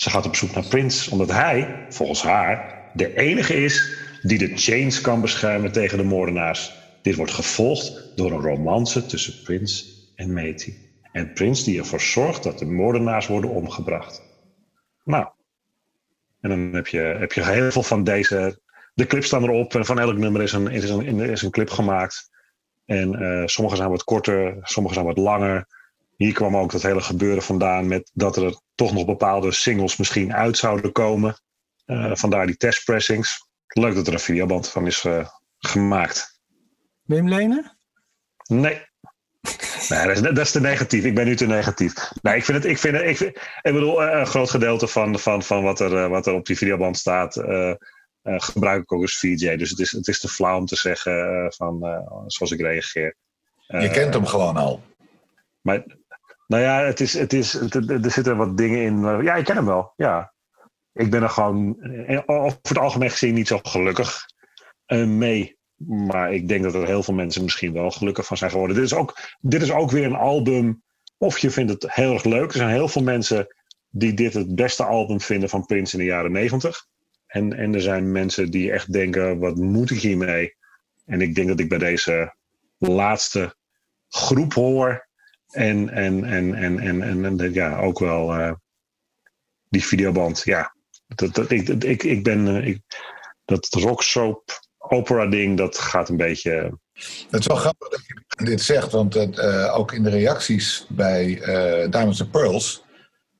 Ze 0.00 0.10
gaat 0.10 0.26
op 0.26 0.36
zoek 0.36 0.54
naar 0.54 0.66
Prince, 0.66 1.10
omdat 1.10 1.30
hij, 1.30 1.86
volgens 1.88 2.22
haar, 2.22 2.88
de 2.94 3.16
enige 3.16 3.54
is 3.54 3.98
die 4.22 4.38
de 4.38 4.56
chains 4.56 5.00
kan 5.00 5.20
beschermen 5.20 5.72
tegen 5.72 5.98
de 5.98 6.04
moordenaars. 6.04 6.72
Dit 7.02 7.16
wordt 7.16 7.32
gevolgd 7.32 8.12
door 8.16 8.32
een 8.32 8.40
romance 8.40 9.06
tussen 9.06 9.42
Prince 9.42 9.84
en 10.14 10.32
Mighty. 10.32 10.74
En 11.12 11.32
Prince 11.32 11.64
die 11.64 11.78
ervoor 11.78 12.00
zorgt 12.00 12.42
dat 12.42 12.58
de 12.58 12.64
moordenaars 12.64 13.26
worden 13.26 13.50
omgebracht. 13.50 14.22
Nou, 15.04 15.28
en 16.40 16.48
dan 16.48 16.58
heb 16.58 16.86
je, 16.86 16.98
heb 16.98 17.32
je 17.32 17.44
heel 17.44 17.70
veel 17.70 17.82
van 17.82 18.04
deze. 18.04 18.60
De 18.94 19.06
clips 19.06 19.26
staan 19.26 19.42
erop 19.42 19.74
en 19.74 19.84
van 19.84 19.98
elk 19.98 20.16
nummer 20.16 20.42
is 20.42 20.52
een, 20.52 20.68
is 20.68 20.90
een, 20.90 21.20
is 21.20 21.42
een 21.42 21.50
clip 21.50 21.70
gemaakt. 21.70 22.30
En 22.86 23.14
eh, 23.14 23.46
sommige 23.46 23.76
zijn 23.76 23.90
wat 23.90 24.04
korter, 24.04 24.58
sommige 24.62 24.94
zijn 24.94 25.06
wat 25.06 25.18
langer. 25.18 25.66
Hier 26.24 26.32
kwam 26.32 26.56
ook 26.56 26.72
dat 26.72 26.82
hele 26.82 27.00
gebeuren 27.00 27.42
vandaan 27.42 27.86
met 27.88 28.10
dat 28.14 28.36
er 28.36 28.60
toch 28.74 28.92
nog 28.92 29.04
bepaalde 29.04 29.52
singles 29.52 29.96
misschien 29.96 30.34
uit 30.34 30.56
zouden 30.56 30.92
komen. 30.92 31.40
Eh, 31.84 32.10
vandaar 32.14 32.46
die 32.46 32.56
testpressings. 32.56 33.46
Leuk 33.66 33.94
dat 33.94 34.06
er 34.06 34.12
een 34.12 34.18
videoband 34.20 34.68
van 34.68 34.86
is 34.86 35.04
eh, 35.04 35.28
gemaakt. 35.58 36.40
Wim 37.02 37.28
Lenen? 37.28 37.78
Nee. 38.46 38.88
Nee, 39.88 40.06
dat 40.06 40.16
is, 40.16 40.20
dat 40.22 40.38
is 40.38 40.50
te 40.50 40.60
negatief. 40.60 41.04
Ik 41.04 41.14
ben 41.14 41.24
nu 41.26 41.36
te 41.36 41.46
negatief. 41.46 41.94
Nee, 42.22 42.36
ik 42.36 42.44
vind 42.44 42.56
het. 42.62 42.66
Ik, 42.72 42.78
vind 42.78 42.96
het, 42.96 43.04
ik, 43.06 43.16
vind- 43.16 43.36
ik 43.62 43.72
bedoel, 43.72 44.02
eh, 44.02 44.18
een 44.18 44.26
groot 44.26 44.50
gedeelte 44.50 44.86
van, 44.88 45.18
van, 45.18 45.42
van 45.42 45.62
wat, 45.62 45.80
er, 45.80 45.96
eh, 45.96 46.08
wat 46.08 46.26
er 46.26 46.32
op 46.34 46.46
die 46.46 46.56
videoband 46.56 46.96
staat. 46.98 47.36
eh, 47.36 47.70
eh, 47.70 47.76
gebruik 48.40 48.82
ik 48.82 48.92
ook 48.92 49.02
als 49.02 49.18
VJ. 49.18 49.56
Dus 49.56 49.70
het 49.70 49.78
is, 49.78 49.90
het 49.92 50.08
is 50.08 50.20
te 50.20 50.28
flauw 50.28 50.58
om 50.58 50.66
te 50.66 50.76
zeggen 50.76 51.12
van 51.56 51.84
eh, 51.86 52.12
zoals 52.26 52.52
ik 52.52 52.60
reageer. 52.60 53.16
Je 53.66 53.90
kent 53.90 54.14
hem 54.14 54.26
gewoon 54.26 54.56
al. 54.56 54.82
Maar, 55.60 55.84
nou 56.50 56.62
ja, 56.62 56.84
het 56.84 57.00
is, 57.00 57.12
het 57.12 57.32
is, 57.32 57.54
er 57.54 58.10
zitten 58.10 58.36
wat 58.36 58.56
dingen 58.56 58.80
in. 58.80 59.22
Ja, 59.22 59.34
ik 59.34 59.44
ken 59.44 59.56
hem 59.56 59.66
wel. 59.66 59.92
Ja. 59.96 60.32
Ik 60.92 61.10
ben 61.10 61.22
er 61.22 61.28
gewoon 61.28 61.80
eh, 61.82 62.20
over 62.26 62.58
het 62.62 62.78
algemeen 62.78 63.10
gezien 63.10 63.34
niet 63.34 63.46
zo 63.46 63.58
gelukkig 63.62 64.26
eh, 64.86 65.06
mee. 65.06 65.58
Maar 65.86 66.34
ik 66.34 66.48
denk 66.48 66.62
dat 66.62 66.74
er 66.74 66.86
heel 66.86 67.02
veel 67.02 67.14
mensen 67.14 67.42
misschien 67.42 67.72
wel 67.72 67.90
gelukkig 67.90 68.26
van 68.26 68.36
zijn 68.36 68.50
geworden. 68.50 68.76
Dit 68.76 68.84
is 68.84 68.94
ook, 68.94 69.18
dit 69.40 69.62
is 69.62 69.72
ook 69.72 69.90
weer 69.90 70.04
een 70.04 70.14
album. 70.14 70.82
Of 71.18 71.38
je 71.38 71.50
vindt 71.50 71.72
het 71.72 71.94
heel 71.94 72.12
erg 72.12 72.24
leuk. 72.24 72.50
Er 72.50 72.56
zijn 72.56 72.70
heel 72.70 72.88
veel 72.88 73.02
mensen 73.02 73.46
die 73.88 74.14
dit 74.14 74.34
het 74.34 74.54
beste 74.54 74.84
album 74.84 75.20
vinden 75.20 75.48
van 75.48 75.66
Prince 75.66 75.92
in 75.92 75.98
de 75.98 76.10
jaren 76.10 76.32
negentig. 76.32 76.86
En, 77.26 77.52
en 77.52 77.74
er 77.74 77.82
zijn 77.82 78.12
mensen 78.12 78.50
die 78.50 78.72
echt 78.72 78.92
denken: 78.92 79.38
wat 79.38 79.56
moet 79.56 79.90
ik 79.90 80.00
hiermee? 80.00 80.56
En 81.04 81.20
ik 81.20 81.34
denk 81.34 81.48
dat 81.48 81.60
ik 81.60 81.68
bij 81.68 81.78
deze 81.78 82.34
laatste 82.78 83.54
groep 84.08 84.54
hoor. 84.54 85.08
En, 85.50 85.88
en, 85.88 86.24
en, 86.24 86.54
en, 86.54 86.78
en, 86.78 87.02
en, 87.02 87.40
en 87.40 87.52
ja, 87.52 87.78
ook 87.80 87.98
wel 87.98 88.32
eh, 88.32 88.52
die 89.68 89.84
videoband. 89.84 90.42
Ja, 90.44 90.74
dat, 91.06 91.34
dat, 91.34 91.50
ik, 91.50 91.68
ik, 91.68 92.02
ik 92.02 92.22
ben. 92.22 92.46
eh, 92.46 92.66
ik, 92.66 92.82
dat 93.44 93.66
rock 93.70 94.02
soap 94.02 94.60
opera 94.78 95.26
ding, 95.26 95.56
dat 95.56 95.78
gaat 95.78 96.08
een 96.08 96.16
beetje. 96.16 96.78
Het 97.30 97.40
is 97.40 97.46
wel 97.46 97.56
grappig 97.56 97.88
dat 97.88 98.06
je 98.06 98.44
dit 98.44 98.62
zegt, 98.62 98.92
want 98.92 99.14
het, 99.14 99.38
eh, 99.38 99.74
ook 99.76 99.92
in 99.92 100.02
de 100.02 100.10
reacties 100.10 100.86
bij 100.88 101.34
Diamonds 101.90 102.20
and 102.20 102.30
Pearls 102.30 102.84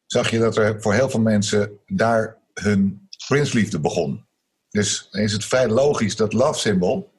zag 0.06 0.30
je 0.30 0.38
dat 0.38 0.56
er 0.56 0.82
voor 0.82 0.94
heel 0.94 1.10
veel 1.10 1.20
mensen 1.20 1.78
daar 1.86 2.38
hun 2.54 3.08
Prince-liefde 3.26 3.80
begon. 3.80 4.26
Dus 4.68 5.08
is 5.10 5.32
het 5.32 5.44
vrij 5.44 5.68
logisch 5.68 6.16
dat 6.16 6.32
Love 6.32 6.58
Symbol, 6.58 7.12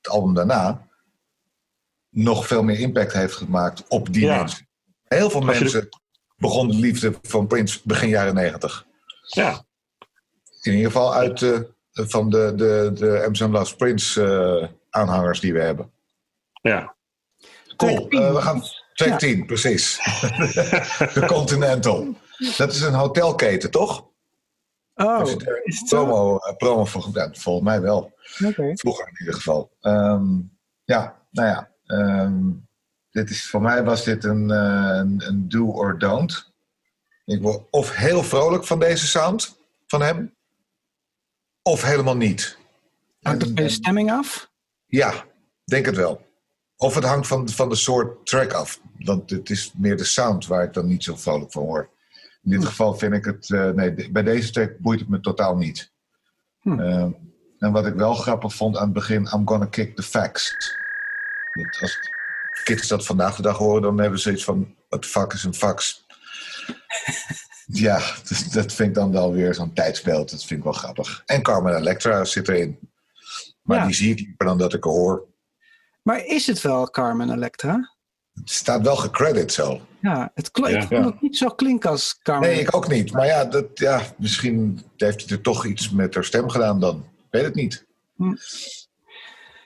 het 0.00 0.12
album 0.12 0.34
daarna, 0.34 0.87
nog 2.10 2.46
veel 2.46 2.62
meer 2.62 2.78
impact 2.78 3.12
heeft 3.12 3.34
gemaakt 3.34 3.84
op 3.88 4.12
die 4.12 4.24
Ja. 4.24 4.36
mensen. 4.36 4.68
Heel 5.04 5.30
veel 5.30 5.46
Als 5.46 5.56
je- 5.56 5.62
mensen 5.62 5.88
begonnen 6.36 6.76
de 6.76 6.82
liefde 6.82 7.14
van 7.22 7.46
Prince 7.46 7.80
begin 7.84 8.08
jaren 8.08 8.34
negentig. 8.34 8.86
Ja, 9.26 9.64
In 10.62 10.72
ieder 10.72 10.86
geval 10.90 11.14
uit 11.14 11.38
de, 11.38 11.72
van 11.92 12.30
de, 12.30 12.52
de, 12.56 12.90
de 12.94 13.22
Amazon 13.24 13.50
Loves 13.50 13.74
Prince 13.76 14.22
eh, 14.24 14.68
aanhangers 14.90 15.40
die 15.40 15.52
we 15.52 15.60
hebben. 15.60 15.90
ja. 16.62 16.96
Cool. 17.76 17.94
Track 17.94 18.10
10. 18.10 18.20
Eh, 18.22 18.34
we 18.34 18.40
gaan 18.40 18.62
track 18.94 19.08
Ja. 19.08 19.16
10, 19.16 19.46
precies. 19.46 19.96
de 21.14 21.24
Continental. 21.26 22.14
Dat 22.56 22.72
is 22.72 22.80
een 22.80 22.94
hotelketen, 22.94 23.70
toch? 23.70 24.06
Oh, 24.94 25.20
er 25.20 25.60
is 25.64 25.78
het 25.80 25.88
promo, 25.88 26.36
eh, 26.38 26.56
promo 26.56 26.84
voor 26.84 27.02
gebruikt. 27.02 27.42
Volgens 27.42 27.64
mij 27.64 27.80
wel. 27.80 28.12
Oké. 28.44 28.70
Vroeger 28.74 29.08
in 29.08 29.16
ieder 29.18 29.34
geval. 29.34 29.70
Ehm, 29.80 30.24
ja, 30.84 31.22
nou 31.30 31.48
ja. 31.48 31.70
Ehm, 31.88 32.50
dit 33.10 33.30
is, 33.30 33.50
voor 33.50 33.62
mij 33.62 33.84
was 33.84 34.04
dit 34.04 34.24
een, 34.24 34.50
eh, 34.50 34.90
een, 34.96 35.22
een 35.26 35.48
do 35.48 35.66
or 35.66 35.98
don't. 35.98 36.52
Ik 37.24 37.42
word 37.42 37.62
of 37.70 37.96
heel 37.96 38.22
vrolijk 38.22 38.64
van 38.64 38.78
deze 38.78 39.06
sound 39.06 39.58
van 39.86 40.02
hem, 40.02 40.34
of 41.62 41.82
helemaal 41.82 42.16
niet. 42.16 42.58
Hangt 43.22 43.42
het 43.42 43.58
je 43.58 43.62
en- 43.64 43.70
stemming 43.70 44.10
af? 44.10 44.50
ja, 44.86 45.24
denk 45.64 45.86
het 45.86 45.96
wel. 45.96 46.26
Of 46.76 46.94
het 46.94 47.04
hangt 47.04 47.26
van, 47.26 47.48
van 47.48 47.68
de 47.68 47.74
soort 47.74 48.26
track 48.26 48.52
af. 48.52 48.80
Want 48.98 49.30
het 49.30 49.50
is 49.50 49.72
meer 49.76 49.96
de 49.96 50.04
sound 50.04 50.46
waar 50.46 50.62
ik 50.64 50.72
dan 50.72 50.86
niet 50.86 51.04
zo 51.04 51.16
vrolijk 51.16 51.52
van 51.52 51.62
hoor. 51.62 51.90
In 52.42 52.50
dit 52.50 52.60
Hm. 52.62 52.66
geval 52.66 52.94
vind 52.94 53.12
ik 53.14 53.24
het... 53.24 53.50
eh, 53.50 53.70
nee, 53.70 53.94
de- 53.94 54.10
bij 54.10 54.22
deze 54.22 54.52
track 54.52 54.78
boeit 54.78 55.00
het 55.00 55.08
me 55.08 55.20
totaal 55.20 55.56
niet. 55.56 55.92
Hm. 56.60 56.80
Ehm, 56.80 57.10
en 57.58 57.72
wat 57.72 57.86
ik 57.86 57.94
wel 57.94 58.14
grappig 58.14 58.54
vond 58.54 58.76
aan 58.76 58.84
het 58.84 58.92
begin... 58.92 59.20
I'm 59.34 59.48
gonna 59.48 59.66
kick 59.66 59.96
the 59.96 60.02
facts. 60.02 60.54
Dat 61.62 61.80
als 61.80 61.98
kids 62.64 62.88
dat 62.88 63.06
vandaag 63.06 63.36
de 63.36 63.42
dag 63.42 63.56
horen... 63.56 63.82
dan 63.82 63.98
hebben 64.00 64.18
ze 64.20 64.32
iets 64.32 64.44
van... 64.44 64.74
What 64.88 65.02
the 65.02 65.08
fuck 65.08 65.32
is 65.32 65.44
een 65.44 65.54
fax? 65.54 66.06
ja, 67.66 68.00
dus 68.28 68.48
dat 68.50 68.72
vind 68.72 68.88
ik 68.88 68.94
dan 68.94 69.12
wel 69.12 69.32
weer 69.32 69.54
zo'n 69.54 69.72
tijdsbeeld. 69.72 70.30
Dat 70.30 70.44
vind 70.44 70.58
ik 70.58 70.64
wel 70.64 70.72
grappig. 70.72 71.22
En 71.26 71.42
Carmen 71.42 71.76
Electra 71.76 72.24
zit 72.24 72.48
erin. 72.48 72.78
Maar 73.62 73.78
Ja. 73.78 73.86
die 73.86 73.94
zie 73.94 74.10
ik 74.10 74.18
liever 74.18 74.44
dan 74.46 74.58
dat 74.58 74.74
ik 74.74 74.84
er 74.84 74.90
hoor. 74.90 75.26
Maar 76.02 76.24
is 76.24 76.46
het 76.46 76.60
wel 76.60 76.90
Carmen 76.90 77.30
Electra? 77.30 77.94
Het 78.34 78.50
staat 78.50 78.82
wel 78.82 78.96
gecredit 78.96 79.52
zo. 79.52 79.80
Ja, 80.00 80.30
het 80.34 80.50
kl- 80.50 80.66
Ja. 80.66 80.80
ik 80.80 80.88
vond 80.88 81.04
het 81.04 81.20
niet 81.20 81.36
zo 81.36 81.48
klinken 81.48 81.90
als 81.90 82.18
Carmen. 82.22 82.48
Nee, 82.48 82.60
ik 82.60 82.76
ook 82.76 82.88
niet. 82.88 83.12
Maar 83.12 83.26
ja, 83.26 83.44
dat, 83.44 83.64
ja, 83.74 84.02
misschien 84.16 84.82
heeft 84.96 85.20
hij 85.28 85.36
er 85.36 85.42
toch 85.42 85.64
iets 85.66 85.90
met 85.90 86.14
haar 86.14 86.24
stem 86.24 86.48
gedaan 86.48 86.80
dan. 86.80 86.96
Ik 87.18 87.26
weet 87.30 87.44
het 87.44 87.54
niet. 87.54 87.86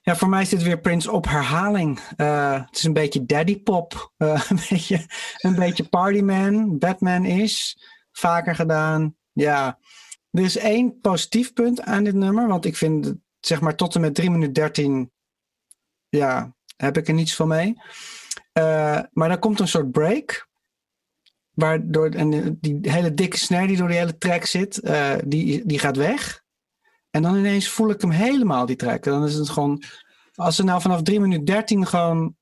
Ja, 0.04 0.16
voor 0.16 0.28
mij 0.28 0.42
is 0.42 0.48
dit 0.48 0.62
weer 0.62 0.80
Prince 0.80 1.10
op 1.10 1.28
herhaling. 1.28 2.00
Eh, 2.16 2.64
het 2.64 2.76
is 2.76 2.84
een 2.84 2.92
beetje 2.92 3.24
daddy 3.24 3.62
pop. 3.62 4.12
Eh, 4.16 4.44
een, 4.50 4.60
beetje, 4.70 5.06
een 5.38 5.54
beetje 5.54 5.88
partyman. 5.88 6.78
Batman 6.78 7.24
is. 7.24 7.78
Vaker 8.12 8.54
gedaan. 8.54 9.16
Ja. 9.32 9.78
Er 10.30 10.42
is 10.42 10.56
één 10.56 11.00
positief 11.00 11.52
punt 11.52 11.80
aan 11.80 12.04
dit 12.04 12.14
nummer. 12.14 12.48
Want 12.48 12.64
ik 12.64 12.76
vind, 12.76 13.14
zeg 13.40 13.60
maar, 13.60 13.76
tot 13.76 13.94
en 13.94 14.00
met 14.00 14.14
3 14.14 14.30
minuten 14.30 14.52
13. 14.52 15.12
Ja, 16.08 16.54
heb 16.76 16.96
ik 16.96 17.08
er 17.08 17.14
niets 17.14 17.34
van 17.34 17.48
mee. 17.48 17.74
Eh, 18.52 19.00
maar 19.12 19.28
dan 19.28 19.38
komt 19.38 19.60
een 19.60 19.68
soort 19.68 19.90
break. 19.90 20.50
Waardoor 21.52 22.08
en 22.08 22.58
die 22.60 22.78
hele 22.80 23.14
dikke 23.14 23.36
snare 23.36 23.66
die 23.66 23.76
door 23.76 23.88
die 23.88 23.98
hele 23.98 24.18
track 24.18 24.44
zit, 24.44 24.80
die, 25.24 25.66
die 25.66 25.78
gaat 25.78 25.96
weg. 25.96 26.41
En 27.12 27.22
dan 27.22 27.36
ineens 27.36 27.68
voel 27.68 27.90
ik 27.90 28.00
hem 28.00 28.10
helemaal, 28.10 28.66
die 28.66 28.76
track. 28.76 29.06
En 29.06 29.12
dan 29.12 29.24
is 29.24 29.34
het 29.34 29.48
gewoon. 29.48 29.82
Als 30.34 30.56
ze 30.56 30.64
nou 30.64 30.80
vanaf 30.80 31.02
3 31.02 31.20
minuten 31.20 31.44
13 31.44 31.86
gewoon 31.86 32.36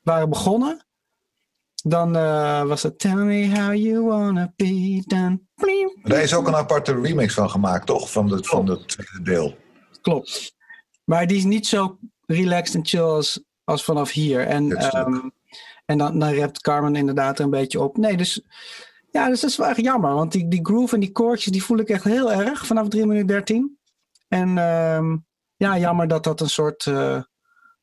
waren 0.00 0.28
begonnen. 0.28 0.86
Dan 1.82 2.16
eh, 2.16 2.62
was 2.62 2.82
het 2.82 2.98
Tell 2.98 3.14
me 3.14 3.60
how 3.60 3.74
you 3.74 4.02
wanna 4.02 4.52
be 4.56 5.02
done. 5.06 5.40
Is 6.02 6.34
ook 6.34 6.46
een 6.46 6.54
aparte 6.54 7.00
remix 7.00 7.34
van 7.34 7.50
gemaakt, 7.50 7.86
toch? 7.86 8.10
Van, 8.12 8.28
de, 8.28 8.44
van 8.44 8.68
het 8.68 8.88
tweede 8.88 9.22
deel. 9.22 9.56
Klopt. 10.00 10.54
Maar 11.04 11.26
die 11.26 11.36
is 11.36 11.44
niet 11.44 11.66
zo 11.66 11.98
relaxed 12.26 12.74
en 12.74 12.86
chill 12.86 13.00
als, 13.00 13.44
als 13.64 13.84
vanaf 13.84 14.10
hier. 14.10 14.46
En, 14.46 14.76
ehm, 14.76 15.20
en 15.84 15.98
dan, 15.98 16.18
dan 16.18 16.34
rapt 16.34 16.60
Carmen 16.60 16.96
inderdaad 16.96 17.38
er 17.38 17.44
een 17.44 17.50
beetje 17.50 17.80
op. 17.80 17.96
Nee, 17.96 18.16
dus 18.16 18.42
ja, 19.10 19.28
dus 19.28 19.40
dat 19.40 19.50
is 19.50 19.56
wel 19.56 19.68
echt 19.68 19.80
jammer. 19.80 20.14
Want 20.14 20.32
die, 20.32 20.48
die 20.48 20.64
groove 20.64 20.94
en 20.94 21.00
die 21.00 21.12
koortjes, 21.12 21.52
die 21.52 21.62
voel 21.62 21.78
ik 21.78 21.88
echt 21.88 22.04
heel 22.04 22.32
erg 22.32 22.66
vanaf 22.66 22.88
3 22.88 23.06
minuten 23.06 23.26
13. 23.26 23.78
En 24.32 24.58
ehm, 24.58 25.16
ja, 25.56 25.78
jammer 25.78 26.08
dat 26.08 26.24
dat 26.24 26.40
een 26.40 26.48
soort 26.48 26.86
eh 26.86 27.22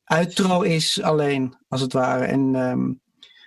outro 0.04 0.60
is 0.62 1.02
alleen, 1.02 1.56
als 1.68 1.80
het 1.80 1.92
ware. 1.92 2.24
En 2.24 2.54
ehm, 2.54 2.92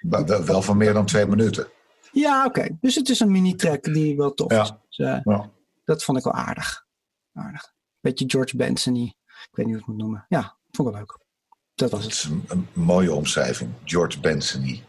Maar 0.09 0.45
wel, 0.45 0.61
van 0.61 0.77
meer 0.77 0.93
dan 0.93 1.05
twee 1.05 1.25
minuten. 1.25 1.67
ja, 2.11 2.45
oké. 2.45 2.67
Dus 2.81 2.95
het 2.95 3.09
is 3.09 3.19
een 3.19 3.31
mini-track 3.31 3.83
die 3.83 4.17
wel 4.17 4.33
tof 4.33 4.51
Ja. 4.51 4.61
is. 4.61 4.73
Dus, 4.89 4.97
eh, 5.07 5.19
Ja. 5.23 5.49
Dat 5.85 6.03
vond 6.03 6.17
ik 6.17 6.23
wel 6.23 6.33
aardig. 6.33 6.85
aardig. 7.33 7.73
Beetje 7.99 8.25
George 8.27 8.55
Benson 8.57 8.95
Ik 8.95 9.15
weet 9.51 9.65
niet 9.65 9.65
hoe 9.65 9.75
ik 9.75 9.79
het 9.79 9.87
moet 9.87 9.97
noemen. 9.97 10.25
Ja, 10.29 10.41
vond 10.71 10.87
ik 10.87 10.93
wel 10.93 11.03
leuk. 11.03 11.17
Dat 11.75 11.91
was 11.91 12.01
Dat 12.01 12.11
het. 12.11 12.11
is 12.11 12.23
een, 12.23 12.43
een 12.47 12.67
mooie 12.73 13.13
omschrijving. 13.13 13.71
George 13.83 14.19
Benson. 14.19 14.79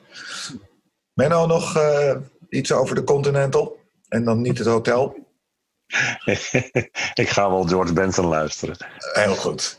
Menno, 1.12 1.46
nog 1.46 1.76
eh, 1.76 2.16
iets 2.48 2.72
over 2.72 2.94
de 2.94 3.04
Continental? 3.04 3.78
En 4.08 4.24
dan 4.24 4.40
niet 4.40 4.58
het 4.58 4.66
hotel? 4.66 5.23
ik 7.22 7.28
ga 7.28 7.50
wel 7.50 7.62
George 7.62 7.92
Benson 7.92 8.26
luisteren. 8.26 8.76
Heel 9.12 9.34
goed. 9.34 9.78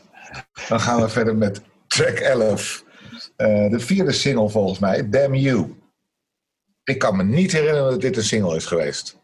Dan 0.68 0.80
gaan 0.80 1.00
we 1.00 1.08
verder 1.08 1.36
met 1.36 1.60
track 1.86 2.18
11. 2.18 2.84
Eh, 3.36 3.70
de 3.70 3.80
vierde 3.80 4.12
single 4.12 4.48
volgens 4.50 4.78
mij, 4.78 5.08
Damn 5.08 5.34
You. 5.34 5.80
Ik 6.84 6.98
kan 6.98 7.16
me 7.16 7.22
niet 7.22 7.52
herinneren 7.52 7.90
dat 7.90 8.00
dit 8.00 8.16
een 8.16 8.22
single 8.24 8.56
is 8.56 8.66
geweest. 8.66 9.16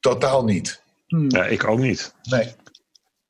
Totaal 0.00 0.44
niet. 0.44 0.82
Hmm. 1.06 1.30
Ja, 1.30 1.44
ik 1.46 1.66
ook 1.66 1.78
niet. 1.78 2.14
Nee, 2.22 2.52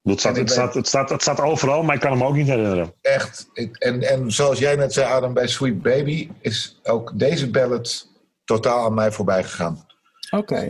Het 0.03 0.21
staat, 0.21 0.37
het, 0.37 0.51
staat, 0.51 0.75
het, 0.75 0.87
staat, 0.89 1.11
het 1.11 1.23
staat 1.23 1.41
overal, 1.41 1.83
maar 1.83 1.95
ik 1.95 2.01
kan 2.01 2.13
hem 2.13 2.25
ook 2.25 2.35
niet 2.35 2.47
herinneren. 2.47 2.95
echt. 3.01 3.47
Ik- 3.53 3.77
En, 3.77 4.03
en 4.03 4.33
zoals 4.33 4.59
jij 4.59 4.77
net 4.77 4.93
zei, 4.93 5.07
Adam, 5.13 5.35
bij 5.35 5.47
Sweet 5.47 5.83
Baby 5.83 6.31
is 6.41 6.81
ook 6.83 7.19
deze 7.19 7.51
ballad 7.51 8.09
totaal 8.45 8.85
aan 8.85 8.95
mij 8.95 9.13
voorbij 9.13 9.43
gegaan. 9.45 9.87
Oké. 10.31 10.69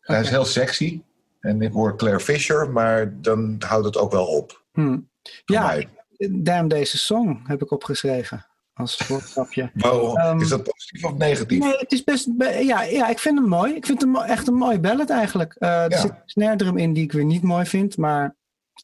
Hij 0.00 0.20
is 0.20 0.28
heel 0.30 0.44
sexy. 0.44 1.00
En 1.40 1.62
ik 1.62 1.72
hoor 1.72 1.96
Claire 1.96 2.20
Fisher, 2.20 2.70
maar 2.70 3.20
dan 3.20 3.56
houdt 3.66 3.84
het 3.86 3.96
ook 3.96 4.12
wel 4.12 4.26
op. 4.26 4.62
Hmm. 4.72 5.08
Ja, 5.44 5.66
mij. 5.66 5.88
Damn 6.30 6.68
deze 6.68 6.98
song 6.98 7.40
heb 7.46 7.62
ik 7.62 7.70
opgeschreven. 7.70 8.44
als 8.74 9.06
woordgrapje. 9.08 9.70
Waarom? 9.74 10.16
Ehm, 10.16 10.40
is 10.40 10.48
dat 10.48 10.62
positief 10.62 11.04
of 11.04 11.14
negatief? 11.16 11.58
Nee, 11.58 11.76
het 11.76 11.92
is 11.92 12.04
best. 12.04 12.36
be- 12.36 12.44
Ja, 12.64 12.82
ja, 12.82 13.08
ik 13.08 13.18
vind 13.18 13.38
hem 13.38 13.48
mooi. 13.48 13.74
Ik 13.74 13.86
vind 13.86 14.00
hem 14.00 14.16
echt 14.16 14.48
een 14.48 14.54
mooi 14.54 14.78
ballad 14.80 15.10
eigenlijk. 15.10 15.54
Eh, 15.58 15.84
er 15.84 15.90
Ja. 15.90 15.98
zit 16.00 16.10
een 16.10 16.16
snare 16.24 16.56
drum 16.56 16.76
in 16.78 16.92
die 16.92 17.02
ik 17.04 17.12
weer 17.12 17.24
niet 17.24 17.42
mooi 17.42 17.66
vind, 17.66 17.96
maar 17.96 18.36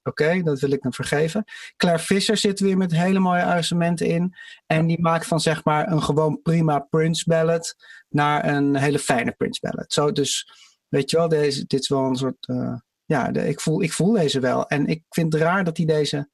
oké, 0.02 0.42
dat 0.42 0.60
wil 0.60 0.70
ik 0.70 0.82
hem 0.82 0.92
vergeven. 0.92 1.44
Claire 1.76 2.02
Fisher 2.02 2.36
zit 2.36 2.60
weer 2.60 2.76
met 2.76 2.92
hele 2.92 3.18
mooie 3.18 3.44
arrangementen 3.44 4.06
in. 4.06 4.34
En 4.66 4.86
die 4.86 5.00
maakt 5.00 5.26
van 5.26 5.40
zeg 5.40 5.64
maar 5.64 5.90
een 5.92 6.02
gewoon 6.02 6.42
prima 6.42 6.78
Prince 6.78 7.24
ballad 7.26 7.76
naar 8.08 8.48
een 8.48 8.76
hele 8.76 8.98
fijne 8.98 9.32
Prince 9.32 9.60
ballad. 9.62 9.92
Zo, 9.92 10.12
dus 10.12 10.50
weet 10.88 11.10
je 11.10 11.16
wel, 11.16 11.28
deze, 11.28 11.64
dit 11.66 11.80
is 11.80 11.88
wel 11.88 12.04
een 12.04 12.16
soort. 12.16 12.46
eh, 12.46 12.74
ja, 13.04 13.30
de, 13.30 13.48
ik, 13.48 13.60
voel, 13.60 13.82
ik 13.82 13.92
voel 13.92 14.12
deze 14.12 14.40
wel. 14.40 14.66
En 14.68 14.86
ik 14.86 15.04
vind 15.08 15.32
het 15.32 15.42
raar 15.42 15.64
dat 15.64 15.76
hij 15.76 15.86
deze. 15.86 16.28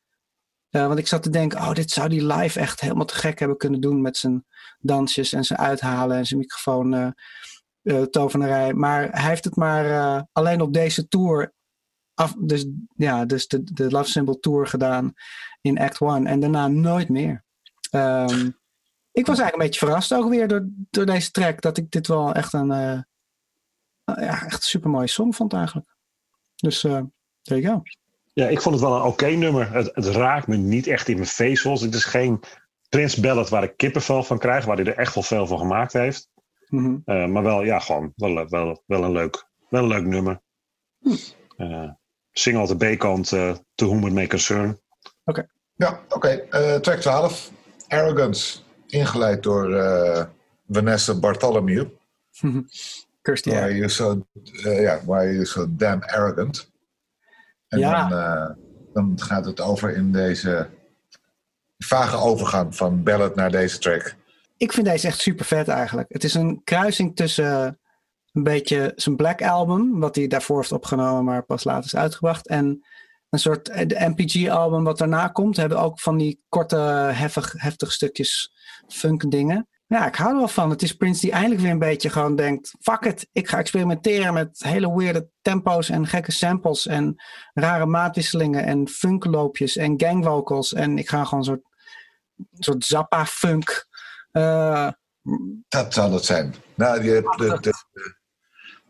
eh, 0.70 0.86
want 0.86 0.98
ik 0.98 1.06
zat 1.06 1.22
te 1.22 1.30
denken, 1.30 1.58
oh, 1.58 1.72
dit 1.72 1.90
zou 1.90 2.08
die 2.08 2.26
live 2.26 2.60
echt 2.60 2.80
helemaal 2.80 3.04
te 3.06 3.14
gek 3.14 3.38
hebben 3.38 3.56
kunnen 3.56 3.80
doen 3.80 4.00
met 4.02 4.16
zijn 4.16 4.44
dansjes 4.78 5.32
en 5.32 5.44
zijn 5.44 5.58
uithalen 5.58 6.16
en 6.16 6.26
zijn 6.26 6.40
microfoon 6.40 6.94
eh, 7.82 8.02
tovenarij. 8.02 8.72
Maar 8.74 9.10
hij 9.10 9.28
heeft 9.28 9.44
het 9.44 9.56
maar 9.56 10.26
alleen 10.32 10.60
op 10.60 10.72
deze 10.72 11.08
tour, 11.08 11.52
af, 12.14 12.34
dus, 12.38 12.66
ja, 12.96 13.24
dus 13.24 13.46
de, 13.46 13.62
de 13.62 13.90
Love 13.90 14.10
Symbol 14.10 14.38
Tour 14.38 14.66
gedaan 14.66 15.12
in 15.60 15.78
Act 15.78 16.00
1 16.00 16.26
en 16.26 16.40
daarna 16.40 16.68
nooit 16.68 17.08
meer. 17.08 17.44
Ehm, 17.90 18.50
ik 19.12 19.26
was 19.26 19.38
eigenlijk 19.38 19.52
een 19.54 19.58
beetje 19.58 19.86
verrast 19.86 20.14
ook 20.14 20.28
weer 20.28 20.48
door, 20.48 20.68
door 20.90 21.06
deze 21.06 21.30
track, 21.30 21.60
dat 21.60 21.76
ik 21.76 21.90
dit 21.90 22.06
wel 22.06 22.32
echt 22.32 22.52
een, 22.52 23.06
ja, 24.04 24.44
echt 24.44 24.52
een 24.52 24.60
super 24.60 24.90
mooie 24.90 25.06
song 25.06 25.32
vond 25.32 25.52
eigenlijk. 25.52 25.96
Dus 26.56 26.84
eh 26.84 27.00
there 27.42 27.60
you 27.60 27.74
go. 27.74 27.82
Ja, 28.32 28.48
ik 28.48 28.60
vond 28.60 28.74
het 28.74 28.84
wel 28.84 28.96
een 28.96 29.02
oké 29.02 29.26
nummer. 29.26 29.72
Het, 29.72 29.90
het 29.94 30.06
raakt 30.06 30.46
me 30.46 30.56
niet 30.56 30.86
echt 30.86 31.08
in 31.08 31.16
mijn 31.16 31.28
vezels. 31.28 31.80
Het 31.80 31.94
is 31.94 32.04
geen 32.04 32.40
Prins 32.88 33.16
Ballad 33.16 33.48
waar 33.48 33.62
ik 33.62 33.76
kippenvel 33.76 34.22
van 34.22 34.38
krijg, 34.38 34.64
waar 34.64 34.76
hij 34.76 34.84
er 34.84 34.96
echt 34.96 35.14
wel 35.14 35.22
veel 35.22 35.46
van 35.46 35.58
gemaakt 35.58 35.92
heeft. 35.92 36.28
Mhm. 36.68 36.96
Eh, 37.04 37.26
maar 37.26 37.42
wel, 37.42 37.62
ja, 37.62 37.78
gewoon 37.78 38.12
wel, 38.16 38.48
wel, 38.48 38.82
wel, 38.86 39.04
een, 39.04 39.12
leuk, 39.12 39.48
wel 39.68 39.82
een 39.82 39.88
leuk 39.88 40.06
nummer. 40.06 40.40
Hm. 40.98 41.16
Eh, 41.56 41.90
single 42.32 42.62
op 42.62 42.78
de 42.78 42.94
B-kant, 42.94 43.32
eh 43.32 43.54
To 43.74 43.86
Whom 43.86 44.06
It 44.06 44.12
May 44.12 44.26
Concern. 44.26 44.80
Ja, 45.74 46.00
oké. 46.08 46.28
Eh, 46.28 46.74
track 46.74 47.00
12. 47.00 47.50
Arrogance. 47.88 48.58
Ingeleid 48.86 49.42
door 49.42 49.74
eh, 49.74 50.24
Vanessa 50.68 51.18
Bartholomew. 51.18 51.86
Kirsty 53.22 53.50
Why 53.50 53.58
are 53.58 53.74
you 53.74 53.88
so, 53.88 54.26
ja, 54.62 55.00
why 55.04 55.16
are 55.16 55.32
you 55.32 55.44
so 55.44 55.66
damn 55.70 56.02
arrogant? 56.02 56.70
En 57.68 57.78
Ja. 57.78 58.08
dan, 58.08 58.18
eh, 58.18 58.50
dan 58.92 59.12
gaat 59.20 59.44
het 59.44 59.60
over 59.60 59.94
in 59.94 60.12
deze 60.12 60.68
vage 61.78 62.16
overgang 62.16 62.76
van 62.76 63.02
ballad 63.02 63.34
naar 63.34 63.50
deze 63.50 63.78
track. 63.78 64.14
Ik 64.56 64.72
vind 64.72 64.86
deze 64.86 65.06
echt 65.06 65.20
super 65.20 65.44
vet 65.44 65.68
eigenlijk. 65.68 66.12
Het 66.12 66.24
is 66.24 66.34
een 66.34 66.60
kruising 66.64 67.16
tussen 67.16 67.78
een 68.32 68.42
beetje 68.42 68.92
zijn 68.96 69.16
Black 69.16 69.42
Album, 69.42 70.00
wat 70.00 70.16
hij 70.16 70.26
daarvoor 70.26 70.56
heeft 70.56 70.72
opgenomen, 70.72 71.24
maar 71.24 71.42
pas 71.42 71.64
later 71.64 71.84
is 71.84 71.96
uitgebracht. 71.96 72.48
En 72.48 72.86
een 73.30 73.38
soort 73.38 73.68
eh, 73.68 73.86
de 73.86 74.12
MPG 74.14 74.48
album 74.48 74.84
wat 74.84 74.98
daarna 74.98 75.28
komt. 75.28 75.56
Hebben 75.56 75.78
ook 75.80 76.00
van 76.00 76.18
die 76.18 76.42
korte, 76.48 76.76
heffig, 77.12 77.54
heftige 77.56 77.92
stukjes 77.92 78.52
funk 78.88 79.30
dingen. 79.30 79.68
Ja, 79.92 80.06
ik 80.06 80.14
hou 80.14 80.30
er 80.30 80.36
wel 80.36 80.48
van. 80.48 80.70
Het 80.70 80.82
is 80.82 80.96
Prince 80.96 81.20
die 81.20 81.32
eindelijk 81.32 81.60
weer 81.60 81.70
een 81.70 81.78
beetje 81.78 82.10
gewoon 82.10 82.36
denkt: 82.36 82.74
fuck 82.80 83.04
it, 83.04 83.28
ik 83.32 83.48
ga 83.48 83.58
experimenteren 83.58 84.34
met 84.34 84.62
hele 84.64 84.96
weirde 84.96 85.28
tempo's 85.42 85.88
en 85.88 86.06
gekke 86.06 86.32
samples 86.32 86.86
en 86.86 87.22
rare 87.54 87.86
maatwisselingen 87.86 88.64
en 88.64 88.88
funkloopjes 88.88 89.76
en 89.76 90.00
gangvocals. 90.00 90.72
En 90.72 90.98
ik 90.98 91.08
ga 91.08 91.24
gewoon 91.24 91.38
een 91.38 91.44
soort, 91.44 91.62
soort 92.52 92.84
Zappa-funk. 92.84 93.86
eh, 94.30 94.88
Dat 95.68 95.94
zal 95.94 96.12
het 96.12 96.24
zijn. 96.24 96.54
Nou, 96.74 97.04
je 97.04 97.10
hebt 97.10 97.38
de, 97.38 97.58
de, 97.60 97.60
de, 97.60 98.14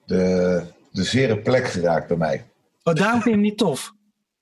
de, 0.06 0.64
de 0.90 1.04
zere 1.04 1.38
plek 1.38 1.68
geraakt 1.68 2.08
bij 2.08 2.16
mij. 2.16 2.44
oh, 2.82 2.94
daarom 2.94 3.22
vind 3.22 3.24
je 3.24 3.30
hem 3.30 3.40
niet 3.40 3.58
tof. 3.58 3.92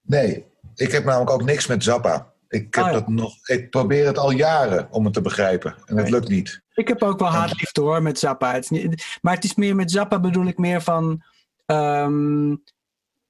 Nee, 0.03 0.45
ik 0.75 0.93
heb 0.93 1.05
namelijk 1.05 1.31
ook 1.31 1.45
niks 1.45 1.67
met 1.67 1.85
Zappa. 1.85 2.33
Ik, 2.51 2.75
heb 2.75 2.85
ja. 2.85 2.93
dat 2.93 3.09
nog, 3.09 3.49
ik 3.49 3.71
probeer 3.71 4.07
het 4.07 4.19
al 4.19 4.31
jaren 4.31 4.89
om 4.91 5.05
het 5.05 5.15
te 5.15 5.21
begrijpen. 5.21 5.75
En 5.85 5.97
het 5.97 6.11
lukt 6.11 6.29
niet. 6.29 6.63
Ik 6.75 6.89
heb 6.89 7.03
ook 7.03 7.19
wel 7.19 7.29
haatliefde 7.29 7.81
hoor 7.81 8.03
met 8.03 8.19
Zappa. 8.19 8.53
Het 8.53 8.63
is 8.65 8.71
niet, 8.71 9.19
maar 9.21 9.35
het 9.35 9.45
is 9.45 9.55
meer 9.55 9.77
met 9.77 9.91
Zappa 9.91 10.21
bedoel 10.21 10.47
ik 10.47 10.59
meer 10.59 10.83
van 10.83 11.23
ehm, 11.67 12.55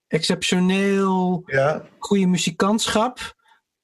exceptioneel 0.06 1.42
Ja, 1.46 1.82
goede 1.98 2.26
muzikantschap. 2.26 3.34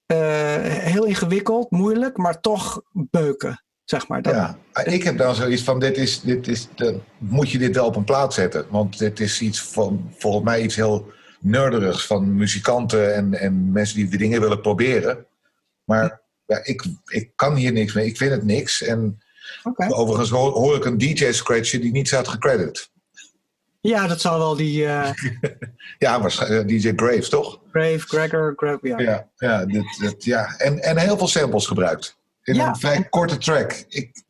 Eh, 0.06 0.16
heel 0.62 1.04
ingewikkeld, 1.04 1.70
moeilijk, 1.70 2.16
maar 2.16 2.40
toch 2.40 2.82
beuken. 2.92 3.64
Zeg 3.84 4.08
maar. 4.08 4.22
Dat, 4.22 4.34
ja. 4.34 4.58
Ik 4.84 5.02
heb 5.02 5.18
dan 5.18 5.34
zoiets 5.34 5.62
van, 5.62 5.78
dit 5.78 5.96
is, 5.96 6.20
dit 6.20 6.48
is, 6.48 6.68
de, 6.74 7.00
moet 7.18 7.50
je 7.50 7.58
dit 7.58 7.74
wel 7.74 7.86
op 7.86 7.96
een 7.96 8.04
plaat 8.04 8.34
zetten? 8.34 8.66
Want 8.70 8.98
dit 8.98 9.20
is 9.20 9.40
iets 9.40 9.62
van, 9.62 10.10
volgens 10.16 10.44
mij 10.44 10.62
iets 10.62 10.76
heel 10.76 11.12
nerderigs 11.40 12.06
van 12.06 12.34
muzikanten 12.34 13.14
en, 13.14 13.34
en 13.34 13.72
mensen 13.72 13.96
die 13.96 14.08
de 14.08 14.16
dingen 14.16 14.40
willen 14.40 14.60
proberen. 14.60 15.25
Maar 15.86 16.20
ja, 16.46 16.60
ik, 16.64 16.84
ik 17.04 17.30
kan 17.36 17.54
hier 17.54 17.72
niks 17.72 17.92
mee. 17.94 18.06
Ik 18.06 18.16
vind 18.16 18.30
het 18.30 18.44
niks. 18.44 18.82
En 18.82 19.22
overigens 19.88 20.30
hoor, 20.30 20.52
hoor 20.52 20.76
ik 20.76 20.84
een 20.84 20.98
DJ-scratcher 20.98 21.80
die 21.80 21.92
niet 21.92 22.06
staat 22.08 22.28
gecredit. 22.28 22.90
Ja, 23.80 24.06
dat 24.06 24.20
zal 24.20 24.38
wel 24.38 24.56
die 24.56 24.86
eh, 24.86 25.10
Ja, 25.98 26.20
waarschijnlijk 26.20 26.68
DJ 26.68 26.92
Graves, 26.96 27.28
toch? 27.28 27.60
Grave, 27.72 27.98
Gregor, 27.98 28.52
Grave, 28.56 28.88
ja. 28.88 28.98
Ja, 28.98 29.28
ja, 29.36 29.64
dit, 29.66 29.96
dit, 30.00 30.24
ja. 30.24 30.54
En, 30.58 30.82
en 30.82 30.96
heel 30.98 31.18
veel 31.18 31.28
samples 31.28 31.66
gebruikt. 31.66 32.18
In 32.42 32.54
Ja. 32.54 32.68
een 32.68 32.76
vrij 32.76 33.04
korte 33.08 33.38
track. 33.38 33.84
Ik, 33.88 34.22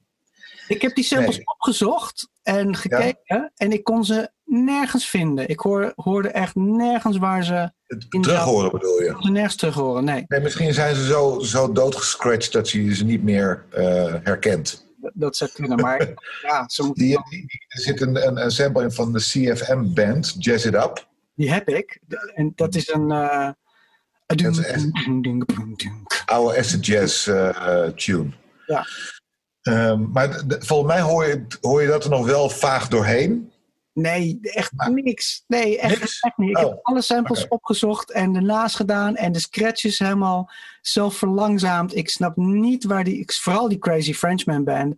Ik 0.69 0.83
heb 0.83 0.95
die 0.95 1.05
samples 1.05 1.37
Nee. 1.37 1.47
opgezocht 1.47 2.29
en 2.43 2.77
gekeken 2.77 3.53
en 3.57 3.73
ik 3.73 3.85
kon 3.85 4.05
ze 4.05 4.31
nergens 4.45 5.09
vinden. 5.09 5.49
Ik 5.49 5.61
hoor, 5.61 5.93
hoorde 5.97 6.29
echt 6.29 6.55
nergens 6.55 7.17
waar 7.17 7.45
ze, 7.45 7.73
terug 8.20 8.39
horen 8.39 8.70
bedoel 8.70 9.03
je? 9.03 9.16
ze 9.20 9.30
nergens 9.30 9.57
terug 9.57 9.74
horen. 9.74 10.05
Nee, 10.05 10.24
Nee, 10.28 10.41
misschien 10.41 10.74
zijn 10.74 10.95
ze 10.95 11.07
zo, 11.07 11.39
zo 11.41 11.72
doodgescratcht 11.72 12.53
dat 12.53 12.70
je 12.70 12.95
ze 12.95 13.05
niet 13.05 13.22
meer 13.22 13.64
eh, 13.70 14.14
herkent. 14.22 14.87
dat- 15.14 15.37
zou 15.37 15.51
kunnen. 15.55 15.80
Maar 15.80 16.09
ja, 16.49 16.68
ze 16.68 16.82
moeten 16.82 17.05
Die, 17.05 17.18
die, 17.30 17.41
die- 17.47 17.64
er 17.68 17.80
zit 17.80 18.01
een, 18.01 18.26
een, 18.26 18.37
een 18.45 18.51
sample 18.51 18.82
in 18.82 18.93
van 18.93 19.12
de 19.12 19.18
CFM-band, 19.18 20.34
Jazz 20.39 20.64
It 20.64 20.74
Up. 20.74 21.07
Die 21.34 21.53
heb 21.53 21.68
ik. 21.68 22.01
En 22.34 22.53
dat 22.55 22.74
is 22.74 22.89
een. 22.93 23.09
Dat 24.26 24.41
is 24.41 24.59
echt- 24.59 24.89
Oude 26.24 26.59
acid 26.59 26.87
jazz 26.87 27.28
eh, 27.28 27.82
tune. 27.89 28.28
Ja. 28.66 28.87
Ehm, 29.62 30.11
maar 30.12 30.43
volgens 30.59 30.93
mij 30.93 31.01
hoor 31.01 31.24
je, 31.26 31.47
hoor 31.61 31.82
je 31.82 31.89
dat 31.89 32.05
er 32.05 32.11
nog 32.11 32.26
wel 32.26 32.49
vaag 32.51 32.89
doorheen. 32.89 33.53
Nee, 33.97 34.38
echt 34.42 34.72
niks. 34.90 35.44
Nee, 35.47 35.78
echt, 35.78 35.99
Niks? 36.01 36.20
echt 36.20 36.36
niet. 36.36 36.51
Ik 36.51 36.57
Oh, 36.64 36.70
heb 36.70 36.78
alle 36.82 37.03
samples 37.03 37.49
opgezocht 37.49 38.12
en 38.12 38.32
de 38.32 38.40
naast 38.40 38.76
gedaan 38.76 39.16
en 39.16 39.32
de 39.32 39.38
scratches 39.38 39.99
helemaal 39.99 40.51
zelf 40.80 41.16
verlangzaamd. 41.16 41.97
Ik 41.97 42.09
snap 42.10 42.36
niet 42.36 42.85
waar 42.85 43.05
die. 43.05 43.18
ik- 43.18 43.32
Vooral 43.32 43.68
die 43.68 43.78
Crazy 43.78 44.12
Frenchman 44.14 44.64
Band. 44.64 44.94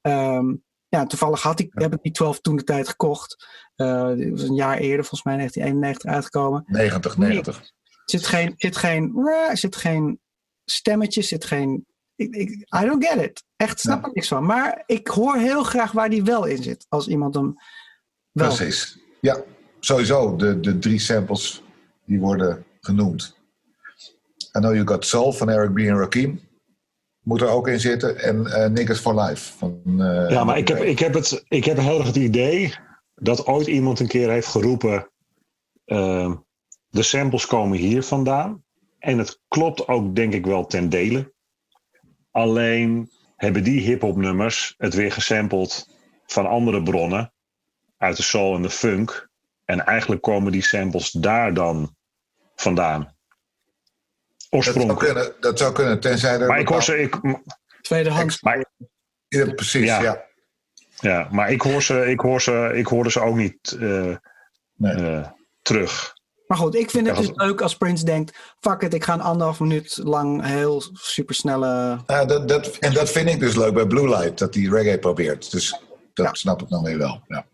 Ehm, 0.00 0.54
ja, 0.88 1.06
toevallig 1.06 1.42
had 1.42 1.60
ik, 1.60 1.70
heb 1.74 1.92
ik 1.94 2.02
die 2.02 2.12
12 2.12 2.40
toen 2.40 2.56
de 2.56 2.64
tijd 2.64 2.88
gekocht. 2.88 3.46
Was 3.76 4.42
een 4.42 4.54
jaar 4.54 4.78
eerder, 4.78 5.00
volgens 5.04 5.22
mij 5.22 5.36
1991 5.36 6.10
uitgekomen. 6.10 6.62
90, 6.66 7.16
90. 7.18 7.58
Er 7.58 7.70
zit 8.04 8.26
geen, 8.26 8.54
zit 8.56 8.76
geen, 8.76 9.12
zit 9.52 9.76
geen 9.76 10.20
stemmetjes, 10.64 11.28
zit 11.28 11.44
geen. 11.44 11.86
Ik, 12.16 12.34
ik, 12.34 12.50
I 12.50 12.86
don't 12.86 13.04
get 13.06 13.22
it. 13.24 13.44
Echt 13.56 13.80
snap 13.80 14.00
Ja. 14.00 14.06
er 14.06 14.10
niks 14.14 14.28
van. 14.28 14.44
Maar 14.46 14.82
ik 14.86 15.08
hoor 15.08 15.36
heel 15.36 15.62
graag 15.62 15.92
waar 15.92 16.10
die 16.10 16.22
wel 16.24 16.44
in 16.44 16.62
zit. 16.62 16.86
Als 16.88 17.08
iemand 17.08 17.34
hem 17.34 17.54
wel. 18.32 18.46
Precies. 18.46 18.98
Ja, 19.20 19.42
sowieso 19.80 20.36
de, 20.36 20.60
de 20.60 20.78
drie 20.78 20.98
samples 20.98 21.62
die 22.06 22.20
worden 22.20 22.64
genoemd. 22.80 23.36
I 24.56 24.58
Know 24.58 24.74
You 24.74 24.86
Got 24.86 25.06
Soul 25.06 25.32
van 25.32 25.50
Eric 25.50 25.74
B. 25.74 25.78
en 25.78 25.98
Rakim. 25.98 26.40
Moet 27.22 27.40
er 27.40 27.48
ook 27.48 27.68
in 27.68 27.80
zitten. 27.80 28.18
En 28.18 28.46
eh 28.46 28.70
Niggas 28.70 28.98
for 28.98 29.20
Life. 29.20 29.52
Van, 29.52 29.80
eh, 29.84 30.30
Ja, 30.30 30.44
maar 30.44 30.58
ik 30.58 30.68
heb, 30.68 30.78
ik, 30.78 30.98
heb 30.98 31.14
het, 31.14 31.44
ik 31.48 31.64
heb 31.64 31.78
heel 31.78 31.98
erg 31.98 32.06
het 32.06 32.16
idee 32.16 32.74
dat 33.14 33.46
ooit 33.46 33.66
iemand 33.66 34.00
een 34.00 34.06
keer 34.06 34.30
heeft 34.30 34.46
geroepen: 34.46 35.10
ehm, 35.84 36.34
de 36.88 37.02
samples 37.02 37.46
komen 37.46 37.78
hier 37.78 38.02
vandaan. 38.02 38.64
En 38.98 39.18
het 39.18 39.40
klopt 39.48 39.88
ook, 39.88 40.14
denk 40.16 40.32
ik 40.32 40.46
wel, 40.46 40.66
ten 40.66 40.88
dele. 40.88 41.32
Alleen 42.30 43.10
hebben 43.36 43.64
die 43.64 43.80
hip-hop 43.80 44.16
nummers 44.16 44.74
het 44.78 44.94
weer 44.94 45.12
gesampled 45.12 45.86
van 46.26 46.46
andere 46.46 46.82
bronnen, 46.82 47.32
uit 48.02 48.16
de 48.16 48.22
soul 48.22 48.54
en 48.54 48.62
de 48.62 48.70
funk. 48.70 49.28
En 49.64 49.84
eigenlijk 49.86 50.22
komen 50.22 50.52
die 50.52 50.62
samples 50.62 51.10
daar 51.10 51.54
dan 51.54 51.96
vandaan. 52.56 53.00
dat, 53.00 53.12
zou 54.38 54.50
Oorspronkelijk. 54.50 54.98
kunnen, 55.14 55.32
dat 55.40 55.58
zou 55.58 55.72
kunnen, 55.72 56.00
tenzij 56.00 56.40
er... 56.40 56.46
Maar 56.46 56.60
ik 56.60 56.68
hoor 56.68 56.82
ze. 56.82 56.98
Ik, 57.00 57.20
Tweedehands. 57.80 58.42
maar, 58.42 58.64
Ja, 59.28 59.52
precies, 59.54 59.84
Ja. 59.86 60.02
ja. 60.02 60.24
ja, 61.00 61.28
maar 61.30 61.50
ik 61.50 61.62
hoor 61.62 61.82
ze, 61.82 62.06
ik 62.06 62.20
hoor 62.20 62.40
ze, 62.42 62.70
ik 62.74 62.86
hoorde 62.86 63.10
ze 63.10 63.20
ook 63.20 63.36
niet 63.36 63.76
eh, 63.80 64.16
Nee. 64.76 64.94
eh, 64.94 65.28
terug. 65.62 66.14
Maar 66.46 66.58
goed, 66.58 66.74
ik 66.74 66.90
vind 66.90 67.06
het 67.06 67.16
dus 67.16 67.30
leuk 67.34 67.60
als 67.60 67.76
Prince 67.76 68.04
denkt... 68.04 68.38
fuck 68.60 68.82
it, 68.82 68.94
ik 68.94 69.04
ga 69.04 69.12
een 69.12 69.20
anderhalf 69.20 69.60
minuut 69.60 70.00
lang 70.02 70.44
heel 70.44 70.82
supersnelle... 70.92 71.98
Dat, 72.06 72.48
dat, 72.48 72.66
en 72.76 72.92
dat 72.92 73.10
vind 73.10 73.28
ik 73.28 73.40
dus 73.40 73.54
leuk 73.56 73.74
bij 73.74 73.86
Blue 73.86 74.08
Light, 74.08 74.38
dat 74.38 74.54
hij 74.54 74.64
reggae 74.64 74.98
probeert. 74.98 75.50
Dus 75.50 75.80
dat 76.14 76.26
Ja. 76.26 76.34
snap 76.34 76.62
ik 76.62 76.68
dan 76.68 76.82
weer 76.82 76.98
wel. 76.98 77.22
Ja. 77.26 77.46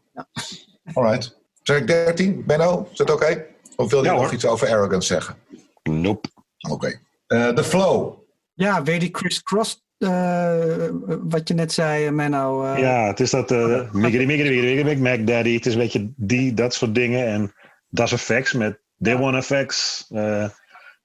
Alright. 0.92 1.36
Track 1.62 1.86
13, 1.86 2.44
Benno, 2.46 2.88
is 2.92 2.96
dat 2.98 3.10
oké? 3.10 3.46
Of 3.76 3.90
wil 3.90 3.98
je 4.00 4.04
Ja, 4.06 4.12
nog 4.12 4.22
hoor. 4.22 4.32
iets 4.32 4.46
over 4.46 4.68
Arrogance 4.68 5.06
zeggen? 5.06 5.36
Nope. 5.82 6.28
Oké. 6.70 7.00
Eh, 7.26 7.54
De 7.54 7.64
Flow. 7.64 8.14
Ja, 8.54 8.82
weer 8.82 9.00
die 9.00 9.10
crisscross... 9.10 9.84
eh 9.98 10.86
wat 11.22 11.48
je 11.48 11.54
net 11.54 11.72
zei, 11.72 12.06
eh, 12.06 12.12
Menno. 12.12 12.64
eh, 12.64 12.78
Ja, 12.78 13.06
het 13.06 13.20
is 13.20 13.30
dat 13.30 13.50
uh, 13.50 13.92
miggity 13.92 14.24
miggity 14.24 14.26
miggity 14.54 14.82
miggity 14.82 15.00
Mac 15.00 15.26
Daddy. 15.26 15.54
Het 15.54 15.66
is 15.66 15.72
een 15.72 15.78
beetje 15.80 16.12
die, 16.16 16.54
dat 16.54 16.74
soort 16.74 16.94
dingen. 16.94 17.26
En 17.26 17.52
Das 17.88 18.12
Effects 18.12 18.52
met 18.52 18.80
They 19.02 19.16
Want 19.18 19.36
Effects. 19.36 20.06
Eh, 20.08 20.48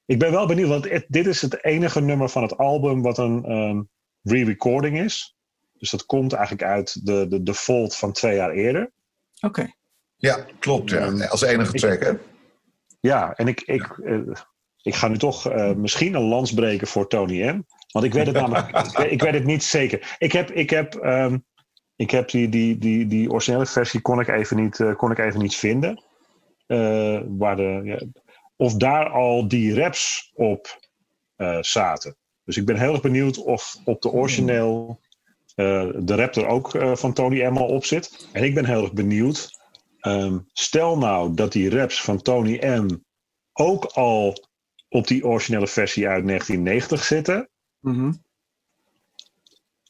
ik 0.05 0.19
ben 0.19 0.31
wel 0.31 0.47
benieuwd, 0.47 0.69
want 0.69 0.89
het- 0.89 1.05
dit 1.07 1.25
is 1.27 1.41
het 1.41 1.63
enige 1.63 2.01
nummer 2.01 2.29
van 2.29 2.41
het 2.41 2.57
album 2.57 3.01
wat 3.01 3.17
een 3.17 3.45
ehm, 3.45 3.81
re-recording 4.21 4.99
is. 4.99 5.35
Dus 5.77 5.89
dat 5.89 6.05
komt 6.05 6.33
eigenlijk 6.33 6.63
uit 6.67 7.05
de, 7.05 7.27
de 7.27 7.43
default 7.43 7.95
van 7.95 8.11
twee 8.11 8.35
jaar 8.35 8.51
eerder. 8.51 8.91
Oké. 9.43 9.71
Ja, 10.15 10.45
klopt. 10.59 10.89
Ja. 10.89 11.25
Als 11.27 11.41
enige 11.41 11.73
track, 11.73 12.03
hè? 12.03 12.11
Ja, 12.99 13.33
en 13.35 13.47
ik, 13.47 13.61
ik, 13.61 13.97
eh, 14.03 14.19
ik 14.81 14.95
ga 14.95 15.07
nu 15.07 15.17
toch 15.17 15.49
eh, 15.49 15.71
misschien 15.73 16.13
een 16.15 16.21
lans 16.27 16.53
breken 16.53 16.87
voor 16.87 17.07
Tony 17.07 17.43
M. 17.49 17.63
Want 17.91 18.05
ik 18.05 18.13
weet 18.13 18.25
het 18.25 18.35
namelijk 18.35 18.67
ik 18.87 18.97
weet- 18.97 19.11
ik 19.11 19.21
weet 19.21 19.33
het 19.33 19.45
niet 19.45 19.63
zeker. 19.63 20.15
Ik 20.17 20.31
heb, 20.31 20.51
ik 20.51 20.69
heb, 20.69 20.95
ehm, 20.95 21.37
ik 21.95 22.11
heb 22.11 22.29
die, 22.29 22.49
die, 22.49 22.77
die, 22.77 23.07
die 23.07 23.31
originele 23.31 23.65
versie 23.65 24.01
kon 24.01 24.19
ik 24.19 24.27
even 24.27 24.57
niet, 24.57 24.79
eh, 24.79 24.95
kon 24.95 25.11
ik 25.11 25.17
even 25.17 25.41
niet 25.41 25.55
vinden. 25.55 26.03
Eh, 26.67 27.19
waar 27.27 27.55
de, 27.55 27.81
ja, 27.83 27.99
of 28.55 28.73
daar 28.73 29.09
al 29.09 29.47
die 29.47 29.75
raps 29.75 30.31
op 30.35 30.79
eh, 31.35 31.57
zaten. 31.61 32.15
Dus 32.43 32.57
ik 32.57 32.65
ben 32.65 32.77
heel 32.79 32.91
erg 32.93 33.01
benieuwd 33.01 33.37
of 33.37 33.75
op 33.85 34.01
de 34.01 34.09
origineel 34.11 34.99
eh, 34.99 35.05
de 35.55 36.15
rap 36.15 36.35
er 36.35 36.47
ook 36.47 36.75
eh, 36.75 36.95
van 36.95 37.13
Tony 37.13 37.45
M 37.45 37.57
al 37.57 37.67
op 37.67 37.85
zit. 37.85 38.27
En 38.31 38.43
ik 38.43 38.53
ben 38.53 38.65
heel 38.65 38.81
erg 38.81 38.93
benieuwd. 38.93 39.61
ehm, 39.99 40.39
stel 40.53 40.97
nou 40.97 41.33
dat 41.33 41.51
die 41.51 41.69
raps 41.69 42.01
van 42.01 42.21
Tony 42.21 42.65
M 42.65 42.87
ook 43.53 43.85
al 43.85 44.47
op 44.89 45.07
die 45.07 45.25
originele 45.25 45.67
versie 45.67 46.07
uit 46.07 46.25
1990 46.25 47.03
zitten. 47.03 47.49
Mhm. 47.79 48.13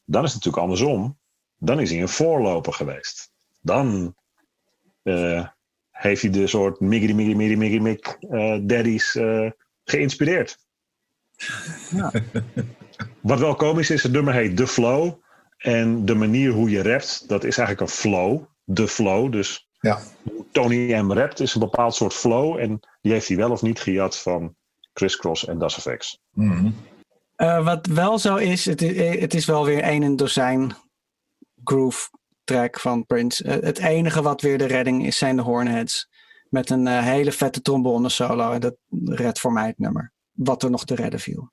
Dan 0.04 0.24
is 0.24 0.32
het 0.32 0.44
natuurlijk 0.44 0.62
andersom. 0.62 1.18
Dan 1.56 1.80
is 1.80 1.90
hij 1.90 2.00
een 2.00 2.08
voorloper 2.08 2.72
geweest. 2.72 3.30
Dan 3.60 4.14
eh, 5.02 5.48
heeft 5.90 6.22
hij 6.22 6.30
de 6.30 6.46
soort 6.46 6.80
miggity 6.80 7.12
miggity 7.12 7.36
miggity 7.36 7.58
miggity 7.58 7.82
mik 7.82 8.16
eh, 8.20 8.58
daddies 8.62 9.14
eh, 9.14 9.50
geïnspireerd. 9.84 10.58
Ja. 11.90 12.12
Wat 13.20 13.38
wel 13.38 13.54
komisch 13.54 13.90
is, 13.90 14.02
het 14.02 14.12
nummer 14.12 14.34
heet 14.34 14.56
The 14.56 14.66
Flow. 14.66 15.22
En 15.64 16.04
de 16.04 16.14
manier 16.14 16.50
hoe 16.50 16.70
je 16.70 16.82
rapt, 16.82 17.28
dat 17.28 17.44
is 17.44 17.58
eigenlijk 17.58 17.90
een 17.90 17.96
flow. 17.96 18.42
De 18.64 18.88
flow. 18.88 19.32
Dus 19.32 19.68
Ja. 19.80 19.98
hoe 20.22 20.44
Tony 20.52 20.94
M 20.94 21.12
rapt 21.12 21.40
is 21.40 21.54
een 21.54 21.60
bepaald 21.60 21.94
soort 21.94 22.14
flow. 22.14 22.58
En 22.58 22.80
die 23.00 23.12
heeft 23.12 23.28
hij 23.28 23.36
wel 23.36 23.50
of 23.50 23.62
niet 23.62 23.80
gejat 23.80 24.18
van 24.18 24.54
Chris 24.92 25.16
Cross 25.16 25.46
en 25.46 25.58
Das 25.58 25.76
Effects. 25.76 26.20
Mhm. 26.30 26.70
Eh, 27.36 27.64
wat 27.64 27.86
wel 27.86 28.18
zo 28.18 28.36
is, 28.36 28.64
het, 28.64 28.82
is, 28.82 29.20
het 29.20 29.34
is 29.34 29.46
wel 29.46 29.64
weer 29.64 29.88
een 29.88 30.02
en 30.02 30.16
dozijn 30.16 30.74
groove 31.64 32.08
track 32.44 32.80
van 32.80 33.06
Prince. 33.06 33.44
Eh, 33.44 33.62
het 33.62 33.78
enige 33.78 34.22
wat 34.22 34.40
weer 34.40 34.58
de 34.58 34.66
redding 34.66 35.06
is, 35.06 35.18
zijn 35.18 35.36
de 35.36 35.42
Hornheads. 35.42 36.08
Met 36.48 36.70
een 36.70 36.86
eh, 36.86 37.02
hele 37.02 37.32
vette 37.32 37.60
trombone 37.62 38.08
solo. 38.08 38.52
En 38.52 38.60
dat 38.60 38.76
redt 39.04 39.40
voor 39.40 39.52
mij 39.52 39.66
het 39.66 39.78
nummer. 39.78 40.12
Wat 40.32 40.62
er 40.62 40.70
nog 40.70 40.84
te 40.84 40.94
redden 40.94 41.20
viel. 41.20 41.52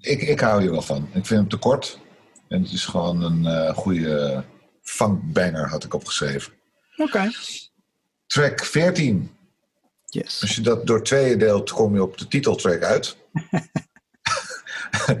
Ik, 0.00 0.22
ik 0.22 0.40
hou 0.40 0.60
hier 0.60 0.70
wel 0.70 0.82
van. 0.82 1.02
Ik 1.02 1.26
vind 1.26 1.28
hem 1.28 1.48
te 1.48 1.56
kort. 1.56 1.98
En 2.48 2.62
het 2.62 2.72
is 2.72 2.86
gewoon 2.86 3.22
een 3.22 3.46
eh, 3.46 3.74
goede 3.74 4.44
funkbanger, 4.82 5.68
had 5.68 5.84
ik 5.84 5.94
opgeschreven. 5.94 6.52
Oké. 6.96 7.30
Track 8.26 8.64
14. 8.64 9.30
Yes. 10.04 10.40
Als 10.40 10.54
je 10.54 10.60
dat 10.60 10.86
door 10.86 11.02
tweeën 11.02 11.38
deelt, 11.38 11.70
kom 11.70 11.94
je 11.94 12.02
op 12.02 12.18
de 12.18 12.28
titeltrack 12.28 12.82
uit. 12.82 13.16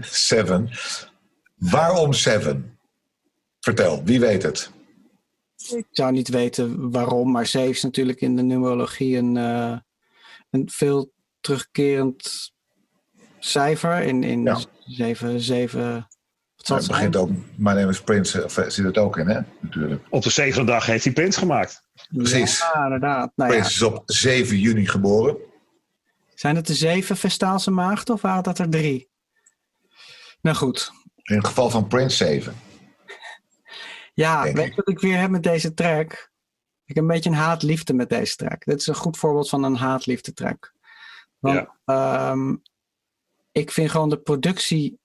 Seven. 0.00 0.70
Waarom 1.56 2.12
Seven? 2.12 2.78
Vertel, 3.60 4.04
wie 4.04 4.20
weet 4.20 4.42
het? 4.42 4.70
Ik 5.56 5.86
zou 5.90 6.12
niet 6.12 6.28
weten 6.28 6.90
waarom, 6.90 7.30
maar 7.30 7.46
7 7.46 7.70
is 7.70 7.82
natuurlijk 7.82 8.20
in 8.20 8.36
de 8.36 8.42
numerologie 8.42 9.16
een, 9.16 9.36
eh, 9.36 9.78
een 10.50 10.70
veel 10.70 11.12
terugkerend 11.40 12.52
cijfer. 13.38 14.02
In, 14.02 14.22
in 14.22 14.42
Ja. 14.42 14.60
7, 14.84 15.40
7. 15.40 16.08
Wat 16.58 16.66
zal 16.66 16.76
Het 16.76 16.86
het 16.86 16.96
zijn? 16.96 17.10
begint 17.10 17.16
ook, 17.16 17.56
My 17.56 17.72
Name 17.72 17.88
is 17.88 18.00
Prince, 18.00 18.44
of, 18.44 18.56
eh, 18.56 18.68
zit 18.68 18.84
het 18.84 18.98
ook 18.98 19.16
in, 19.16 19.28
hè? 19.28 19.40
Natuurlijk. 19.60 20.02
Op 20.10 20.22
de 20.22 20.30
zevende 20.30 20.72
dag 20.72 20.86
heeft 20.86 21.04
hij 21.04 21.12
Prince 21.12 21.38
gemaakt. 21.38 21.82
Precies. 22.08 22.58
Ja, 22.58 22.84
inderdaad. 22.84 23.32
Nou 23.34 23.50
ja, 23.52 23.56
Prince 23.58 23.74
is 23.74 23.82
op 23.82 24.02
7 24.06 24.58
juni 24.58 24.86
geboren. 24.86 25.36
zijn 26.34 26.56
het 26.56 26.66
de 26.66 26.74
zeven 26.74 27.16
Vestaalse 27.16 27.70
maagden 27.70 28.14
of 28.14 28.20
waren 28.22 28.42
dat 28.42 28.58
er 28.58 28.68
drie? 28.70 29.08
Nou 30.40 30.56
goed. 30.56 30.92
In 31.22 31.36
het 31.36 31.46
geval 31.46 31.70
van 31.70 31.86
Prince 31.86 32.16
7. 32.16 32.54
Ja, 34.14 34.42
Denk 34.42 34.56
weet 34.56 34.68
je 34.68 34.74
wat 34.74 34.88
ik 34.88 34.98
weer 35.00 35.18
heb 35.20 35.30
met 35.30 35.42
deze 35.42 35.74
track? 35.74 36.30
Ik 36.84 36.94
heb 36.94 37.04
een 37.04 37.10
beetje 37.10 37.30
een 37.30 37.36
haat-liefde 37.36 37.92
met 37.94 38.08
deze 38.08 38.36
track. 38.36 38.64
Dit 38.64 38.80
is 38.80 38.86
een 38.86 38.94
goed 38.94 39.16
voorbeeld 39.18 39.48
van 39.48 39.62
een 39.62 39.76
haat-liefde 39.76 40.32
track. 40.32 40.72
Want 41.38 41.68
ehm, 41.84 42.56
ik 43.52 43.70
vind 43.70 43.90
gewoon 43.90 44.08
de 44.08 44.18
productie 44.18 44.98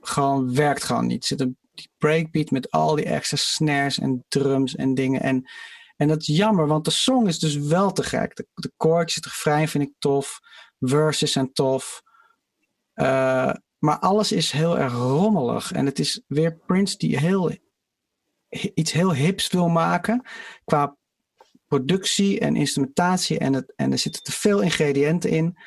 gewoon 0.00 0.54
werkt 0.54 0.84
gewoon 0.84 1.06
niet. 1.06 1.24
Zit 1.24 1.40
een 1.40 1.58
breakbeat 1.98 2.50
met 2.50 2.70
al 2.70 2.94
die 2.94 3.04
extra 3.04 3.36
snares 3.36 3.98
en 3.98 4.24
drums 4.28 4.76
en 4.76 4.94
dingen. 4.94 5.20
En, 5.22 5.50
en 5.96 6.08
dat 6.08 6.20
is 6.20 6.26
jammer, 6.26 6.66
want 6.66 6.84
de 6.84 6.90
song 6.90 7.26
is 7.26 7.38
dus 7.38 7.56
wel 7.56 7.92
te 7.92 8.02
gek. 8.02 8.36
De, 8.36 8.46
de 8.54 8.72
koortjes, 8.76 9.14
het 9.14 9.24
refrein 9.24 9.68
vind 9.68 9.84
ik 9.84 9.92
tof. 9.98 10.40
Verses 10.80 11.32
zijn 11.32 11.52
tof. 11.52 12.02
Eh, 12.94 13.52
maar 13.78 13.98
alles 13.98 14.32
is 14.32 14.50
heel 14.50 14.78
erg 14.78 14.92
rommelig. 14.92 15.72
En 15.72 15.86
het 15.86 15.98
is 15.98 16.22
weer 16.26 16.56
Prince 16.56 16.96
die 16.96 17.18
heel, 17.18 17.56
iets 18.74 18.92
heel 18.92 19.14
hips 19.14 19.48
wil 19.48 19.68
maken. 19.68 20.26
Qua 20.64 20.96
productie 21.66 22.40
en 22.40 22.56
instrumentatie. 22.56 23.38
En, 23.38 23.52
het, 23.52 23.72
en 23.76 23.92
er 23.92 23.98
zitten 23.98 24.22
te 24.22 24.32
veel 24.32 24.60
ingrediënten 24.60 25.30
in. 25.30 25.58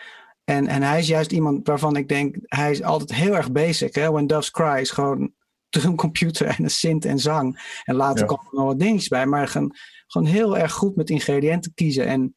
En, 0.43 0.67
en 0.67 0.81
hij 0.83 0.99
is 0.99 1.07
juist 1.07 1.31
iemand 1.31 1.67
waarvan 1.67 1.95
ik 1.95 2.07
denk, 2.07 2.35
hij 2.41 2.71
is 2.71 2.83
altijd 2.83 3.13
heel 3.13 3.35
erg 3.35 3.51
basic. 3.51 3.95
Hè? 3.95 4.11
When 4.11 4.27
Doves 4.27 4.51
Cry 4.51 4.77
is 4.79 4.91
gewoon 4.91 5.33
drumcomputer 5.69 6.47
en 6.47 6.63
een 6.63 6.69
synth 6.69 7.05
en 7.05 7.19
zang. 7.19 7.79
En 7.83 7.95
later 7.95 8.19
Ja. 8.19 8.25
komen 8.25 8.45
er 8.45 8.57
nog 8.57 8.65
wat 8.65 8.79
dingetjes 8.79 9.07
bij. 9.07 9.25
Maar 9.25 9.47
gewoon, 9.47 9.75
gewoon 10.07 10.27
heel 10.27 10.57
erg 10.57 10.71
goed 10.73 10.95
met 10.95 11.09
ingrediënten 11.09 11.73
kiezen. 11.73 12.05
En 12.05 12.33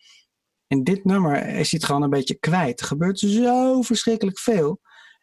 in 0.66 0.85
dit 0.85 1.05
nummer 1.05 1.37
is 1.47 1.70
hij 1.70 1.78
het 1.81 1.85
gewoon 1.85 2.03
een 2.03 2.11
beetje 2.11 2.35
kwijt. 2.35 2.81
Er 2.81 2.87
gebeurt 2.87 3.19
zo 3.19 3.83
verschrikkelijk 3.83 4.39
veel. 4.39 4.81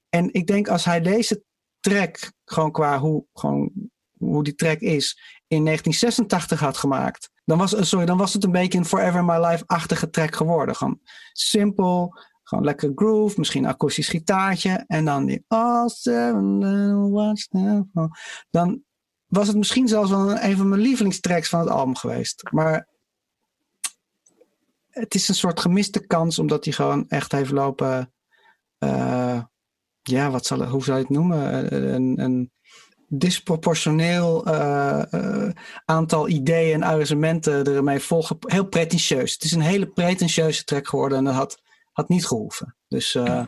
En 0.09 0.33
ik 0.33 0.47
denk 0.47 0.67
als 0.67 0.85
hij 0.85 1.01
deze 1.01 1.43
track, 1.79 2.31
gewoon 2.45 2.71
qua 2.71 2.99
hoe, 2.99 3.25
gewoon 3.33 3.71
hoe 4.17 4.43
die 4.43 4.55
track 4.55 4.79
is, 4.79 5.19
in 5.47 5.65
1986 5.65 6.59
had 6.59 6.77
gemaakt. 6.77 7.29
Dan 7.45 7.57
was, 7.57 7.73
eh, 7.73 7.83
sorry, 7.83 8.05
dan 8.05 8.17
was 8.17 8.33
het 8.33 8.43
een 8.43 8.51
beetje 8.51 8.77
een 8.77 8.85
Forever 8.85 9.19
in 9.19 9.25
My 9.25 9.45
Life-achtige 9.45 10.09
track 10.09 10.35
geworden. 10.35 10.75
Gewoon 10.75 10.99
simpel, 11.33 12.17
gewoon 12.43 12.63
lekker 12.63 12.91
groove, 12.95 13.39
misschien 13.39 13.63
een 13.63 13.69
akoestisch 13.69 14.07
gitaartje. 14.07 14.83
En 14.87 15.05
dan 15.05 15.25
die 15.25 15.45
All. 15.47 15.89
Dan 18.49 18.83
was 19.27 19.47
het 19.47 19.57
misschien 19.57 19.87
zelfs 19.87 20.09
wel 20.09 20.39
een, 20.39 20.57
van 20.57 20.69
mijn 20.69 20.81
lievelingstracks 20.81 21.49
van 21.49 21.59
het 21.59 21.69
album 21.69 21.95
geweest. 21.95 22.43
Maar 22.51 22.87
het 24.89 25.15
is 25.15 25.27
een 25.27 25.35
soort 25.35 25.59
gemiste 25.59 26.07
kans, 26.07 26.39
omdat 26.39 26.63
hij 26.63 26.73
gewoon 26.73 27.07
echt 27.07 27.31
heeft 27.31 27.51
lopen. 27.51 28.13
eh, 28.77 29.41
ja, 30.01 30.31
wat 30.31 30.45
zal, 30.45 30.63
hoe 30.63 30.83
zou 30.83 30.97
je 30.97 31.03
het 31.03 31.13
noemen? 31.13 31.69
Eh, 31.69 31.93
Een, 31.93 32.19
een 32.19 32.51
disproportioneel 33.07 34.45
eh, 34.45 35.49
aantal 35.85 36.27
ideeën 36.27 36.73
en 36.73 36.83
argumenten 36.83 37.65
ermee 37.65 37.99
volgen. 37.99 38.37
Heel 38.39 38.67
pretentieus. 38.67 39.33
Het 39.33 39.43
is 39.43 39.51
een 39.51 39.61
hele 39.61 39.87
pretentieuze 39.87 40.63
track 40.63 40.87
geworden 40.87 41.17
en 41.17 41.23
dat 41.23 41.33
had, 41.33 41.61
had 41.93 42.09
niet 42.09 42.25
gehoeven. 42.25 42.75
Dus 42.87 43.15
eh 43.15 43.43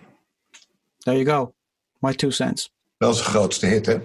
there 0.98 1.24
you 1.24 1.26
go. 1.26 1.54
My 2.00 2.14
two 2.16 2.30
cents. 2.30 2.74
Wel 2.98 3.14
zijn 3.14 3.28
grootste 3.30 3.66
hit, 3.66 3.86
hè? 3.86 3.98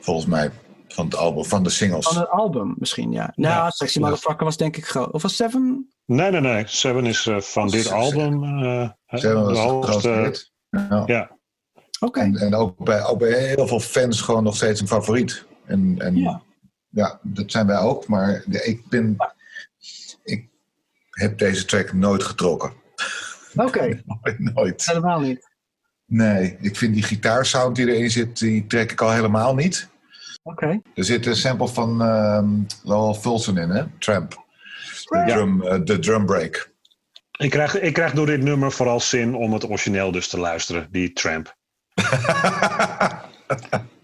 Volgens 0.00 0.26
mij. 0.26 0.50
Van 0.88 1.04
het 1.04 1.16
album, 1.16 1.44
van 1.44 1.62
de 1.62 1.70
singles. 1.70 2.06
Van 2.08 2.16
het 2.20 2.28
album 2.30 2.74
misschien, 2.78 3.12
ja. 3.12 3.32
Nou, 3.36 3.54
Ja. 3.54 3.70
Sexy. 3.70 3.98
Motherfucker 3.98 4.44
was 4.44 4.56
denk 4.56 4.76
ik 4.76 4.86
groot. 4.86 5.10
Of 5.12 5.22
was 5.22 5.36
Seven? 5.36 5.88
Nee, 6.06 6.30
nee, 6.30 6.40
nee. 6.40 6.62
Seven 6.66 7.06
is 7.06 7.26
eh, 7.26 7.40
van 7.40 7.68
dit 7.68 7.82
Seven. 7.82 7.98
album 7.98 8.44
eh, 8.64 8.90
Seven 9.06 9.42
was 9.44 9.52
de 9.52 9.58
hoogste. 9.58 9.90
grootste 9.90 10.10
hit. 10.10 10.52
Ja. 10.70 11.02
Ja, 11.06 11.30
Oké. 12.00 12.20
En, 12.20 12.36
en 12.36 12.54
ook, 12.54 12.84
bij, 12.84 13.04
ook 13.04 13.18
bij 13.18 13.46
heel 13.48 13.66
veel 13.66 13.80
fans 13.80 14.20
gewoon 14.20 14.42
nog 14.44 14.56
steeds 14.56 14.80
een 14.80 14.86
favoriet. 14.86 15.44
En, 15.66 15.94
en 15.98 16.16
Ja. 16.16 16.42
ja. 16.88 17.18
dat 17.22 17.50
zijn 17.50 17.66
wij 17.66 17.78
ook. 17.78 18.06
Maar 18.06 18.42
de, 18.46 18.62
ik 18.64 18.88
ben... 18.88 19.16
Ik, 20.22 20.48
heb 21.10 21.38
deze 21.38 21.64
track 21.64 21.92
nooit 21.92 22.22
getrokken. 22.22 22.72
Oké, 23.54 24.02
Nooit, 24.22 24.38
nooit. 24.38 24.86
helemaal 24.86 25.20
niet. 25.20 25.52
Nee, 26.06 26.56
ik 26.60 26.76
vind 26.76 26.94
die 26.94 27.02
gitaarsound 27.02 27.76
die 27.76 27.94
erin 27.94 28.10
zit, 28.10 28.38
die 28.38 28.66
trek 28.66 28.92
ik 28.92 29.00
al 29.00 29.12
helemaal 29.12 29.54
niet. 29.54 29.88
Oké. 30.42 30.80
Er 30.94 31.04
zit 31.04 31.26
een 31.26 31.36
sample 31.36 31.68
van 31.68 32.02
ehm 32.02 32.48
Lowell 32.82 33.20
Fulson 33.20 33.58
in, 33.58 33.70
hè? 33.70 33.84
Tramp. 33.98 34.44
De 35.08 35.24
drum, 35.26 35.62
eh, 35.62 35.80
de 35.84 35.98
drum 35.98 36.26
break. 36.26 36.72
Ik 37.38 37.50
krijg, 37.50 37.80
ik 37.80 37.92
krijg 37.92 38.12
door 38.12 38.26
dit 38.26 38.42
nummer 38.42 38.72
vooral 38.72 39.00
zin 39.00 39.34
om 39.34 39.52
het 39.52 39.68
origineel 39.68 40.10
dus 40.10 40.28
te 40.28 40.38
luisteren, 40.38 40.88
die 40.90 41.12
Tramp. 41.12 41.56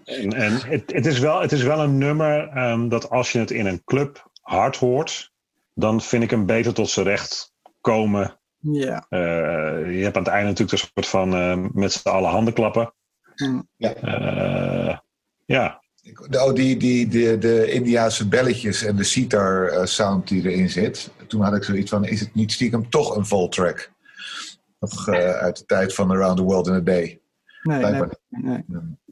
En, 0.05 0.33
en 0.33 0.53
het, 0.53 0.93
het, 0.93 1.07
is 1.07 1.19
wel, 1.19 1.41
het 1.41 1.53
is 1.53 1.63
wel 1.63 1.81
een 1.81 1.99
nummer 1.99 2.49
ehm, 2.49 2.89
dat 2.89 3.11
als 3.11 3.33
je 3.33 3.39
het 3.39 3.51
in 3.51 3.67
een 3.67 3.85
club 3.85 4.31
hard 4.41 4.77
hoort, 4.77 5.33
dan 5.75 6.01
vind 6.01 6.23
ik 6.23 6.31
hem 6.31 6.47
beter 6.47 6.75
tot 6.75 6.91
zijn 6.91 7.07
recht 7.07 7.53
komen. 7.81 8.40
Ja. 8.61 9.07
Eh, 9.09 9.97
je 9.97 10.03
hebt 10.03 10.17
aan 10.17 10.23
het 10.23 10.33
einde 10.33 10.49
natuurlijk 10.49 10.83
een 10.83 10.89
soort 10.95 11.07
van 11.07 11.35
eh, 11.35 11.67
met 11.73 11.93
z'n 11.93 12.09
allen 12.09 12.31
handen 12.31 12.55
klappen. 12.55 12.95
Hm. 13.35 13.61
Ja. 13.77 13.95
Eh, 13.95 14.99
ja, 15.47 15.81
Oh, 16.31 16.55
die, 16.55 16.77
die, 16.77 17.09
de, 17.09 17.39
de 17.39 17.71
Indiaanse 17.71 18.29
belletjes 18.29 18.83
en 18.83 18.97
de 18.97 19.05
sitar 19.05 19.69
eh, 19.69 19.85
sound 19.85 20.29
die 20.29 20.51
erin 20.51 20.71
zit. 20.71 21.11
Toen 21.27 21.43
had 21.43 21.55
ik 21.55 21.65
zoiets 21.65 21.91
van, 21.91 22.05
is 22.05 22.21
het 22.21 22.35
niet 22.35 22.53
stiekem 22.53 22.91
toch 22.91 23.17
een 23.17 23.27
vol 23.27 23.49
track? 23.49 23.91
Nog 24.79 25.09
eh, 25.09 25.31
uit 25.31 25.59
de 25.59 25.65
tijd 25.65 25.95
van 25.95 26.11
Around 26.11 26.37
the 26.37 26.43
World 26.43 26.67
in 26.67 26.75
a 26.75 26.81
Day. 26.81 27.21
Nee, 27.63 27.79
nee, 27.79 27.79
Blijkbaar 27.79 28.17
nee. 28.29 28.65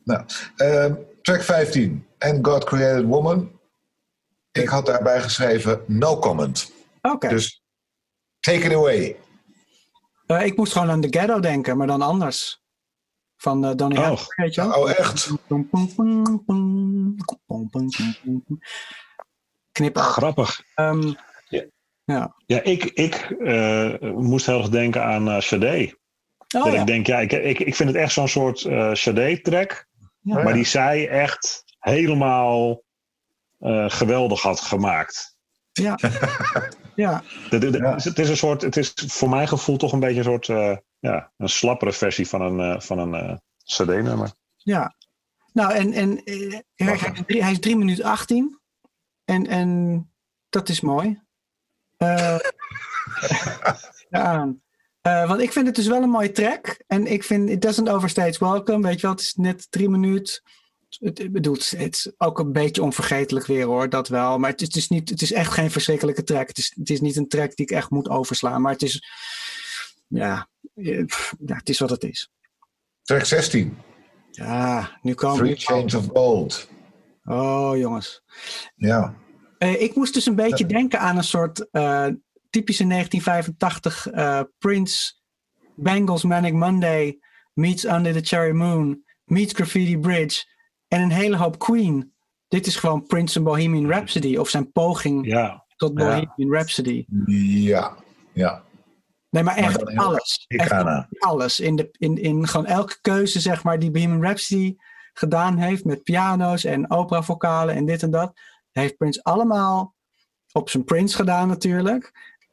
Nou, 0.04 0.24
ehm, 0.56 0.94
track 1.22 1.42
15. 1.42 2.06
And 2.18 2.46
God 2.46 2.64
Created 2.64 3.04
Woman. 3.04 3.50
Ik 4.52 4.68
had 4.68 4.86
daarbij 4.86 5.20
geschreven 5.20 5.80
no 5.86 6.18
comment. 6.18 6.72
Oké. 7.02 7.28
Dus 7.28 7.62
take 8.40 8.64
it 8.64 8.72
away. 8.72 9.16
Eh, 10.28 10.44
ik 10.44 10.56
moest 10.56 10.72
gewoon 10.72 10.90
aan 10.90 11.00
de 11.00 11.08
ghetto 11.10 11.40
denken, 11.40 11.76
maar 11.76 11.86
dan 11.86 12.02
anders. 12.02 12.62
Van 13.36 13.64
eh 13.64 13.74
Donny 13.74 13.98
Oh. 13.98 14.20
Weet 14.36 14.54
je 14.54 14.60
wel? 14.60 14.80
Oh, 14.80 14.90
echt? 14.90 15.30
Knip. 19.72 19.96
grappig. 19.96 20.62
Ehm, 20.74 21.12
Ja, 22.46 22.62
ik, 22.62 22.84
ik 22.84 23.14
eh, 23.30 24.00
moest 24.00 24.46
heel 24.46 24.58
erg 24.58 24.68
denken 24.68 25.04
aan 25.04 25.28
eh 25.28 25.40
Sade. 25.40 25.98
oh 26.56 26.64
dat 26.64 26.72
ja. 26.72 26.80
ik 26.80 26.86
denk, 26.86 27.06
ja, 27.06 27.18
ik, 27.18 27.32
ik, 27.32 27.58
ik 27.58 27.74
vind 27.74 27.88
het 27.88 27.98
echt 27.98 28.12
zo'n 28.12 28.28
soort 28.28 28.64
eh 28.64 28.94
Sade-track. 28.94 29.86
Ja. 30.20 30.42
Maar 30.42 30.52
die 30.52 30.64
zij 30.64 31.08
echt 31.08 31.64
helemaal 31.78 32.82
eh, 33.58 33.90
geweldig 33.90 34.42
had 34.42 34.60
gemaakt. 34.60 35.37
Ja. 35.78 35.98
ja. 36.94 37.22
De- 37.50 37.58
de- 37.58 37.70
de- 37.70 37.78
Ja. 37.78 37.94
Het 37.94 38.18
is 38.18 38.28
een 38.28 38.36
soort, 38.36 38.62
het 38.62 38.76
is 38.76 38.92
voor 39.06 39.28
mijn 39.28 39.48
gevoel 39.48 39.76
toch 39.76 39.92
een 39.92 40.00
beetje 40.00 40.18
een 40.18 40.24
soort, 40.24 40.48
eh, 40.48 40.76
ja, 40.98 41.32
een 41.36 41.48
slappere 41.48 41.92
versie 41.92 42.28
van 42.28 42.40
een, 42.40 42.60
eh, 42.74 42.80
van 42.80 42.98
een 42.98 43.14
eh, 43.14 43.36
CD-nummer. 43.64 44.32
Ja. 44.56 44.94
Nou, 45.52 45.72
en, 45.72 45.92
en 45.92 46.20
hij, 46.24 46.64
hij 46.74 46.94
is 46.94 47.22
drie- 47.26 47.42
hij 47.42 47.52
is 47.52 47.58
3 47.60 47.76
minuten 47.76 48.04
18. 48.04 48.60
En, 49.24 49.46
en 49.46 50.10
dat 50.48 50.68
is 50.68 50.80
mooi. 50.80 51.20
Eh, 51.96 52.36
ja. 54.10 54.54
Eh, 55.00 55.28
want 55.28 55.40
ik 55.40 55.52
vind 55.52 55.66
het 55.66 55.74
dus 55.74 55.86
wel 55.86 56.02
een 56.02 56.10
mooie 56.10 56.32
track. 56.32 56.82
En 56.86 57.06
ik 57.06 57.24
vind 57.24 57.50
It 57.50 57.62
Doesn't 57.62 57.88
Overstay 57.88 58.28
Its 58.28 58.38
Welcome. 58.38 58.86
Weet 58.86 58.94
je 59.00 59.02
wel, 59.02 59.10
het 59.10 59.20
is 59.20 59.34
net 59.34 59.66
drie 59.70 59.88
minuten. 59.88 60.42
Het, 60.88 61.18
ik 61.18 61.32
bedoel, 61.32 61.54
het 61.54 61.94
is- 61.94 62.12
ook 62.16 62.38
een 62.38 62.52
beetje 62.52 62.82
onvergetelijk 62.82 63.46
weer 63.46 63.64
hoor, 63.64 63.88
dat 63.88 64.08
wel. 64.08 64.38
Maar 64.38 64.50
het 64.50 64.60
is, 64.60 64.66
het 64.66 64.76
is, 64.76 64.88
niet, 64.88 65.08
het 65.08 65.22
is 65.22 65.32
echt 65.32 65.52
geen 65.52 65.70
verschrikkelijke 65.70 66.24
track. 66.24 66.48
Het 66.48 66.58
is, 66.58 66.72
het 66.78 66.90
is 66.90 67.00
niet 67.00 67.16
een 67.16 67.28
track 67.28 67.56
die 67.56 67.66
ik 67.66 67.72
echt 67.72 67.90
moet 67.90 68.08
overslaan. 68.08 68.62
Maar 68.62 68.72
het 68.72 68.82
is, 68.82 69.02
ja, 70.08 70.48
eh, 70.74 71.04
pff, 71.04 71.34
ja 71.46 71.56
het 71.56 71.68
is 71.68 71.78
wat 71.78 71.90
het 71.90 72.02
is. 72.02 72.30
Track 73.02 73.24
16. 73.24 73.78
Ja, 74.30 74.98
nu 75.02 75.14
komen 75.14 75.38
Three 75.44 75.56
Chains 75.56 75.94
of 75.94 76.06
Gold. 76.06 76.68
Oh, 77.24 77.76
jongens. 77.76 78.22
Ja. 78.76 79.14
Eh, 79.58 79.82
ik 79.82 79.94
moest 79.94 80.14
dus 80.14 80.26
een 80.26 80.34
beetje 80.34 80.66
denken 80.66 81.00
aan 81.00 81.16
een 81.16 81.24
soort 81.24 81.70
eh, 81.70 82.06
typische 82.50 82.86
1985 82.86 84.06
eh, 84.06 84.40
Prince 84.58 85.14
Bangles 85.74 86.22
Manic 86.22 86.52
Monday 86.52 87.18
meets 87.52 87.84
Under 87.84 88.12
the 88.12 88.20
Cherry 88.22 88.54
Moon 88.54 89.04
meets 89.24 89.52
Graffiti 89.52 89.98
Bridge 89.98 90.44
en 90.88 91.00
een 91.00 91.10
hele 91.10 91.36
hoop 91.36 91.58
Queen. 91.58 92.12
Dit 92.48 92.66
is 92.66 92.76
gewoon 92.76 93.06
Prince 93.06 93.38
en 93.38 93.44
Bohemian 93.44 93.90
Rhapsody 93.90 94.36
of 94.36 94.48
zijn 94.48 94.72
poging 94.72 95.26
Ja, 95.26 95.64
tot 95.76 95.98
Ja. 95.98 96.04
Bohemian 96.04 96.56
Rhapsody. 96.56 97.04
Ja. 97.26 97.96
Ja. 98.32 98.62
Nee, 99.30 99.42
maar 99.42 99.56
echt 99.56 99.96
alles. 99.96 100.44
Echt 100.46 100.72
alles. 101.18 101.60
In, 101.60 101.76
de, 101.76 101.88
in, 101.98 102.16
in 102.22 102.48
gewoon 102.48 102.66
elke 102.66 102.98
keuze, 103.00 103.40
zeg 103.40 103.62
maar, 103.62 103.78
die 103.78 103.90
Bohemian 103.90 104.22
Rhapsody 104.22 104.76
gedaan 105.12 105.56
heeft 105.56 105.84
met 105.84 106.02
piano's 106.02 106.64
en 106.64 106.90
operavocalen 106.90 107.74
en 107.74 107.86
dit 107.86 108.02
en 108.02 108.10
dat, 108.10 108.40
heeft 108.72 108.96
Prince 108.96 109.22
allemaal 109.22 109.94
op 110.52 110.70
zijn 110.70 110.84
Prince 110.84 111.16
gedaan 111.16 111.48
natuurlijk. 111.48 112.04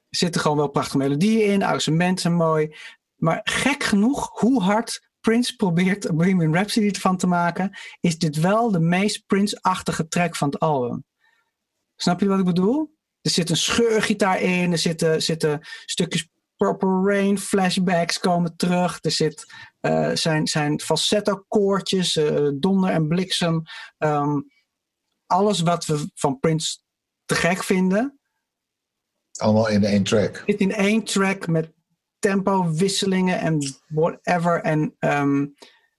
Er 0.10 0.18
zitten 0.18 0.42
gewoon 0.42 0.58
wel 0.58 0.70
prachtige 0.70 0.98
melodieën 0.98 1.52
in, 1.52 1.64
arrangementen 1.64 2.22
zijn 2.22 2.36
mooi. 2.36 2.76
Maar 3.16 3.42
gek 3.44 3.84
genoeg, 3.84 4.40
hoe 4.40 4.62
hard 4.62 5.05
Prince 5.26 5.56
probeert 5.56 6.06
er 6.06 6.16
Bohemian 6.16 6.54
Rhapsody 6.54 6.88
ervan 6.88 7.18
te 7.18 7.28
maken, 7.28 7.78
is 8.00 8.18
dit 8.18 8.36
wel 8.36 8.72
de 8.72 8.80
meest 8.80 9.26
Prince-achtige 9.26 10.08
track 10.08 10.36
van 10.36 10.50
het 10.50 10.60
album. 10.60 11.04
Snap 11.96 12.20
je 12.20 12.28
wat 12.28 12.40
ik 12.40 12.46
bedoel? 12.46 12.96
Er 13.22 13.32
zit 13.32 13.50
een 13.50 13.58
scheurgitaar 13.58 14.42
in, 14.42 14.72
er 14.72 14.78
zitten, 14.78 15.22
zitten 15.22 15.60
stukjes 15.86 16.30
Purple 16.56 17.02
Rain, 17.04 17.38
flashbacks 17.38 18.20
komen 18.20 18.56
terug. 18.56 18.98
Er 19.02 19.12
zit, 19.12 19.46
eh, 19.80 20.12
zijn, 20.14 20.48
zijn 20.48 20.80
falsetto-koortjes, 20.80 22.16
eh, 22.16 22.50
donder 22.54 22.90
en 22.90 23.08
bliksem. 23.08 23.62
Ehm, 23.98 24.42
alles 25.26 25.62
wat 25.62 25.86
we 25.86 26.10
van 26.14 26.40
Prince 26.40 26.78
te 27.26 27.36
gek 27.36 27.64
vinden, 27.64 28.20
Allemaal 29.32 29.70
in 29.70 29.84
één 29.84 30.04
track. 30.04 30.44
zit 30.46 30.60
in 30.60 30.74
één 30.74 31.04
track 31.04 31.48
met 31.48 31.75
tempo-wisselingen 32.26 33.40
en 33.40 33.76
whatever. 33.88 34.62
En 34.62 34.96
ehm, 35.00 35.46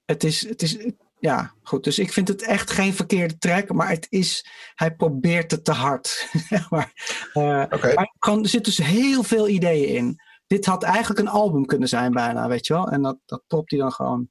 het 0.04 0.24
is, 0.24 0.48
het 0.48 0.62
is, 0.62 0.78
ja, 1.18 1.54
goed. 1.62 1.84
Dus 1.84 1.98
ik 1.98 2.12
vind 2.12 2.28
het 2.28 2.42
echt 2.42 2.70
geen 2.70 2.94
verkeerde 2.94 3.38
track, 3.38 3.72
maar 3.72 3.88
het 3.88 4.06
is, 4.10 4.46
hij 4.74 4.94
probeert 4.94 5.50
het 5.50 5.64
te 5.64 5.72
hard. 5.72 6.28
maar. 6.70 6.92
Eh, 7.32 7.92
maar 7.94 8.14
gewoon, 8.18 8.42
er 8.42 8.48
zitten 8.48 8.74
dus 8.76 8.86
heel 8.86 9.22
veel 9.22 9.48
ideeën 9.48 9.88
in. 9.88 10.20
Dit 10.46 10.66
had 10.66 10.82
eigenlijk 10.82 11.20
een 11.20 11.28
album 11.28 11.66
kunnen 11.66 11.88
zijn 11.88 12.12
bijna, 12.12 12.48
weet 12.48 12.66
je 12.66 12.72
wel. 12.72 12.88
En 12.88 13.02
dat, 13.02 13.18
dat 13.24 13.42
propt 13.46 13.70
hij 13.70 13.80
dan 13.80 13.92
gewoon 13.92 14.28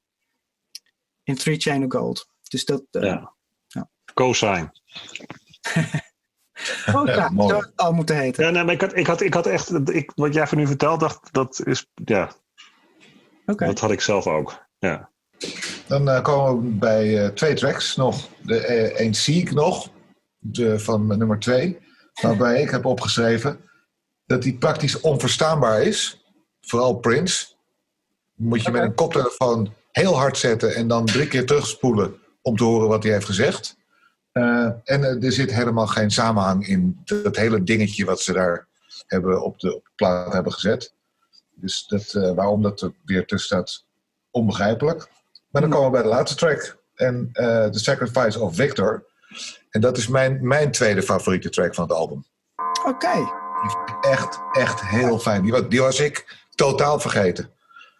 in 1.23 1.35
Three 1.35 1.59
Chain 1.59 1.85
of 1.85 1.91
Gold. 1.91 2.27
Dus 2.49 2.65
dat... 2.65 2.83
eh, 2.91 3.01
ja. 3.01 3.35
ja. 3.67 3.89
Co-sign. 4.13 4.71
Oh, 6.93 7.05
ja, 7.05 7.29
Mooi. 7.29 7.49
zou 7.49 7.61
het 7.61 7.71
al 7.75 7.93
moeten 7.93 8.17
heten. 8.17 8.45
Ja, 8.45 8.49
nee, 8.49 8.63
maar 8.63 8.73
ik 8.73 8.81
had, 8.81 8.95
ik 8.95 9.07
had, 9.07 9.21
ik 9.21 9.33
had 9.33 9.45
echt, 9.47 9.89
ik, 9.89 10.11
wat 10.15 10.33
jij 10.33 10.47
van 10.47 10.57
nu 10.57 10.67
vertelt, 10.67 10.99
dacht, 10.99 11.33
dat 11.33 11.61
is, 11.65 11.85
ja, 12.05 12.31
Oké. 13.45 13.65
dat 13.65 13.79
had 13.79 13.91
ik 13.91 14.01
zelf 14.01 14.27
ook. 14.27 14.65
Ja. 14.79 15.09
Dan 15.87 16.09
eh, 16.09 16.21
komen 16.21 16.63
we 16.63 16.69
bij 16.69 17.23
eh, 17.23 17.29
twee 17.29 17.53
tracks 17.53 17.95
nog. 17.95 18.27
De, 18.41 18.59
eh, 18.59 19.05
een 19.05 19.15
zie 19.15 19.41
ik 19.41 19.51
nog, 19.51 19.89
de, 20.37 20.79
van 20.79 21.07
nummer 21.07 21.39
twee. 21.39 21.77
Waarbij 22.21 22.61
ik 22.61 22.69
heb 22.69 22.85
opgeschreven 22.85 23.59
dat 24.25 24.41
die 24.41 24.57
praktisch 24.57 24.99
onverstaanbaar 24.99 25.81
is. 25.81 26.25
Vooral 26.61 26.95
Prince. 26.95 27.53
Moet 28.35 28.63
je 28.63 28.71
met 28.71 28.81
een 28.81 28.95
koptelefoon 28.95 29.73
heel 29.91 30.17
hard 30.17 30.37
zetten 30.37 30.75
en 30.75 30.87
dan 30.87 31.05
drie 31.05 31.27
keer 31.27 31.45
terugspoelen 31.45 32.15
om 32.41 32.57
te 32.57 32.63
horen 32.63 32.87
wat 32.87 33.03
hij 33.03 33.11
heeft 33.11 33.25
gezegd. 33.25 33.77
Eh, 34.35 34.65
en 34.83 35.03
eh, 35.03 35.23
er 35.23 35.31
zit 35.31 35.51
helemaal 35.53 35.87
geen 35.87 36.11
samenhang 36.11 36.67
in 36.67 37.01
dat 37.03 37.35
hele 37.35 37.63
dingetje 37.63 38.05
wat 38.05 38.19
ze 38.21 38.33
daar 38.33 38.67
hebben 39.07 39.43
op 39.43 39.59
de, 39.59 39.75
op 39.75 39.83
de 39.83 39.91
plaat 39.95 40.33
hebben 40.33 40.51
gezet. 40.53 40.93
Dus 41.53 41.85
dat, 41.87 42.13
eh, 42.13 42.31
waarom 42.31 42.61
dat 42.61 42.81
er 42.81 42.93
weer 43.05 43.25
tussen 43.25 43.47
staat, 43.57 43.83
onbegrijpelijk. 44.31 45.07
Maar 45.49 45.61
dan 45.61 45.71
komen 45.71 45.85
we 45.85 45.91
bij 45.91 46.01
de 46.01 46.07
laatste 46.07 46.37
track. 46.37 46.77
En 46.95 47.29
eh 47.33 47.65
The 47.65 47.79
Sacrifice 47.79 48.39
of 48.39 48.55
Victor. 48.55 49.05
En 49.69 49.81
dat 49.81 49.97
is 49.97 50.07
mijn, 50.07 50.47
mijn 50.47 50.71
tweede 50.71 51.01
favoriete 51.03 51.49
track 51.49 51.75
van 51.75 51.83
het 51.87 51.93
album. 51.93 52.25
Oké. 52.85 53.13
Die 53.61 53.69
vind 53.71 53.89
ik 53.89 54.05
echt, 54.11 54.39
echt 54.51 54.81
heel 54.81 55.19
fijn. 55.19 55.41
Die, 55.41 55.51
was- 55.51 55.69
die 55.69 55.81
was 55.81 55.99
ik 55.99 56.37
totaal 56.55 56.99
vergeten. 56.99 57.49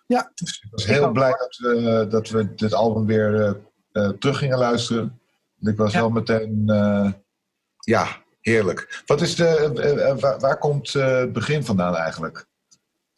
Ja. 0.08 0.32
Dus 0.36 0.60
ik 0.64 0.68
was 0.72 0.86
heel 0.86 1.12
blij 1.12 1.32
dat 1.38 1.58
we, 1.58 2.08
dat 2.10 2.30
we 2.30 2.56
dit 2.56 2.74
album 2.74 3.06
weer 3.06 3.58
eh, 3.92 4.10
terug 4.10 4.38
gingen 4.38 4.58
luisteren. 4.58 5.20
Ik 5.60 5.78
was 5.78 5.94
Ja. 5.94 6.00
wel 6.00 6.10
meteen, 6.10 6.64
eh, 6.66 7.12
ja, 7.80 8.24
heerlijk. 8.42 9.04
Wat 9.06 9.22
is 9.22 9.36
de, 9.36 9.48
eh, 9.48 10.10
eh, 10.10 10.18
waar, 10.20 10.40
waar 10.40 10.58
komt 10.58 10.94
het 10.94 11.34
begin 11.34 11.64
vandaan 11.66 11.96
eigenlijk? 11.96 12.46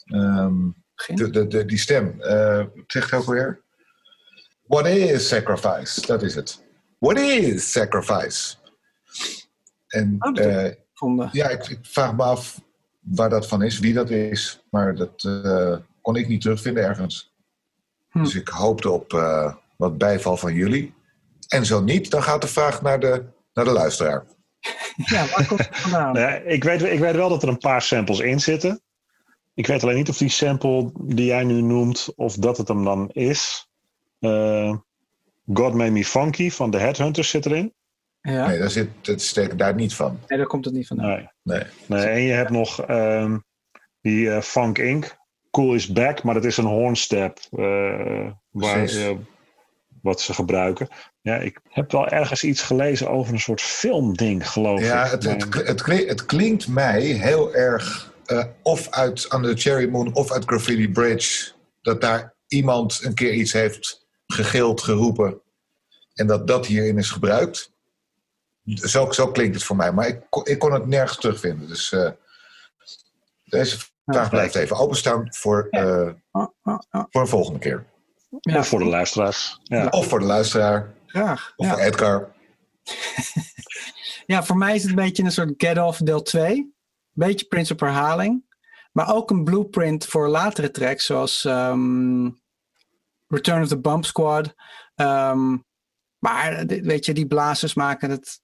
Ehm, 0.06 0.70
Begin? 0.96 1.16
de, 1.16 1.30
de, 1.30 1.48
de, 1.48 1.66
die 1.66 1.78
stem. 1.78 2.16
zegt 2.88 3.14
ook 3.14 3.26
weer? 3.26 3.62
What 4.68 4.86
is 4.88 5.28
sacrifice? 5.28 6.06
Dat 6.08 6.22
is 6.24 6.36
het. 6.36 6.64
What 7.00 7.18
is 7.18 7.72
sacrifice? 7.72 8.56
En 9.88 10.16
Oh, 10.20 10.34
dat 10.36 11.32
ja, 11.32 11.50
ik, 11.50 11.68
ik 11.68 11.80
vraag 11.82 12.16
me 12.16 12.24
af 12.24 12.62
waar 13.00 13.30
dat 13.30 13.48
van 13.48 13.62
is, 13.62 13.80
wie 13.80 13.94
dat 13.94 14.10
is. 14.10 14.64
Maar 14.70 14.96
dat 14.96 15.22
kon 16.02 16.16
ik 16.16 16.28
niet 16.28 16.42
terugvinden 16.42 16.84
ergens. 16.84 17.34
Hm. 18.10 18.24
Dus 18.24 18.36
ik 18.36 18.48
hoopte 18.48 18.90
op 18.90 19.12
wat 19.78 19.98
bijval 19.98 20.38
van 20.38 20.54
jullie. 20.54 20.94
En 21.48 21.66
zo 21.66 21.82
niet, 21.82 22.12
dan 22.12 22.24
gaat 22.24 22.42
de 22.42 22.48
vraag 22.48 22.82
naar 22.82 23.00
de, 23.00 23.24
naar 23.54 23.66
de 23.66 23.72
luisteraar. 23.72 24.26
Ja, 24.96 25.26
waar 25.26 25.48
komt 25.48 25.60
het 25.60 25.78
vandaan? 25.78 26.14
Nou 26.14 26.34
ik, 26.36 26.64
weet, 26.64 26.82
ik 26.84 27.00
weet 27.00 27.16
wel 27.16 27.30
dat 27.30 27.44
er 27.44 27.50
een 27.50 27.58
paar 27.58 27.82
samples 27.82 28.20
in 28.20 28.40
zitten. 28.40 28.82
Ik 29.54 29.68
weet 29.68 29.84
alleen 29.84 29.96
niet 29.96 30.10
of 30.10 30.18
die 30.18 30.30
sample 30.30 30.92
die 30.94 31.26
jij 31.26 31.44
nu 31.44 31.62
noemt, 31.62 32.14
of 32.16 32.36
dat 32.36 32.58
het 32.58 32.68
hem 32.68 32.84
dan 32.84 33.10
is. 33.12 33.70
Eh, 34.20 34.76
God 35.54 35.74
Made 35.74 35.92
Me 35.92 36.06
Funky 36.06 36.52
van 36.52 36.72
de 36.72 36.78
Headhunters 36.78 37.30
zit 37.30 37.46
erin. 37.46 37.74
Ja, 38.22 38.48
Nee, 38.48 38.60
daar 38.60 38.70
zit, 38.70 38.90
dat 39.02 39.22
steekt 39.22 39.58
daar 39.58 39.76
niet 39.76 39.94
van. 39.94 40.20
nee, 40.28 40.38
daar 40.38 40.48
komt 40.48 40.66
het 40.66 40.74
niet 40.74 40.88
vandaan. 40.88 41.10
Nee. 41.10 41.28
Nee. 41.44 41.64
nee 41.88 42.06
en 42.06 42.22
je 42.22 42.34
hebt 42.34 42.50
nog 42.50 42.82
ehm, 42.82 43.38
die 44.02 44.30
eh, 44.32 44.42
Funk 44.42 44.78
Inc. 44.78 45.16
Cool 45.52 45.74
is 45.74 45.88
Back, 45.88 46.24
maar 46.24 46.34
dat 46.34 46.46
is 46.46 46.58
een 46.58 46.66
hornstep 46.66 47.40
eh, 47.52 48.32
waar, 48.52 48.90
wat 50.02 50.22
ze 50.22 50.34
gebruiken. 50.34 50.88
Ja, 51.28 51.36
ik 51.36 51.60
heb 51.70 51.92
wel 51.92 52.08
ergens 52.08 52.44
iets 52.44 52.62
gelezen 52.62 53.10
over 53.10 53.34
een 53.34 53.40
soort 53.40 53.62
filmding, 53.62 54.50
geloof 54.50 54.80
Ja, 54.82 55.06
ik. 55.06 55.12
het, 55.12 55.24
het, 55.24 55.54
het, 55.68 55.86
het 56.08 56.26
klinkt 56.26 56.68
mij 56.68 57.02
heel 57.02 57.54
erg 57.56 58.14
eh, 58.26 58.44
of 58.62 58.90
uit 58.90 59.34
Under 59.34 59.56
the 59.56 59.62
Cherry 59.62 59.90
Moon 59.90 60.14
of 60.14 60.32
uit 60.32 60.44
Graffiti 60.46 60.90
Bridge. 60.92 61.52
Dat 61.82 62.02
daar 62.02 62.34
iemand 62.48 63.00
een 63.04 63.14
keer 63.14 63.34
iets 63.34 63.54
heeft 63.54 64.06
gegild, 64.28 64.82
geroepen. 64.82 65.42
En 66.14 66.28
dat 66.28 66.48
dat 66.48 66.66
hierin 66.66 66.98
is 66.98 67.10
gebruikt. 67.10 67.72
Zo, 68.66 69.12
zo 69.12 69.32
klinkt 69.32 69.56
het 69.56 69.64
voor 69.64 69.76
mij. 69.76 69.92
Maar 69.92 70.08
ik, 70.08 70.20
kon- 70.30 70.46
ik 70.46 70.60
kon 70.60 70.74
het 70.74 70.88
nergens 70.88 71.18
terugvinden. 71.18 71.68
Dus 71.68 71.92
eh, 71.92 72.10
deze 73.46 73.78
vraag 74.06 74.30
blijft 74.30 74.56
even 74.56 74.78
openstaan 74.78 75.28
voor, 75.30 75.68
eh, 75.70 76.10
voor 76.92 77.22
een 77.22 77.28
volgende 77.28 77.60
keer. 77.60 77.86
Ja, 78.42 78.58
Of 78.58 78.68
voor 78.68 78.80
de 78.80 78.86
luisteraars. 78.86 79.60
Ja. 79.64 79.88
Of 79.90 80.08
voor 80.08 80.20
de 80.20 80.26
luisteraar. 80.26 80.96
Graag. 81.24 81.54
Of 81.56 81.66
Ja. 81.66 81.72
voor 81.74 81.82
Edgar. 81.82 82.36
ja, 84.26 84.44
voor 84.44 84.58
mij 84.58 84.76
is 84.76 84.82
het 84.82 84.90
een 84.90 84.96
beetje 84.96 85.24
een 85.24 85.32
soort 85.32 85.54
get-off 85.58 86.00
deel 86.00 86.22
2. 86.22 86.76
Beetje 87.12 87.46
Prince 87.46 87.74
op 87.74 87.80
herhaling. 87.80 88.46
Maar 88.92 89.14
ook 89.16 89.30
een 89.30 89.44
blueprint 89.44 90.06
voor 90.06 90.28
latere 90.28 90.72
tracks, 90.72 91.06
zoals 91.06 91.46
ehm, 91.46 92.30
Return 93.28 93.62
of 93.62 93.68
the 93.68 93.80
Bump 93.80 94.06
Squad. 94.06 94.54
Ehm, 94.96 95.58
maar 96.18 96.66
weet 96.66 97.06
je, 97.06 97.14
die 97.14 97.28
blazers 97.28 97.74
maken 97.74 98.10
het 98.10 98.40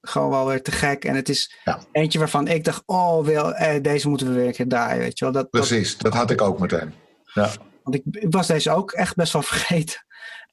gewoon 0.00 0.30
wel 0.30 0.46
weer 0.46 0.62
te 0.62 0.72
gek. 0.72 1.04
En 1.04 1.14
het 1.14 1.28
is 1.28 1.56
Ja. 1.64 1.80
eentje 1.92 2.18
waarvan 2.18 2.48
ik 2.48 2.64
dacht, 2.64 2.82
oh, 2.86 3.24
wel, 3.24 3.54
eh, 3.54 3.82
deze 3.82 4.08
moeten 4.08 4.26
we 4.28 4.32
weer 4.34 4.46
een 4.46 4.52
keer 4.52 4.68
draaien. 4.68 4.98
Weet 4.98 5.18
je 5.18 5.24
wel? 5.24 5.34
Dat, 5.34 5.42
dat, 5.52 5.60
Precies, 5.66 5.98
dat 5.98 6.14
had 6.14 6.30
ik 6.30 6.40
ook 6.42 6.58
meteen. 6.58 6.94
Ja. 7.34 7.50
want 7.82 7.94
ik, 7.96 8.02
ik 8.10 8.32
was 8.32 8.46
deze 8.46 8.70
ook 8.70 8.92
echt 8.92 9.14
best 9.16 9.32
wel 9.32 9.42
vergeten. 9.52 10.04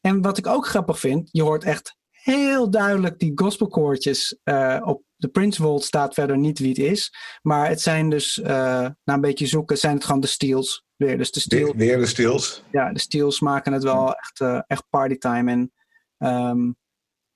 En 0.05 0.21
wat 0.21 0.37
ik 0.37 0.47
ook 0.47 0.67
grappig 0.67 0.99
vind, 0.99 1.29
je 1.31 1.41
hoort 1.41 1.63
echt 1.63 1.97
heel 2.09 2.69
duidelijk 2.69 3.19
die 3.19 3.31
gospelkoortjes 3.35 4.39
eh, 4.43 4.81
op 4.83 5.03
de 5.15 5.27
Prince 5.27 5.61
Vault 5.61 5.83
staat 5.83 6.13
verder 6.13 6.37
niet 6.37 6.59
wie 6.59 6.69
het 6.69 6.77
is. 6.77 7.13
Maar 7.41 7.67
het 7.67 7.81
zijn 7.81 8.09
dus, 8.09 8.41
eh, 8.41 8.87
na 9.03 9.13
een 9.13 9.21
beetje 9.21 9.45
zoeken, 9.45 9.77
zijn 9.77 9.95
het 9.95 10.03
gewoon 10.05 10.21
de 10.21 10.27
Steels. 10.27 10.85
Weer. 10.95 11.17
Dus 11.17 11.31
de 11.31 11.39
Steels, 11.39 11.71
Weer, 11.71 11.75
weer 11.87 11.97
de 11.97 12.05
stils. 12.05 12.63
ja, 12.71 12.93
de 12.93 12.99
Steels 12.99 13.39
maken 13.39 13.73
het 13.73 13.83
wel 13.83 14.13
echt, 14.13 14.39
eh, 14.39 14.59
echt 14.67 14.85
partytime. 14.89 15.51
En 15.51 15.71
ehm, 16.17 16.71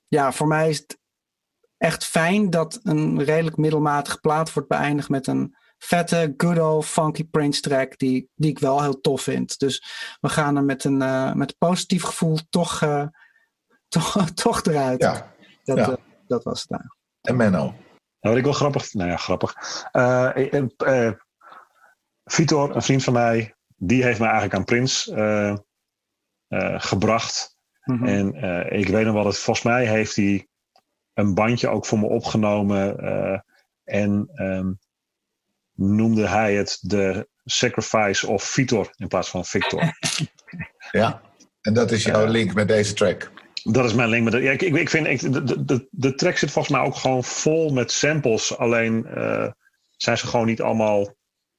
ja, 0.08 0.32
voor 0.32 0.48
mij 0.48 0.70
is 0.70 0.78
het 0.78 1.00
echt 1.78 2.06
fijn 2.06 2.50
dat 2.50 2.80
een 2.84 3.24
redelijk 3.24 3.58
middelmatige 3.58 4.20
plaat 4.20 4.54
wordt 4.54 4.70
beëindigd 4.70 5.10
met 5.10 5.28
een 5.28 5.56
vette, 5.78 6.34
good 6.38 6.60
old 6.60 6.86
funky 6.86 7.24
Prince 7.24 7.62
track 7.62 7.98
die, 7.98 8.30
die 8.36 8.50
ik 8.50 8.60
wel 8.60 8.82
heel 8.82 9.02
tof 9.02 9.22
vind. 9.22 9.60
Dus 9.60 9.84
we 10.22 10.30
gaan 10.30 10.56
er 10.56 10.64
met 10.64 10.84
een, 10.84 11.02
eh, 11.02 11.34
met 11.34 11.50
een 11.50 11.68
positief 11.68 12.04
gevoel 12.04 12.38
toch, 12.50 12.82
eh, 12.82 13.08
toch, 13.96 14.30
toch 14.34 14.64
eruit. 14.64 15.02
Ja, 15.02 15.34
dat, 15.64 15.78
ja. 15.78 15.90
eh, 15.90 15.96
dat 16.28 16.44
was 16.44 16.60
het 16.60 16.70
daar. 16.70 16.96
en 17.22 17.36
Menno. 17.36 17.64
Nou, 18.20 18.36
wat 18.36 18.38
ik 18.38 18.44
wel 18.44 18.54
grappig 18.54 18.94
Nou 18.94 19.10
ja, 19.10 19.18
grappig. 19.18 19.56
Eh, 19.92 20.54
eh, 20.54 20.64
eh, 20.78 21.14
Vitor, 22.24 22.76
een 22.76 22.82
vriend 22.82 23.04
van 23.04 23.14
mij, 23.14 23.56
die 23.76 24.04
heeft 24.04 24.20
mij 24.20 24.28
eigenlijk 24.30 24.58
aan 24.60 24.66
Prins 24.66 25.10
eh, 25.10 25.50
eh, 26.48 26.80
gebracht. 26.82 27.56
Mhm. 27.84 28.06
En 28.06 28.34
eh, 28.34 28.80
ik 28.80 28.88
weet 28.88 29.06
nog 29.06 29.14
wel 29.14 29.24
dat 29.24 29.38
volgens 29.40 29.66
mij 29.66 29.86
heeft 29.88 30.16
hij 30.16 30.48
een 31.14 31.34
bandje 31.34 31.68
ook 31.68 31.86
voor 31.86 32.00
me 32.00 32.08
opgenomen. 32.08 32.98
eh, 33.00 33.40
en 33.84 34.30
ehm, 34.34 34.72
noemde 35.78 36.28
hij 36.28 36.56
het 36.56 36.78
de 36.82 37.28
Sacrifice 37.46 38.28
of 38.28 38.44
Vitor 38.44 38.90
in 38.96 39.08
plaats 39.08 39.30
van 39.30 39.46
Victor. 39.46 39.84
Ja. 40.92 41.22
En 41.62 41.74
dat 41.74 41.92
is 41.92 42.04
jouw 42.04 42.26
link 42.26 42.54
met 42.54 42.68
deze 42.68 42.94
track. 42.94 43.32
Dat 43.64 43.86
is 43.86 43.94
mijn 43.94 44.10
link 44.10 44.24
met 44.24 44.34
de, 44.34 44.40
ja, 44.40 44.52
ik, 44.52 44.62
ik, 44.62 44.76
ik 44.76 44.90
vind, 44.90 45.08
ik, 45.08 45.34
de, 45.34 45.66
de- 45.66 45.88
de, 45.92 46.16
track 46.16 46.38
zit 46.38 46.52
volgens 46.52 46.74
mij 46.78 46.84
ook 46.86 46.96
gewoon 46.96 47.24
vol 47.24 47.70
met 47.74 47.92
samples. 47.92 48.58
Alleen 48.58 49.06
eh, 49.06 49.52
zijn 49.98 50.18
ze 50.18 50.28
gewoon 50.28 50.46
niet 50.46 50.62
allemaal, 50.62 51.16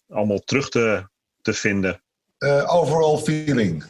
allemaal 0.08 0.38
terug 0.38 0.68
te, 0.68 1.08
te 1.40 1.52
vinden. 1.52 2.02
Eh, 2.38 2.74
overall 2.74 3.18
feeling. 3.18 3.84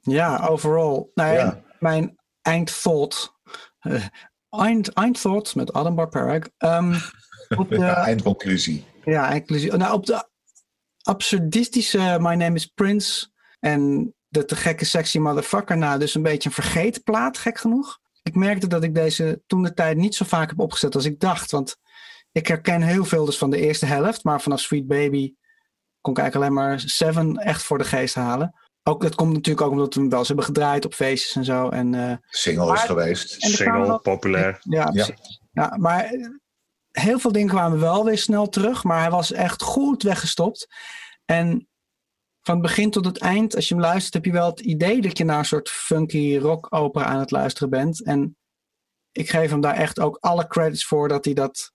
Ja, 0.00 0.46
overall. 0.46 1.06
Nou, 1.14 1.34
ja. 1.34 1.62
Mijn 1.78 2.16
eindthought. 2.42 3.32
eh, 3.80 4.04
eind, 4.50 4.88
eindthought 4.92 5.54
met 5.54 5.72
Adam 5.72 5.94
Barparag. 5.94 6.42
ehm 6.58 6.94
op 7.58 7.68
de, 7.70 7.84
Eindconclusie. 7.84 8.84
Ja, 9.06 9.30
inclusief. 9.30 9.72
Nou, 9.76 9.92
op 9.94 10.06
de 10.06 10.28
absurdistische 11.02 11.98
My 12.20 12.34
Name 12.34 12.54
is 12.54 12.66
Prince 12.66 13.28
en 13.60 14.14
de 14.28 14.44
te 14.44 14.56
gekke 14.56 14.84
sexy 14.84 15.18
motherfucker 15.18 15.76
na, 15.76 15.98
dus 15.98 16.14
een 16.14 16.22
beetje 16.22 16.48
een 16.48 16.54
vergeten 16.54 17.02
plaat, 17.02 17.38
gek 17.38 17.58
genoeg. 17.58 17.98
Ik 18.22 18.34
merkte 18.34 18.66
dat 18.66 18.82
ik 18.82 18.94
deze 18.94 19.42
toen 19.46 19.62
de 19.62 19.74
tijd 19.74 19.96
niet 19.96 20.14
zo 20.14 20.24
vaak 20.24 20.48
heb 20.48 20.60
opgezet 20.60 20.94
als 20.94 21.04
ik 21.04 21.20
dacht, 21.20 21.50
want 21.50 21.76
ik 22.32 22.46
herken 22.46 22.82
heel 22.82 23.04
veel 23.04 23.24
dus 23.24 23.38
van 23.38 23.50
de 23.50 23.60
eerste 23.60 23.86
helft, 23.86 24.24
maar 24.24 24.40
vanaf 24.40 24.60
Sweet 24.60 24.86
Baby 24.86 25.34
kon 26.00 26.12
ik 26.12 26.18
eigenlijk 26.18 26.50
alleen 26.52 26.66
maar 26.68 26.80
Seven 26.80 27.36
echt 27.36 27.62
voor 27.62 27.78
de 27.78 27.84
geest 27.84 28.14
halen. 28.14 28.54
Ook, 28.82 29.02
dat 29.02 29.14
komt 29.14 29.32
natuurlijk 29.32 29.66
ook 29.66 29.72
omdat 29.72 29.94
we 29.94 30.00
hem 30.00 30.08
wel 30.08 30.18
eens 30.18 30.28
hebben 30.28 30.44
gedraaid 30.46 30.84
op 30.84 30.94
feestjes 30.94 31.36
en 31.36 31.44
zo. 31.44 31.68
En, 31.68 31.94
eh, 31.94 32.16
Single 32.28 32.64
is 32.64 32.68
Maar- 32.68 32.78
geweest. 32.86 33.42
Single, 33.42 33.86
wel- 33.86 34.00
populair. 34.00 34.56
ja. 34.60 34.90
Ja, 35.52 35.76
maar 35.76 36.10
heel 37.00 37.18
veel 37.18 37.32
dingen 37.32 37.48
kwamen 37.48 37.80
wel 37.80 38.04
weer 38.04 38.18
snel 38.18 38.48
terug, 38.48 38.84
maar 38.84 39.00
hij 39.00 39.10
was 39.10 39.32
echt 39.32 39.62
goed 39.62 40.02
weggestopt. 40.02 40.66
En 41.24 41.68
van 42.42 42.54
het 42.54 42.62
begin 42.62 42.90
tot 42.90 43.04
het 43.04 43.18
eind, 43.18 43.54
als 43.54 43.68
je 43.68 43.74
hem 43.74 43.82
luistert, 43.82 44.14
heb 44.14 44.24
je 44.24 44.32
wel 44.32 44.50
het 44.50 44.60
idee 44.60 45.00
dat 45.00 45.18
je 45.18 45.24
naar 45.24 45.38
een 45.38 45.44
soort 45.44 45.68
funky 45.68 46.36
rock 46.36 46.66
opera 46.70 47.04
aan 47.04 47.20
het 47.20 47.30
luisteren 47.30 47.70
bent. 47.70 48.04
En 48.04 48.36
ik 49.12 49.30
geef 49.30 49.50
hem 49.50 49.60
daar 49.60 49.74
echt 49.74 50.00
ook 50.00 50.16
alle 50.20 50.46
credits 50.46 50.86
voor 50.86 51.08
dat 51.08 51.24
hij 51.24 51.34
dat 51.34 51.72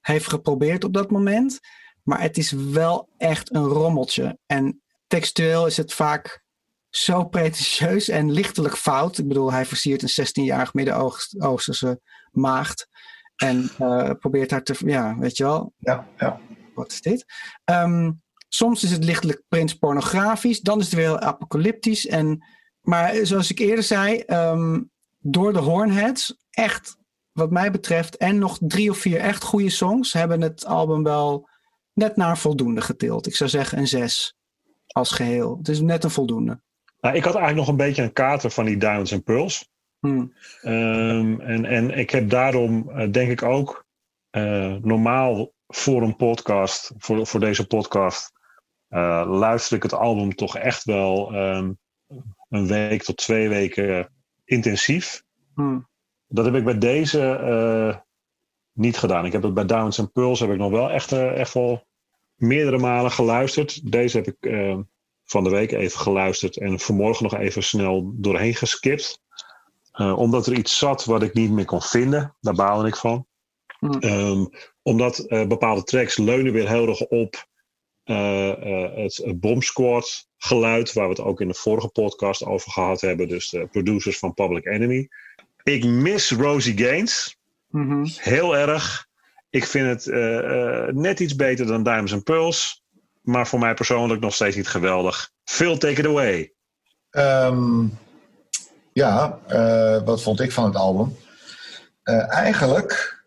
heeft 0.00 0.28
geprobeerd 0.28 0.84
op 0.84 0.92
dat 0.92 1.10
moment. 1.10 1.60
Maar 2.02 2.20
het 2.20 2.36
is 2.36 2.50
wel 2.50 3.08
echt 3.16 3.54
een 3.54 3.66
rommeltje. 3.66 4.38
En 4.46 4.82
textueel 5.06 5.66
is 5.66 5.76
het 5.76 5.92
vaak 5.92 6.44
zo 6.88 7.24
pretentieus 7.24 8.08
en 8.08 8.32
lichtelijk 8.32 8.76
fout. 8.76 9.18
Ik 9.18 9.28
bedoel, 9.28 9.52
hij 9.52 9.66
versiert 9.66 10.02
een 10.02 10.26
16-jarig 10.26 10.74
Midden-Oosterse 10.74 12.00
maagd. 12.30 12.88
En 13.40 13.70
eh, 13.78 14.10
probeert 14.18 14.50
haar 14.50 14.62
te. 14.62 14.74
Ja, 14.78 15.18
weet 15.18 15.36
je 15.36 15.44
wel, 15.44 15.72
Ja, 15.78 16.06
ja. 16.16 16.40
wat 16.74 16.92
is 16.92 17.00
dit? 17.00 17.24
Ehm, 17.64 18.12
soms 18.48 18.82
is 18.84 18.90
het 18.90 19.04
lichtelijk 19.04 19.42
prins 19.48 19.74
pornografisch, 19.74 20.60
dan 20.60 20.78
is 20.78 20.84
het 20.84 20.94
weer 20.94 21.04
heel 21.04 21.18
apocalyptisch. 21.18 22.06
En, 22.06 22.44
maar 22.80 23.14
zoals 23.22 23.50
ik 23.50 23.58
eerder 23.58 23.84
zei, 23.84 24.18
ehm, 24.18 24.80
door 25.18 25.52
de 25.52 25.58
Hornheads, 25.58 26.36
echt 26.50 26.96
wat 27.32 27.50
mij 27.50 27.70
betreft, 27.70 28.16
en 28.16 28.38
nog 28.38 28.58
drie 28.60 28.90
of 28.90 28.98
vier 28.98 29.18
echt 29.18 29.42
goede 29.42 29.70
songs, 29.70 30.12
hebben 30.12 30.40
het 30.40 30.66
album 30.66 31.02
wel 31.02 31.48
net 31.92 32.16
naar 32.16 32.38
voldoende 32.38 32.80
getild. 32.80 33.26
Ik 33.26 33.36
zou 33.36 33.50
zeggen 33.50 33.78
een 33.78 33.88
zes 33.88 34.34
als 34.86 35.10
geheel. 35.10 35.56
Het 35.56 35.68
is 35.68 35.80
net 35.80 36.04
een 36.04 36.10
voldoende. 36.10 36.60
Nou, 37.00 37.16
ik 37.16 37.24
had 37.24 37.34
eigenlijk 37.34 37.66
nog 37.66 37.68
een 37.68 37.86
beetje 37.86 38.02
een 38.02 38.12
kater 38.12 38.50
van 38.50 38.64
die 38.64 38.76
Diamonds 38.76 39.12
and 39.12 39.24
Pearls. 39.24 39.68
Hm. 40.00 40.26
Ehm, 40.60 41.40
en, 41.40 41.64
en 41.64 41.90
ik 41.90 42.10
heb 42.10 42.30
daarom, 42.30 42.90
eh, 42.90 43.10
denk 43.10 43.30
ik 43.30 43.42
ook, 43.42 43.86
eh, 44.30 44.74
normaal 44.82 45.52
voor 45.66 46.02
een 46.02 46.16
podcast, 46.16 46.92
voor, 46.96 47.26
voor 47.26 47.40
deze 47.40 47.66
podcast, 47.66 48.32
eh, 48.88 49.24
luister 49.26 49.76
ik 49.76 49.82
het 49.82 49.94
album 49.94 50.34
toch 50.34 50.56
echt 50.56 50.84
wel 50.84 51.34
ehm, 51.34 51.72
een 52.48 52.66
week 52.66 53.02
tot 53.02 53.16
twee 53.16 53.48
weken 53.48 54.12
intensief. 54.44 55.22
Hm. 55.54 55.78
Dat 56.26 56.44
heb 56.44 56.54
ik 56.54 56.64
bij 56.64 56.78
deze 56.78 58.02
niet 58.72 58.98
gedaan. 58.98 59.26
Ik 59.26 59.32
heb 59.32 59.42
het 59.42 59.54
bij 59.54 59.64
Diamonds 59.66 59.98
and 59.98 60.12
Pearls 60.12 60.40
heb 60.40 60.50
ik 60.50 60.58
nog 60.58 60.70
wel 60.70 60.90
echt, 60.90 61.12
echt 61.12 61.54
wel 61.54 61.86
meerdere 62.40 62.78
malen 62.78 63.10
geluisterd. 63.10 63.92
Deze 63.92 64.16
heb 64.16 64.26
ik 64.26 64.36
eh, 64.40 64.78
van 65.24 65.44
de 65.44 65.50
week 65.50 65.72
even 65.72 66.00
geluisterd 66.00 66.56
en 66.56 66.78
vanmorgen 66.78 67.22
nog 67.22 67.34
even 67.34 67.62
snel 67.62 68.12
doorheen 68.14 68.54
geskipt. 68.54 69.22
Eh, 70.00 70.18
omdat 70.18 70.46
er 70.46 70.52
iets 70.52 70.78
zat 70.78 71.04
wat 71.04 71.22
ik 71.22 71.34
niet 71.34 71.50
meer 71.50 71.64
kon 71.64 71.82
vinden. 71.82 72.36
Daar 72.40 72.54
baalde 72.54 72.88
ik 72.88 72.96
van. 72.96 73.26
Hm. 73.78 73.98
Ehm, 73.98 74.44
omdat 74.82 75.18
eh, 75.18 75.46
bepaalde 75.46 75.82
tracks 75.82 76.16
leunen 76.16 76.52
weer 76.52 76.68
heel 76.68 76.88
erg 76.88 77.06
op 77.06 77.48
eh, 78.04 78.50
eh, 78.50 78.96
het, 78.96 79.16
het 79.16 79.40
Bomb 79.40 79.62
Squad 79.62 80.28
geluid, 80.36 80.92
waar 80.92 81.04
we 81.04 81.10
het 81.10 81.20
ook 81.20 81.40
in 81.40 81.48
de 81.48 81.54
vorige 81.54 81.88
podcast 81.88 82.44
over 82.44 82.70
gehad 82.70 83.00
hebben. 83.00 83.28
Dus 83.28 83.50
de 83.50 83.66
producers 83.66 84.18
van 84.18 84.34
Public 84.34 84.66
Enemy. 84.66 85.08
Ik 85.62 85.84
mis 85.84 86.30
Rosie 86.30 86.78
Gaines 86.78 87.38
Mhm. 87.70 88.04
heel 88.16 88.56
erg. 88.56 89.08
Ik 89.50 89.64
vind 89.64 89.86
het 89.86 90.06
eh, 90.06 90.38
eh, 90.88 90.94
net 90.94 91.20
iets 91.20 91.36
beter 91.36 91.66
dan 91.66 91.82
Diamonds 91.82 92.12
and 92.12 92.24
Pearls. 92.24 92.84
Maar 93.20 93.46
voor 93.46 93.58
mij 93.58 93.74
persoonlijk 93.74 94.20
nog 94.20 94.34
steeds 94.34 94.56
niet 94.56 94.68
geweldig. 94.68 95.30
Phil, 95.44 95.78
take 95.78 96.00
it 96.00 96.06
away. 96.06 96.52
Ehm, 97.10 97.86
ja, 98.92 99.38
eh, 99.46 100.02
wat 100.04 100.22
vond 100.22 100.40
ik 100.40 100.52
van 100.52 100.64
het 100.64 100.76
album? 100.76 101.16
Eh, 102.02 102.32
eigenlijk 102.32 103.22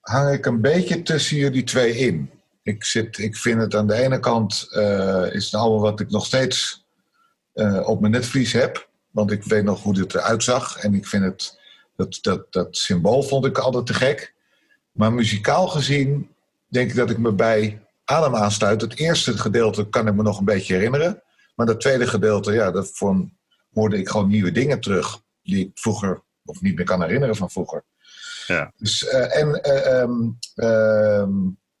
hang 0.00 0.34
ik 0.34 0.46
een 0.46 0.60
beetje 0.60 1.02
tussen 1.02 1.36
jullie 1.36 1.64
twee 1.64 1.96
in. 1.96 2.30
Ik, 2.62 2.84
zit, 2.84 3.18
ik 3.18 3.36
vind 3.36 3.60
het 3.60 3.74
aan 3.74 3.86
de 3.86 3.94
ene 3.94 4.20
kant 4.20 4.66
eh, 4.70 5.26
is 5.32 5.44
het 5.44 5.54
album 5.54 5.80
wat 5.80 6.00
ik 6.00 6.10
nog 6.10 6.26
steeds 6.26 6.80
op 7.82 8.00
mijn 8.00 8.12
netvlies 8.12 8.52
heb. 8.52 8.88
Want 9.10 9.30
ik 9.30 9.44
weet 9.44 9.64
nog 9.64 9.82
hoe 9.82 9.94
dit 9.94 10.14
eruit 10.14 10.42
zag. 10.42 10.78
En 10.78 10.94
ik 10.94 11.06
vind 11.06 11.24
het, 11.24 11.58
dat, 11.96 12.18
dat, 12.20 12.52
dat 12.52 12.76
symbool 12.76 13.22
vond 13.22 13.46
ik 13.46 13.58
altijd 13.58 13.86
te 13.86 13.94
gek. 13.94 14.34
Maar 14.92 15.12
muzikaal 15.12 15.68
gezien 15.68 16.30
denk 16.68 16.90
ik 16.90 16.96
dat 16.96 17.10
ik 17.10 17.18
me 17.18 17.32
bij 17.32 17.82
Adem 18.04 18.36
aansluit. 18.36 18.80
Het 18.80 18.98
eerste 18.98 19.38
gedeelte 19.38 19.88
kan 19.88 20.06
ik 20.06 20.14
me 20.14 20.22
nog 20.22 20.38
een 20.38 20.44
beetje 20.44 20.74
herinneren. 20.74 21.22
Maar 21.54 21.66
dat 21.66 21.80
tweede 21.80 22.06
gedeelte, 22.06 22.52
ja, 22.52 22.70
dat 22.70 22.90
vond, 22.92 23.30
hoorde 23.72 23.98
ik 23.98 24.08
gewoon 24.08 24.28
nieuwe 24.28 24.52
dingen 24.52 24.80
terug. 24.80 25.22
Die 25.42 25.66
ik 25.66 25.70
vroeger, 25.74 26.22
of 26.44 26.60
niet 26.60 26.76
meer 26.76 26.84
kan 26.84 27.02
herinneren 27.02 27.36
van 27.36 27.50
vroeger. 27.50 27.84
Ja. 28.46 28.72
Dus, 28.76 29.06
eh, 29.06 29.40
en 29.40 29.62
eh, 29.62 30.00
ehm, 30.00 30.30
ehm, 30.54 31.32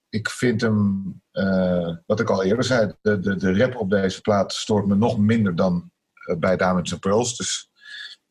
ik 0.08 0.30
vind 0.30 0.60
hem, 0.60 1.22
eh, 1.30 1.96
wat 2.06 2.20
ik 2.20 2.30
al 2.30 2.44
eerder 2.44 2.64
zei, 2.64 2.92
de, 3.02 3.20
de, 3.20 3.36
de 3.36 3.56
rap 3.58 3.76
op 3.76 3.90
deze 3.90 4.20
plaat 4.20 4.52
stoort 4.52 4.86
me 4.86 4.94
nog 4.94 5.18
minder 5.18 5.56
dan 5.56 5.90
bij 6.38 6.56
Diamonds 6.56 6.92
and 6.92 7.00
Pearls. 7.00 7.36
Dus 7.36 7.70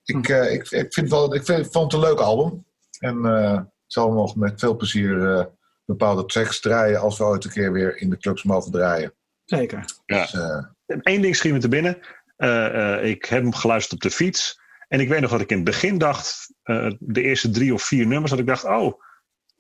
ik, 0.03 0.29
eh, 0.29 0.53
ik, 0.53 0.69
ik, 0.69 0.93
vind 0.93 1.09
wel, 1.09 1.35
ik 1.35 1.45
vind, 1.45 1.71
vond 1.71 1.91
het 1.91 2.01
een 2.01 2.09
leuk 2.09 2.19
album. 2.19 2.65
En 2.99 3.25
eh, 3.25 3.53
ik 3.53 3.83
zal 3.87 4.11
nog 4.11 4.35
met 4.35 4.59
veel 4.59 4.75
plezier 4.75 5.37
eh, 5.37 5.45
bepaalde 5.85 6.25
tracks 6.25 6.59
draaien 6.59 6.99
als 6.99 7.17
we 7.17 7.23
ooit 7.23 7.43
een 7.43 7.51
keer 7.51 7.71
weer 7.71 7.97
in 7.97 8.09
de 8.09 8.17
clubs 8.17 8.43
mogen 8.43 8.71
draaien. 8.71 9.13
Zeker. 9.45 9.85
Ja. 10.05 10.21
Dus, 10.21 10.33
eh, 10.33 10.65
Eén 10.85 11.21
ding 11.21 11.35
schiet 11.35 11.51
me 11.51 11.59
te 11.59 11.67
binnen. 11.67 11.97
Eh, 12.41 12.95
eh, 12.95 13.09
ik 13.09 13.25
heb 13.25 13.41
hem 13.43 13.53
geluisterd 13.53 13.93
op 13.93 14.09
de 14.09 14.15
fiets. 14.15 14.59
En 14.87 14.99
ik 14.99 15.09
weet 15.09 15.21
nog 15.21 15.31
wat 15.31 15.41
ik 15.41 15.49
in 15.49 15.55
het 15.55 15.65
begin 15.65 15.97
dacht. 15.97 16.53
eh, 16.63 16.91
de 16.99 17.21
eerste 17.21 17.49
drie 17.49 17.73
of 17.73 17.83
vier 17.83 18.07
nummers. 18.07 18.31
Dat 18.31 18.39
ik 18.39 18.47
dacht, 18.47 18.63
oh, 18.63 19.01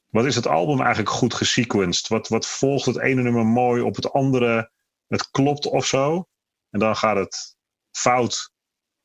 wat 0.09 0.25
is 0.25 0.35
het 0.35 0.47
album 0.47 0.79
eigenlijk 0.79 1.09
goed 1.09 1.33
gesequenced? 1.33 2.07
Wat, 2.07 2.27
wat 2.27 2.47
volgt 2.47 2.85
het 2.85 2.99
ene 2.99 3.21
nummer 3.21 3.45
mooi 3.45 3.81
op 3.81 3.95
het 3.95 4.11
andere? 4.11 4.71
Het 5.07 5.29
klopt 5.31 5.65
of 5.65 5.85
zo. 5.85 6.27
En 6.69 6.79
dan 6.79 6.95
gaat 6.95 7.15
het 7.17 7.55
fout 7.91 8.51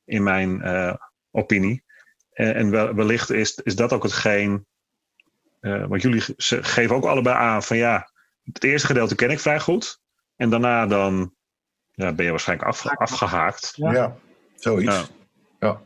in 0.04 0.22
mijn 0.22 0.62
opinie. 1.30 1.84
En, 2.32 2.54
en 2.54 2.70
wel- 2.70 2.94
wellicht 2.94 3.30
is, 3.30 3.54
is 3.54 3.76
dat 3.76 3.92
ook 3.92 4.02
hetgeen. 4.02 4.66
want 5.60 6.02
jullie 6.02 6.22
geven 6.36 6.96
ook 6.96 7.04
allebei 7.04 7.36
aan 7.36 7.62
van 7.62 7.76
ja, 7.76 8.10
het 8.42 8.64
eerste 8.64 8.86
gedeelte 8.86 9.14
ken 9.14 9.30
ik 9.30 9.40
vrij 9.40 9.60
goed. 9.60 10.00
En 10.36 10.50
daarna 10.50 10.86
dan 10.86 11.34
ja, 11.96 12.12
ben 12.12 12.24
je 12.24 12.30
waarschijnlijk 12.30 12.68
afge- 12.68 12.96
afgehaakt. 12.96 13.72
Ja. 13.76 13.92
ja. 13.92 14.16
zoiets. 14.54 14.94
Ja. 14.94 15.04
Ja. 15.60 15.80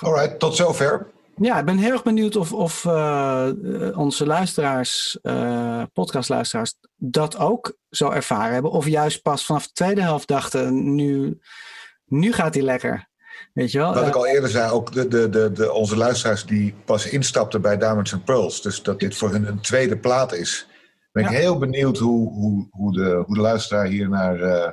Alright, 0.00 0.38
tot 0.38 0.56
zover. 0.56 1.06
Ja, 1.36 1.58
ik 1.58 1.64
ben 1.64 1.78
heel 1.78 1.92
erg 1.92 2.02
benieuwd 2.02 2.36
of, 2.36 2.52
of 2.52 2.84
eh, 2.84 3.48
eh, 3.48 3.98
onze 3.98 4.26
luisteraars, 4.26 5.18
eh, 5.22 5.82
podcastluisteraars, 5.92 6.74
dat 6.96 7.36
ook 7.36 7.76
zo 7.90 8.10
ervaren 8.10 8.52
hebben. 8.52 8.70
Of 8.70 8.86
juist 8.86 9.22
pas 9.22 9.46
vanaf 9.46 9.66
de 9.66 9.72
tweede 9.72 10.02
helft 10.02 10.28
dachten, 10.28 10.94
nu, 10.94 11.38
nu 12.04 12.32
gaat 12.32 12.54
hij 12.54 12.62
lekker. 12.62 13.08
Weet 13.52 13.72
je 13.72 13.78
wel? 13.78 13.94
Wat 13.94 14.06
ik 14.06 14.14
al 14.14 14.26
eerder 14.26 14.50
zei, 14.50 14.70
ook 14.70 14.92
de, 14.92 15.08
de, 15.08 15.28
de, 15.28 15.52
de, 15.52 15.72
onze 15.72 15.96
luisteraars 15.96 16.44
die 16.44 16.74
pas 16.84 17.08
instapten 17.08 17.60
bij 17.60 17.78
Diamonds 17.78 18.12
and 18.12 18.24
Pearls. 18.24 18.62
Dus 18.62 18.82
dat 18.82 19.00
dit 19.00 19.16
voor 19.16 19.30
hun 19.30 19.46
een 19.46 19.60
tweede 19.60 19.96
plaat 19.96 20.32
is. 20.32 20.66
Ben 21.12 21.24
ik 21.24 21.30
heel 21.30 21.58
benieuwd 21.58 21.98
hoe, 21.98 22.32
hoe, 22.32 22.68
hoe, 22.70 22.92
de, 22.92 23.22
hoe 23.26 23.34
de 23.34 23.40
luisteraar 23.40 23.86
hier 23.86 24.08
naar, 24.08 24.40
eh, 24.40 24.72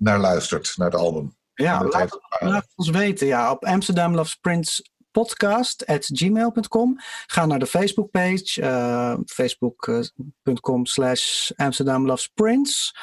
naar 0.00 0.18
luistert, 0.18 0.72
naar 0.76 0.90
het 0.90 1.00
album. 1.00 1.36
ja, 1.54 1.84
laat, 1.84 2.18
heeft 2.38 2.72
ons 2.74 2.88
weten. 2.90 3.26
Ja, 3.26 3.50
op 3.50 3.64
Amsterdam 3.64 4.14
Loves 4.14 4.34
Prince 4.34 4.84
podcast 5.10 5.86
at 5.86 6.04
gmail.com. 6.12 6.96
Ga 7.26 7.46
naar 7.46 7.58
de 7.58 7.66
Facebookpage, 7.66 8.62
eh 8.62 9.14
facebook.com 9.26 10.86
slash 10.86 11.50
Amsterdam 11.56 12.06
Loves 12.06 12.28
Prince. 12.28 12.94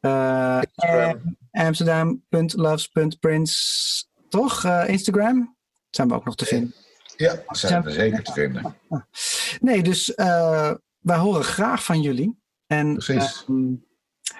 Eh, 0.00 0.60
Amsterdam.loves.prince. 1.50 4.04
Toch? 4.28 4.64
Eh, 4.64 4.88
Instagram? 4.88 5.56
Zijn 5.90 6.08
we 6.08 6.14
ook 6.14 6.24
nog 6.24 6.36
te 6.36 6.44
vinden. 6.44 6.74
Ja, 7.16 7.42
zijn 7.46 7.82
we 7.82 7.90
zeker 7.90 8.22
te 8.22 8.32
vinden. 8.32 8.76
Nee, 9.60 9.82
dus 9.82 10.14
eh, 10.14 10.72
wij 10.98 11.16
horen 11.16 11.44
graag 11.44 11.84
van 11.84 12.00
jullie. 12.02 12.42
En 12.66 12.92
Precies. 12.92 13.44
ehm, 13.48 13.72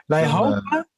wij 0.06 0.22
eh, 0.22 0.34
hopen, 0.34 0.88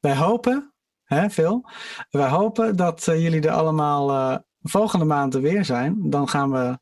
wij 0.00 0.16
hopen, 0.16 0.74
hè, 1.04 1.30
Phil, 1.30 1.70
wij 2.10 2.28
hopen 2.28 2.76
dat 2.76 3.08
eh, 3.08 3.22
jullie 3.22 3.40
er 3.42 3.50
allemaal 3.50 4.10
eh, 4.10 4.38
volgende 4.60 5.04
maand 5.04 5.34
er 5.34 5.40
weer 5.40 5.64
zijn. 5.64 6.10
Dan 6.10 6.28
gaan 6.28 6.50
we 6.50 6.78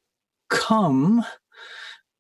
COM, 0.47 1.25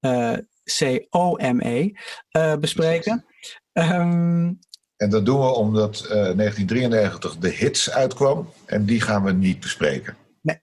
eh, 0.00 0.36
C-O-M-E, 0.78 1.92
eh, 2.28 2.56
bespreken. 2.56 3.24
Ehm, 3.72 4.52
En 4.96 5.10
dat 5.10 5.26
doen 5.26 5.40
we 5.40 5.46
omdat 5.46 6.00
eh 6.00 6.08
1993 6.10 7.36
de 7.36 7.48
hits 7.48 7.90
uitkwam. 7.90 8.52
En 8.66 8.84
die 8.84 9.00
gaan 9.00 9.24
we 9.24 9.32
niet 9.32 9.60
bespreken. 9.60 10.16
Nee. 10.42 10.60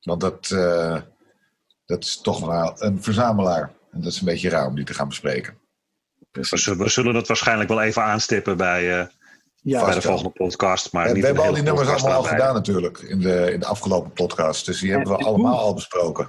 Want 0.00 0.20
dat, 0.20 0.50
eh, 0.50 1.00
dat 1.84 2.04
is 2.04 2.20
toch 2.20 2.46
wel 2.46 2.82
een 2.82 3.02
verzamelaar. 3.02 3.72
En 3.92 4.00
dat 4.00 4.12
is 4.12 4.18
een 4.18 4.24
beetje 4.24 4.48
raar 4.48 4.66
om 4.66 4.74
die 4.74 4.84
te 4.84 4.94
gaan 4.94 5.08
bespreken. 5.08 5.58
We 6.30 6.44
zullen, 6.44 6.78
we 6.78 6.88
zullen 6.88 7.14
het 7.14 7.26
waarschijnlijk 7.28 7.68
wel 7.68 7.82
even 7.82 8.02
aanstippen 8.02 8.56
bij, 8.56 9.00
eh, 9.00 9.06
ja, 9.70 9.84
bij 9.84 9.94
de 9.94 10.02
volgende 10.02 10.30
podcast. 10.30 10.92
Maar 10.92 11.06
niet 11.12 11.20
we 11.20 11.26
hebben 11.26 11.44
al 11.44 11.54
die 11.54 11.62
nummers 11.62 11.88
allemaal 11.88 12.12
al 12.12 12.22
gedaan 12.22 12.54
natuurlijk. 12.54 12.98
In 12.98 13.20
de, 13.20 13.52
in 13.52 13.60
de 13.60 13.66
afgelopen 13.66 14.12
podcast. 14.12 14.66
Dus 14.66 14.80
die 14.80 14.90
hebben 14.90 15.16
we 15.16 15.24
allemaal 15.24 15.52
hoe? 15.52 15.60
al 15.62 15.74
besproken. 15.74 16.28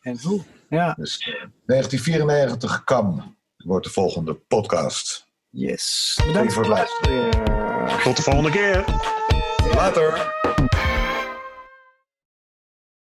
en 0.00 0.18
hoe? 0.22 0.42
Ja, 0.68 0.94
Dus 0.98 1.18
eh, 1.18 1.26
1994 1.66 2.84
KAM 2.84 3.36
wordt 3.56 3.86
de 3.86 3.92
volgende 3.92 4.34
podcast. 4.34 5.26
yes. 5.50 6.18
Bedankt 6.26 6.52
voor 6.52 6.62
het 6.62 6.72
luisteren. 6.72 7.30
Tot 8.02 8.16
de 8.16 8.22
volgende 8.22 8.50
keer. 8.50 8.84
Later! 9.74 10.34